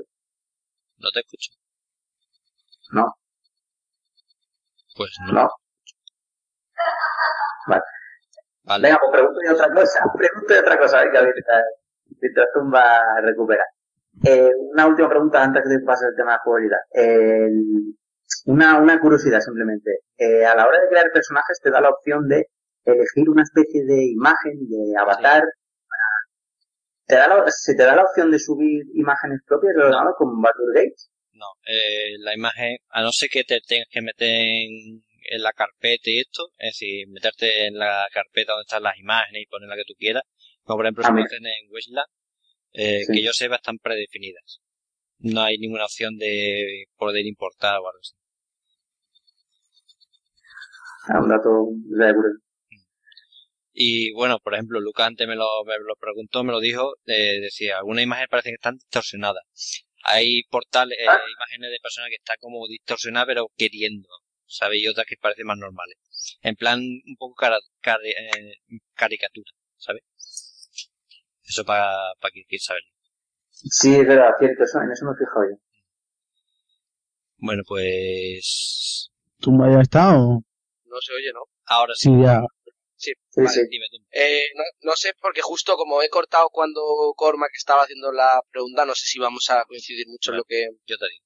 No 0.98 1.10
te 1.12 1.20
escucho. 1.22 1.52
No, 2.92 3.16
Pues 4.96 5.12
no. 5.28 5.34
no. 5.34 5.50
Vale. 7.68 7.82
Vale. 8.72 8.84
Venga, 8.88 9.00
pues 9.00 9.12
pregunto 9.12 9.40
yo 9.46 9.54
otra 9.54 9.74
cosa. 9.74 10.00
Pregunto 10.18 10.54
yo 10.54 10.60
otra 10.62 10.80
cosa, 10.80 11.04
venga, 11.04 11.22
mientras, 11.24 11.64
mientras 12.22 12.48
Tumba 12.54 13.02
recupera. 13.22 13.66
Eh, 14.26 14.50
una 14.74 14.88
última 14.88 15.10
pregunta 15.10 15.44
antes 15.44 15.64
que 15.68 15.86
pase 15.86 16.06
el 16.08 16.16
tema 16.16 16.34
de 16.34 16.38
jugabilidad. 16.44 16.80
Una, 18.46 18.80
una 18.80 19.00
curiosidad 19.00 19.40
simplemente. 19.42 19.92
Eh, 20.18 20.46
a 20.46 20.56
la 20.56 20.68
hora 20.68 20.80
de 20.82 20.88
crear 20.90 21.12
personajes 21.12 21.60
te 21.62 21.70
da 21.70 21.82
la 21.82 21.90
opción 21.90 22.28
de 22.28 22.48
elegir 22.86 23.30
una 23.30 23.44
especie 23.44 23.84
de 23.86 24.06
imagen, 24.06 24.54
de 24.68 24.98
avatar. 24.98 25.44
¿Te 27.06 27.16
da 27.16 27.28
la- 27.28 27.44
¿Se 27.52 27.76
te 27.76 27.84
da 27.84 27.96
la 27.96 28.04
opción 28.04 28.32
de 28.32 28.40
subir 28.40 28.84
imágenes 28.94 29.40
propias 29.46 29.76
de 29.76 29.82
ordenador 29.82 30.16
con 30.18 30.42
Baldur 30.42 30.74
Gates? 30.74 31.10
No, 31.34 31.46
eh, 31.68 32.18
la 32.20 32.34
imagen, 32.34 32.78
a 32.90 33.02
no 33.02 33.12
ser 33.12 33.30
que 33.30 33.44
te 33.44 33.60
tengas 33.68 33.88
que 33.92 34.02
meter 34.02 34.30
en, 34.30 35.04
en 35.36 35.42
la 35.44 35.54
carpeta 35.54 36.10
y 36.10 36.20
esto, 36.20 36.50
es 36.58 36.74
decir, 36.74 37.08
meterte 37.10 37.66
en 37.68 37.78
la 37.78 38.08
carpeta 38.14 38.54
donde 38.54 38.64
están 38.64 38.84
las 38.84 38.98
imágenes 38.98 39.44
y 39.44 39.46
poner 39.48 39.70
la 39.70 39.76
que 39.76 39.86
tú 39.86 39.94
quieras, 39.98 40.24
como 40.64 40.78
por 40.78 40.86
ejemplo 40.86 41.04
Ah, 41.06 41.08
se 41.08 41.14
mira. 41.14 41.26
hacen 41.26 41.46
en 41.46 41.72
Westland, 41.72 42.08
eh, 42.74 43.04
Sí. 43.06 43.14
que 43.14 43.24
yo 43.24 43.34
sepa 43.34 43.56
están 43.56 43.78
predefinidas. 43.80 44.62
No 45.20 45.42
hay 45.44 45.58
ninguna 45.58 45.86
opción 45.86 46.18
de 46.18 46.86
poder 46.98 47.26
importar 47.26 47.76
o 47.80 47.88
algo 47.88 48.00
así. 48.02 48.14
Ah, 51.10 51.20
un 51.22 51.30
dato 51.30 51.50
de. 51.74 52.14
Y 53.74 54.12
bueno, 54.14 54.38
por 54.40 54.54
ejemplo, 54.54 54.80
Lucas 54.82 55.08
antes 55.08 55.28
me 55.28 55.36
lo, 55.36 55.48
me 55.66 55.74
lo 55.80 55.96
preguntó, 55.96 56.44
me 56.44 56.52
lo 56.52 56.60
dijo, 56.60 56.94
eh, 57.06 57.40
decía, 57.40 57.78
algunas 57.78 58.04
imágenes 58.04 58.30
parecen 58.30 58.52
que 58.52 58.56
están 58.56 58.76
distorsionadas. 58.78 59.44
Hay 60.04 60.44
portales, 60.50 60.98
eh, 61.00 61.06
Ah. 61.08 61.20
imágenes 61.38 61.72
de 61.72 61.80
personas 61.82 62.10
que 62.10 62.16
están 62.18 62.36
como 62.40 62.68
distorsionadas 62.68 63.28
pero 63.28 63.48
queriendo, 63.56 64.10
¿sabes? 64.52 64.80
Y 64.82 64.88
otras 64.88 65.06
que 65.08 65.16
parecen 65.18 65.48
más 65.48 65.58
normales. 65.58 65.98
En 66.42 66.56
plan, 66.56 66.80
un 66.80 67.16
poco 67.18 67.36
cara, 67.36 67.58
eh, 68.04 68.54
caricatura, 68.94 69.52
¿sabes? 69.78 70.04
Eso 71.44 71.66
para 71.66 72.14
pa 72.20 72.30
quien 72.32 72.46
quiera 72.46 72.64
saberlo. 72.64 72.90
Sí, 73.50 73.96
es 73.96 74.08
verdad, 74.08 74.32
cierto, 74.40 74.64
eso, 74.64 74.80
en 74.82 74.92
eso 74.92 75.06
me 75.06 75.12
he 75.12 75.18
fijado 75.18 75.46
yo. 75.50 75.58
Bueno, 77.38 77.64
pues... 77.68 79.12
¿Tumba 79.40 79.72
ya 79.72 79.82
está 79.82 80.18
o...? 80.18 80.44
No 80.86 80.98
se 81.02 81.14
oye, 81.14 81.32
¿no? 81.34 81.42
Ahora 81.66 81.94
sí. 81.96 82.10
Sí, 82.10 82.22
ya. 82.22 82.42
Sí. 82.96 83.12
Sí, 83.30 83.42
Vale. 83.42 83.50
sí. 83.50 83.62
Dime 83.70 83.86
tú. 83.90 83.98
Eh, 84.12 84.44
no, 84.56 84.64
no 84.82 84.96
sé, 84.96 85.14
porque 85.20 85.42
justo 85.42 85.76
como 85.76 86.02
he 86.04 86.10
cortado 86.10 86.50
cuando 86.50 86.82
Cormac 87.16 87.52
estaba 87.56 87.84
haciendo 87.84 88.12
la 88.12 88.42
pregunta, 88.52 88.86
no 88.86 88.94
sé 88.94 89.06
si 89.08 89.20
vamos 89.20 89.50
a 89.50 89.64
coincidir 89.66 90.08
mucho 90.08 90.32
en 90.32 90.38
lo 90.38 90.44
que 90.44 90.68
Yo 90.86 90.98
te 90.98 91.08
digo. 91.10 91.26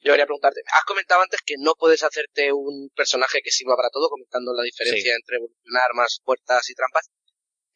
Yo 0.00 0.12
quería 0.12 0.26
preguntarte. 0.26 0.60
Has 0.72 0.84
comentado 0.84 1.22
antes 1.22 1.40
que 1.44 1.54
no 1.58 1.74
puedes 1.74 2.02
hacerte 2.02 2.52
un 2.52 2.90
personaje 2.94 3.40
que 3.42 3.50
sirva 3.50 3.76
para 3.76 3.90
todo, 3.90 4.08
comentando 4.08 4.52
la 4.54 4.62
diferencia 4.62 5.14
entre 5.14 5.36
evolucionar 5.36 5.94
más 5.94 6.20
puertas 6.24 6.68
y 6.70 6.74
trampas. 6.74 7.10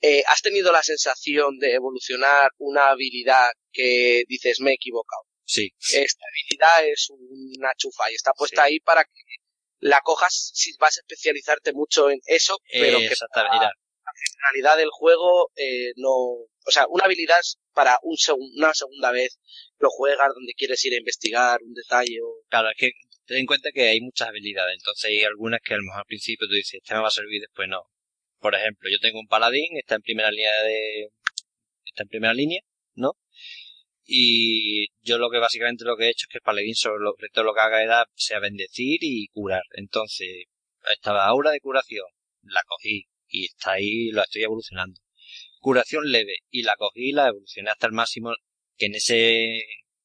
Eh, 0.01 0.25
¿Has 0.27 0.43
tenido 0.43 0.73
la 0.73 0.83
sensación 0.83 1.59
de 1.59 1.75
evolucionar 1.75 2.51
una 2.59 2.91
habilidad 2.91 3.51
que 3.73 4.25
dices 4.29 4.61
me 4.61 4.73
he 4.73 4.75
equivocado? 4.75 5.23
Sí. 5.45 5.71
Esta 5.79 6.25
habilidad 6.27 6.89
es 6.89 7.09
una 7.11 7.73
chufa 7.77 8.11
y 8.11 8.15
está 8.15 8.33
puesta 8.33 8.65
Sí. 8.65 8.73
ahí 8.73 8.81
para 8.81 9.05
que 9.05 9.11
la 9.79 10.01
cojas 10.01 10.51
si 10.55 10.77
vas 10.79 10.97
a 10.97 11.01
especializarte 11.01 11.73
mucho 11.73 12.11
en 12.11 12.21
eso, 12.27 12.59
pero 12.73 12.99
Eh, 12.99 13.09
que 13.09 13.15
la 13.15 13.71
realidad 14.51 14.77
del 14.77 14.91
juego 14.91 15.51
eh, 15.57 15.93
no... 15.97 16.11
O 16.11 16.71
sea, 16.71 16.87
una 16.89 17.05
habilidad 17.05 17.39
es 17.41 17.59
para 17.75 17.99
un 18.03 18.17
una 18.55 18.73
segunda 18.75 19.11
vez 19.11 19.39
lo 19.79 19.89
juegas 19.91 20.29
donde 20.35 20.53
quieres 20.55 20.85
ir 20.85 20.95
a 20.95 20.99
investigar 20.99 21.61
un 21.63 21.75
detalle 21.75 22.21
o... 22.23 22.43
Claro, 22.49 22.71
es 22.71 22.77
que 22.77 22.91
ten 23.27 23.39
en 23.39 23.47
cuenta 23.47 23.71
que 23.73 23.89
hay 23.89 24.01
muchas 24.01 24.29
habilidades, 24.29 24.77
entonces 24.79 25.11
hay 25.11 25.23
algunas 25.23 25.61
que 25.65 25.75
a 25.75 25.77
lo 25.79 25.85
mejor 25.85 26.01
al 26.01 26.07
principio 26.07 26.47
tú 26.47 26.55
dices, 26.55 26.81
esta 26.83 26.95
me 26.97 27.03
va 27.03 27.09
a 27.09 27.11
servir, 27.11 27.41
después 27.41 27.69
no. 27.69 27.83
Por 28.39 28.55
ejemplo, 28.55 28.91
yo 28.91 28.99
tengo 29.01 29.21
un 29.21 29.29
paladín, 29.29 29.77
está 29.77 29.95
en 29.97 30.03
primera 30.03 30.31
línea 30.31 30.51
de, 30.65 31.09
está 31.85 32.03
en 32.03 32.09
primera 32.09 32.35
línea, 32.35 32.61
¿no? 32.95 33.13
Y 34.05 34.89
yo 35.01 35.19
lo 35.19 35.31
que 35.31 35.39
básicamente 35.39 35.85
lo 35.85 35.97
que 35.97 36.05
he 36.07 36.11
hecho 36.11 36.27
es 36.27 36.33
que 36.33 36.39
el 36.39 36.43
paladín 36.43 36.75
sobre, 36.75 36.99
todo 37.33 37.45
lo 37.45 37.55
que 37.55 37.61
haga 37.61 37.83
era, 37.83 38.05
sea 38.15 38.41
bendecir 38.41 38.99
y 39.01 39.29
curar. 39.29 39.63
Entonces, 39.75 40.45
estaba 40.93 41.27
aura 41.27 41.53
de 41.53 41.61
curación, 41.61 42.07
la 42.43 42.63
cogí 42.67 43.07
y 43.29 43.47
está 43.47 43.73
ahí, 43.73 44.11
lo 44.11 44.23
estoy 44.23 44.43
evolucionando. 44.43 45.01
Curación 45.63 46.11
leve 46.11 46.39
y 46.51 46.63
la 46.65 46.75
cogí 46.77 47.11
y 47.11 47.13
la 47.13 47.29
evolucioné 47.29 47.71
hasta 47.71 47.87
el 47.87 47.93
máximo, 47.93 48.35
que 48.77 48.87
en 48.87 48.97
ese 48.97 49.63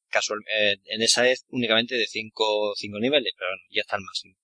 casual, 0.08 0.38
eh, 0.56 0.76
en 0.84 1.02
esa 1.02 1.28
es 1.28 1.46
únicamente 1.48 1.96
de 1.96 2.06
5 2.06 2.74
cinco 2.76 3.00
niveles, 3.00 3.32
pero 3.36 3.50
bueno, 3.50 3.62
ya 3.70 3.80
está 3.80 3.96
al 3.96 4.02
máximo. 4.02 4.36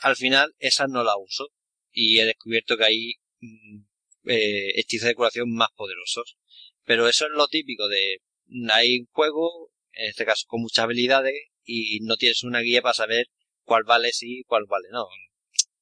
Al 0.00 0.16
final, 0.16 0.54
esa 0.60 0.86
no 0.86 1.02
la 1.02 1.16
uso 1.16 1.48
y 1.90 2.20
he 2.20 2.24
descubierto 2.24 2.76
que 2.76 2.84
hay 2.84 3.14
mm, 3.40 3.82
eh, 4.26 4.72
hechizos 4.76 5.08
de 5.08 5.16
curación 5.16 5.52
más 5.52 5.70
poderosos. 5.76 6.36
Pero 6.84 7.08
eso 7.08 7.26
es 7.26 7.32
lo 7.32 7.48
típico 7.48 7.88
de 7.88 8.22
hay 8.72 9.00
un 9.00 9.06
juego, 9.10 9.72
en 9.92 10.10
este 10.10 10.24
caso 10.24 10.44
con 10.46 10.62
muchas 10.62 10.84
habilidades, 10.84 11.34
y 11.64 11.98
no 12.02 12.16
tienes 12.16 12.44
una 12.44 12.60
guía 12.60 12.80
para 12.80 12.94
saber 12.94 13.26
cuál 13.64 13.82
vale 13.84 14.12
sí 14.12 14.40
y 14.40 14.44
cuál 14.44 14.66
vale 14.68 14.88
no. 14.92 15.08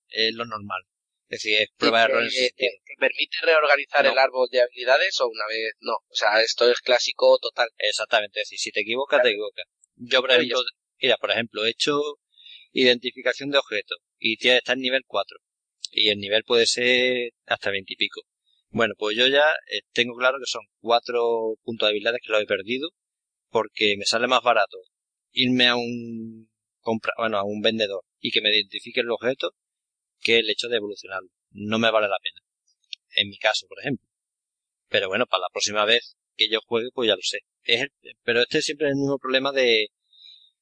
Es 0.09 0.35
lo 0.35 0.47
normal. 0.47 0.83
Es 1.31 1.43
decir, 1.43 1.59
es 1.63 1.69
prueba 1.77 2.01
de 2.01 2.05
error 2.05 2.23
en 2.25 2.31
sentido. 2.31 2.71
permite 2.99 3.37
reorganizar 3.43 4.05
No. 4.05 4.13
el 4.13 4.19
árbol 4.19 4.49
de 4.51 4.61
habilidades 4.61 5.21
o 5.21 5.29
una 5.29 5.47
vez... 5.47 5.73
No, 5.81 5.93
o 5.95 6.15
sea, 6.15 6.43
esto 6.43 6.71
es 6.71 6.81
clásico 6.81 7.39
total. 7.39 7.69
Exactamente, 7.79 8.41
es 8.41 8.49
decir, 8.49 8.59
si 8.59 8.73
te 8.73 8.81
equivocas, 8.81 9.23
te 9.23 9.31
equivocas. 9.31 9.65
Yo, 9.95 10.21
por 10.21 10.33
ejemplo, 10.33 10.59
mira, 11.01 11.17
por 11.19 11.31
ejemplo, 11.31 11.65
he 11.65 11.71
hecho 11.71 12.01
identificación 12.73 13.51
de 13.51 13.59
objetos 13.59 13.99
y 14.19 14.37
tiene 14.37 14.59
está 14.59 14.73
en 14.73 14.81
nivel 14.81 15.03
4. 15.07 15.39
Y 15.93 16.11
el 16.11 16.19
nivel 16.19 16.45
puede 16.45 16.67
ser 16.67 17.31
hasta 17.47 17.71
20 17.71 17.93
y 17.93 17.97
pico. 17.97 18.23
Bueno, 18.69 18.95
pues 18.99 19.17
yo 19.17 19.27
ya 19.27 19.45
eh, 19.71 19.81
tengo 19.93 20.15
claro 20.17 20.39
que 20.39 20.47
son 20.51 20.63
cuatro 20.81 21.55
puntos 21.63 21.87
de 21.87 21.91
habilidades 21.91 22.21
que 22.25 22.33
los 22.33 22.43
he 22.43 22.47
perdido 22.47 22.91
porque 23.51 23.97
me 23.99 24.05
sale 24.05 24.27
más 24.29 24.43
barato 24.43 24.79
irme 25.33 25.67
a 25.69 25.75
un 25.77 26.49
compra, 26.79 27.13
bueno, 27.19 27.39
a 27.39 27.45
un 27.45 27.61
vendedor 27.61 28.03
y 28.21 28.31
que 28.31 28.41
me 28.41 28.51
identifique 28.51 29.01
el 29.01 29.11
objeto 29.11 29.53
que 30.21 30.39
el 30.39 30.51
hecho 30.51 30.69
de 30.69 30.77
evolucionarlo. 30.77 31.31
No 31.53 31.79
me 31.79 31.91
vale 31.91 32.09
la 32.09 32.19
pena. 32.23 32.41
En 33.17 33.29
mi 33.31 33.39
caso, 33.39 33.67
por 33.69 33.81
ejemplo. 33.81 34.07
Pero 34.89 35.09
bueno, 35.09 35.27
para 35.27 35.43
la 35.43 35.49
próxima 35.53 35.85
vez 35.85 36.17
que 36.37 36.49
yo 36.51 36.61
juegue, 36.67 36.91
pues 36.95 37.09
ya 37.09 37.17
lo 37.17 37.23
sé. 37.23 37.41
Es 37.65 37.83
el- 37.83 37.93
pero 38.25 38.43
este 38.43 38.59
es 38.59 38.65
siempre 38.67 38.89
el 38.89 38.97
mismo 38.97 39.19
problema 39.19 39.53
de 39.53 39.89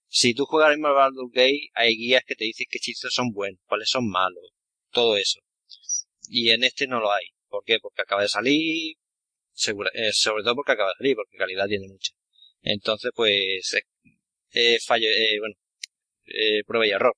si 0.09 0.35
tú 0.35 0.44
juegas 0.47 0.72
mismo 0.72 0.93
Baldur's 0.94 1.32
Gate, 1.32 1.70
hay 1.74 1.97
guías 1.97 2.22
que 2.26 2.35
te 2.36 2.44
dicen 2.44 2.66
qué 2.70 2.78
hechizos 2.78 3.12
son 3.14 3.32
buenos, 3.32 3.60
cuáles 3.66 3.89
son 3.90 4.09
malos, 4.10 4.44
todo 4.93 5.16
eso. 5.16 5.40
Y 6.30 6.51
en 6.51 6.64
este 6.64 6.86
no 6.86 7.01
lo 7.01 7.12
hay. 7.12 7.26
¿Por 7.48 7.64
qué? 7.64 7.78
Porque 7.80 8.02
acaba 8.02 8.22
de 8.22 8.28
salir, 8.28 8.97
eh, 9.94 10.12
sobre 10.12 10.43
todo 10.44 10.55
porque 10.56 10.72
acaba 10.72 10.90
de 10.90 10.97
salir, 10.98 11.16
porque 11.16 11.36
calidad 11.36 11.66
tiene 11.66 11.89
mucha. 11.89 12.12
Entonces, 12.62 13.10
pues, 13.14 13.74
eh, 13.74 13.82
eh, 14.52 14.78
fallo, 14.86 15.09
eh, 15.09 15.39
bueno, 15.40 15.55
eh, 16.26 16.62
prueba 16.66 16.86
y 16.86 16.90
error. 16.93 17.14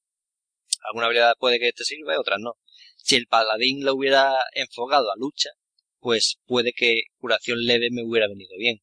Alguna 0.83 1.07
habilidad 1.07 1.35
puede 1.39 1.59
que 1.59 1.73
te 1.73 1.85
sirva, 1.85 2.19
otras 2.19 2.39
no. 2.41 2.55
Si 2.97 3.17
el 3.17 3.27
paladín 3.27 3.85
lo 3.85 3.95
hubiera 3.95 4.35
enfocado 4.55 5.11
a 5.11 5.17
lucha, 5.17 5.51
pues 5.99 6.39
puede 6.47 6.73
que 6.73 7.03
curación 7.19 7.65
leve 7.65 7.89
me 7.91 8.05
hubiera 8.05 8.29
venido 8.29 8.57
bien. 8.57 8.81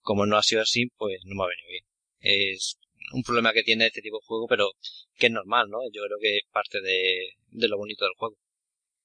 Como 0.00 0.26
no 0.26 0.36
ha 0.36 0.42
sido 0.42 0.62
así, 0.62 0.86
pues 0.96 1.20
no 1.24 1.34
me 1.34 1.44
ha 1.44 1.48
venido 1.48 1.68
bien. 1.68 1.84
Es 2.20 2.78
un 3.12 3.22
problema 3.22 3.52
que 3.52 3.62
tiene 3.62 3.86
este 3.86 4.02
tipo 4.02 4.18
de 4.18 4.26
juego, 4.26 4.46
pero 4.48 4.72
que 5.16 5.26
es 5.26 5.32
normal, 5.32 5.68
¿no? 5.70 5.78
Yo 5.92 6.02
creo 6.06 6.18
que 6.20 6.38
es 6.38 6.44
parte 6.50 6.80
de, 6.80 7.30
de 7.48 7.68
lo 7.68 7.78
bonito 7.78 8.04
del 8.04 8.14
juego. 8.16 8.36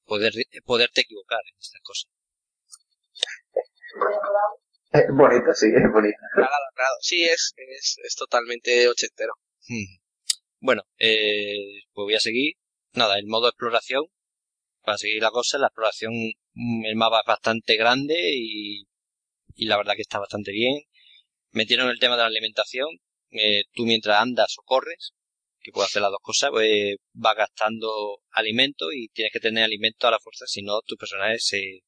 Poder, 0.05 0.33
poderte 0.65 1.01
equivocar 1.01 1.39
en 1.45 1.57
estas 1.59 1.81
cosas. 1.81 2.11
Es 4.91 5.05
bonito, 5.09 5.53
sí, 5.53 5.67
es 5.67 5.83
plagado. 6.35 6.95
Sí, 7.01 7.23
es, 7.23 7.53
es, 7.55 7.97
es 8.03 8.15
totalmente 8.15 8.87
ochentero. 8.87 9.33
Hmm. 9.67 10.02
Bueno, 10.63 10.83
eh, 10.97 11.81
pues 11.93 12.05
voy 12.05 12.15
a 12.15 12.19
seguir. 12.21 12.53
Nada, 12.93 13.19
el 13.19 13.27
modo 13.27 13.49
exploración. 13.49 14.05
Para 14.83 14.97
seguir 14.97 15.21
la 15.21 15.31
cosa, 15.31 15.57
la 15.57 15.67
exploración, 15.67 16.13
mm, 16.53 16.85
el 16.85 16.95
mapa 16.95 17.19
es 17.21 17.25
bastante 17.27 17.75
grande 17.77 18.15
y, 18.35 18.85
la 19.57 19.77
verdad 19.77 19.95
que 19.95 20.03
está 20.03 20.19
bastante 20.19 20.51
bien. 20.53 20.83
Metieron 21.51 21.89
el 21.89 21.99
tema 21.99 22.15
de 22.15 22.21
la 22.21 22.27
alimentación. 22.27 22.87
Eh, 23.31 23.65
tú 23.73 23.85
mientras 23.85 24.21
andas 24.21 24.55
o 24.59 24.63
corres, 24.63 25.13
que 25.61 25.71
puede 25.73 25.87
hacer 25.87 26.01
las 26.01 26.11
dos 26.11 26.21
cosas, 26.21 26.51
pues 26.51 26.95
va 27.13 27.33
gastando 27.35 28.21
alimento 28.31 28.93
y 28.93 29.09
tienes 29.09 29.33
que 29.33 29.39
tener 29.41 29.65
alimento 29.65 30.07
a 30.07 30.11
la 30.11 30.19
fuerza, 30.19 30.45
si 30.47 30.61
no 30.63 30.81
tus 30.85 30.97
personajes 30.97 31.45
se, 31.45 31.81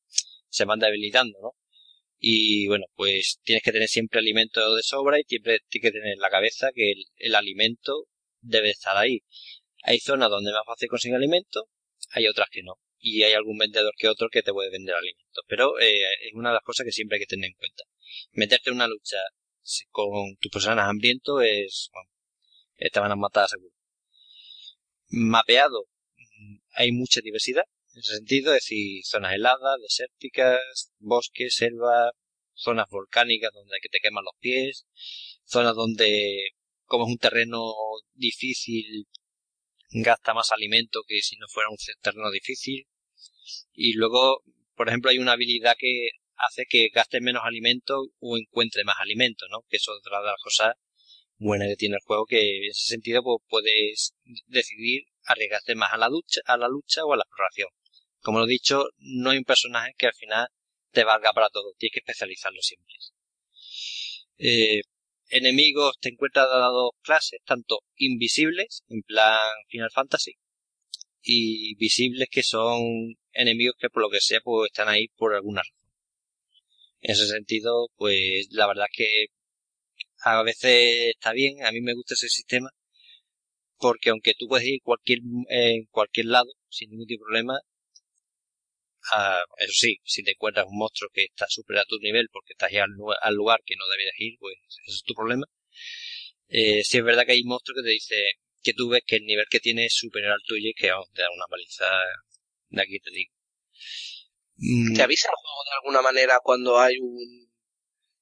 se 0.49 0.65
van 0.65 0.79
debilitando, 0.79 1.37
¿no? 1.41 1.51
Y 2.19 2.67
bueno, 2.67 2.85
pues 2.95 3.39
tienes 3.43 3.63
que 3.63 3.71
tener 3.71 3.89
siempre 3.89 4.19
alimento 4.19 4.75
de 4.75 4.83
sobra 4.83 5.19
y 5.19 5.23
siempre 5.25 5.59
tienes 5.69 5.91
que 5.91 5.99
tener 5.99 6.13
en 6.13 6.19
la 6.19 6.29
cabeza 6.29 6.71
que 6.75 6.91
el, 6.91 7.05
el 7.17 7.35
alimento 7.35 8.07
debe 8.45 8.69
estar 8.71 8.95
ahí. 8.97 9.21
Hay 9.83 9.99
zonas 9.99 10.29
donde 10.29 10.51
es 10.51 10.55
más 10.55 10.65
fácil 10.65 10.89
conseguir 10.89 11.15
alimento, 11.15 11.67
hay 12.11 12.27
otras 12.27 12.49
que 12.51 12.63
no. 12.63 12.75
Y 12.99 13.23
hay 13.23 13.33
algún 13.33 13.57
vendedor 13.57 13.93
que 13.97 14.07
otro 14.07 14.29
que 14.29 14.41
te 14.41 14.51
puede 14.51 14.71
vender 14.71 14.95
alimentos. 14.95 15.43
Pero 15.47 15.79
eh, 15.79 16.01
es 16.21 16.33
una 16.33 16.49
de 16.49 16.55
las 16.55 16.63
cosas 16.63 16.85
que 16.85 16.91
siempre 16.91 17.17
hay 17.17 17.21
que 17.21 17.27
tener 17.27 17.49
en 17.49 17.55
cuenta. 17.57 17.83
Meterte 18.31 18.69
en 18.69 18.77
una 18.77 18.87
lucha 18.87 19.17
con 19.91 20.35
tus 20.39 20.51
personas 20.51 20.89
hambrientos 20.89 21.43
es... 21.43 21.89
Bueno, 21.93 22.09
te 22.91 22.99
van 22.99 23.11
a 23.11 23.15
matar 23.15 23.47
seguro. 23.47 23.73
Mapeado. 25.09 25.87
mm, 26.17 26.57
Hay 26.73 26.91
mucha 26.91 27.21
diversidad 27.21 27.63
en 27.93 27.99
ese 28.01 28.15
sentido, 28.15 28.53
es 28.53 28.63
decir, 28.63 29.05
zonas 29.05 29.33
heladas, 29.33 29.79
desérticas, 29.81 30.59
bosques, 30.99 31.55
selva, 31.55 32.11
zonas 32.53 32.87
volcánicas 32.89 33.51
donde 33.53 33.77
que 33.81 33.89
te 33.89 33.99
queman 33.99 34.25
los 34.25 34.35
pies, 34.39 34.85
zonas 35.45 35.75
donde 35.75 36.49
como 36.85 37.05
es 37.05 37.11
un 37.11 37.17
terreno 37.17 37.73
difícil 38.13 39.07
gasta 39.89 40.33
más 40.33 40.51
alimento 40.51 41.01
que 41.07 41.21
si 41.21 41.37
no 41.37 41.47
fuera 41.47 41.69
un 41.69 41.77
terreno 42.01 42.31
difícil. 42.31 42.87
Y 43.73 43.93
luego 43.93 44.43
por 44.75 44.89
ejemplo 44.89 45.11
hay 45.11 45.17
una 45.17 45.33
habilidad 45.33 45.75
que 45.77 46.09
hace 46.37 46.65
que 46.67 46.89
gaste 46.93 47.21
menos 47.21 47.43
alimento 47.45 48.07
o 48.19 48.37
encuentre 48.37 48.83
más 48.83 48.97
alimento 48.99 49.45
no 49.49 49.61
que 49.69 49.77
eso 49.77 49.93
es 49.93 49.99
otra 49.99 50.19
de 50.19 50.27
las 50.27 50.41
cosas 50.41 50.75
buenas 51.37 51.69
que 51.69 51.75
tiene 51.77 51.95
el 51.95 52.01
juego 52.05 52.25
que 52.25 52.57
en 52.57 52.71
ese 52.71 52.87
sentido 52.87 53.23
pues, 53.23 53.41
puedes 53.47 54.13
decidir 54.47 55.03
arriesgarte 55.23 55.75
más 55.75 55.93
a 55.93 55.97
la 55.97 56.09
lucha 56.09 56.41
a 56.45 56.57
la 56.57 56.67
lucha 56.67 57.05
o 57.05 57.13
a 57.13 57.17
la 57.17 57.23
exploración. 57.23 57.69
Como 58.19 58.39
lo 58.39 58.45
he 58.45 58.49
dicho 58.49 58.89
no 58.97 59.29
hay 59.29 59.37
un 59.37 59.45
personaje 59.45 59.93
que 59.97 60.07
al 60.07 60.13
final 60.13 60.47
te 60.91 61.03
valga 61.03 61.31
para 61.33 61.49
todo 61.49 61.73
tienes 61.77 61.93
que 61.93 61.99
especializarlo 61.99 62.61
siempre. 62.61 62.95
Eh, 64.37 64.81
enemigos 65.29 65.97
te 65.99 66.09
encuentras 66.09 66.47
a 66.51 66.67
dos 66.67 66.91
clases, 67.01 67.39
tanto 67.45 67.79
invisibles, 67.97 68.83
en 68.89 69.01
plan 69.03 69.39
Final 69.67 69.91
Fantasy, 69.91 70.33
y 71.21 71.75
visibles 71.75 72.27
que 72.31 72.43
son 72.43 73.15
enemigos 73.33 73.75
que 73.79 73.89
por 73.89 74.03
lo 74.03 74.09
que 74.09 74.21
sea 74.21 74.39
pues 74.43 74.69
están 74.71 74.89
ahí 74.89 75.07
por 75.17 75.33
alguna 75.35 75.61
razón. 75.61 75.75
En 77.01 77.11
ese 77.11 77.27
sentido, 77.27 77.89
pues 77.97 78.47
la 78.51 78.67
verdad 78.67 78.87
es 78.91 78.97
que 78.97 79.25
a 80.23 80.43
veces 80.43 81.13
está 81.15 81.33
bien, 81.33 81.63
a 81.63 81.71
mí 81.71 81.81
me 81.81 81.93
gusta 81.93 82.15
ese 82.15 82.29
sistema, 82.29 82.71
porque 83.77 84.09
aunque 84.09 84.33
tú 84.37 84.47
puedes 84.47 84.67
ir 84.67 84.81
cualquier, 84.83 85.19
en 85.49 85.85
cualquier 85.91 86.27
lado 86.27 86.51
sin 86.69 86.89
ningún 86.89 87.07
tipo 87.07 87.23
de 87.23 87.27
problema, 87.27 87.59
ah, 89.13 89.43
eso 89.59 89.73
sí, 89.73 89.97
si 90.03 90.23
te 90.23 90.31
encuentras 90.31 90.65
un 90.67 90.77
monstruo 90.77 91.09
que 91.13 91.23
está 91.25 91.45
supera 91.49 91.81
a 91.81 91.85
tu 91.85 91.97
nivel 91.99 92.29
porque 92.31 92.53
estás 92.53 92.71
ya 92.71 92.83
al, 92.83 92.91
lu- 92.91 93.11
al 93.21 93.33
lugar 93.35 93.61
que 93.65 93.75
no 93.75 93.87
deberías 93.89 94.15
ir, 94.19 94.35
pues 94.39 94.55
ese 94.69 94.91
es 94.97 95.03
tu 95.03 95.13
problema. 95.13 95.45
Eh, 96.47 96.83
sí 96.83 96.97
es 96.97 97.03
verdad 97.03 97.25
que 97.25 97.33
hay 97.33 97.43
monstruos 97.43 97.77
que 97.81 97.87
te 97.87 97.93
dice 97.93 98.15
que 98.63 98.73
tú 98.73 98.89
ves 98.89 99.03
que 99.05 99.17
el 99.17 99.25
nivel 99.25 99.45
que 99.49 99.59
tiene 99.59 99.85
es 99.85 99.93
superior 99.95 100.31
al 100.33 100.41
tuyo 100.45 100.69
y 100.69 100.73
que 100.73 100.91
vamos, 100.91 101.09
te 101.13 101.21
da 101.21 101.29
una 101.35 101.45
paliza 101.49 101.85
de 102.69 102.81
aquí 102.81 102.99
te 102.99 103.11
digo. 103.11 103.31
Mm, 104.57 104.93
¿Te 104.95 105.03
avisa 105.03 105.27
el 105.29 105.35
juego 105.35 105.63
de 105.65 105.75
alguna 105.77 106.01
manera 106.01 106.39
cuando 106.43 106.79
hay 106.79 106.97
un, 106.99 107.49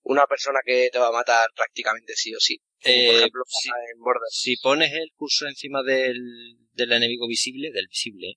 una 0.03 0.25
persona 0.27 0.59
que 0.65 0.89
te 0.91 0.99
va 0.99 1.09
a 1.09 1.11
matar 1.11 1.47
prácticamente 1.55 2.13
sí 2.15 2.33
o 2.35 2.39
sí? 2.39 2.57
Como 2.81 2.95
Eh, 2.95 3.07
por 3.07 3.15
ejemplo 3.17 3.43
pasa 3.45 3.75
en 3.93 3.99
si 4.29 4.57
pones 4.57 4.91
el 4.93 5.11
cursor 5.15 5.49
encima 5.49 5.83
del, 5.83 6.19
del 6.73 6.91
enemigo 6.91 7.27
visible, 7.27 7.71
del 7.71 7.87
visible, 7.87 8.33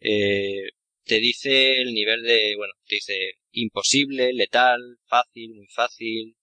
eh, 0.00 0.70
te 1.04 1.16
dice 1.20 1.80
el 1.82 1.94
nivel 1.94 2.22
de, 2.22 2.54
bueno, 2.56 2.72
te 2.86 2.96
dice 2.96 3.32
imposible, 3.52 4.32
letal, 4.32 4.80
fácil, 5.06 5.54
muy 5.54 5.66
fácil. 5.68 6.36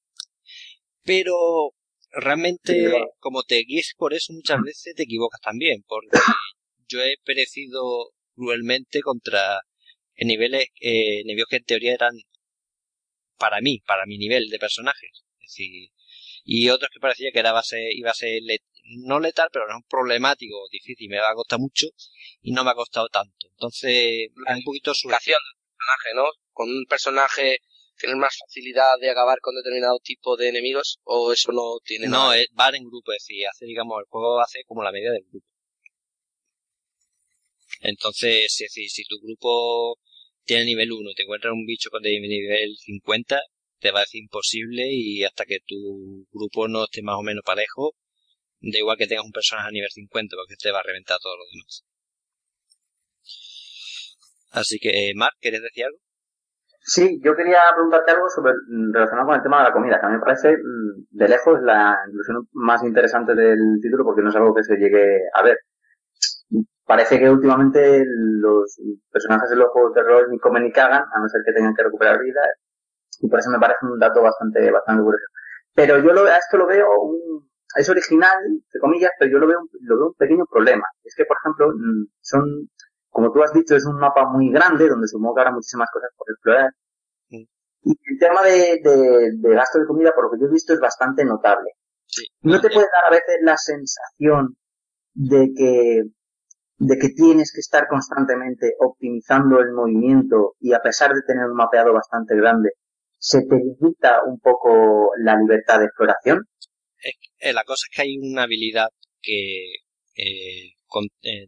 Pero 1.03 1.35
realmente, 2.11 2.73
Sí, 2.73 2.79
claro. 2.89 3.11
como 3.19 3.43
te 3.43 3.57
guíes 3.59 3.93
por 3.97 4.13
eso, 4.15 4.33
muchas 4.33 4.57
veces 4.63 4.95
te 4.95 5.03
equivocas 5.03 5.39
también, 5.41 5.83
porque 5.87 6.17
yo 6.89 7.01
he 7.03 7.15
perecido 7.23 8.11
cruelmente 8.35 9.01
contra 9.01 9.61
niveles, 10.17 10.67
eh, 10.81 11.21
enemigos 11.21 11.49
que 11.49 11.57
en 11.57 11.65
teoría 11.65 11.93
eran 11.95 12.15
para 13.37 13.61
mí, 13.61 13.79
para 13.85 14.05
mi 14.05 14.17
nivel 14.17 14.47
de 14.49 14.59
personajes. 14.59 15.23
Es 15.39 15.49
decir, 15.49 15.89
y 16.45 16.69
otros 16.69 16.89
que 16.93 16.99
parecía 16.99 17.31
que 17.31 17.39
era 17.39 17.51
base, 17.51 17.89
iba 17.93 18.11
a 18.11 18.15
ser 18.15 18.41
let- 18.43 18.61
no 18.83 19.19
letal, 19.19 19.49
pero 19.51 19.65
era 19.65 19.75
un 19.77 19.83
problemático, 19.83 20.55
difícil, 20.71 21.09
me 21.09 21.19
va 21.19 21.31
a 21.31 21.35
costar 21.35 21.59
mucho 21.59 21.87
y 22.41 22.51
no 22.51 22.63
me 22.63 22.71
ha 22.71 22.75
costado 22.75 23.07
tanto. 23.09 23.47
Entonces, 23.49 23.93
es 23.93 24.55
un 24.57 24.63
poquito 24.63 24.93
su 24.93 25.07
del 25.07 25.17
personaje, 25.17 26.15
¿no? 26.15 26.25
Con 26.51 26.69
un 26.69 26.85
personaje 26.85 27.57
tienes 27.97 28.17
más 28.17 28.35
facilidad 28.37 28.97
de 28.99 29.11
acabar 29.11 29.39
con 29.41 29.55
determinado 29.55 29.99
tipo 30.03 30.35
de 30.35 30.49
enemigos 30.49 30.99
o 31.03 31.31
eso 31.31 31.51
no 31.51 31.77
tiene 31.83 32.07
No, 32.07 32.29
nada? 32.31 32.37
es, 32.39 32.47
van 32.53 32.75
en 32.75 32.83
grupo, 32.85 33.11
es 33.11 33.23
decir, 33.23 33.45
hace, 33.47 33.65
digamos, 33.65 33.99
el 33.99 34.05
juego 34.09 34.39
hace 34.39 34.63
como 34.65 34.83
la 34.83 34.91
media 34.91 35.11
del 35.11 35.23
grupo. 35.29 35.45
Entonces, 37.81 38.45
es 38.45 38.57
decir, 38.57 38.89
si 38.89 39.03
tu 39.05 39.19
grupo 39.19 39.97
tiene 40.45 40.65
nivel 40.65 40.91
1 40.91 41.11
y 41.11 41.13
te 41.13 41.23
encuentras 41.23 41.53
un 41.53 41.65
bicho 41.65 41.89
con 41.89 42.01
de 42.01 42.19
nivel 42.19 42.75
50, 42.77 43.39
te 43.79 43.91
va 43.91 43.99
a 43.99 44.03
decir 44.03 44.21
imposible 44.21 44.87
y 44.91 45.23
hasta 45.23 45.45
que 45.45 45.59
tu 45.65 46.25
grupo 46.31 46.67
no 46.67 46.83
esté 46.85 47.01
más 47.01 47.17
o 47.17 47.21
menos 47.23 47.43
parejo, 47.45 47.93
da 48.61 48.77
igual 48.77 48.97
que 48.97 49.07
tengas 49.07 49.25
un 49.25 49.31
personaje 49.31 49.69
a 49.69 49.71
nivel 49.71 49.89
50 49.89 50.35
porque 50.35 50.55
te 50.55 50.71
va 50.71 50.79
a 50.79 50.83
reventar 50.83 51.15
a 51.15 51.19
todos 51.19 51.37
los 51.37 51.47
demás. 51.51 51.83
Así 54.51 54.77
que, 54.79 54.89
eh, 54.89 55.13
Mark, 55.15 55.35
¿quieres 55.39 55.61
decir 55.61 55.85
algo? 55.85 55.97
Sí, 56.83 57.21
yo 57.23 57.35
quería 57.35 57.59
preguntarte 57.73 58.11
algo 58.11 58.27
sobre 58.29 58.53
mm, 58.53 58.93
relacionado 58.93 59.27
con 59.27 59.35
el 59.35 59.43
tema 59.43 59.59
de 59.59 59.63
la 59.63 59.73
comida, 59.73 59.99
que 59.99 60.05
a 60.05 60.09
mí 60.09 60.15
me 60.15 60.21
parece 60.21 60.57
mm, 60.57 61.07
de 61.11 61.27
lejos 61.27 61.61
la 61.61 61.97
inclusión 62.07 62.47
más 62.53 62.83
interesante 62.83 63.35
del 63.35 63.79
título 63.81 64.03
porque 64.03 64.21
no 64.21 64.29
es 64.29 64.35
algo 64.35 64.53
que 64.53 64.63
se 64.63 64.75
llegue 64.77 65.19
a 65.33 65.43
ver. 65.43 65.57
Parece 66.85 67.19
que 67.19 67.29
últimamente 67.29 68.03
los 68.05 68.77
personajes 69.11 69.49
de 69.49 69.55
los 69.55 69.69
juegos 69.69 69.93
de 69.93 70.03
rol 70.03 70.27
ni 70.29 70.39
comen 70.39 70.63
ni 70.63 70.71
cagan, 70.71 71.03
a 71.03 71.19
no 71.19 71.29
ser 71.29 71.41
que 71.45 71.53
tengan 71.53 71.73
que 71.73 71.83
recuperar 71.83 72.19
vida, 72.19 72.41
y 73.21 73.29
por 73.29 73.39
eso 73.39 73.49
me 73.51 73.59
parece 73.59 73.85
un 73.85 73.99
dato 73.99 74.21
bastante, 74.21 74.69
bastante 74.71 75.03
curioso. 75.03 75.25
Pero 75.73 75.99
yo 75.99 76.11
lo, 76.13 76.25
a 76.25 76.37
esto 76.37 76.57
lo 76.57 76.67
veo 76.67 76.87
un, 77.01 77.50
es 77.75 77.89
original, 77.89 78.37
entre 78.47 78.79
comillas, 78.79 79.11
pero 79.19 79.31
yo 79.31 79.39
lo 79.39 79.47
veo, 79.47 79.59
un- 79.61 79.69
lo 79.81 79.97
veo 79.97 80.07
un 80.09 80.13
pequeño 80.15 80.45
problema. 80.45 80.83
Es 81.03 81.15
que, 81.15 81.25
por 81.25 81.37
ejemplo, 81.43 81.69
mm, 81.75 82.07
son, 82.21 82.69
como 83.09 83.31
tú 83.31 83.43
has 83.43 83.53
dicho, 83.53 83.75
es 83.75 83.85
un 83.85 83.97
mapa 83.97 84.25
muy 84.27 84.51
grande 84.51 84.87
donde 84.89 85.07
supongo 85.07 85.35
que 85.35 85.41
habrá 85.41 85.53
muchísimas 85.53 85.89
cosas 85.91 86.09
por 86.17 86.27
explorar. 86.31 86.71
Y 87.83 87.91
el 88.05 88.19
tema 88.19 88.43
de, 88.43 88.79
de, 88.83 89.31
de 89.37 89.55
gasto 89.55 89.79
de 89.79 89.87
comida, 89.87 90.11
por 90.13 90.25
lo 90.25 90.31
que 90.31 90.39
yo 90.39 90.47
he 90.47 90.51
visto, 90.51 90.73
es 90.73 90.79
bastante 90.79 91.25
notable. 91.25 91.71
Sí. 92.05 92.25
¿No 92.41 92.59
te 92.61 92.69
puede 92.69 92.87
dar 92.93 93.05
a 93.07 93.11
veces 93.11 93.37
la 93.41 93.57
sensación 93.57 94.55
de 95.13 95.51
que, 95.55 96.03
de 96.79 96.97
que 96.99 97.09
tienes 97.09 97.53
que 97.53 97.61
estar 97.61 97.87
constantemente 97.87 98.75
optimizando 98.79 99.59
el 99.61 99.71
movimiento 99.73 100.55
y 100.59 100.73
a 100.73 100.81
pesar 100.81 101.13
de 101.13 101.21
tener 101.23 101.45
un 101.45 101.55
mapeado 101.55 101.93
bastante 101.93 102.35
grande, 102.35 102.71
se 103.17 103.43
te 103.47 103.55
limita 103.57 104.23
un 104.25 104.39
poco 104.39 105.11
la 105.19 105.37
libertad 105.37 105.79
de 105.79 105.85
exploración? 105.85 106.45
Eh, 107.39 107.53
la 107.53 107.63
cosa 107.63 107.85
es 107.89 107.95
que 107.95 108.01
hay 108.03 108.17
una 108.17 108.43
habilidad 108.43 108.89
que 109.21 109.75
eh, 110.15 110.73
eh, 111.23 111.47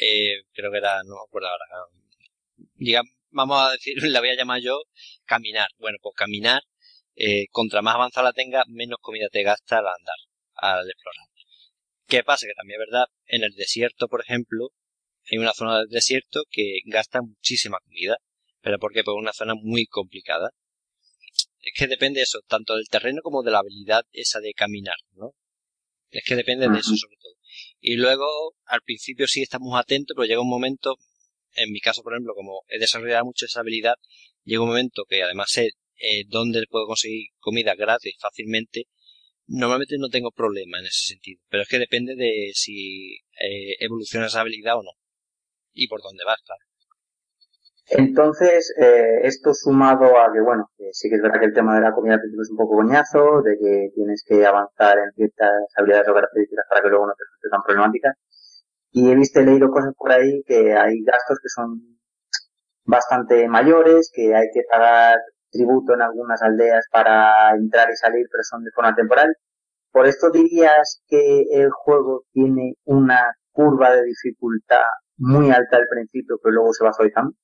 eh, 0.00 0.42
creo 0.52 0.70
que 0.72 0.78
era, 0.78 1.02
no 1.04 1.16
me 1.16 1.22
acuerdo 1.26 1.48
ahora. 1.48 1.64
Diga, 2.74 3.02
vamos 3.30 3.58
a 3.60 3.72
decir, 3.72 3.94
la 4.02 4.20
voy 4.20 4.30
a 4.30 4.36
llamar 4.36 4.60
yo 4.60 4.82
caminar. 5.24 5.68
Bueno, 5.78 5.98
pues 6.02 6.14
caminar, 6.16 6.62
contra 7.50 7.82
más 7.82 7.94
avanzada 7.94 8.28
la 8.28 8.32
tenga, 8.32 8.64
menos 8.68 8.98
comida 9.00 9.28
te 9.30 9.42
gasta 9.42 9.78
al 9.78 9.86
andar, 9.86 10.16
al 10.54 10.90
explorar. 10.90 11.26
¿Qué 12.06 12.24
pasa? 12.24 12.46
Que 12.46 12.54
también 12.54 12.80
es 12.80 12.86
verdad, 12.90 13.06
en 13.26 13.44
el 13.44 13.52
desierto, 13.54 14.08
por 14.08 14.22
ejemplo, 14.22 14.70
hay 15.30 15.38
una 15.38 15.52
zona 15.52 15.78
del 15.78 15.88
desierto 15.88 16.44
que 16.50 16.80
gasta 16.86 17.20
muchísima 17.22 17.78
comida. 17.84 18.16
¿Pero 18.60 18.78
por? 18.78 18.92
Pues 18.92 19.04
es 19.06 19.14
una 19.14 19.32
zona 19.32 19.54
muy 19.54 19.86
complicada. 19.86 20.50
Es 21.62 21.72
que 21.78 21.86
depende 21.86 22.18
de 22.18 22.24
eso, 22.24 22.40
tanto 22.46 22.74
del 22.74 22.88
terreno 22.88 23.22
como 23.22 23.42
de 23.42 23.52
la 23.52 23.60
habilidad 23.60 24.04
esa 24.10 24.40
de 24.40 24.52
caminar, 24.52 24.96
¿no? 25.12 25.34
Es 26.10 26.24
que 26.24 26.36
depende 26.36 26.68
de 26.68 26.78
eso 26.78 26.94
sobre 26.96 27.16
todo. 27.16 27.34
Y 27.80 27.96
luego, 27.96 28.26
al 28.66 28.82
principio 28.82 29.26
sí 29.26 29.42
estamos 29.42 29.78
atentos, 29.78 30.14
pero 30.14 30.26
llega 30.26 30.40
un 30.42 30.50
momento, 30.50 30.96
en 31.54 31.70
mi 31.70 31.80
caso, 31.80 32.02
por 32.02 32.12
ejemplo, 32.12 32.34
como 32.34 32.62
he 32.68 32.78
desarrollado 32.78 33.24
mucho 33.24 33.46
esa 33.46 33.60
habilidad, 33.60 33.94
llega 34.44 34.62
un 34.62 34.68
momento 34.68 35.04
que 35.08 35.22
además 35.22 35.50
sé 35.50 35.70
eh, 35.96 36.24
dónde 36.26 36.64
puedo 36.68 36.86
conseguir 36.86 37.28
comida 37.38 37.74
gratis 37.76 38.14
fácilmente, 38.18 38.88
normalmente 39.46 39.96
no 39.98 40.08
tengo 40.08 40.32
problema 40.32 40.80
en 40.80 40.86
ese 40.86 41.14
sentido. 41.14 41.40
Pero 41.48 41.62
es 41.62 41.68
que 41.68 41.78
depende 41.78 42.16
de 42.16 42.50
si 42.54 43.14
eh, 43.40 43.76
evoluciona 43.78 44.26
esa 44.26 44.40
habilidad 44.40 44.78
o 44.78 44.82
no. 44.82 44.92
Y 45.72 45.88
por 45.88 46.02
dónde 46.02 46.24
vas, 46.24 46.40
claro. 46.44 46.71
Entonces, 47.88 48.72
eh, 48.78 49.20
esto 49.24 49.52
sumado 49.54 50.18
a 50.18 50.32
que, 50.32 50.40
bueno, 50.40 50.70
que 50.76 50.88
sí 50.92 51.08
que 51.08 51.16
es 51.16 51.22
verdad 51.22 51.40
que 51.40 51.46
el 51.46 51.54
tema 51.54 51.74
de 51.74 51.82
la 51.82 51.92
comida 51.92 52.14
es 52.14 52.50
un 52.50 52.56
poco 52.56 52.76
coñazo, 52.76 53.42
de 53.42 53.58
que 53.58 53.90
tienes 53.94 54.24
que 54.26 54.46
avanzar 54.46 54.98
en 54.98 55.12
ciertas 55.12 55.50
habilidades 55.76 56.08
o 56.08 56.14
características 56.14 56.64
para 56.68 56.82
que 56.82 56.88
luego 56.88 57.06
no 57.06 57.12
te 57.12 57.24
resulte 57.24 57.48
tan 57.50 57.62
problemática. 57.62 58.14
Y 58.92 59.10
he 59.10 59.14
visto, 59.16 59.40
he 59.40 59.44
leído 59.44 59.70
cosas 59.70 59.94
por 59.96 60.12
ahí 60.12 60.42
que 60.46 60.74
hay 60.74 61.02
gastos 61.02 61.38
que 61.42 61.48
son 61.48 61.80
bastante 62.84 63.48
mayores, 63.48 64.10
que 64.14 64.34
hay 64.34 64.46
que 64.52 64.62
pagar 64.70 65.18
tributo 65.50 65.94
en 65.94 66.02
algunas 66.02 66.42
aldeas 66.42 66.86
para 66.90 67.54
entrar 67.54 67.90
y 67.90 67.96
salir, 67.96 68.26
pero 68.30 68.42
son 68.42 68.64
de 68.64 68.70
forma 68.72 68.94
temporal. 68.94 69.34
Por 69.90 70.06
esto 70.06 70.30
dirías 70.30 71.02
que 71.08 71.44
el 71.52 71.70
juego 71.70 72.24
tiene 72.32 72.74
una 72.84 73.34
curva 73.52 73.94
de 73.94 74.04
dificultad 74.04 74.84
muy 75.18 75.50
alta 75.50 75.76
al 75.76 75.86
principio, 75.90 76.38
pero 76.42 76.54
luego 76.54 76.72
se 76.72 76.84
va 76.84 76.92
suavizando. 76.92 77.34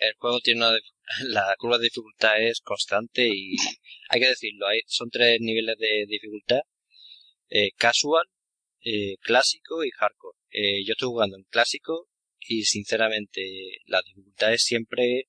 El 0.00 0.14
juego 0.18 0.40
tiene 0.40 0.66
una, 0.66 0.78
la 1.28 1.54
curva 1.58 1.78
de 1.78 1.84
dificultad 1.84 2.42
es 2.42 2.60
constante 2.60 3.28
y 3.28 3.56
hay 4.08 4.20
que 4.20 4.28
decirlo, 4.28 4.66
hay, 4.66 4.80
son 4.86 5.10
tres 5.10 5.38
niveles 5.40 5.76
de 5.78 6.06
dificultad, 6.08 6.60
eh, 7.50 7.70
casual, 7.76 8.26
eh, 8.82 9.16
clásico 9.20 9.84
y 9.84 9.90
hardcore. 9.90 10.38
Eh, 10.50 10.84
yo 10.86 10.92
estoy 10.92 11.08
jugando 11.08 11.36
en 11.36 11.44
clásico 11.44 12.08
y 12.40 12.64
sinceramente 12.64 13.42
la 13.86 14.00
dificultad 14.02 14.54
es 14.54 14.62
siempre 14.64 15.28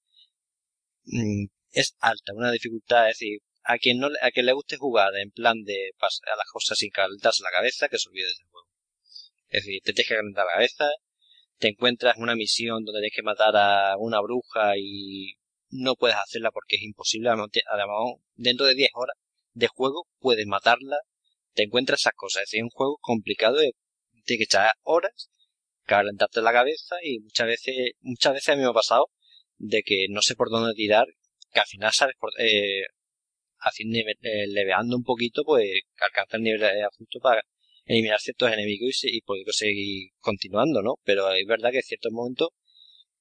mm, 1.06 1.45
es 1.72 1.95
alta, 1.99 2.34
una 2.34 2.52
dificultad, 2.52 3.10
es 3.10 3.19
decir, 3.19 3.39
a 3.64 3.77
quien 3.77 3.99
no 3.99 4.10
a 4.22 4.31
quien 4.31 4.45
le 4.45 4.53
guste 4.53 4.77
jugar 4.77 5.15
en 5.18 5.31
plan 5.31 5.64
de 5.64 5.91
a 5.99 6.35
las 6.35 6.48
cosas 6.52 6.77
sin 6.77 6.89
calentarse 6.91 7.43
la 7.43 7.52
cabeza, 7.52 7.89
que 7.89 7.98
se 7.99 8.10
olvide 8.10 8.26
de 8.26 8.31
ese 8.31 8.43
juego. 8.49 8.68
Es 9.49 9.65
decir, 9.65 9.81
te 9.84 9.93
tienes 9.93 10.07
que 10.10 10.15
calentar 10.15 10.45
la 10.45 10.53
cabeza, 10.53 10.89
te 11.61 11.69
encuentras 11.69 12.17
en 12.17 12.23
una 12.23 12.35
misión 12.35 12.83
donde 12.83 13.01
tienes 13.01 13.15
que 13.15 13.21
matar 13.21 13.55
a 13.55 13.95
una 13.97 14.19
bruja 14.19 14.73
y 14.77 15.35
no 15.69 15.95
puedes 15.95 16.17
hacerla 16.17 16.49
porque 16.51 16.77
es 16.77 16.81
imposible, 16.81 17.29
además 17.29 18.15
dentro 18.35 18.65
de 18.65 18.73
10 18.73 18.89
horas 18.95 19.15
de 19.53 19.67
juego 19.67 20.07
puedes 20.19 20.47
matarla, 20.47 20.97
te 21.53 21.63
encuentras 21.63 22.01
esas 22.01 22.13
cosas, 22.15 22.43
es 22.43 22.49
decir, 22.49 22.63
un 22.63 22.71
juego 22.71 22.97
complicado, 22.99 23.57
de, 23.57 23.73
que 24.25 24.43
echar 24.43 24.73
horas, 24.81 25.29
calentarte 25.83 26.41
la 26.41 26.51
cabeza 26.51 26.95
y 27.03 27.19
muchas 27.19 27.47
veces, 27.47 27.91
muchas 27.99 28.33
veces 28.33 28.49
a 28.49 28.55
mí 28.55 28.63
me 28.63 28.69
ha 28.69 28.73
pasado 28.73 29.11
de 29.57 29.83
que 29.83 30.07
no 30.09 30.21
sé 30.23 30.35
por 30.35 30.49
dónde 30.49 30.73
tirar, 30.73 31.05
que 31.53 31.59
al 31.59 31.67
final 31.67 31.91
sabes 31.93 32.15
por, 32.19 32.31
eh, 32.39 32.85
haciendo, 33.59 33.99
eh, 33.99 34.47
leveando 34.47 34.97
un 34.97 35.03
poquito, 35.03 35.43
pues 35.43 35.69
alcanza 35.99 36.38
el 36.38 36.43
nivel 36.43 36.61
justo 36.97 37.19
para 37.19 37.43
eliminar 37.85 38.19
ciertos 38.19 38.51
enemigos 38.51 39.03
y, 39.03 39.17
y 39.17 39.21
poder 39.21 39.45
seguir 39.51 40.11
continuando, 40.19 40.81
¿no? 40.81 40.95
Pero 41.03 41.31
es 41.33 41.45
verdad 41.47 41.71
que 41.71 41.77
en 41.77 41.83
ciertos 41.83 42.11
momentos 42.11 42.49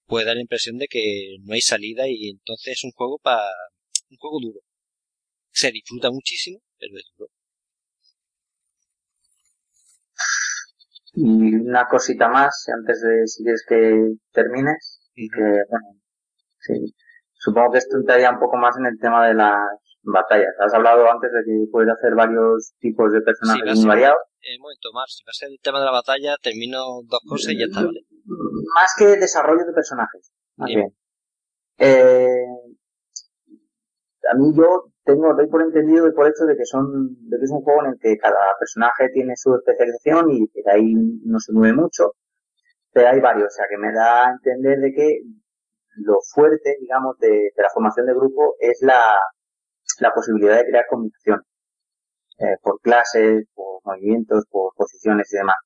puede 0.06 0.26
dar 0.26 0.34
la 0.36 0.42
impresión 0.42 0.78
de 0.78 0.88
que 0.88 1.36
no 1.44 1.54
hay 1.54 1.60
salida 1.60 2.08
y 2.08 2.30
entonces 2.30 2.74
es 2.74 2.84
un 2.84 2.92
juego 2.92 3.18
para 3.18 3.46
un 4.10 4.16
juego 4.18 4.40
duro. 4.40 4.60
Se 5.52 5.70
disfruta 5.70 6.10
muchísimo, 6.10 6.60
pero 6.78 6.96
es 6.96 7.04
duro. 7.16 7.30
Y 11.12 11.54
una 11.54 11.86
cosita 11.86 12.28
más, 12.28 12.66
antes 12.76 13.02
de 13.02 13.26
si 13.26 13.42
quieres 13.42 13.64
que 13.68 14.14
termines, 14.32 15.00
y 15.14 15.28
que, 15.28 15.42
bueno, 15.42 16.00
sí, 16.60 16.94
supongo 17.34 17.72
que 17.72 17.78
esto 17.78 17.96
entraría 17.98 18.30
un 18.30 18.38
poco 18.38 18.56
más 18.56 18.76
en 18.78 18.86
el 18.86 18.98
tema 18.98 19.26
de 19.26 19.34
las 19.34 19.58
batallas. 20.02 20.54
Has 20.58 20.74
hablado 20.74 21.10
antes 21.10 21.30
de 21.32 21.42
que 21.44 21.70
puedes 21.70 21.90
hacer 21.90 22.14
varios 22.14 22.72
tipos 22.78 23.12
de 23.12 23.20
personajes 23.20 23.78
muy 23.78 23.86
variados. 23.86 24.18
En 24.42 24.56
un 24.56 24.62
momento 24.62 24.88
si 25.08 25.24
va 25.24 25.30
a 25.30 25.34
ser 25.34 25.50
el 25.50 25.60
tema 25.62 25.80
de 25.80 25.84
la 25.84 25.92
batalla, 25.92 26.36
termino 26.42 27.02
dos 27.04 27.20
cosas 27.28 27.52
y 27.52 27.58
ya 27.58 27.66
está, 27.66 27.84
¿vale? 27.84 28.00
Más 28.74 28.94
que 28.96 29.16
desarrollo 29.16 29.64
de 29.66 29.72
personajes. 29.72 30.32
Más 30.56 30.68
bien. 30.68 30.94
Eh, 31.78 32.46
a 34.30 34.34
mí 34.36 34.52
yo 34.56 34.92
tengo, 35.04 35.34
doy 35.34 35.48
por 35.48 35.62
entendido 35.62 36.06
y 36.06 36.12
por 36.12 36.26
hecho 36.26 36.44
de 36.44 36.56
que 36.56 36.64
son, 36.64 37.16
de 37.28 37.38
que 37.38 37.44
es 37.44 37.50
un 37.50 37.62
juego 37.62 37.84
en 37.84 37.92
el 37.92 37.98
que 37.98 38.16
cada 38.18 38.54
personaje 38.58 39.08
tiene 39.12 39.34
su 39.36 39.54
especialización 39.54 40.30
y 40.30 40.48
que 40.48 40.62
de 40.64 40.72
ahí 40.72 40.94
no 41.24 41.38
se 41.38 41.52
mueve 41.52 41.74
mucho. 41.74 42.12
Pero 42.92 43.08
hay 43.08 43.20
varios, 43.20 43.48
o 43.48 43.50
sea 43.50 43.66
que 43.68 43.78
me 43.78 43.92
da 43.92 44.26
a 44.26 44.30
entender 44.32 44.78
de 44.78 44.92
que 44.92 45.20
lo 45.96 46.18
fuerte, 46.32 46.76
digamos, 46.80 47.18
de, 47.18 47.28
de 47.28 47.62
la 47.62 47.70
formación 47.72 48.06
de 48.06 48.14
grupo 48.14 48.56
es 48.58 48.78
la, 48.82 49.16
la 50.00 50.12
posibilidad 50.12 50.56
de 50.56 50.66
crear 50.66 50.84
combinaciones. 50.88 51.46
Eh, 52.38 52.56
por 52.62 52.80
clases, 52.80 53.44
por 53.54 53.80
movimientos, 53.84 54.44
por 54.50 54.72
posiciones 54.74 55.30
y 55.32 55.36
demás. 55.36 55.56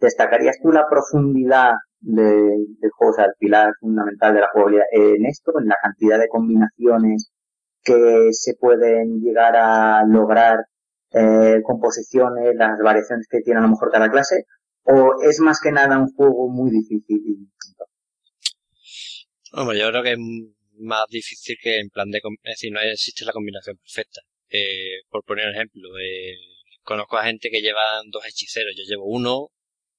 ¿Destacarías 0.00 0.58
tú 0.62 0.72
la 0.72 0.88
profundidad 0.88 1.72
de, 2.00 2.24
del 2.24 2.90
juego, 2.96 3.12
o 3.12 3.14
sea, 3.14 3.26
el 3.26 3.34
pilar 3.38 3.72
fundamental 3.78 4.34
de 4.34 4.40
la 4.40 4.48
jugabilidad 4.50 4.86
en 4.92 5.26
esto, 5.26 5.52
en 5.60 5.68
la 5.68 5.76
cantidad 5.82 6.18
de 6.18 6.28
combinaciones 6.28 7.30
que 7.84 8.28
se 8.32 8.54
pueden 8.58 9.20
llegar 9.20 9.56
a 9.56 10.04
lograr 10.06 10.58
eh, 11.12 11.60
composiciones, 11.64 12.54
las 12.56 12.78
variaciones 12.82 13.26
que 13.28 13.40
tiene 13.40 13.60
a 13.60 13.62
lo 13.62 13.68
mejor 13.68 13.90
cada 13.90 14.10
clase, 14.10 14.46
o 14.84 15.16
es 15.22 15.38
más 15.40 15.60
que 15.60 15.70
nada 15.70 15.98
un 15.98 16.12
juego 16.14 16.48
muy 16.48 16.70
difícil 16.70 17.48
Hombre, 19.52 19.78
yo 19.78 19.88
creo 19.90 20.02
que 20.02 20.16
más 20.82 21.06
difícil 21.08 21.56
que 21.62 21.78
en 21.78 21.90
plan 21.90 22.10
de... 22.10 22.18
Es 22.18 22.54
decir, 22.56 22.72
no 22.72 22.80
existe 22.80 23.24
la 23.24 23.32
combinación 23.32 23.76
perfecta. 23.78 24.20
Eh, 24.50 25.02
por 25.08 25.24
poner 25.24 25.48
un 25.48 25.54
ejemplo, 25.54 25.88
eh, 25.98 26.36
conozco 26.82 27.16
a 27.16 27.24
gente 27.24 27.48
que 27.50 27.62
llevan 27.62 28.10
dos 28.10 28.26
hechiceros, 28.26 28.74
yo 28.76 28.84
llevo 28.86 29.06
uno 29.06 29.48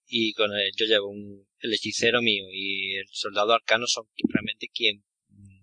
y 0.06 0.34
con 0.34 0.54
el, 0.54 0.72
yo 0.78 0.86
llevo 0.86 1.08
un, 1.08 1.48
el 1.60 1.74
hechicero 1.74 2.22
mío 2.22 2.46
y 2.52 2.98
el 2.98 3.08
soldado 3.12 3.54
arcano 3.54 3.88
son 3.88 4.06
realmente 4.30 4.68
quien 4.72 5.04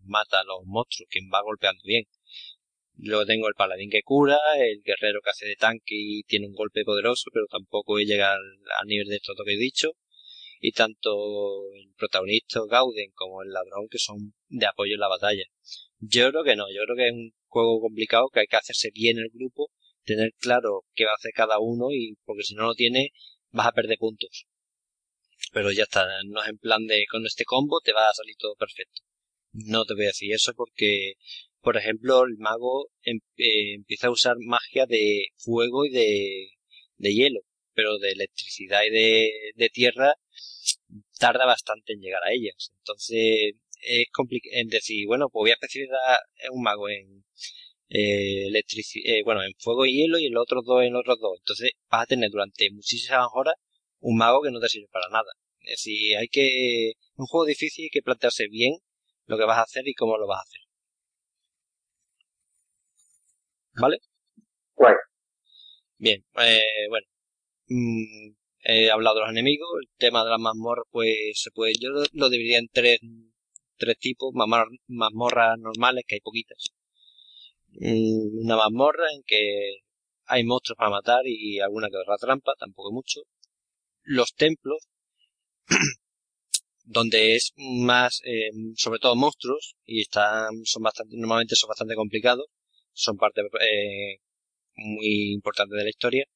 mata 0.04 0.40
a 0.40 0.44
los 0.44 0.64
monstruos, 0.64 1.08
quien 1.10 1.30
va 1.32 1.42
golpeando 1.42 1.82
bien. 1.84 2.04
Luego 2.96 3.24
tengo 3.26 3.48
el 3.48 3.54
paladín 3.54 3.90
que 3.90 4.02
cura, 4.02 4.38
el 4.58 4.82
guerrero 4.82 5.20
que 5.22 5.30
hace 5.30 5.46
de 5.46 5.56
tanque 5.56 5.94
y 5.94 6.22
tiene 6.24 6.48
un 6.48 6.54
golpe 6.54 6.82
poderoso, 6.84 7.30
pero 7.32 7.46
tampoco 7.48 7.98
llega 7.98 8.32
al, 8.32 8.40
al 8.80 8.86
nivel 8.86 9.06
de 9.08 9.16
esto 9.16 9.32
que 9.44 9.54
he 9.54 9.56
dicho. 9.56 9.92
Y 10.60 10.72
tanto 10.72 11.72
el 11.74 11.92
protagonista 11.96 12.60
Gauden 12.68 13.10
como 13.14 13.42
el 13.42 13.50
ladrón 13.50 13.88
que 13.90 13.98
son 13.98 14.34
de 14.48 14.66
apoyo 14.66 14.94
en 14.94 15.00
la 15.00 15.08
batalla. 15.08 15.44
Yo 15.98 16.30
creo 16.30 16.44
que 16.44 16.56
no, 16.56 16.66
yo 16.70 16.82
creo 16.84 16.96
que 16.96 17.08
es 17.08 17.12
un 17.14 17.32
juego 17.46 17.80
complicado 17.80 18.28
que 18.32 18.40
hay 18.40 18.46
que 18.46 18.56
hacerse 18.56 18.90
bien 18.92 19.18
el 19.18 19.30
grupo, 19.32 19.70
tener 20.04 20.32
claro 20.38 20.84
qué 20.94 21.04
va 21.04 21.12
a 21.12 21.14
hacer 21.14 21.32
cada 21.34 21.58
uno 21.58 21.90
y 21.90 22.16
porque 22.24 22.42
si 22.42 22.54
no 22.54 22.64
lo 22.64 22.74
tiene 22.74 23.12
vas 23.50 23.68
a 23.68 23.72
perder 23.72 23.98
puntos. 23.98 24.46
Pero 25.52 25.72
ya 25.72 25.84
está, 25.84 26.06
no 26.26 26.42
es 26.42 26.48
en 26.48 26.58
plan 26.58 26.86
de 26.86 27.04
con 27.10 27.26
este 27.26 27.44
combo 27.44 27.80
te 27.80 27.92
va 27.92 28.08
a 28.08 28.14
salir 28.14 28.36
todo 28.38 28.54
perfecto. 28.56 29.02
No 29.52 29.84
te 29.84 29.94
voy 29.94 30.04
a 30.04 30.08
decir 30.08 30.32
eso 30.32 30.52
porque, 30.54 31.14
por 31.60 31.76
ejemplo, 31.76 32.24
el 32.24 32.36
mago 32.38 32.88
em, 33.02 33.18
eh, 33.36 33.74
empieza 33.74 34.08
a 34.08 34.10
usar 34.12 34.36
magia 34.38 34.86
de 34.86 35.26
fuego 35.36 35.84
y 35.86 35.90
de, 35.90 36.50
de 36.98 37.14
hielo, 37.14 37.40
pero 37.74 37.98
de 37.98 38.12
electricidad 38.12 38.82
y 38.86 38.90
de, 38.90 39.32
de 39.56 39.68
tierra 39.70 40.14
tarda 41.20 41.46
bastante 41.46 41.92
en 41.92 42.00
llegar 42.00 42.22
a 42.24 42.32
ellas. 42.32 42.72
Entonces, 42.78 43.54
es 43.82 44.06
complicado 44.12 44.56
en 44.56 44.68
decir, 44.68 45.06
bueno, 45.06 45.28
pues 45.30 45.42
voy 45.42 45.50
a 45.50 45.54
especializar 45.54 46.18
un 46.52 46.62
mago 46.62 46.88
en 46.88 47.24
eh, 47.90 48.48
eh, 49.04 49.22
bueno, 49.24 49.42
en 49.42 49.52
fuego 49.58 49.84
y 49.86 49.92
hielo 49.94 50.18
y 50.18 50.26
en 50.26 50.34
los 50.34 50.42
otros 50.42 50.64
dos 50.64 50.82
en 50.82 50.92
los 50.92 51.00
otros 51.00 51.18
dos. 51.20 51.38
Entonces 51.40 51.72
vas 51.90 52.02
a 52.04 52.06
tener 52.06 52.30
durante 52.30 52.70
muchísimas 52.70 53.28
horas 53.34 53.54
un 54.00 54.16
mago 54.18 54.42
que 54.42 54.50
no 54.50 54.60
te 54.60 54.68
sirve 54.68 54.88
para 54.92 55.08
nada. 55.10 55.32
Es 55.60 55.70
decir, 55.84 56.16
hay 56.16 56.28
que, 56.28 56.92
un 57.16 57.26
juego 57.26 57.46
difícil 57.46 57.84
hay 57.84 57.90
que 57.90 58.02
plantearse 58.02 58.48
bien 58.48 58.74
lo 59.26 59.38
que 59.38 59.44
vas 59.44 59.58
a 59.58 59.62
hacer 59.62 59.86
y 59.86 59.94
cómo 59.94 60.18
lo 60.18 60.26
vas 60.26 60.38
a 60.40 60.42
hacer. 60.42 60.60
¿Vale? 63.80 63.98
Guay. 64.76 64.94
Bien, 65.98 66.24
eh, 66.38 66.88
bueno. 66.88 67.06
Mm, 67.68 68.34
he 68.62 68.90
hablado 68.90 69.16
de 69.16 69.22
los 69.22 69.30
enemigos, 69.30 69.68
el 69.80 69.88
tema 69.98 70.24
de 70.24 70.30
las 70.30 70.40
mazmorras, 70.40 70.84
pues 70.90 71.14
se 71.34 71.50
puede, 71.50 71.74
yo 71.80 71.90
lo, 72.12 72.28
dividiría 72.28 72.58
en 72.58 72.68
tres, 72.72 72.98
tres 73.76 73.98
tipos, 73.98 74.32
mazmorras 74.34 75.58
normales, 75.58 76.04
que 76.06 76.16
hay 76.16 76.20
poquitas. 76.20 76.68
Mm, 77.72 78.44
una 78.44 78.56
mazmorra 78.56 79.06
en 79.14 79.22
que 79.26 79.78
hay 80.26 80.44
monstruos 80.44 80.76
para 80.76 80.90
matar 80.90 81.22
y 81.26 81.60
alguna 81.60 81.88
que 81.88 81.96
otra 81.96 82.16
trampa, 82.16 82.52
tampoco 82.58 82.92
mucho. 82.92 83.20
Los 84.02 84.34
templos, 84.34 84.88
donde 86.84 87.36
es 87.36 87.52
más, 87.56 88.20
eh, 88.24 88.50
sobre 88.76 88.98
todo 89.00 89.16
monstruos, 89.16 89.74
y 89.84 90.02
están, 90.02 90.64
son 90.64 90.82
bastante, 90.82 91.16
normalmente 91.16 91.56
son 91.56 91.68
bastante 91.68 91.94
complicados, 91.94 92.46
son 92.92 93.16
parte 93.16 93.42
eh, 93.42 94.18
muy 94.76 95.32
importante 95.32 95.76
de 95.76 95.84
la 95.84 95.90
historia, 95.90 96.26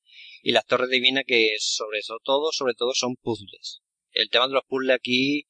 y 0.44 0.52
las 0.52 0.66
torres 0.66 0.90
divinas 0.90 1.24
que 1.26 1.56
sobre 1.58 2.00
todo, 2.22 2.52
sobre 2.52 2.74
todo 2.74 2.92
son 2.92 3.16
puzzles. 3.16 3.80
El 4.12 4.28
tema 4.28 4.46
de 4.46 4.52
los 4.52 4.64
puzzles 4.68 4.94
aquí 4.94 5.46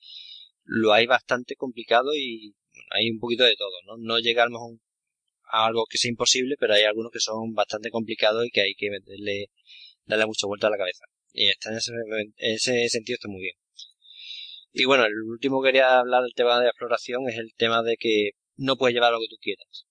lo 0.62 0.92
hay 0.92 1.06
bastante 1.06 1.56
complicado 1.56 2.14
y 2.14 2.54
hay 2.90 3.10
un 3.10 3.18
poquito 3.18 3.42
de 3.42 3.56
todo, 3.56 3.72
¿no? 3.86 3.96
No 3.98 4.20
llega 4.20 4.44
a, 4.44 5.66
algo 5.66 5.86
que 5.90 5.98
sea 5.98 6.10
imposible, 6.10 6.54
pero 6.60 6.74
hay 6.74 6.84
algunos 6.84 7.10
que 7.10 7.18
son 7.18 7.54
bastante 7.54 7.90
complicados 7.90 8.46
y 8.46 8.50
que 8.50 8.60
hay 8.60 8.74
que 8.76 8.88
meterle, 8.88 9.50
darle 10.04 10.26
mucha 10.26 10.46
vuelta 10.46 10.68
a 10.68 10.70
la 10.70 10.78
cabeza. 10.78 11.04
Y 11.32 11.48
está 11.48 11.70
en 11.70 11.78
ese, 11.78 11.92
en 12.36 12.54
ese 12.54 12.88
sentido 12.88 13.16
está 13.16 13.28
muy 13.28 13.42
bien. 13.42 13.56
Y 14.72 14.84
bueno, 14.84 15.06
el 15.06 15.22
último 15.24 15.60
que 15.60 15.70
quería 15.70 15.98
hablar 15.98 16.22
del 16.22 16.34
tema 16.34 16.60
de 16.60 16.68
exploración 16.68 17.28
es 17.28 17.36
el 17.36 17.52
tema 17.56 17.82
de 17.82 17.96
que 17.96 18.30
no 18.54 18.76
puedes 18.76 18.94
llevar 18.94 19.12
lo 19.12 19.18
que 19.18 19.28
tú 19.28 19.38
quieras. 19.40 19.86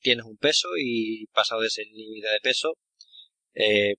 Tienes 0.00 0.24
un 0.24 0.36
peso 0.36 0.68
y 0.78 1.26
pasado 1.32 1.62
de 1.62 1.66
ese 1.66 1.84
límite 1.84 2.28
de 2.28 2.40
peso, 2.40 2.78
eh, 3.54 3.94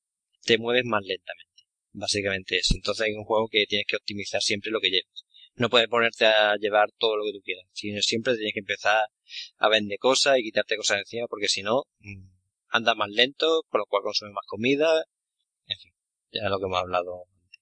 te 0.48 0.58
mueves 0.58 0.86
más 0.86 1.04
lentamente. 1.04 1.64
Básicamente 1.92 2.58
eso. 2.58 2.74
Entonces 2.76 3.08
es 3.10 3.16
un 3.16 3.26
juego 3.26 3.48
que 3.50 3.66
tienes 3.68 3.86
que 3.88 3.98
optimizar 3.98 4.42
siempre 4.42 4.72
lo 4.72 4.80
que 4.80 4.90
llevas. 4.90 5.26
No 5.56 5.70
puedes 5.70 5.90
ponerte 5.90 6.26
a 6.26 6.56
llevar 6.56 6.90
todo 6.98 7.18
lo 7.18 7.26
que 7.26 7.34
tú 7.34 7.42
quieras, 7.44 7.66
sino 7.74 8.02
siempre 8.02 8.36
tienes 8.36 8.54
que 8.54 8.62
empezar 8.62 9.06
a 9.58 9.70
vender 9.70 9.98
cosas 10.00 10.38
y 10.40 10.44
quitarte 10.44 10.78
cosas 10.78 11.00
encima 11.00 11.28
porque 11.28 11.48
si 11.48 11.64
no, 11.64 11.84
mm, 12.00 12.30
andas 12.70 12.96
más 12.96 13.10
lento, 13.10 13.64
con 13.68 13.80
lo 13.80 13.86
cual 13.88 14.04
consumes 14.04 14.34
más 14.34 14.46
comida, 14.48 15.04
en 15.66 15.78
fin, 15.80 15.94
ya 16.32 16.42
es 16.44 16.50
lo 16.50 16.60
que 16.60 16.66
hemos 16.66 16.80
hablado 16.80 17.26
antes. 17.44 17.62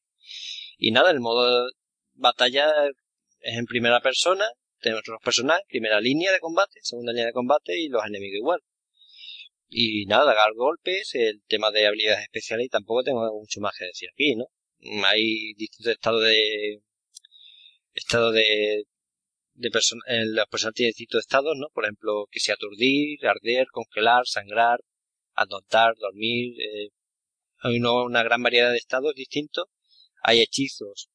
Y 0.78 0.92
nada, 0.92 1.12
el 1.12 1.22
modo 1.22 1.70
batalla 2.14 2.70
es 3.40 3.58
en 3.58 3.66
primera 3.66 4.02
persona, 4.02 4.46
tenemos 4.80 5.02
otros 5.02 5.22
personajes, 5.24 5.66
primera 5.68 6.02
línea 6.02 6.32
de 6.32 6.40
combate, 6.40 6.80
segunda 6.84 7.14
línea 7.14 7.28
de 7.28 7.34
combate 7.34 7.80
y 7.80 7.88
los 7.88 8.06
enemigos 8.06 8.38
igual. 8.38 8.62
Y 9.70 10.06
nada, 10.06 10.34
dar 10.34 10.54
golpes, 10.56 11.16
el 11.16 11.42
tema 11.48 11.72
de 11.72 11.88
habilidades 11.88 12.24
especiales 12.24 12.68
y 12.68 12.70
tampoco 12.70 13.04
tengo 13.04 13.22
mucho 13.40 13.60
más 13.62 13.76
que 13.78 13.86
decir 13.86 14.10
aquí, 14.14 14.36
¿no? 14.36 14.46
Hay 15.06 15.54
distintos 15.56 15.94
estados 15.94 16.24
de 16.24 16.82
estado 17.94 18.32
de 18.32 18.86
de 19.56 19.72
persona, 19.72 20.02
las 20.08 20.48
personas 20.48 20.76
tienen 20.76 20.92
distintos 20.92 21.22
estados, 21.22 21.56
¿no? 21.58 21.68
Por 21.74 21.86
ejemplo, 21.86 22.28
que 22.30 22.40
sea 22.40 22.56
aturdir, 22.56 23.26
arder, 23.26 23.68
congelar, 23.72 24.24
sangrar, 24.28 24.80
adoptar, 25.34 25.96
dormir. 25.98 26.56
Eh, 26.62 26.90
hay 27.60 27.80
una, 27.80 28.24
gran 28.24 28.44
variedad 28.44 28.72
de 28.72 28.78
estados 28.78 29.16
distintos. 29.16 29.66
Hay 30.24 30.42
hechizos 30.42 31.10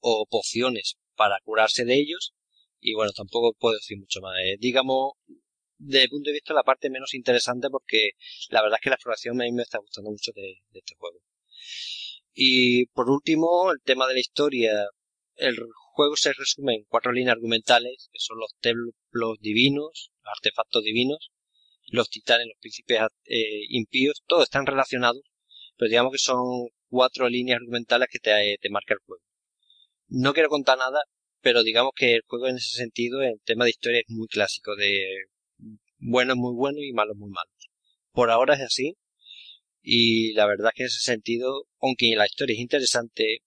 o 0.00 0.26
pociones 0.28 0.96
para 1.14 1.38
curarse 1.44 1.84
de 1.84 1.96
ellos. 1.96 2.34
Y 2.80 2.94
bueno, 2.94 3.12
tampoco 3.12 3.54
puedo 3.58 3.74
decir 3.74 3.98
mucho 3.98 4.20
más. 4.20 4.34
Eh, 4.44 4.56
digamos, 4.58 5.12
desde 5.78 6.04
el 6.04 6.10
punto 6.10 6.30
de 6.30 6.34
vista 6.34 6.54
la 6.54 6.62
parte 6.62 6.90
menos 6.90 7.14
interesante 7.14 7.68
porque 7.70 8.12
la 8.50 8.62
verdad 8.62 8.78
es 8.78 8.82
que 8.82 8.90
la 8.90 8.96
exploración 8.96 9.40
a 9.40 9.44
mí 9.44 9.52
me 9.52 9.62
está 9.62 9.78
gustando 9.78 10.10
mucho 10.10 10.32
de, 10.34 10.62
este 10.72 10.94
juego. 10.96 11.20
Y 12.34 12.86
por 12.86 13.10
último, 13.10 13.70
el 13.72 13.80
tema 13.82 14.06
de 14.06 14.14
la 14.14 14.20
historia. 14.20 14.72
El 15.36 15.56
juego 15.92 16.16
se 16.16 16.32
resume 16.32 16.74
en 16.74 16.84
cuatro 16.84 17.12
líneas 17.12 17.34
argumentales, 17.34 18.08
que 18.10 18.18
son 18.18 18.38
los 18.38 18.54
templos 18.60 19.38
divinos, 19.40 20.10
artefactos 20.22 20.82
divinos, 20.82 21.30
los 21.88 22.08
titanes, 22.08 22.46
los 22.46 22.58
príncipes 22.58 23.00
eh, 23.24 23.64
impíos, 23.68 24.22
todos 24.26 24.44
están 24.44 24.66
relacionados, 24.66 25.22
pero 25.76 25.90
digamos 25.90 26.12
que 26.12 26.18
son 26.18 26.68
cuatro 26.88 27.28
líneas 27.28 27.56
argumentales 27.56 28.08
que 28.10 28.18
te, 28.18 28.56
te 28.60 28.70
marca 28.70 28.94
el 28.94 29.00
juego. 29.06 29.22
No 30.08 30.32
quiero 30.32 30.48
contar 30.48 30.78
nada, 30.78 31.00
pero 31.40 31.62
digamos 31.62 31.92
que 31.94 32.14
el 32.14 32.22
juego 32.26 32.48
en 32.48 32.56
ese 32.56 32.76
sentido, 32.76 33.22
el 33.22 33.40
tema 33.44 33.64
de 33.64 33.70
historia 33.70 34.00
es 34.00 34.08
muy 34.08 34.26
clásico, 34.28 34.74
de 34.76 35.26
buenos 35.98 36.36
muy 36.36 36.54
buenos 36.54 36.82
y 36.82 36.92
malos 36.92 37.16
muy 37.16 37.30
malos. 37.30 37.70
Por 38.12 38.30
ahora 38.30 38.54
es 38.54 38.62
así, 38.62 38.96
y 39.82 40.32
la 40.32 40.46
verdad 40.46 40.70
es 40.72 40.74
que 40.74 40.82
en 40.82 40.86
ese 40.88 41.00
sentido, 41.00 41.66
aunque 41.80 42.16
la 42.16 42.26
historia 42.26 42.54
es 42.54 42.60
interesante, 42.60 43.42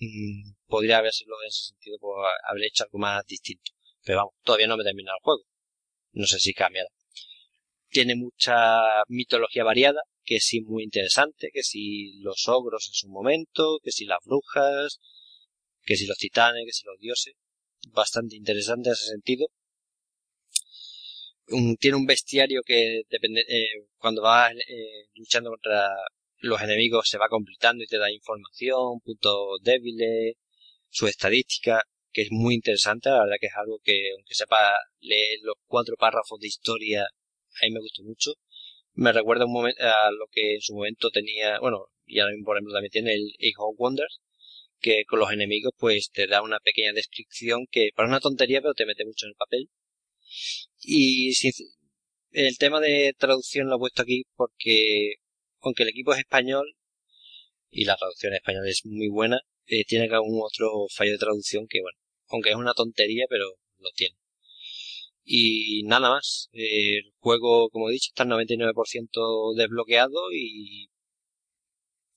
mm, 0.00 0.54
podría 0.66 0.98
habérselo 0.98 1.34
en 1.42 1.48
ese 1.48 1.68
sentido, 1.68 1.98
por 1.98 2.24
haber 2.48 2.64
hecho 2.64 2.84
algo 2.84 2.98
más 2.98 3.24
distinto. 3.26 3.72
Pero 4.04 4.18
vamos, 4.18 4.34
todavía 4.42 4.66
no 4.66 4.76
me 4.76 4.82
he 4.82 4.86
terminado 4.86 5.16
el 5.16 5.22
juego. 5.22 5.42
No 6.12 6.26
sé 6.26 6.40
si 6.40 6.52
cambiará. 6.54 6.88
Tiene 7.88 8.16
mucha 8.16 9.04
mitología 9.08 9.64
variada, 9.64 10.00
que 10.24 10.40
sí 10.40 10.60
muy 10.62 10.82
interesante, 10.82 11.50
que 11.52 11.62
si 11.62 12.18
los 12.20 12.48
ogros 12.48 12.88
en 12.88 12.94
su 12.94 13.08
momento, 13.08 13.78
que 13.82 13.92
si 13.92 14.04
las 14.06 14.18
brujas, 14.24 14.98
que 15.84 15.96
si 15.96 16.06
los 16.06 16.18
titanes, 16.18 16.64
que 16.66 16.72
si 16.72 16.84
los 16.84 16.98
dioses. 16.98 17.34
Bastante 17.92 18.36
interesante 18.36 18.88
en 18.88 18.94
ese 18.94 19.06
sentido. 19.06 19.48
Tiene 21.78 21.96
un 21.96 22.06
bestiario 22.06 22.62
que 22.64 23.02
depende, 23.08 23.42
eh, 23.48 23.86
cuando 23.98 24.22
vas 24.22 24.52
eh, 24.52 25.08
luchando 25.14 25.50
contra 25.50 25.90
los 26.38 26.60
enemigos 26.60 27.08
se 27.08 27.18
va 27.18 27.28
completando 27.28 27.84
y 27.84 27.86
te 27.86 27.98
da 27.98 28.10
información, 28.10 29.00
puntos 29.02 29.60
débiles, 29.62 30.34
su 30.90 31.06
estadística, 31.06 31.82
que 32.12 32.22
es 32.22 32.28
muy 32.30 32.54
interesante, 32.54 33.10
la 33.10 33.20
verdad 33.24 33.36
que 33.40 33.46
es 33.48 33.54
algo 33.56 33.80
que, 33.82 34.10
aunque 34.16 34.34
sepa 34.34 34.74
leer 35.00 35.38
los 35.42 35.56
cuatro 35.66 35.96
párrafos 35.98 36.38
de 36.40 36.48
historia, 36.48 37.02
a 37.04 37.66
mí 37.66 37.72
me 37.72 37.80
gustó 37.80 38.02
mucho. 38.02 38.32
Me 38.94 39.12
recuerda 39.12 39.46
un 39.46 39.52
momento 39.52 39.82
a 39.82 40.10
lo 40.12 40.26
que 40.30 40.54
en 40.54 40.60
su 40.60 40.74
momento 40.74 41.10
tenía, 41.10 41.58
bueno, 41.60 41.86
y 42.06 42.20
ahora 42.20 42.32
mismo 42.32 42.46
por 42.46 42.56
ejemplo 42.56 42.74
también 42.74 42.90
tiene 42.92 43.14
el 43.14 43.32
Age 43.40 43.54
of 43.58 43.76
Wonders, 43.78 44.20
que 44.80 45.04
con 45.06 45.18
los 45.18 45.32
enemigos 45.32 45.72
pues 45.78 46.10
te 46.12 46.26
da 46.26 46.42
una 46.42 46.58
pequeña 46.60 46.92
descripción 46.92 47.66
que 47.70 47.90
para 47.94 48.08
una 48.08 48.20
tontería 48.20 48.60
pero 48.60 48.74
te 48.74 48.86
mete 48.86 49.04
mucho 49.04 49.26
en 49.26 49.30
el 49.30 49.36
papel. 49.36 49.68
Y 50.80 51.32
el 52.32 52.58
tema 52.58 52.80
de 52.80 53.14
traducción 53.18 53.68
lo 53.68 53.76
he 53.76 53.78
puesto 53.78 54.02
aquí 54.02 54.24
porque 54.36 55.14
aunque 55.60 55.84
el 55.84 55.90
equipo 55.90 56.12
es 56.12 56.20
español 56.20 56.66
y 57.70 57.84
la 57.84 57.96
traducción 57.96 58.32
en 58.32 58.36
español 58.36 58.68
es 58.68 58.82
muy 58.84 59.08
buena, 59.08 59.40
eh, 59.66 59.84
tiene 59.84 60.06
algún 60.14 60.40
otro 60.42 60.86
fallo 60.94 61.12
de 61.12 61.18
traducción 61.18 61.66
que, 61.68 61.80
bueno, 61.80 61.98
aunque 62.28 62.50
es 62.50 62.56
una 62.56 62.74
tontería, 62.74 63.26
pero 63.28 63.46
lo 63.78 63.90
tiene. 63.96 64.16
Y 65.24 65.82
nada 65.84 66.10
más. 66.10 66.48
Eh, 66.52 66.98
el 66.98 67.12
juego, 67.18 67.70
como 67.70 67.88
he 67.88 67.92
dicho, 67.94 68.10
está 68.10 68.24
al 68.24 68.28
99% 68.30 69.54
desbloqueado 69.56 70.32
y 70.32 70.88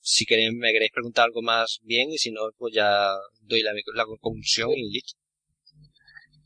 si 0.00 0.24
queréis, 0.26 0.52
me 0.54 0.72
queréis 0.72 0.92
preguntar 0.92 1.26
algo 1.26 1.42
más 1.42 1.80
bien 1.82 2.10
y 2.10 2.18
si 2.18 2.30
no, 2.30 2.40
pues 2.58 2.74
ya 2.74 3.14
doy 3.42 3.62
la, 3.62 3.72
la 3.94 4.04
conclusión 4.06 4.70
y 4.72 4.90
listo. 4.90 5.14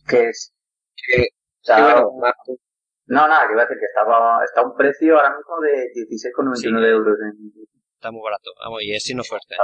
¿Qué 0.09 0.29
es? 0.29 0.53
Que, 1.07 1.29
no, 3.07 3.29
nada, 3.29 3.47
que 3.47 3.53
iba 3.53 3.63
a 3.63 3.67
decir 3.67 3.79
que 3.79 3.87
estaba, 3.87 4.45
está 4.45 4.61
a 4.61 4.65
un 4.65 4.77
precio 4.77 5.17
ahora 5.17 5.37
mismo 5.37 5.61
de 5.61 5.91
16,99 6.09 6.89
euros. 6.89 7.19
En... 7.21 7.53
Está 7.95 8.11
muy 8.11 8.23
barato, 8.23 8.51
vamos, 8.63 8.83
y 8.83 8.95
es 8.95 9.03
sin 9.05 9.21
oferta. 9.21 9.57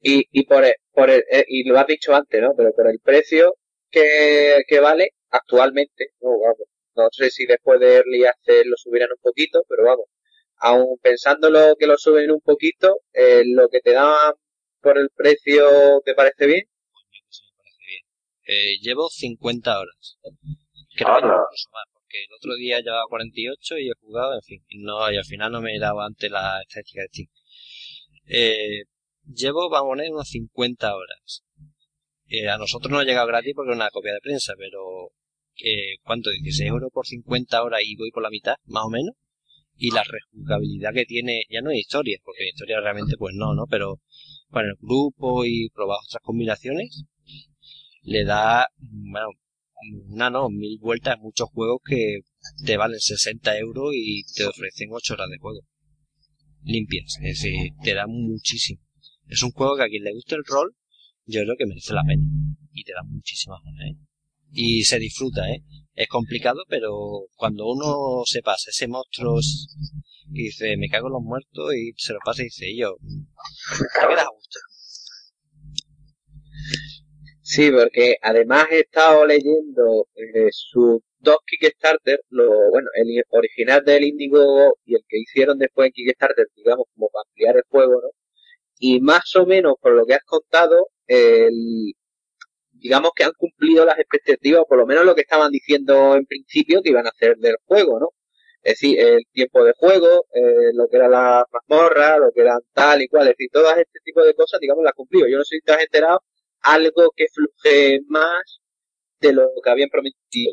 Y, 0.00 0.24
y 0.30 0.46
por, 0.46 0.64
por 0.92 1.10
el, 1.10 1.24
eh, 1.30 1.44
y 1.48 1.68
lo 1.68 1.78
has 1.78 1.86
dicho 1.86 2.14
antes, 2.14 2.40
¿no? 2.40 2.54
Pero 2.56 2.72
por 2.72 2.88
el 2.88 3.00
precio 3.00 3.54
que, 3.90 4.62
que 4.68 4.80
vale 4.80 5.10
actualmente, 5.30 6.10
no, 6.20 6.30
vamos, 6.38 6.68
no 6.94 7.08
sé 7.10 7.30
si 7.30 7.46
después 7.46 7.80
de 7.80 7.96
Early 7.96 8.26
Access 8.26 8.66
lo 8.66 8.76
subirán 8.76 9.10
un 9.10 9.20
poquito, 9.20 9.64
pero 9.68 9.84
vamos, 9.84 10.06
aún 10.56 10.98
pensándolo 11.02 11.74
que 11.76 11.86
lo 11.86 11.96
suben 11.96 12.30
un 12.30 12.40
poquito, 12.40 13.00
eh, 13.12 13.42
lo 13.44 13.68
que 13.68 13.80
te 13.80 13.92
dan 13.92 14.34
por 14.80 14.98
el 14.98 15.10
precio, 15.10 16.00
¿te 16.04 16.14
parece 16.14 16.46
bien? 16.46 16.62
Eh, 18.48 18.78
llevo 18.80 19.10
50 19.10 19.78
horas. 19.78 20.18
Creo 20.96 21.20
que 21.20 21.26
incluso 21.26 21.68
más, 21.70 21.84
porque 21.92 22.24
el 22.24 22.34
otro 22.34 22.54
día 22.56 22.80
llevaba 22.80 23.04
48 23.10 23.78
y 23.78 23.90
he 23.90 23.92
jugado, 24.00 24.34
en 24.36 24.42
fin, 24.42 24.64
y, 24.68 24.78
no, 24.78 25.12
y 25.12 25.18
al 25.18 25.24
final 25.24 25.52
no 25.52 25.60
me 25.60 25.76
he 25.76 25.78
dado 25.78 26.00
ante 26.00 26.30
la 26.30 26.62
estética 26.62 27.02
de 27.02 27.08
Steam. 27.08 27.28
Eh, 28.24 28.84
llevo, 29.26 29.68
vamos 29.68 29.88
a 29.88 29.90
poner, 29.90 30.10
unas 30.10 30.28
50 30.28 30.96
horas. 30.96 31.44
Eh, 32.26 32.48
a 32.48 32.56
nosotros 32.56 32.90
no 32.90 32.98
ha 32.98 33.04
llegado 33.04 33.26
gratis 33.26 33.52
porque 33.54 33.72
es 33.72 33.76
una 33.76 33.90
copia 33.90 34.14
de 34.14 34.20
prensa, 34.20 34.54
pero 34.56 35.12
eh, 35.62 35.96
¿cuánto? 36.02 36.30
16 36.30 36.70
euros 36.70 36.90
por 36.90 37.06
50 37.06 37.62
horas 37.62 37.80
y 37.84 37.96
voy 37.96 38.10
por 38.10 38.22
la 38.22 38.30
mitad, 38.30 38.54
más 38.64 38.84
o 38.84 38.90
menos. 38.90 39.14
Y 39.76 39.90
la 39.90 40.04
rejugabilidad 40.04 40.94
que 40.94 41.04
tiene, 41.04 41.42
ya 41.50 41.60
no 41.60 41.68
hay 41.68 41.80
historia, 41.80 42.18
porque 42.24 42.48
historia 42.48 42.80
realmente 42.80 43.16
pues 43.18 43.34
no, 43.36 43.54
¿no? 43.54 43.66
Pero 43.68 44.00
bueno, 44.48 44.70
el 44.70 44.76
grupo 44.80 45.44
y 45.44 45.68
probar 45.68 45.98
otras 46.02 46.22
combinaciones, 46.22 47.04
le 48.02 48.24
da, 48.24 48.66
bueno, 48.78 49.28
una 50.08 50.30
no, 50.30 50.48
mil 50.50 50.78
vueltas 50.80 51.14
a 51.14 51.20
muchos 51.20 51.48
juegos 51.50 51.80
que 51.84 52.20
te 52.64 52.76
valen 52.76 52.98
60 52.98 53.58
euros 53.58 53.92
y 53.94 54.24
te 54.34 54.44
ofrecen 54.44 54.88
8 54.90 55.14
horas 55.14 55.30
de 55.30 55.38
juego. 55.38 55.60
Limpias, 56.62 57.16
es 57.22 57.42
decir, 57.42 57.72
te 57.82 57.94
da 57.94 58.06
muchísimo. 58.06 58.82
Es 59.26 59.42
un 59.42 59.50
juego 59.50 59.76
que 59.76 59.84
a 59.84 59.88
quien 59.88 60.04
le 60.04 60.12
guste 60.12 60.34
el 60.34 60.44
rol, 60.44 60.74
yo 61.26 61.42
creo 61.42 61.54
que 61.56 61.66
merece 61.66 61.92
la 61.92 62.02
pena. 62.04 62.22
Y 62.72 62.84
te 62.84 62.92
da 62.92 63.02
muchísimas 63.04 63.60
ganas, 63.64 63.86
¿eh? 63.86 63.96
Y 64.52 64.84
se 64.84 64.98
disfruta, 64.98 65.48
¿eh? 65.50 65.62
Es 65.94 66.08
complicado, 66.08 66.62
pero 66.68 67.26
cuando 67.34 67.66
uno 67.66 68.22
se 68.24 68.40
pasa 68.40 68.70
ese 68.70 68.88
monstruo 68.88 69.40
y 70.30 70.44
dice, 70.44 70.76
me 70.76 70.88
cago 70.88 71.08
en 71.08 71.14
los 71.14 71.22
muertos, 71.22 71.74
y 71.74 71.92
se 71.96 72.12
lo 72.12 72.20
pasa 72.24 72.42
y 72.42 72.46
dice, 72.46 72.66
yo, 72.76 72.96
te 73.00 74.08
quedas 74.08 74.24
a 74.24 74.30
gusto. 74.34 74.58
Sí, 77.52 77.70
porque 77.70 78.16
además 78.22 78.66
he 78.70 78.80
estado 78.80 79.26
leyendo 79.26 80.06
eh, 80.14 80.48
sus 80.52 81.00
dos 81.18 81.38
Kickstarter, 81.46 82.20
lo, 82.28 82.46
bueno, 82.70 82.88
el 82.94 83.22
original 83.30 83.82
del 83.84 84.04
Indigo 84.04 84.76
y 84.84 84.94
el 84.96 85.02
que 85.08 85.18
hicieron 85.18 85.58
después 85.58 85.86
en 85.86 85.92
Kickstarter, 85.92 86.46
digamos, 86.56 86.86
como 86.94 87.08
para 87.08 87.22
ampliar 87.28 87.56
el 87.56 87.62
juego, 87.70 88.02
¿no? 88.02 88.10
y 88.78 89.00
más 89.00 89.34
o 89.36 89.46
menos 89.46 89.74
por 89.80 89.92
lo 89.94 90.06
que 90.06 90.14
has 90.14 90.24
contado, 90.24 90.88
el, 91.06 91.94
digamos 92.72 93.12
que 93.16 93.24
han 93.24 93.32
cumplido 93.36 93.84
las 93.84 93.98
expectativas, 93.98 94.64
por 94.68 94.78
lo 94.78 94.86
menos 94.86 95.04
lo 95.04 95.14
que 95.14 95.22
estaban 95.22 95.50
diciendo 95.52 96.16
en 96.16 96.26
principio 96.26 96.82
que 96.82 96.90
iban 96.90 97.06
a 97.06 97.10
hacer 97.10 97.36
del 97.38 97.56
juego, 97.64 97.98
¿no? 98.00 98.10
Es 98.62 98.74
decir, 98.74 99.00
el 99.00 99.22
tiempo 99.32 99.64
de 99.64 99.72
juego, 99.76 100.26
eh, 100.34 100.72
lo 100.74 100.88
que 100.88 100.96
era 100.96 101.08
la 101.08 101.44
mazmorra, 101.52 102.18
lo 102.18 102.32
que 102.32 102.42
eran 102.42 102.60
tal 102.74 103.02
y 103.02 103.08
cual, 103.08 103.28
es 103.28 103.34
decir, 103.36 103.48
todo 103.52 103.70
este 103.70 104.00
tipo 104.04 104.22
de 104.24 104.34
cosas, 104.34 104.60
digamos, 104.60 104.84
las 104.84 104.94
cumplido. 104.94 105.28
Yo 105.28 105.38
no 105.38 105.44
sé 105.44 105.56
si 105.56 105.62
te 105.62 105.72
has 105.72 105.80
enterado 105.82 106.20
algo 106.62 107.12
que 107.16 107.26
fluje 107.32 108.00
más 108.08 108.60
de 109.20 109.32
lo 109.32 109.48
que 109.62 109.70
habían 109.70 109.88
prometido. 109.88 110.52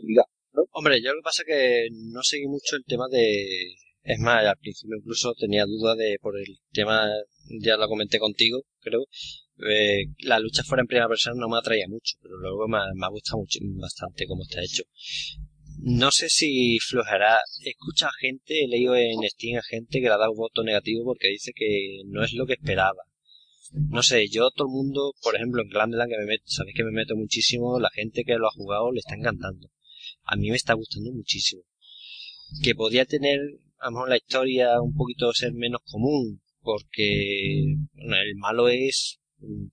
Hombre, 0.71 1.01
yo 1.01 1.11
lo 1.11 1.19
que 1.19 1.23
pasa 1.23 1.43
es 1.43 1.47
que 1.47 1.87
no 1.91 2.21
seguí 2.23 2.47
mucho 2.47 2.75
el 2.75 2.85
tema 2.85 3.07
de... 3.09 3.75
Es 4.03 4.19
más, 4.19 4.45
al 4.45 4.57
principio 4.57 4.97
incluso 4.97 5.33
tenía 5.33 5.65
duda 5.65 5.95
de, 5.95 6.17
por 6.21 6.37
el 6.37 6.59
tema, 6.71 7.07
ya 7.59 7.75
lo 7.75 7.87
comenté 7.87 8.19
contigo, 8.19 8.63
creo, 8.79 9.07
eh, 9.67 10.05
la 10.19 10.37
lucha 10.39 10.63
fuera 10.63 10.81
en 10.81 10.87
primera 10.87 11.07
persona 11.07 11.35
no 11.39 11.49
me 11.49 11.57
atraía 11.57 11.87
mucho, 11.87 12.15
pero 12.21 12.37
luego 12.37 12.67
me, 12.67 12.77
me 12.93 13.05
ha 13.05 13.09
gustado 13.09 13.39
mucho, 13.39 13.57
bastante 13.61 14.27
cómo 14.27 14.43
está 14.43 14.61
hecho. 14.61 14.83
No 15.79 16.11
sé 16.11 16.29
si 16.29 16.79
flojará. 16.79 17.39
Escucha 17.63 18.09
gente, 18.19 18.63
he 18.63 18.67
leído 18.67 18.95
en 18.95 19.21
Steam 19.29 19.59
a 19.59 19.63
gente 19.63 19.99
que 19.99 20.07
le 20.07 20.13
ha 20.13 20.17
dado 20.17 20.33
voto 20.33 20.63
negativo 20.63 21.03
porque 21.05 21.27
dice 21.29 21.51
que 21.55 22.01
no 22.05 22.23
es 22.23 22.33
lo 22.33 22.45
que 22.45 22.53
esperaba. 22.53 23.03
No 23.89 24.01
sé, 24.03 24.27
yo 24.29 24.49
todo 24.51 24.67
el 24.67 24.73
mundo, 24.73 25.13
por 25.21 25.35
ejemplo, 25.35 25.61
en 25.61 25.69
Glamland, 25.69 26.09
que 26.09 26.17
me 26.17 26.25
meto, 26.25 26.43
sabéis 26.47 26.75
que 26.77 26.83
me 26.83 26.91
meto 26.91 27.15
muchísimo, 27.15 27.79
la 27.79 27.89
gente 27.93 28.23
que 28.23 28.35
lo 28.37 28.47
ha 28.47 28.51
jugado 28.51 28.91
le 28.91 28.99
está 28.99 29.15
encantando. 29.15 29.69
A 30.23 30.35
mí 30.35 30.49
me 30.49 30.55
está 30.55 30.73
gustando 30.73 31.11
muchísimo. 31.11 31.61
Que 32.63 32.73
podía 32.75 33.05
tener, 33.05 33.39
a 33.79 33.85
lo 33.85 33.91
mejor 33.91 34.09
la 34.09 34.17
historia 34.17 34.81
un 34.81 34.95
poquito 34.95 35.33
ser 35.33 35.53
menos 35.53 35.81
común, 35.85 36.41
porque 36.61 37.75
bueno, 37.93 38.15
el 38.15 38.35
malo 38.37 38.69
es, 38.69 39.19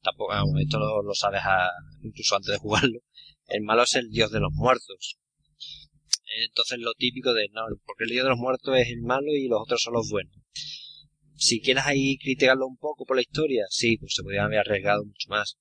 tampoco, 0.03 0.31
vamos, 0.33 0.61
esto 0.61 0.79
lo, 0.79 1.03
lo 1.03 1.15
sabes 1.15 1.41
a- 1.45 1.71
incluso 2.03 2.37
antes 2.37 2.53
de 2.53 2.59
jugarlo, 2.59 3.01
el 3.49 3.63
malo 3.63 3.83
es 3.85 3.95
el 3.95 4.11
dios 4.11 4.31
de 4.33 4.41
los 4.41 4.53
muertos. 4.55 5.17
Entonces 6.49 6.79
lo 6.79 6.95
típico 6.95 7.35
de, 7.35 7.49
no, 7.53 7.63
porque 7.85 8.05
el 8.05 8.11
dios 8.11 8.25
de 8.25 8.31
los 8.31 8.39
muertos 8.39 8.77
es 8.79 8.89
el 8.89 9.03
malo 9.03 9.27
y 9.33 9.49
los 9.49 9.61
otros 9.63 9.81
son 9.83 9.93
los 9.95 10.09
buenos. 10.11 10.35
Si 11.37 11.61
quieres 11.61 11.85
ahí 11.87 12.19
criticarlo 12.19 12.67
un 12.67 12.77
poco 12.77 13.05
por 13.05 13.17
la 13.17 13.23
historia, 13.23 13.65
sí, 13.69 13.97
pues 13.99 14.15
se 14.15 14.23
podría 14.23 14.45
haber 14.45 14.61
arriesgado 14.61 15.05
mucho 15.05 15.29
más. 15.29 15.59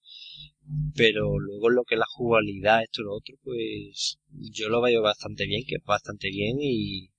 Pero 0.96 1.40
luego 1.40 1.70
lo 1.70 1.84
que 1.84 1.96
es 1.96 2.00
la 2.00 2.06
jugabilidad, 2.08 2.84
esto 2.84 3.02
y 3.02 3.06
lo 3.06 3.16
otro, 3.16 3.36
pues 3.44 4.20
yo 4.30 4.70
lo 4.70 4.82
veo 4.82 5.02
bastante 5.02 5.46
bien, 5.46 5.64
que 5.66 5.76
es 5.76 5.84
bastante 5.84 6.30
bien 6.30 6.58
y 6.60 7.10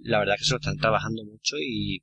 la 0.00 0.18
verdad 0.18 0.36
que 0.38 0.44
se 0.44 0.52
lo 0.52 0.58
están 0.58 0.76
trabajando 0.76 1.24
mucho 1.24 1.56
y 1.58 2.02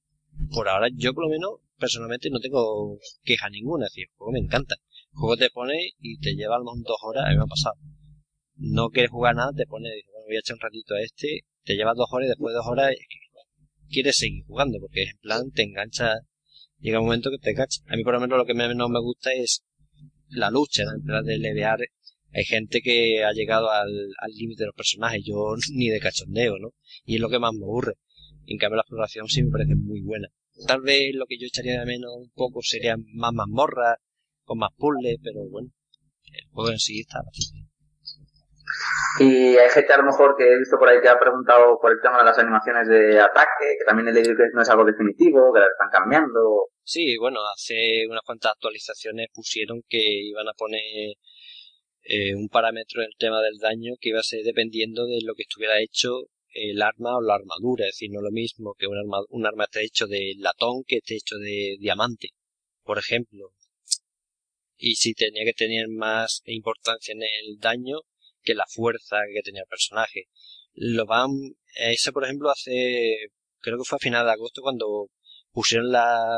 por 0.50 0.68
ahora 0.68 0.88
yo 0.94 1.14
por 1.14 1.26
lo 1.26 1.30
menos 1.30 1.52
personalmente 1.78 2.30
no 2.30 2.40
tengo 2.40 2.98
queja 3.24 3.50
ninguna, 3.50 3.86
es 3.86 3.92
decir, 3.92 4.08
el 4.10 4.18
juego 4.18 4.32
me 4.32 4.40
encanta. 4.40 4.76
El 5.12 5.18
juego 5.18 5.38
te 5.38 5.50
pone 5.50 5.92
y 6.00 6.20
te 6.20 6.36
lleva 6.36 6.56
a 6.56 6.60
lo 6.60 6.66
mejor 6.66 6.84
dos 6.84 6.98
horas, 7.04 7.26
a 7.26 7.30
mí 7.30 7.38
me 7.38 7.44
ha 7.44 7.48
pasado. 7.48 7.76
No 8.56 8.90
quieres 8.90 9.12
jugar 9.12 9.36
nada, 9.36 9.52
te 9.54 9.66
pone, 9.66 9.90
bueno, 10.12 10.26
voy 10.26 10.36
a 10.36 10.40
echar 10.40 10.56
un 10.56 10.62
ratito 10.62 10.96
a 10.96 11.02
este, 11.02 11.46
te 11.64 11.76
llevas 11.76 11.96
dos 11.96 12.08
horas 12.12 12.26
y 12.28 12.30
después 12.30 12.54
de 12.54 12.58
dos 12.58 12.68
horas 12.68 12.92
es 12.92 13.08
que 13.10 13.21
quieres 13.92 14.18
seguir 14.18 14.44
jugando, 14.46 14.80
porque 14.80 15.04
en 15.04 15.18
plan 15.20 15.52
te 15.52 15.64
engancha, 15.64 16.16
llega 16.80 17.00
un 17.00 17.06
momento 17.06 17.30
que 17.30 17.38
te 17.38 17.52
engancha. 17.52 17.82
A 17.88 17.96
mí 17.96 18.04
por 18.04 18.14
lo 18.14 18.20
menos 18.20 18.38
lo 18.38 18.46
que 18.46 18.54
menos 18.54 18.90
me 18.90 19.00
gusta 19.00 19.32
es 19.34 19.64
la 20.30 20.50
lucha, 20.50 20.84
en 20.84 21.04
plan 21.04 21.24
de 21.24 21.38
levear. 21.38 21.80
Hay 22.34 22.46
gente 22.46 22.82
que 22.82 23.24
ha 23.24 23.34
llegado 23.34 23.70
al 23.70 23.92
límite 24.34 24.64
de 24.64 24.68
los 24.68 24.76
personajes, 24.76 25.22
yo 25.24 25.56
ni 25.74 25.90
de 25.90 26.00
cachondeo, 26.00 26.58
¿no? 26.58 26.74
Y 27.06 27.16
es 27.16 27.22
lo 27.22 27.30
que 27.30 27.40
más 27.40 27.54
me 27.54 27.66
aburre. 27.66 27.96
En 28.46 28.58
cambio 28.58 28.78
la 28.78 28.82
exploración 28.82 29.28
sí 29.28 29.44
me 29.44 29.52
parece 29.52 29.76
muy 29.76 30.02
buena. 30.02 30.28
Tal 30.68 30.82
vez 30.82 31.14
lo 31.14 31.26
que 31.26 31.38
yo 31.38 31.48
echaría 31.48 31.80
de 31.80 31.86
menos 31.86 32.12
un 32.16 32.30
poco 32.32 32.62
sería 32.62 32.96
más 33.14 33.34
mazmorras, 33.34 33.98
con 34.44 34.60
más 34.60 34.72
puzzles, 34.78 35.18
pero 35.24 35.48
bueno, 35.50 35.72
el 36.26 36.48
juego 36.50 36.72
en 36.72 36.80
sí 36.80 37.00
está 37.00 37.22
bastante. 37.24 37.61
Y 39.20 39.58
hay 39.58 39.70
gente 39.70 39.94
a 39.94 39.98
lo 39.98 40.04
mejor 40.04 40.36
que 40.38 40.44
he 40.44 40.58
visto 40.58 40.78
por 40.78 40.90
ahí 40.90 41.02
que 41.02 41.10
ha 41.10 41.20
preguntado 41.20 41.78
por 41.80 41.92
el 41.92 42.02
tema 42.02 42.20
de 42.20 42.26
las 42.26 42.38
animaciones 42.38 42.88
de 42.88 43.20
ataque, 43.20 43.78
que 43.78 43.86
también 43.86 44.08
he 44.08 44.14
leído 44.14 44.36
que 44.36 44.44
no 44.54 44.62
es 44.62 44.70
algo 44.70 44.86
definitivo, 44.86 45.54
que 45.54 45.60
las 45.60 45.70
están 45.70 45.90
cambiando. 45.92 46.70
Sí, 46.84 47.18
bueno, 47.18 47.40
hace 47.54 48.08
unas 48.10 48.24
cuantas 48.26 48.54
actualizaciones 48.54 49.28
pusieron 49.34 49.82
que 49.88 50.00
iban 50.00 50.48
a 50.48 50.54
poner 50.54 51.16
eh, 52.04 52.36
un 52.36 52.50
parámetro 52.50 53.02
en 53.02 53.08
el 53.08 53.18
tema 53.18 53.42
del 53.42 53.58
daño 53.60 53.94
que 54.00 54.10
iba 54.10 54.20
a 54.20 54.24
ser 54.24 54.44
dependiendo 54.44 55.06
de 55.06 55.20
lo 55.24 55.36
que 55.36 55.44
estuviera 55.44 55.80
hecho 55.80 56.28
el 56.54 56.82
arma 56.82 57.18
o 57.18 57.22
la 57.22 57.36
armadura. 57.36 57.86
Es 57.86 57.96
decir, 57.96 58.12
no 58.12 58.22
lo 58.22 58.32
mismo 58.32 58.76
que 58.78 58.88
un 58.88 58.98
arma, 58.98 59.20
un 59.30 59.46
arma 59.46 59.66
esté 59.66 59.84
hecho 59.84 60.08
de 60.08 60.34
latón 60.38 60.84
que 60.86 60.98
esté 60.98 61.16
hecho 61.16 61.38
de 61.38 61.78
diamante, 61.80 62.30
por 62.84 62.98
ejemplo. 62.98 63.54
Y 64.78 64.96
si 64.96 65.14
tenía 65.14 65.46
que 65.46 65.54
tener 65.54 65.88
más 65.90 66.42
importancia 66.46 67.14
en 67.14 67.22
el 67.22 67.60
daño 67.60 68.00
que 68.44 68.54
la 68.54 68.66
fuerza 68.68 69.18
que 69.34 69.42
tenía 69.42 69.62
el 69.62 69.68
personaje. 69.68 70.28
Lo 70.74 71.06
van, 71.06 71.32
ese 71.76 72.12
por 72.12 72.24
ejemplo 72.24 72.50
hace, 72.50 73.32
creo 73.60 73.78
que 73.78 73.84
fue 73.86 73.98
a 73.98 74.00
final 74.00 74.26
de 74.26 74.32
agosto 74.32 74.62
cuando 74.62 75.10
pusieron 75.52 75.92
la, 75.92 76.30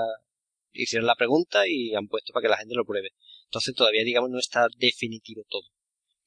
hicieron 0.71 1.07
la 1.07 1.15
pregunta 1.15 1.67
y 1.67 1.93
han 1.95 2.07
puesto 2.07 2.33
para 2.33 2.43
que 2.43 2.49
la 2.49 2.57
gente 2.57 2.75
lo 2.75 2.85
pruebe. 2.85 3.09
Entonces 3.45 3.75
todavía, 3.75 4.03
digamos, 4.03 4.29
no 4.29 4.39
está 4.39 4.67
definitivo 4.77 5.43
todo. 5.47 5.69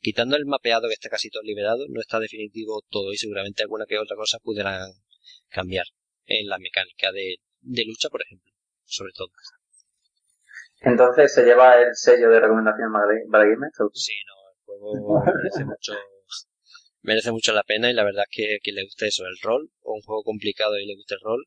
Quitando 0.00 0.36
el 0.36 0.46
mapeado 0.46 0.88
que 0.88 0.94
está 0.94 1.08
casi 1.08 1.30
todo 1.30 1.42
liberado, 1.42 1.86
no 1.88 2.00
está 2.00 2.20
definitivo 2.20 2.82
todo 2.88 3.12
y 3.12 3.16
seguramente 3.16 3.62
alguna 3.62 3.86
que 3.86 3.98
otra 3.98 4.16
cosa 4.16 4.38
pudieran 4.38 4.92
cambiar 5.48 5.86
en 6.26 6.48
la 6.48 6.58
mecánica 6.58 7.10
de, 7.12 7.36
de 7.60 7.84
lucha, 7.84 8.08
por 8.08 8.22
ejemplo, 8.22 8.52
sobre 8.84 9.12
todo. 9.12 9.28
Entonces 10.80 11.34
se 11.34 11.44
lleva 11.44 11.80
el 11.80 11.94
sello 11.94 12.30
de 12.30 12.40
recomendación 12.40 12.92
para. 12.92 13.44
¿o? 13.44 13.90
Sí, 13.94 14.12
no, 14.26 14.35
juego 14.66 15.22
merece 15.42 15.64
mucho, 15.64 15.94
merece 17.02 17.32
mucho 17.32 17.52
la 17.52 17.62
pena 17.62 17.90
y 17.90 17.94
la 17.94 18.04
verdad 18.04 18.24
es 18.30 18.36
que, 18.36 18.58
que 18.62 18.72
le 18.72 18.84
guste 18.84 19.06
eso, 19.06 19.24
el 19.24 19.38
rol, 19.40 19.70
o 19.80 19.94
un 19.94 20.02
juego 20.02 20.22
complicado 20.24 20.78
y 20.78 20.86
le 20.86 20.96
guste 20.96 21.14
el 21.14 21.20
rol, 21.20 21.46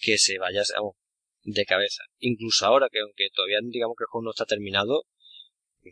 que 0.00 0.18
se 0.18 0.38
vaya 0.38 0.62
vamos, 0.74 0.96
de 1.44 1.64
cabeza. 1.64 2.02
Incluso 2.18 2.66
ahora 2.66 2.88
que 2.90 3.00
aunque 3.00 3.28
todavía 3.34 3.58
digamos 3.62 3.96
que 3.96 4.04
el 4.04 4.08
juego 4.08 4.24
no 4.24 4.30
está 4.30 4.44
terminado, 4.44 5.04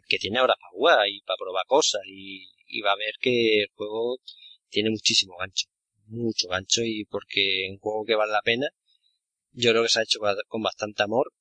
que 0.09 0.19
tiene 0.19 0.41
horas 0.41 0.57
para 0.61 0.71
jugar 0.73 1.09
y 1.09 1.21
para 1.23 1.39
probar 1.39 1.65
cosas 1.67 2.03
y, 2.07 2.51
y 2.67 2.83
va 2.83 2.93
a 2.93 2.97
ver 2.97 3.15
que 3.21 3.63
el 3.63 3.69
juego 3.75 4.19
tiene 4.69 4.91
muchísimo 4.91 5.37
gancho, 5.39 5.67
mucho 6.07 6.49
gancho 6.49 6.83
y 6.85 7.05
porque 7.07 7.67
es 7.67 7.71
un 7.71 7.79
juego 7.79 8.05
que 8.05 8.15
vale 8.15 8.33
la 8.33 8.43
pena, 8.43 8.69
yo 9.53 9.71
creo 9.71 9.83
que 9.83 9.89
se 9.89 10.01
ha 10.01 10.03
hecho 10.03 10.21
con 10.49 10.63
bastante 10.63 11.03
amor. 11.03 11.33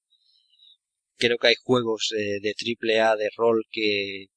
Creo 1.18 1.38
que 1.38 1.48
hay 1.48 1.56
juegos 1.64 2.10
de 2.12 2.54
triple 2.56 3.00
A 3.02 3.16
de 3.16 3.30
rol 3.36 3.66
que, 3.72 4.28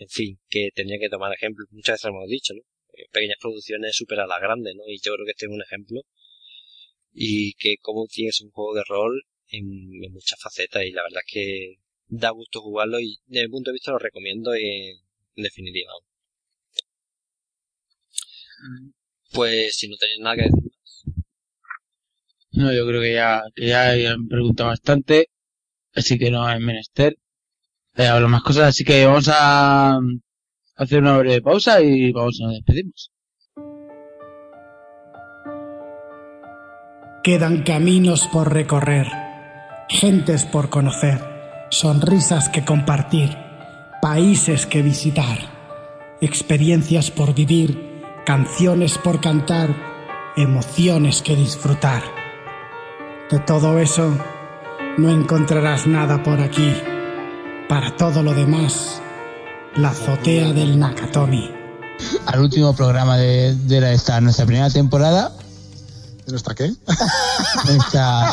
en 0.00 0.08
fin, 0.08 0.40
que 0.48 0.70
tendría 0.74 0.98
que 0.98 1.08
tomar 1.10 1.32
ejemplo. 1.34 1.64
Muchas 1.70 1.94
veces 1.94 2.04
lo 2.10 2.16
hemos 2.16 2.28
dicho, 2.28 2.54
¿no? 2.54 2.62
Eh, 2.94 3.06
Pequeñas 3.12 3.38
producciones 3.40 3.94
superan 3.96 4.24
a 4.26 4.34
las 4.34 4.40
grandes, 4.40 4.74
¿no? 4.74 4.82
Y 4.88 4.98
yo 5.04 5.14
creo 5.14 5.26
que 5.26 5.32
este 5.32 5.46
es 5.46 5.52
un 5.52 5.62
ejemplo. 5.62 6.00
Y 7.12 7.54
que 7.54 7.76
como 7.80 8.06
tienes 8.06 8.40
un 8.40 8.50
juego 8.50 8.74
de 8.74 8.82
rol 8.88 9.22
en, 9.48 9.64
en 10.04 10.12
muchas 10.12 10.40
facetas 10.40 10.84
y 10.84 10.90
la 10.92 11.02
verdad 11.04 11.22
es 11.26 11.32
que 11.32 11.74
da 12.08 12.30
gusto 12.30 12.60
jugarlo 12.60 12.98
y 13.00 13.18
desde 13.26 13.46
mi 13.46 13.52
punto 13.52 13.70
de 13.70 13.74
vista 13.74 13.92
lo 13.92 13.98
recomiendo 13.98 14.54
en, 14.54 14.96
en 15.36 15.42
definitiva. 15.44 15.92
Pues 19.32 19.74
si 19.76 19.88
no 19.88 19.96
tenéis 19.96 20.20
nada 20.20 20.36
que 20.36 20.42
decir 20.42 20.70
No, 22.52 22.72
yo 22.72 22.86
creo 22.86 23.00
que 23.00 23.12
ya, 23.14 23.42
que 23.54 23.66
ya 23.68 24.12
han 24.12 24.28
preguntado 24.28 24.68
bastante, 24.70 25.30
así 25.94 26.18
que 26.18 26.30
no 26.30 26.44
hay 26.46 26.60
menester. 26.60 27.16
Eh, 28.00 28.06
hablo 28.06 28.30
más 28.30 28.42
cosas, 28.42 28.68
así 28.68 28.82
que 28.82 29.04
vamos 29.04 29.28
a 29.30 30.00
hacer 30.76 31.02
una 31.02 31.18
breve 31.18 31.42
pausa 31.42 31.82
y 31.82 32.10
vamos 32.12 32.38
nos 32.40 32.52
despedimos. 32.52 33.10
Quedan 37.22 37.62
caminos 37.62 38.26
por 38.28 38.54
recorrer, 38.54 39.06
gentes 39.90 40.46
por 40.46 40.70
conocer, 40.70 41.20
sonrisas 41.68 42.48
que 42.48 42.64
compartir, 42.64 43.36
países 44.00 44.64
que 44.64 44.80
visitar, 44.80 45.38
experiencias 46.22 47.10
por 47.10 47.34
vivir, 47.34 48.02
canciones 48.24 48.96
por 48.96 49.20
cantar, 49.20 49.76
emociones 50.38 51.20
que 51.20 51.36
disfrutar. 51.36 52.02
De 53.30 53.40
todo 53.40 53.78
eso 53.78 54.16
no 54.96 55.10
encontrarás 55.10 55.86
nada 55.86 56.22
por 56.22 56.40
aquí. 56.40 56.74
Para 57.70 57.96
todo 57.96 58.22
lo 58.24 58.34
demás, 58.34 59.00
la 59.76 59.90
azotea 59.90 60.52
del 60.52 60.76
Nakatomi. 60.78 61.50
Al 62.26 62.40
último 62.40 62.74
programa 62.74 63.16
de, 63.16 63.54
de 63.54 63.80
la- 63.80 63.92
esta, 63.92 64.20
nuestra 64.20 64.44
primera 64.44 64.68
temporada, 64.70 65.32
¿Pero 66.26 66.36
está 66.36 66.54
qué? 66.54 66.72
esta, 67.76 68.32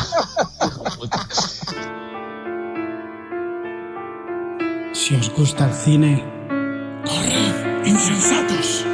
Si 4.94 5.16
os 5.16 5.30
gusta 5.36 5.66
el 5.66 5.74
cine, 5.74 6.24
corred, 7.06 7.86
insensatos. 7.86 8.86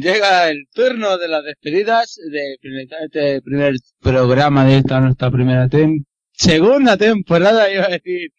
Llega 0.00 0.48
el 0.50 0.66
turno 0.72 1.18
de 1.18 1.28
las 1.28 1.44
despedidas 1.44 2.16
de 2.30 2.56
finalizar 2.60 3.02
este 3.04 3.42
primer 3.42 3.74
programa 4.00 4.64
de 4.64 4.78
esta 4.78 5.00
nuestra 5.00 5.30
primera 5.30 5.68
tem 5.68 6.04
segunda 6.32 6.96
temporada, 6.96 7.70
iba 7.70 7.84
a 7.84 7.88
decir 7.88 8.30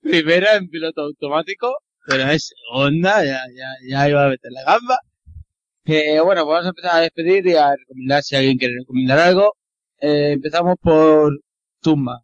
primera 0.00 0.54
en 0.56 0.68
piloto 0.68 1.02
automático, 1.02 1.76
pero 2.06 2.24
es 2.30 2.52
segunda, 2.54 3.24
ya, 3.24 3.40
ya, 3.54 3.68
ya 3.88 4.08
iba 4.08 4.24
a 4.26 4.28
meter 4.28 4.50
la 4.52 4.64
gamba. 4.64 4.98
Que 5.84 6.20
bueno, 6.20 6.44
pues 6.44 6.52
vamos 6.54 6.66
a 6.66 6.68
empezar 6.70 6.96
a 6.96 7.00
despedir 7.00 7.46
y 7.46 7.54
a 7.54 7.74
recomendar 7.76 8.22
si 8.22 8.36
alguien 8.36 8.58
quiere 8.58 8.74
recomendar 8.80 9.18
algo. 9.18 9.56
eh, 10.00 10.32
empezamos 10.32 10.76
por 10.82 11.32
Tumba. 11.80 12.22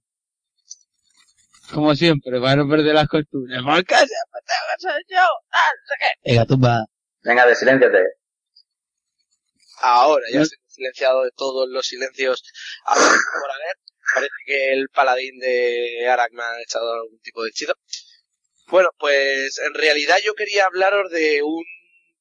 Como 1.73 1.95
siempre, 1.95 2.41
para 2.41 2.57
no 2.57 2.69
perder 2.69 2.95
las 2.95 3.09
costumbres. 3.09 3.61
Porque 3.65 3.95
siempre 3.95 4.41
tengo 4.47 4.67
que 4.77 4.81
ser 4.81 5.03
yo, 5.09 5.27
tal, 5.51 5.73
no 5.79 5.87
sé 5.89 5.95
qué. 6.01 6.31
Venga, 6.31 6.47
Tumba. 6.47 6.85
Venga, 7.25 7.47
de 7.47 7.55
silénciate. 7.55 8.22
Ahora 9.83 10.25
ya 10.31 10.45
se 10.45 10.55
han 10.55 10.71
silenciado 10.71 11.25
de 11.25 11.33
todos 11.33 11.69
los 11.69 11.87
silencios 11.87 12.43
por 12.87 13.51
haber. 13.51 13.77
Parece 14.15 14.35
que 14.47 14.73
el 14.73 14.89
paladín 14.91 15.39
de 15.41 16.07
Arak 16.09 16.33
me 16.33 16.43
ha 16.43 16.63
echado 16.63 16.93
algún 16.93 17.19
tipo 17.21 17.43
de 17.43 17.51
hechizo. 17.51 17.75
Bueno, 18.69 18.91
pues 18.99 19.59
en 19.59 19.75
realidad 19.75 20.19
yo 20.25 20.35
quería 20.35 20.67
hablaros 20.67 21.11
de 21.11 21.43
un 21.43 21.65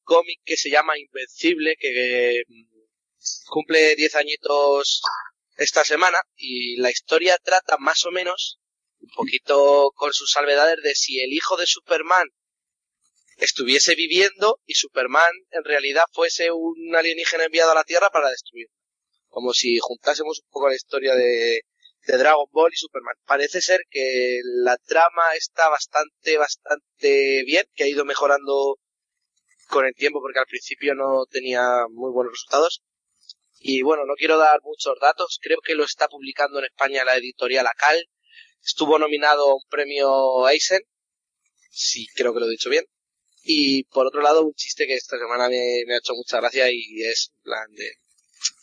cómic 0.04 0.40
que 0.44 0.58
se 0.58 0.72
llama 0.72 0.98
Invencible, 0.98 1.76
que 1.80 2.42
mm, 2.48 2.64
cumple 3.48 3.96
10 3.96 4.16
añitos 4.16 5.02
esta 5.58 5.84
semana 5.84 6.18
y 6.36 6.78
la 6.78 6.90
historia 6.90 7.38
trata 7.44 7.78
más 7.78 8.06
o 8.06 8.12
menos, 8.12 8.60
un 9.00 9.10
poquito 9.16 9.92
con 9.96 10.14
sus 10.14 10.32
salvedades, 10.32 10.82
de 10.82 10.96
si 10.96 11.20
el 11.22 11.32
hijo 11.32 11.58
de 11.58 11.68
Superman 11.68 12.28
estuviese 13.41 13.95
viviendo 13.95 14.59
y 14.65 14.76
Superman 14.76 15.31
en 15.49 15.63
realidad 15.63 16.03
fuese 16.13 16.51
un 16.51 16.95
alienígena 16.95 17.45
enviado 17.45 17.72
a 17.72 17.76
la 17.76 17.84
Tierra 17.84 18.09
para 18.11 18.30
destruir. 18.30 18.68
Como 19.27 19.53
si 19.53 19.80
juntásemos 19.80 20.41
un 20.43 20.49
poco 20.51 20.69
la 20.69 20.76
historia 20.76 21.15
de, 21.15 21.61
de 22.05 22.18
Dragon 22.18 22.45
Ball 22.51 22.72
y 22.72 22.77
Superman. 22.77 23.15
Parece 23.26 23.61
ser 23.61 23.81
que 23.89 24.39
la 24.43 24.77
trama 24.77 25.35
está 25.35 25.69
bastante, 25.69 26.38
bastante 26.38 27.43
bien, 27.43 27.65
que 27.73 27.85
ha 27.85 27.88
ido 27.88 28.05
mejorando 28.05 28.77
con 29.68 29.85
el 29.85 29.95
tiempo 29.95 30.22
porque 30.22 30.39
al 30.39 30.45
principio 30.45 30.93
no 30.93 31.26
tenía 31.30 31.85
muy 31.89 32.11
buenos 32.11 32.34
resultados. 32.34 32.84
Y 33.59 33.81
bueno, 33.81 34.05
no 34.05 34.13
quiero 34.15 34.38
dar 34.38 34.59
muchos 34.63 34.99
datos, 35.01 35.39
creo 35.41 35.59
que 35.63 35.76
lo 35.76 35.84
está 35.84 36.07
publicando 36.07 36.59
en 36.59 36.65
España 36.65 37.05
la 37.05 37.15
editorial 37.15 37.65
Acal. 37.65 38.07
Estuvo 38.63 38.99
nominado 38.99 39.49
a 39.49 39.55
un 39.55 39.63
premio 39.68 40.47
Eisen, 40.47 40.81
sí 41.72 42.05
creo 42.15 42.34
que 42.34 42.39
lo 42.39 42.45
he 42.45 42.51
dicho 42.51 42.69
bien. 42.69 42.85
Y 43.43 43.84
por 43.85 44.07
otro 44.07 44.22
lado, 44.22 44.45
un 44.45 44.53
chiste 44.53 44.85
que 44.85 44.95
esta 44.95 45.18
semana 45.18 45.49
me, 45.49 45.84
me 45.88 45.95
ha 45.95 45.97
hecho 45.97 46.13
mucha 46.13 46.38
gracia 46.38 46.69
y 46.72 47.03
es 47.03 47.31
en 47.35 47.41
plan 47.43 47.72
de... 47.72 47.91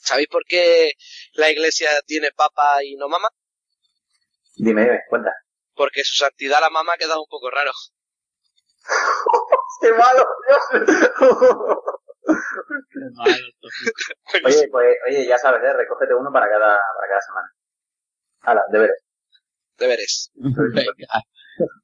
¿Sabéis 0.00 0.28
por 0.28 0.44
qué 0.44 0.92
la 1.32 1.50
iglesia 1.50 1.88
tiene 2.06 2.30
papa 2.32 2.82
y 2.84 2.96
no 2.96 3.09
mama? 3.09 3.28
Dime, 4.56 4.82
dime, 4.82 5.00
cuenta. 5.09 5.32
Porque 5.74 6.02
su 6.02 6.16
santidad 6.16 6.60
la 6.60 6.70
mama 6.70 6.94
ha 6.94 6.98
quedado 6.98 7.20
un 7.20 7.28
poco 7.28 7.50
raro. 7.50 7.70
¡Qué 9.80 9.92
malo! 9.92 10.26
Qué 12.90 13.00
malo, 13.14 13.46
Tofi. 13.60 13.86
oye, 14.44 14.68
pues, 14.70 14.96
oye, 15.09 15.26
ya 15.26 15.38
sabes, 15.38 15.62
¿eh? 15.62 15.72
recógete 15.72 16.14
uno 16.14 16.30
para 16.32 16.48
cada, 16.48 16.78
para 16.96 17.09
cada 17.09 17.20
semana. 17.20 17.55
Hala, 18.40 18.64
deberes. 18.70 19.05
Deberes. 19.76 20.30
Venga. 20.34 21.22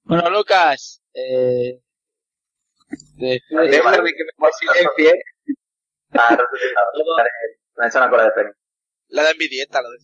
Bueno, 0.03 0.31
Lucas, 0.31 1.03
eh, 1.13 1.81
de- 3.17 3.41
Déjame 3.51 4.11
que 4.13 4.25
me 4.39 4.49
silencie. 4.59 5.23
Ah, 6.13 6.39
una 7.95 8.11
cola 8.11 8.25
de 8.25 8.31
premio. 8.33 8.53
La 9.09 9.23
la 9.25 9.31
de... 9.91 9.99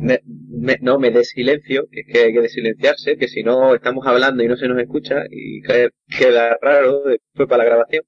Me- 0.00 0.20
me- 0.24 0.78
no, 0.80 0.98
me 0.98 1.10
des 1.10 1.28
silencio, 1.28 1.84
que 1.90 2.00
es 2.00 2.06
que 2.12 2.20
hay 2.24 2.32
que 2.32 2.40
desilenciarse, 2.40 3.16
que 3.16 3.28
si 3.28 3.42
no 3.42 3.74
estamos 3.74 4.06
hablando 4.06 4.42
y 4.42 4.48
no 4.48 4.56
se 4.56 4.68
nos 4.68 4.78
escucha 4.80 5.24
y 5.30 5.60
que- 5.62 5.90
queda 6.18 6.56
raro 6.60 7.02
después 7.04 7.48
para 7.48 7.58
la 7.58 7.64
grabación. 7.64 8.04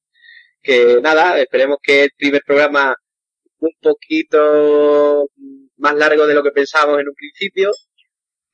Que 0.63 1.01
nada, 1.03 1.39
esperemos 1.39 1.79
que 1.83 2.05
el 2.05 2.11
primer 2.17 2.43
programa 2.47 2.95
un 3.59 3.71
poquito 3.81 5.29
más 5.77 5.95
largo 5.95 6.27
de 6.27 6.35
lo 6.35 6.43
que 6.43 6.51
pensábamos 6.53 7.01
en 7.01 7.09
un 7.09 7.15
principio, 7.15 7.71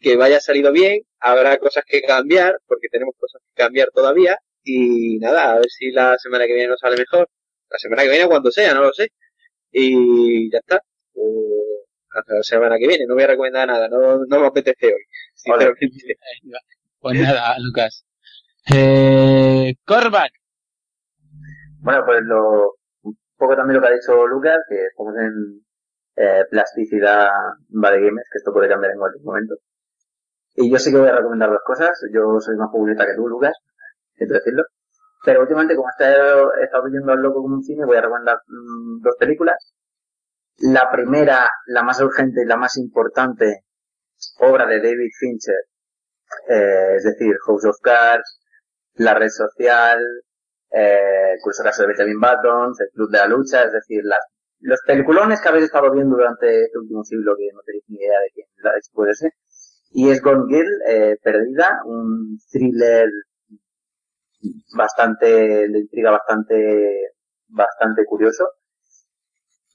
que 0.00 0.16
vaya 0.16 0.40
salido 0.40 0.72
bien, 0.72 1.00
habrá 1.20 1.58
cosas 1.58 1.84
que 1.86 2.02
cambiar, 2.02 2.56
porque 2.66 2.88
tenemos 2.90 3.14
cosas 3.18 3.40
que 3.42 3.62
cambiar 3.62 3.88
todavía, 3.94 4.36
y 4.66 5.18
nada, 5.20 5.52
a 5.52 5.58
ver 5.58 5.70
si 5.70 5.92
la 5.92 6.18
semana 6.18 6.44
que 6.44 6.54
viene 6.54 6.68
nos 6.68 6.80
sale 6.80 6.96
mejor. 6.96 7.28
La 7.70 7.78
semana 7.78 8.02
que 8.02 8.10
viene 8.10 8.26
cuando 8.26 8.50
sea, 8.50 8.74
no 8.74 8.82
lo 8.82 8.92
sé. 8.92 9.12
Y 9.70 10.50
ya 10.50 10.58
está. 10.58 10.82
Eh, 11.14 11.86
hasta 12.10 12.34
la 12.34 12.42
semana 12.42 12.76
que 12.76 12.88
viene, 12.88 13.06
no 13.06 13.14
voy 13.14 13.22
a 13.22 13.28
recomendar 13.28 13.68
nada, 13.68 13.88
no, 13.88 14.18
no 14.26 14.40
me 14.40 14.46
apetece 14.46 14.86
hoy. 14.86 15.04
sinceramente. 15.34 15.88
Pues 16.98 17.20
nada, 17.20 17.54
Lucas. 17.60 18.04
Eh, 18.74 19.76
Corback. 19.84 20.32
Bueno, 21.78 22.02
pues 22.04 22.22
lo, 22.22 22.74
un 23.02 23.16
poco 23.36 23.54
también 23.54 23.76
lo 23.76 23.82
que 23.82 23.88
ha 23.92 23.96
dicho 23.96 24.26
Lucas, 24.26 24.58
que 24.68 24.86
estamos 24.86 25.14
en 25.16 25.64
eh, 26.16 26.44
plasticidad 26.50 27.28
Bad 27.68 27.92
Gamers, 27.92 28.28
que 28.32 28.38
esto 28.38 28.52
puede 28.52 28.68
cambiar 28.68 28.94
en 28.94 28.98
cualquier 28.98 29.24
momento. 29.24 29.54
Y 30.56 30.72
yo 30.72 30.78
sí 30.80 30.90
que 30.90 30.98
voy 30.98 31.08
a 31.08 31.16
recomendar 31.16 31.50
dos 31.50 31.62
cosas. 31.64 31.92
Yo 32.12 32.40
soy 32.40 32.56
más 32.56 32.72
futbolista 32.72 33.06
que 33.06 33.14
tú, 33.14 33.28
Lucas, 33.28 33.54
siento 34.16 34.34
decirlo. 34.34 34.62
Pero 35.24 35.40
últimamente, 35.40 35.74
como 35.74 35.88
he 35.88 36.64
estado, 36.64 36.84
viendo 36.90 37.12
al 37.12 37.20
loco 37.20 37.42
como 37.42 37.56
un 37.56 37.64
cine, 37.64 37.84
voy 37.84 37.96
a 37.96 38.02
recomendar 38.02 38.38
mm, 38.46 39.02
dos 39.02 39.16
películas. 39.18 39.74
La 40.58 40.90
primera, 40.90 41.48
la 41.66 41.82
más 41.82 42.00
urgente 42.00 42.42
y 42.42 42.46
la 42.46 42.56
más 42.56 42.76
importante, 42.76 43.64
obra 44.38 44.66
de 44.66 44.78
David 44.78 45.10
Fincher, 45.18 45.66
eh, 46.48 46.96
es 46.96 47.04
decir, 47.04 47.34
House 47.46 47.64
of 47.66 47.76
Cards, 47.82 48.40
La 48.94 49.14
Red 49.14 49.30
Social, 49.30 50.00
eh, 50.70 51.36
curso 51.42 51.62
caso 51.62 51.82
de 51.82 51.88
Benjamin 51.88 52.20
Button, 52.20 52.72
el 52.78 52.90
Club 52.92 53.10
de 53.10 53.18
la 53.18 53.26
Lucha, 53.26 53.64
es 53.64 53.72
decir, 53.72 54.02
las, 54.04 54.20
los 54.60 54.80
peliculones 54.86 55.40
que 55.40 55.48
habéis 55.48 55.66
estado 55.66 55.92
viendo 55.92 56.16
durante 56.16 56.64
este 56.64 56.78
último 56.78 57.04
siglo 57.04 57.34
que 57.36 57.48
no 57.52 57.60
tenéis 57.64 57.84
ni 57.88 57.98
idea 57.98 58.18
de 58.20 58.30
quién 58.32 58.46
puede 58.92 59.14
ser. 59.14 59.32
Y 59.90 60.10
es 60.10 60.20
Gone 60.22 60.44
Girl, 60.48 60.82
eh, 60.88 61.16
Perdida, 61.22 61.80
un 61.84 62.38
thriller 62.50 63.08
bastante, 64.76 65.26
de 65.68 65.78
intriga 65.78 66.10
bastante, 66.10 67.12
bastante 67.48 68.04
curioso. 68.04 68.48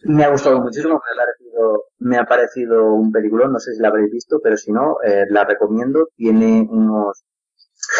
Me 0.03 0.23
ha 0.23 0.29
gustado 0.29 0.59
muchísimo, 0.59 0.95
me 0.95 1.21
ha 1.21 1.25
parecido, 1.25 1.83
me 1.99 2.17
ha 2.17 2.25
parecido 2.25 2.93
un 2.93 3.11
peliculón, 3.11 3.53
no 3.53 3.59
sé 3.59 3.73
si 3.73 3.81
la 3.81 3.89
habréis 3.89 4.11
visto, 4.11 4.39
pero 4.43 4.57
si 4.57 4.71
no, 4.71 4.97
eh, 5.05 5.25
la 5.29 5.43
recomiendo. 5.43 6.07
Tiene 6.15 6.67
unos 6.69 7.23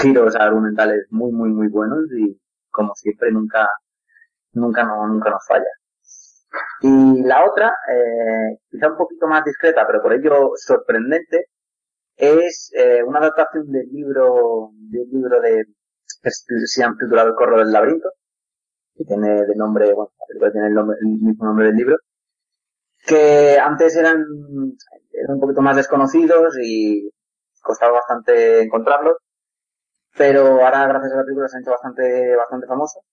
giros 0.02 0.36
argumentales 0.36 1.06
muy, 1.12 1.32
muy, 1.32 1.50
muy 1.50 1.68
buenos 1.68 2.06
y 2.18 2.40
como 2.72 2.96
siempre 2.96 3.32
nunca, 3.32 3.68
nunca, 4.54 4.84
no, 4.84 5.08
nunca 5.08 5.30
nos 5.30 5.46
falla. 5.46 5.70
Y 6.82 7.24
la 7.24 7.46
otra, 7.46 7.68
eh, 7.88 8.58
quizá 8.70 8.90
un 8.90 8.98
poquito 8.98 9.28
más 9.28 9.46
discreta, 9.46 9.86
pero 9.86 10.02
por 10.02 10.14
ello 10.14 10.52
sorprendente, 10.56 11.46
es 12.16 12.72
eh, 12.76 13.04
una 13.04 13.20
adaptación 13.20 13.72
del 13.72 13.88
libro, 13.92 14.72
del 14.74 15.10
libro 15.12 15.40
de, 15.42 15.66
se 16.30 16.81
llama 16.81 16.98
titulado 16.99 17.30
El 17.30 17.35
Corro 17.35 17.57
del 17.60 17.72
Laberinto, 17.72 18.10
que 18.95 19.06
tiene 19.06 19.45
de 19.45 19.56
nombre, 19.56 19.93
bueno, 19.93 20.11
la 20.39 20.52
tiene 20.52 20.68
el, 20.68 20.73
nombre- 20.76 20.98
el 21.02 21.07
mismo 21.07 21.45
nombre 21.45 21.68
del 21.68 21.76
libro, 21.77 21.98
que 23.06 23.57
antes 23.60 23.95
eran, 23.95 24.23
eran 25.11 25.35
un 25.35 25.39
poquito 25.41 25.61
más 25.61 25.76
desconocidos 25.76 26.56
y 26.61 27.10
costaba 27.61 27.93
bastante 27.93 28.61
encontrarlos, 28.64 29.15
pero 30.18 30.64
ahora 30.64 30.88
gracias 30.88 31.14
a 31.14 31.18
la 31.18 31.23
película 31.23 31.48
se 31.48 31.57
han 31.57 31.64
hecho 31.64 31.72
bastante, 31.72 32.35
bastante 32.35 32.68
famosos. 32.68 33.03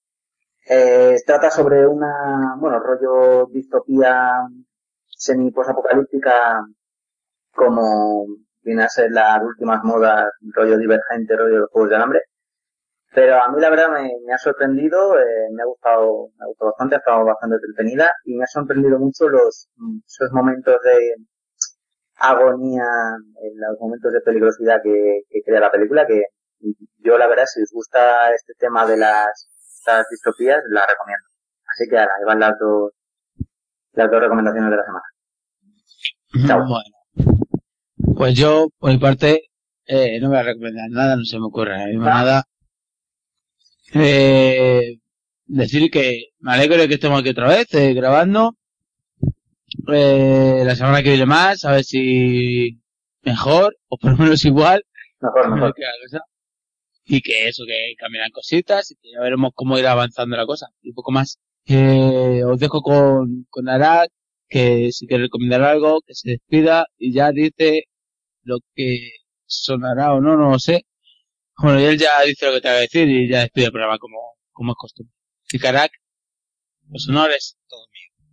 Eh, 0.68 1.16
trata 1.26 1.50
sobre 1.50 1.86
una, 1.86 2.56
bueno, 2.58 2.80
rollo 2.80 3.46
distopía 3.52 4.32
semi 5.06 5.50
posapocalíptica 5.52 6.64
como 7.54 8.26
viene 8.62 8.84
a 8.84 8.88
ser 8.88 9.10
las 9.12 9.42
últimas 9.42 9.82
modas, 9.84 10.30
rollo 10.54 10.78
divergente, 10.78 11.36
rollo 11.36 11.54
de 11.54 11.60
los 11.60 11.70
juegos 11.70 11.90
de 11.90 11.96
hambre. 11.96 12.20
Pero 13.14 13.42
a 13.42 13.48
mí 13.50 13.60
la 13.60 13.70
verdad 13.70 13.88
me, 13.90 14.10
me 14.26 14.34
ha 14.34 14.38
sorprendido, 14.38 15.18
eh, 15.18 15.48
me 15.52 15.62
ha 15.62 15.66
gustado, 15.66 16.28
me 16.38 16.44
ha 16.44 16.48
gustado 16.48 16.70
bastante, 16.72 16.94
ha 16.96 16.98
estado 16.98 17.24
bastante 17.24 17.56
entretenida 17.56 18.10
y 18.24 18.34
me 18.36 18.44
ha 18.44 18.46
sorprendido 18.46 18.98
mucho 18.98 19.28
los, 19.28 19.68
esos 20.06 20.30
momentos 20.32 20.76
de 20.84 21.14
agonía, 22.16 22.84
los 23.54 23.80
momentos 23.80 24.12
de 24.12 24.20
peligrosidad 24.20 24.80
que, 24.82 25.20
que 25.30 25.42
crea 25.44 25.60
la 25.60 25.70
película, 25.70 26.06
que 26.06 26.22
yo 26.98 27.16
la 27.16 27.28
verdad 27.28 27.44
si 27.46 27.62
os 27.62 27.70
gusta 27.72 28.32
este 28.34 28.52
tema 28.58 28.84
de 28.86 28.96
las, 28.98 29.48
estas 29.78 30.06
distopías, 30.10 30.60
la 30.68 30.84
recomiendo. 30.86 31.24
Así 31.72 31.88
que 31.88 31.98
ahora, 31.98 32.12
ahí 32.18 32.24
van 32.26 32.40
las 32.40 32.58
dos, 32.58 32.92
las 33.92 34.10
dos 34.10 34.20
recomendaciones 34.20 34.70
de 34.70 34.76
la 34.76 34.84
semana. 34.84 35.04
Chao. 36.46 36.58
Bueno. 36.66 38.16
Pues 38.16 38.34
yo, 38.34 38.68
por 38.78 38.90
mi 38.90 38.98
parte, 38.98 39.42
eh, 39.86 40.20
no 40.20 40.28
voy 40.28 40.38
a 40.38 40.42
recomendar 40.42 40.90
nada, 40.90 41.16
no 41.16 41.24
se 41.24 41.38
me 41.38 41.46
ocurre 41.46 41.86
mismo 41.86 42.04
Ah. 42.06 42.14
nada. 42.14 42.44
Eh, 43.94 44.98
decir 45.46 45.90
que 45.90 46.30
me 46.40 46.52
alegro 46.52 46.76
de 46.76 46.88
que 46.88 46.94
estemos 46.94 47.20
aquí 47.20 47.30
otra 47.30 47.48
vez, 47.48 47.72
eh, 47.74 47.94
grabando. 47.94 48.56
Eh, 49.92 50.62
la 50.64 50.76
semana 50.76 51.02
que 51.02 51.10
viene 51.10 51.26
más, 51.26 51.64
a 51.64 51.72
ver 51.72 51.84
si 51.84 52.78
mejor, 53.22 53.76
o 53.88 53.98
por 53.98 54.12
lo 54.12 54.18
menos 54.18 54.44
igual. 54.44 54.84
Mejor, 55.20 55.54
mejor. 55.54 55.74
que 55.74 55.82
la 55.82 55.90
cosa. 56.04 56.24
Y 57.04 57.20
que 57.22 57.48
eso, 57.48 57.64
que 57.66 57.94
cambiarán 57.98 58.30
cositas 58.30 58.90
y 58.90 58.96
que 58.96 59.10
ya 59.12 59.20
veremos 59.20 59.52
cómo 59.54 59.78
irá 59.78 59.92
avanzando 59.92 60.36
la 60.36 60.46
cosa. 60.46 60.68
Y 60.82 60.92
poco 60.92 61.10
más. 61.10 61.38
Eh, 61.66 62.42
os 62.44 62.58
dejo 62.60 62.80
con, 62.82 63.46
con 63.50 63.68
Arak, 63.68 64.10
que 64.48 64.90
si 64.92 65.06
quiere 65.06 65.24
recomendar 65.24 65.62
algo, 65.62 66.00
que 66.06 66.14
se 66.14 66.30
despida 66.30 66.86
y 66.98 67.12
ya 67.12 67.30
dice 67.32 67.84
lo 68.42 68.58
que 68.74 69.12
sonará 69.46 70.14
o 70.14 70.20
no, 70.20 70.36
no 70.36 70.50
lo 70.52 70.58
sé. 70.58 70.86
Bueno, 71.60 71.80
y 71.80 71.84
él 71.84 71.98
ya 71.98 72.22
dice 72.22 72.46
lo 72.46 72.52
que 72.52 72.60
te 72.60 72.68
va 72.68 72.74
a 72.74 72.80
decir 72.80 73.08
y 73.08 73.28
ya 73.28 73.40
despide 73.40 73.66
el 73.66 73.72
programa 73.72 73.98
como, 73.98 74.38
como 74.52 74.72
es 74.72 74.76
costumbre. 74.78 75.14
Y 75.52 75.58
Carac, 75.58 75.92
los 76.88 77.08
honores. 77.08 77.56
todo 77.68 77.86
mío. 77.88 78.28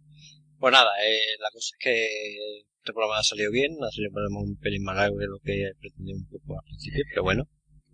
Pues 0.59 0.71
nada, 0.71 0.91
eh, 1.03 1.37
la 1.39 1.49
cosa 1.51 1.73
es 1.73 1.77
que 1.79 2.05
este 2.77 2.93
programa 2.93 3.19
ha 3.19 3.23
salido 3.23 3.51
bien, 3.51 3.71
ha 3.83 3.91
salido 3.91 4.11
un 4.39 4.57
pelín 4.57 4.83
más 4.83 4.95
largo 4.95 5.17
de 5.17 5.27
lo 5.27 5.39
que 5.43 5.71
pretendía 5.79 6.15
un 6.15 6.27
poco 6.27 6.59
al 6.59 6.65
principio, 6.65 7.03
pero 7.09 7.23
bueno, 7.23 7.49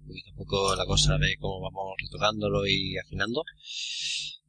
poquito 0.06 0.32
a 0.32 0.36
poco 0.36 0.76
la 0.76 0.86
cosa 0.86 1.18
de 1.18 1.36
cómo 1.40 1.62
vamos 1.62 1.96
retocándolo 2.02 2.68
y 2.68 2.98
afinando. 2.98 3.44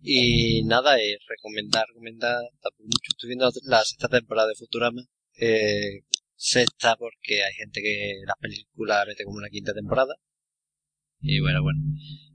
Y 0.02 0.64
nada, 0.64 0.96
es 0.98 1.18
recomendar, 1.28 1.86
recomendar, 1.88 2.42
tampoco 2.60 2.84
mucho. 2.84 3.10
Estoy 3.10 3.28
viendo 3.28 3.48
la 3.64 3.84
sexta 3.84 4.08
temporada 4.08 4.48
de 4.48 4.54
Futurama. 4.56 5.02
Eh, 5.38 6.02
sexta 6.34 6.96
porque 6.96 7.44
hay 7.44 7.52
gente 7.54 7.80
que 7.80 8.14
las 8.26 8.36
películas 8.40 9.06
mete 9.06 9.24
como 9.24 9.38
una 9.38 9.48
quinta 9.48 9.72
temporada. 9.72 10.14
Y 11.22 11.40
bueno, 11.40 11.62
bueno, 11.62 11.80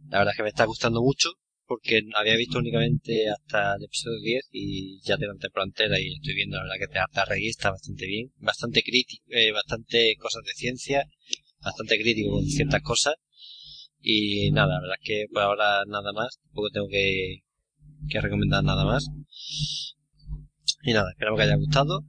la 0.10 0.20
verdad 0.20 0.34
es 0.34 0.38
que 0.38 0.44
me 0.44 0.50
está 0.50 0.66
gustando 0.66 1.02
mucho 1.02 1.30
porque 1.66 2.02
había 2.16 2.38
visto 2.38 2.60
únicamente 2.60 3.30
hasta 3.30 3.76
el 3.76 3.84
episodio 3.84 4.22
10 4.22 4.50
y 4.54 5.02
ya 5.02 5.18
tengo 5.18 5.36
temporada 5.36 5.68
entera 5.68 6.00
y 6.00 6.14
estoy 6.14 6.34
viendo 6.34 6.56
la 6.56 6.64
verdad 6.64 6.76
que 6.80 6.88
te 6.88 7.00
harta 7.00 7.36
está 7.36 7.72
bastante 7.72 8.06
bien, 8.08 8.32
bastante 8.38 8.82
crítico, 8.82 9.26
eh, 9.28 9.52
bastante 9.52 10.16
cosas 10.18 10.44
de 10.46 10.54
ciencia, 10.54 11.04
bastante 11.60 12.00
crítico 12.00 12.32
con 12.32 12.46
ciertas 12.46 12.82
cosas. 12.82 13.16
Y 14.00 14.52
nada, 14.52 14.76
la 14.76 14.82
verdad 14.82 14.98
es 15.02 15.06
que 15.06 15.26
por 15.34 15.42
ahora 15.42 15.84
nada 15.86 16.14
más, 16.14 16.40
tampoco 16.46 16.70
tengo 16.70 16.88
que, 16.88 17.44
que 18.10 18.22
recomendar 18.22 18.64
nada 18.64 18.86
más. 18.86 19.06
Y 20.84 20.94
nada, 20.94 21.12
esperamos 21.12 21.38
que 21.38 21.44
haya 21.44 21.58
gustado. 21.58 22.06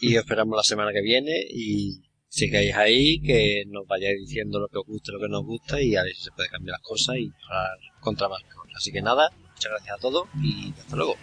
Y 0.00 0.16
os 0.16 0.24
esperamos 0.24 0.56
la 0.56 0.62
semana 0.62 0.92
que 0.92 1.00
viene 1.00 1.32
y 1.48 2.02
sigáis 2.34 2.74
ahí, 2.74 3.20
que 3.20 3.64
nos 3.68 3.86
vayáis 3.86 4.18
diciendo 4.18 4.58
lo 4.58 4.68
que 4.68 4.78
os 4.78 4.86
gusta 4.86 5.10
y 5.10 5.14
lo 5.14 5.20
que 5.20 5.28
no 5.28 5.38
os 5.40 5.46
gusta 5.46 5.80
y 5.80 5.94
a 5.94 6.02
ver 6.02 6.14
si 6.14 6.24
se 6.24 6.32
puede 6.32 6.48
cambiar 6.48 6.72
las 6.78 6.82
cosas 6.82 7.16
y 7.16 7.28
mejorar 7.28 7.78
contra 8.00 8.28
más 8.28 8.42
mejor. 8.42 8.66
Así 8.74 8.90
que 8.90 9.00
nada, 9.00 9.30
muchas 9.52 9.70
gracias 9.70 9.96
a 9.96 10.00
todos 10.00 10.28
y 10.42 10.72
hasta 10.76 10.96
luego. 10.96 11.14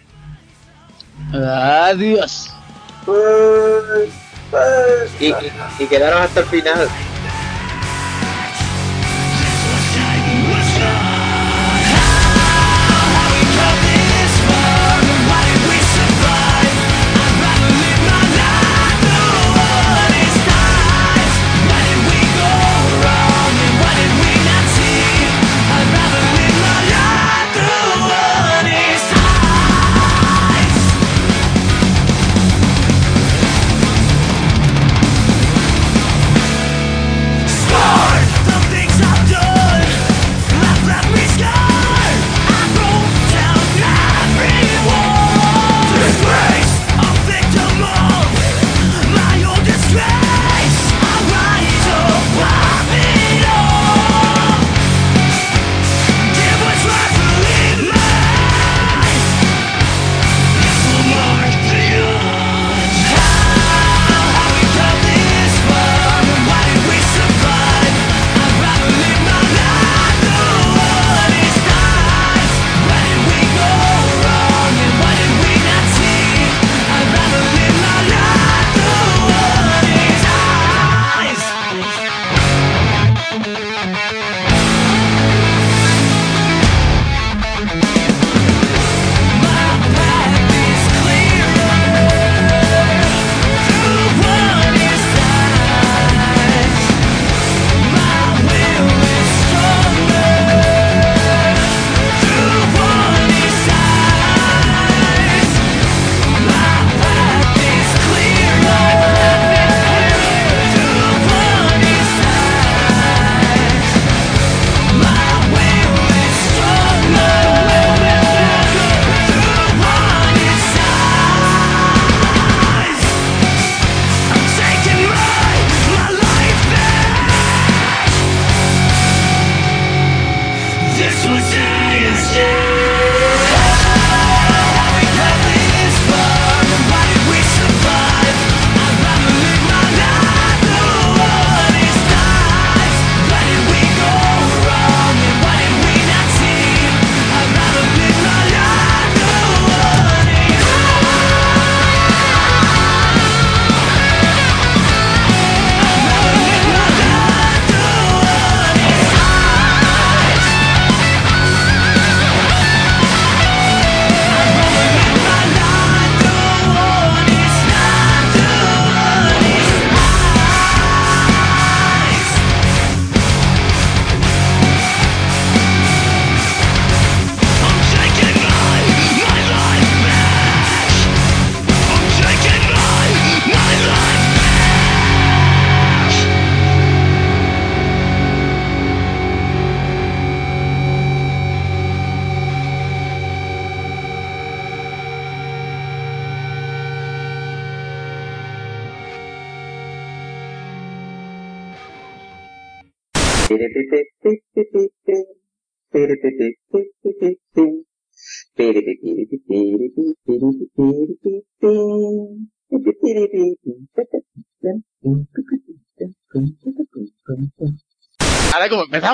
Adiós. 1.32 2.50
Y, 5.20 5.26
y, 5.26 5.34
y 5.80 5.86
quedaros 5.86 6.20
hasta 6.20 6.40
el 6.40 6.46
final. 6.46 6.88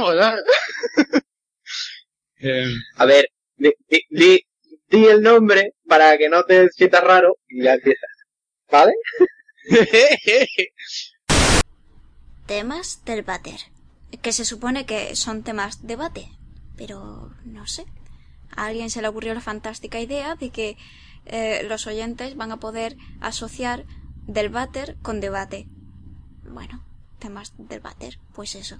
¿No? 0.00 0.32
Eh, 2.40 2.72
A 2.96 3.04
ver, 3.04 3.26
di, 3.56 3.72
di- 3.88 4.06
di- 4.10 4.46
di 4.88 5.06
el 5.06 5.22
nombre 5.22 5.74
para 5.88 6.16
que 6.16 6.28
no 6.28 6.44
te 6.44 6.68
sientas 6.70 7.02
raro 7.02 7.36
y 7.48 7.64
ya 7.64 7.74
empiezas. 7.74 8.10
¿Vale? 8.70 8.92
Temas 12.46 13.04
del 13.04 13.22
váter. 13.22 13.60
Que 14.22 14.32
se 14.32 14.44
supone 14.44 14.86
que 14.86 15.16
son 15.16 15.42
temas 15.42 15.82
de 15.82 15.88
debate. 15.88 16.28
Pero 16.76 17.34
no 17.44 17.66
sé. 17.66 17.84
A 18.56 18.66
alguien 18.66 18.88
se 18.90 19.02
le 19.02 19.08
ocurrió 19.08 19.34
la 19.34 19.40
fantástica 19.40 20.00
idea 20.00 20.36
de 20.36 20.50
que 20.50 20.76
eh, 21.26 21.62
los 21.68 21.86
oyentes 21.88 22.36
van 22.36 22.52
a 22.52 22.58
poder 22.58 22.96
asociar 23.20 23.84
del 24.26 24.48
váter 24.48 24.96
con 25.02 25.20
debate. 25.20 25.66
Bueno, 26.44 26.84
temas 27.18 27.52
del 27.58 27.80
váter, 27.80 28.18
pues 28.34 28.54
eso. 28.54 28.78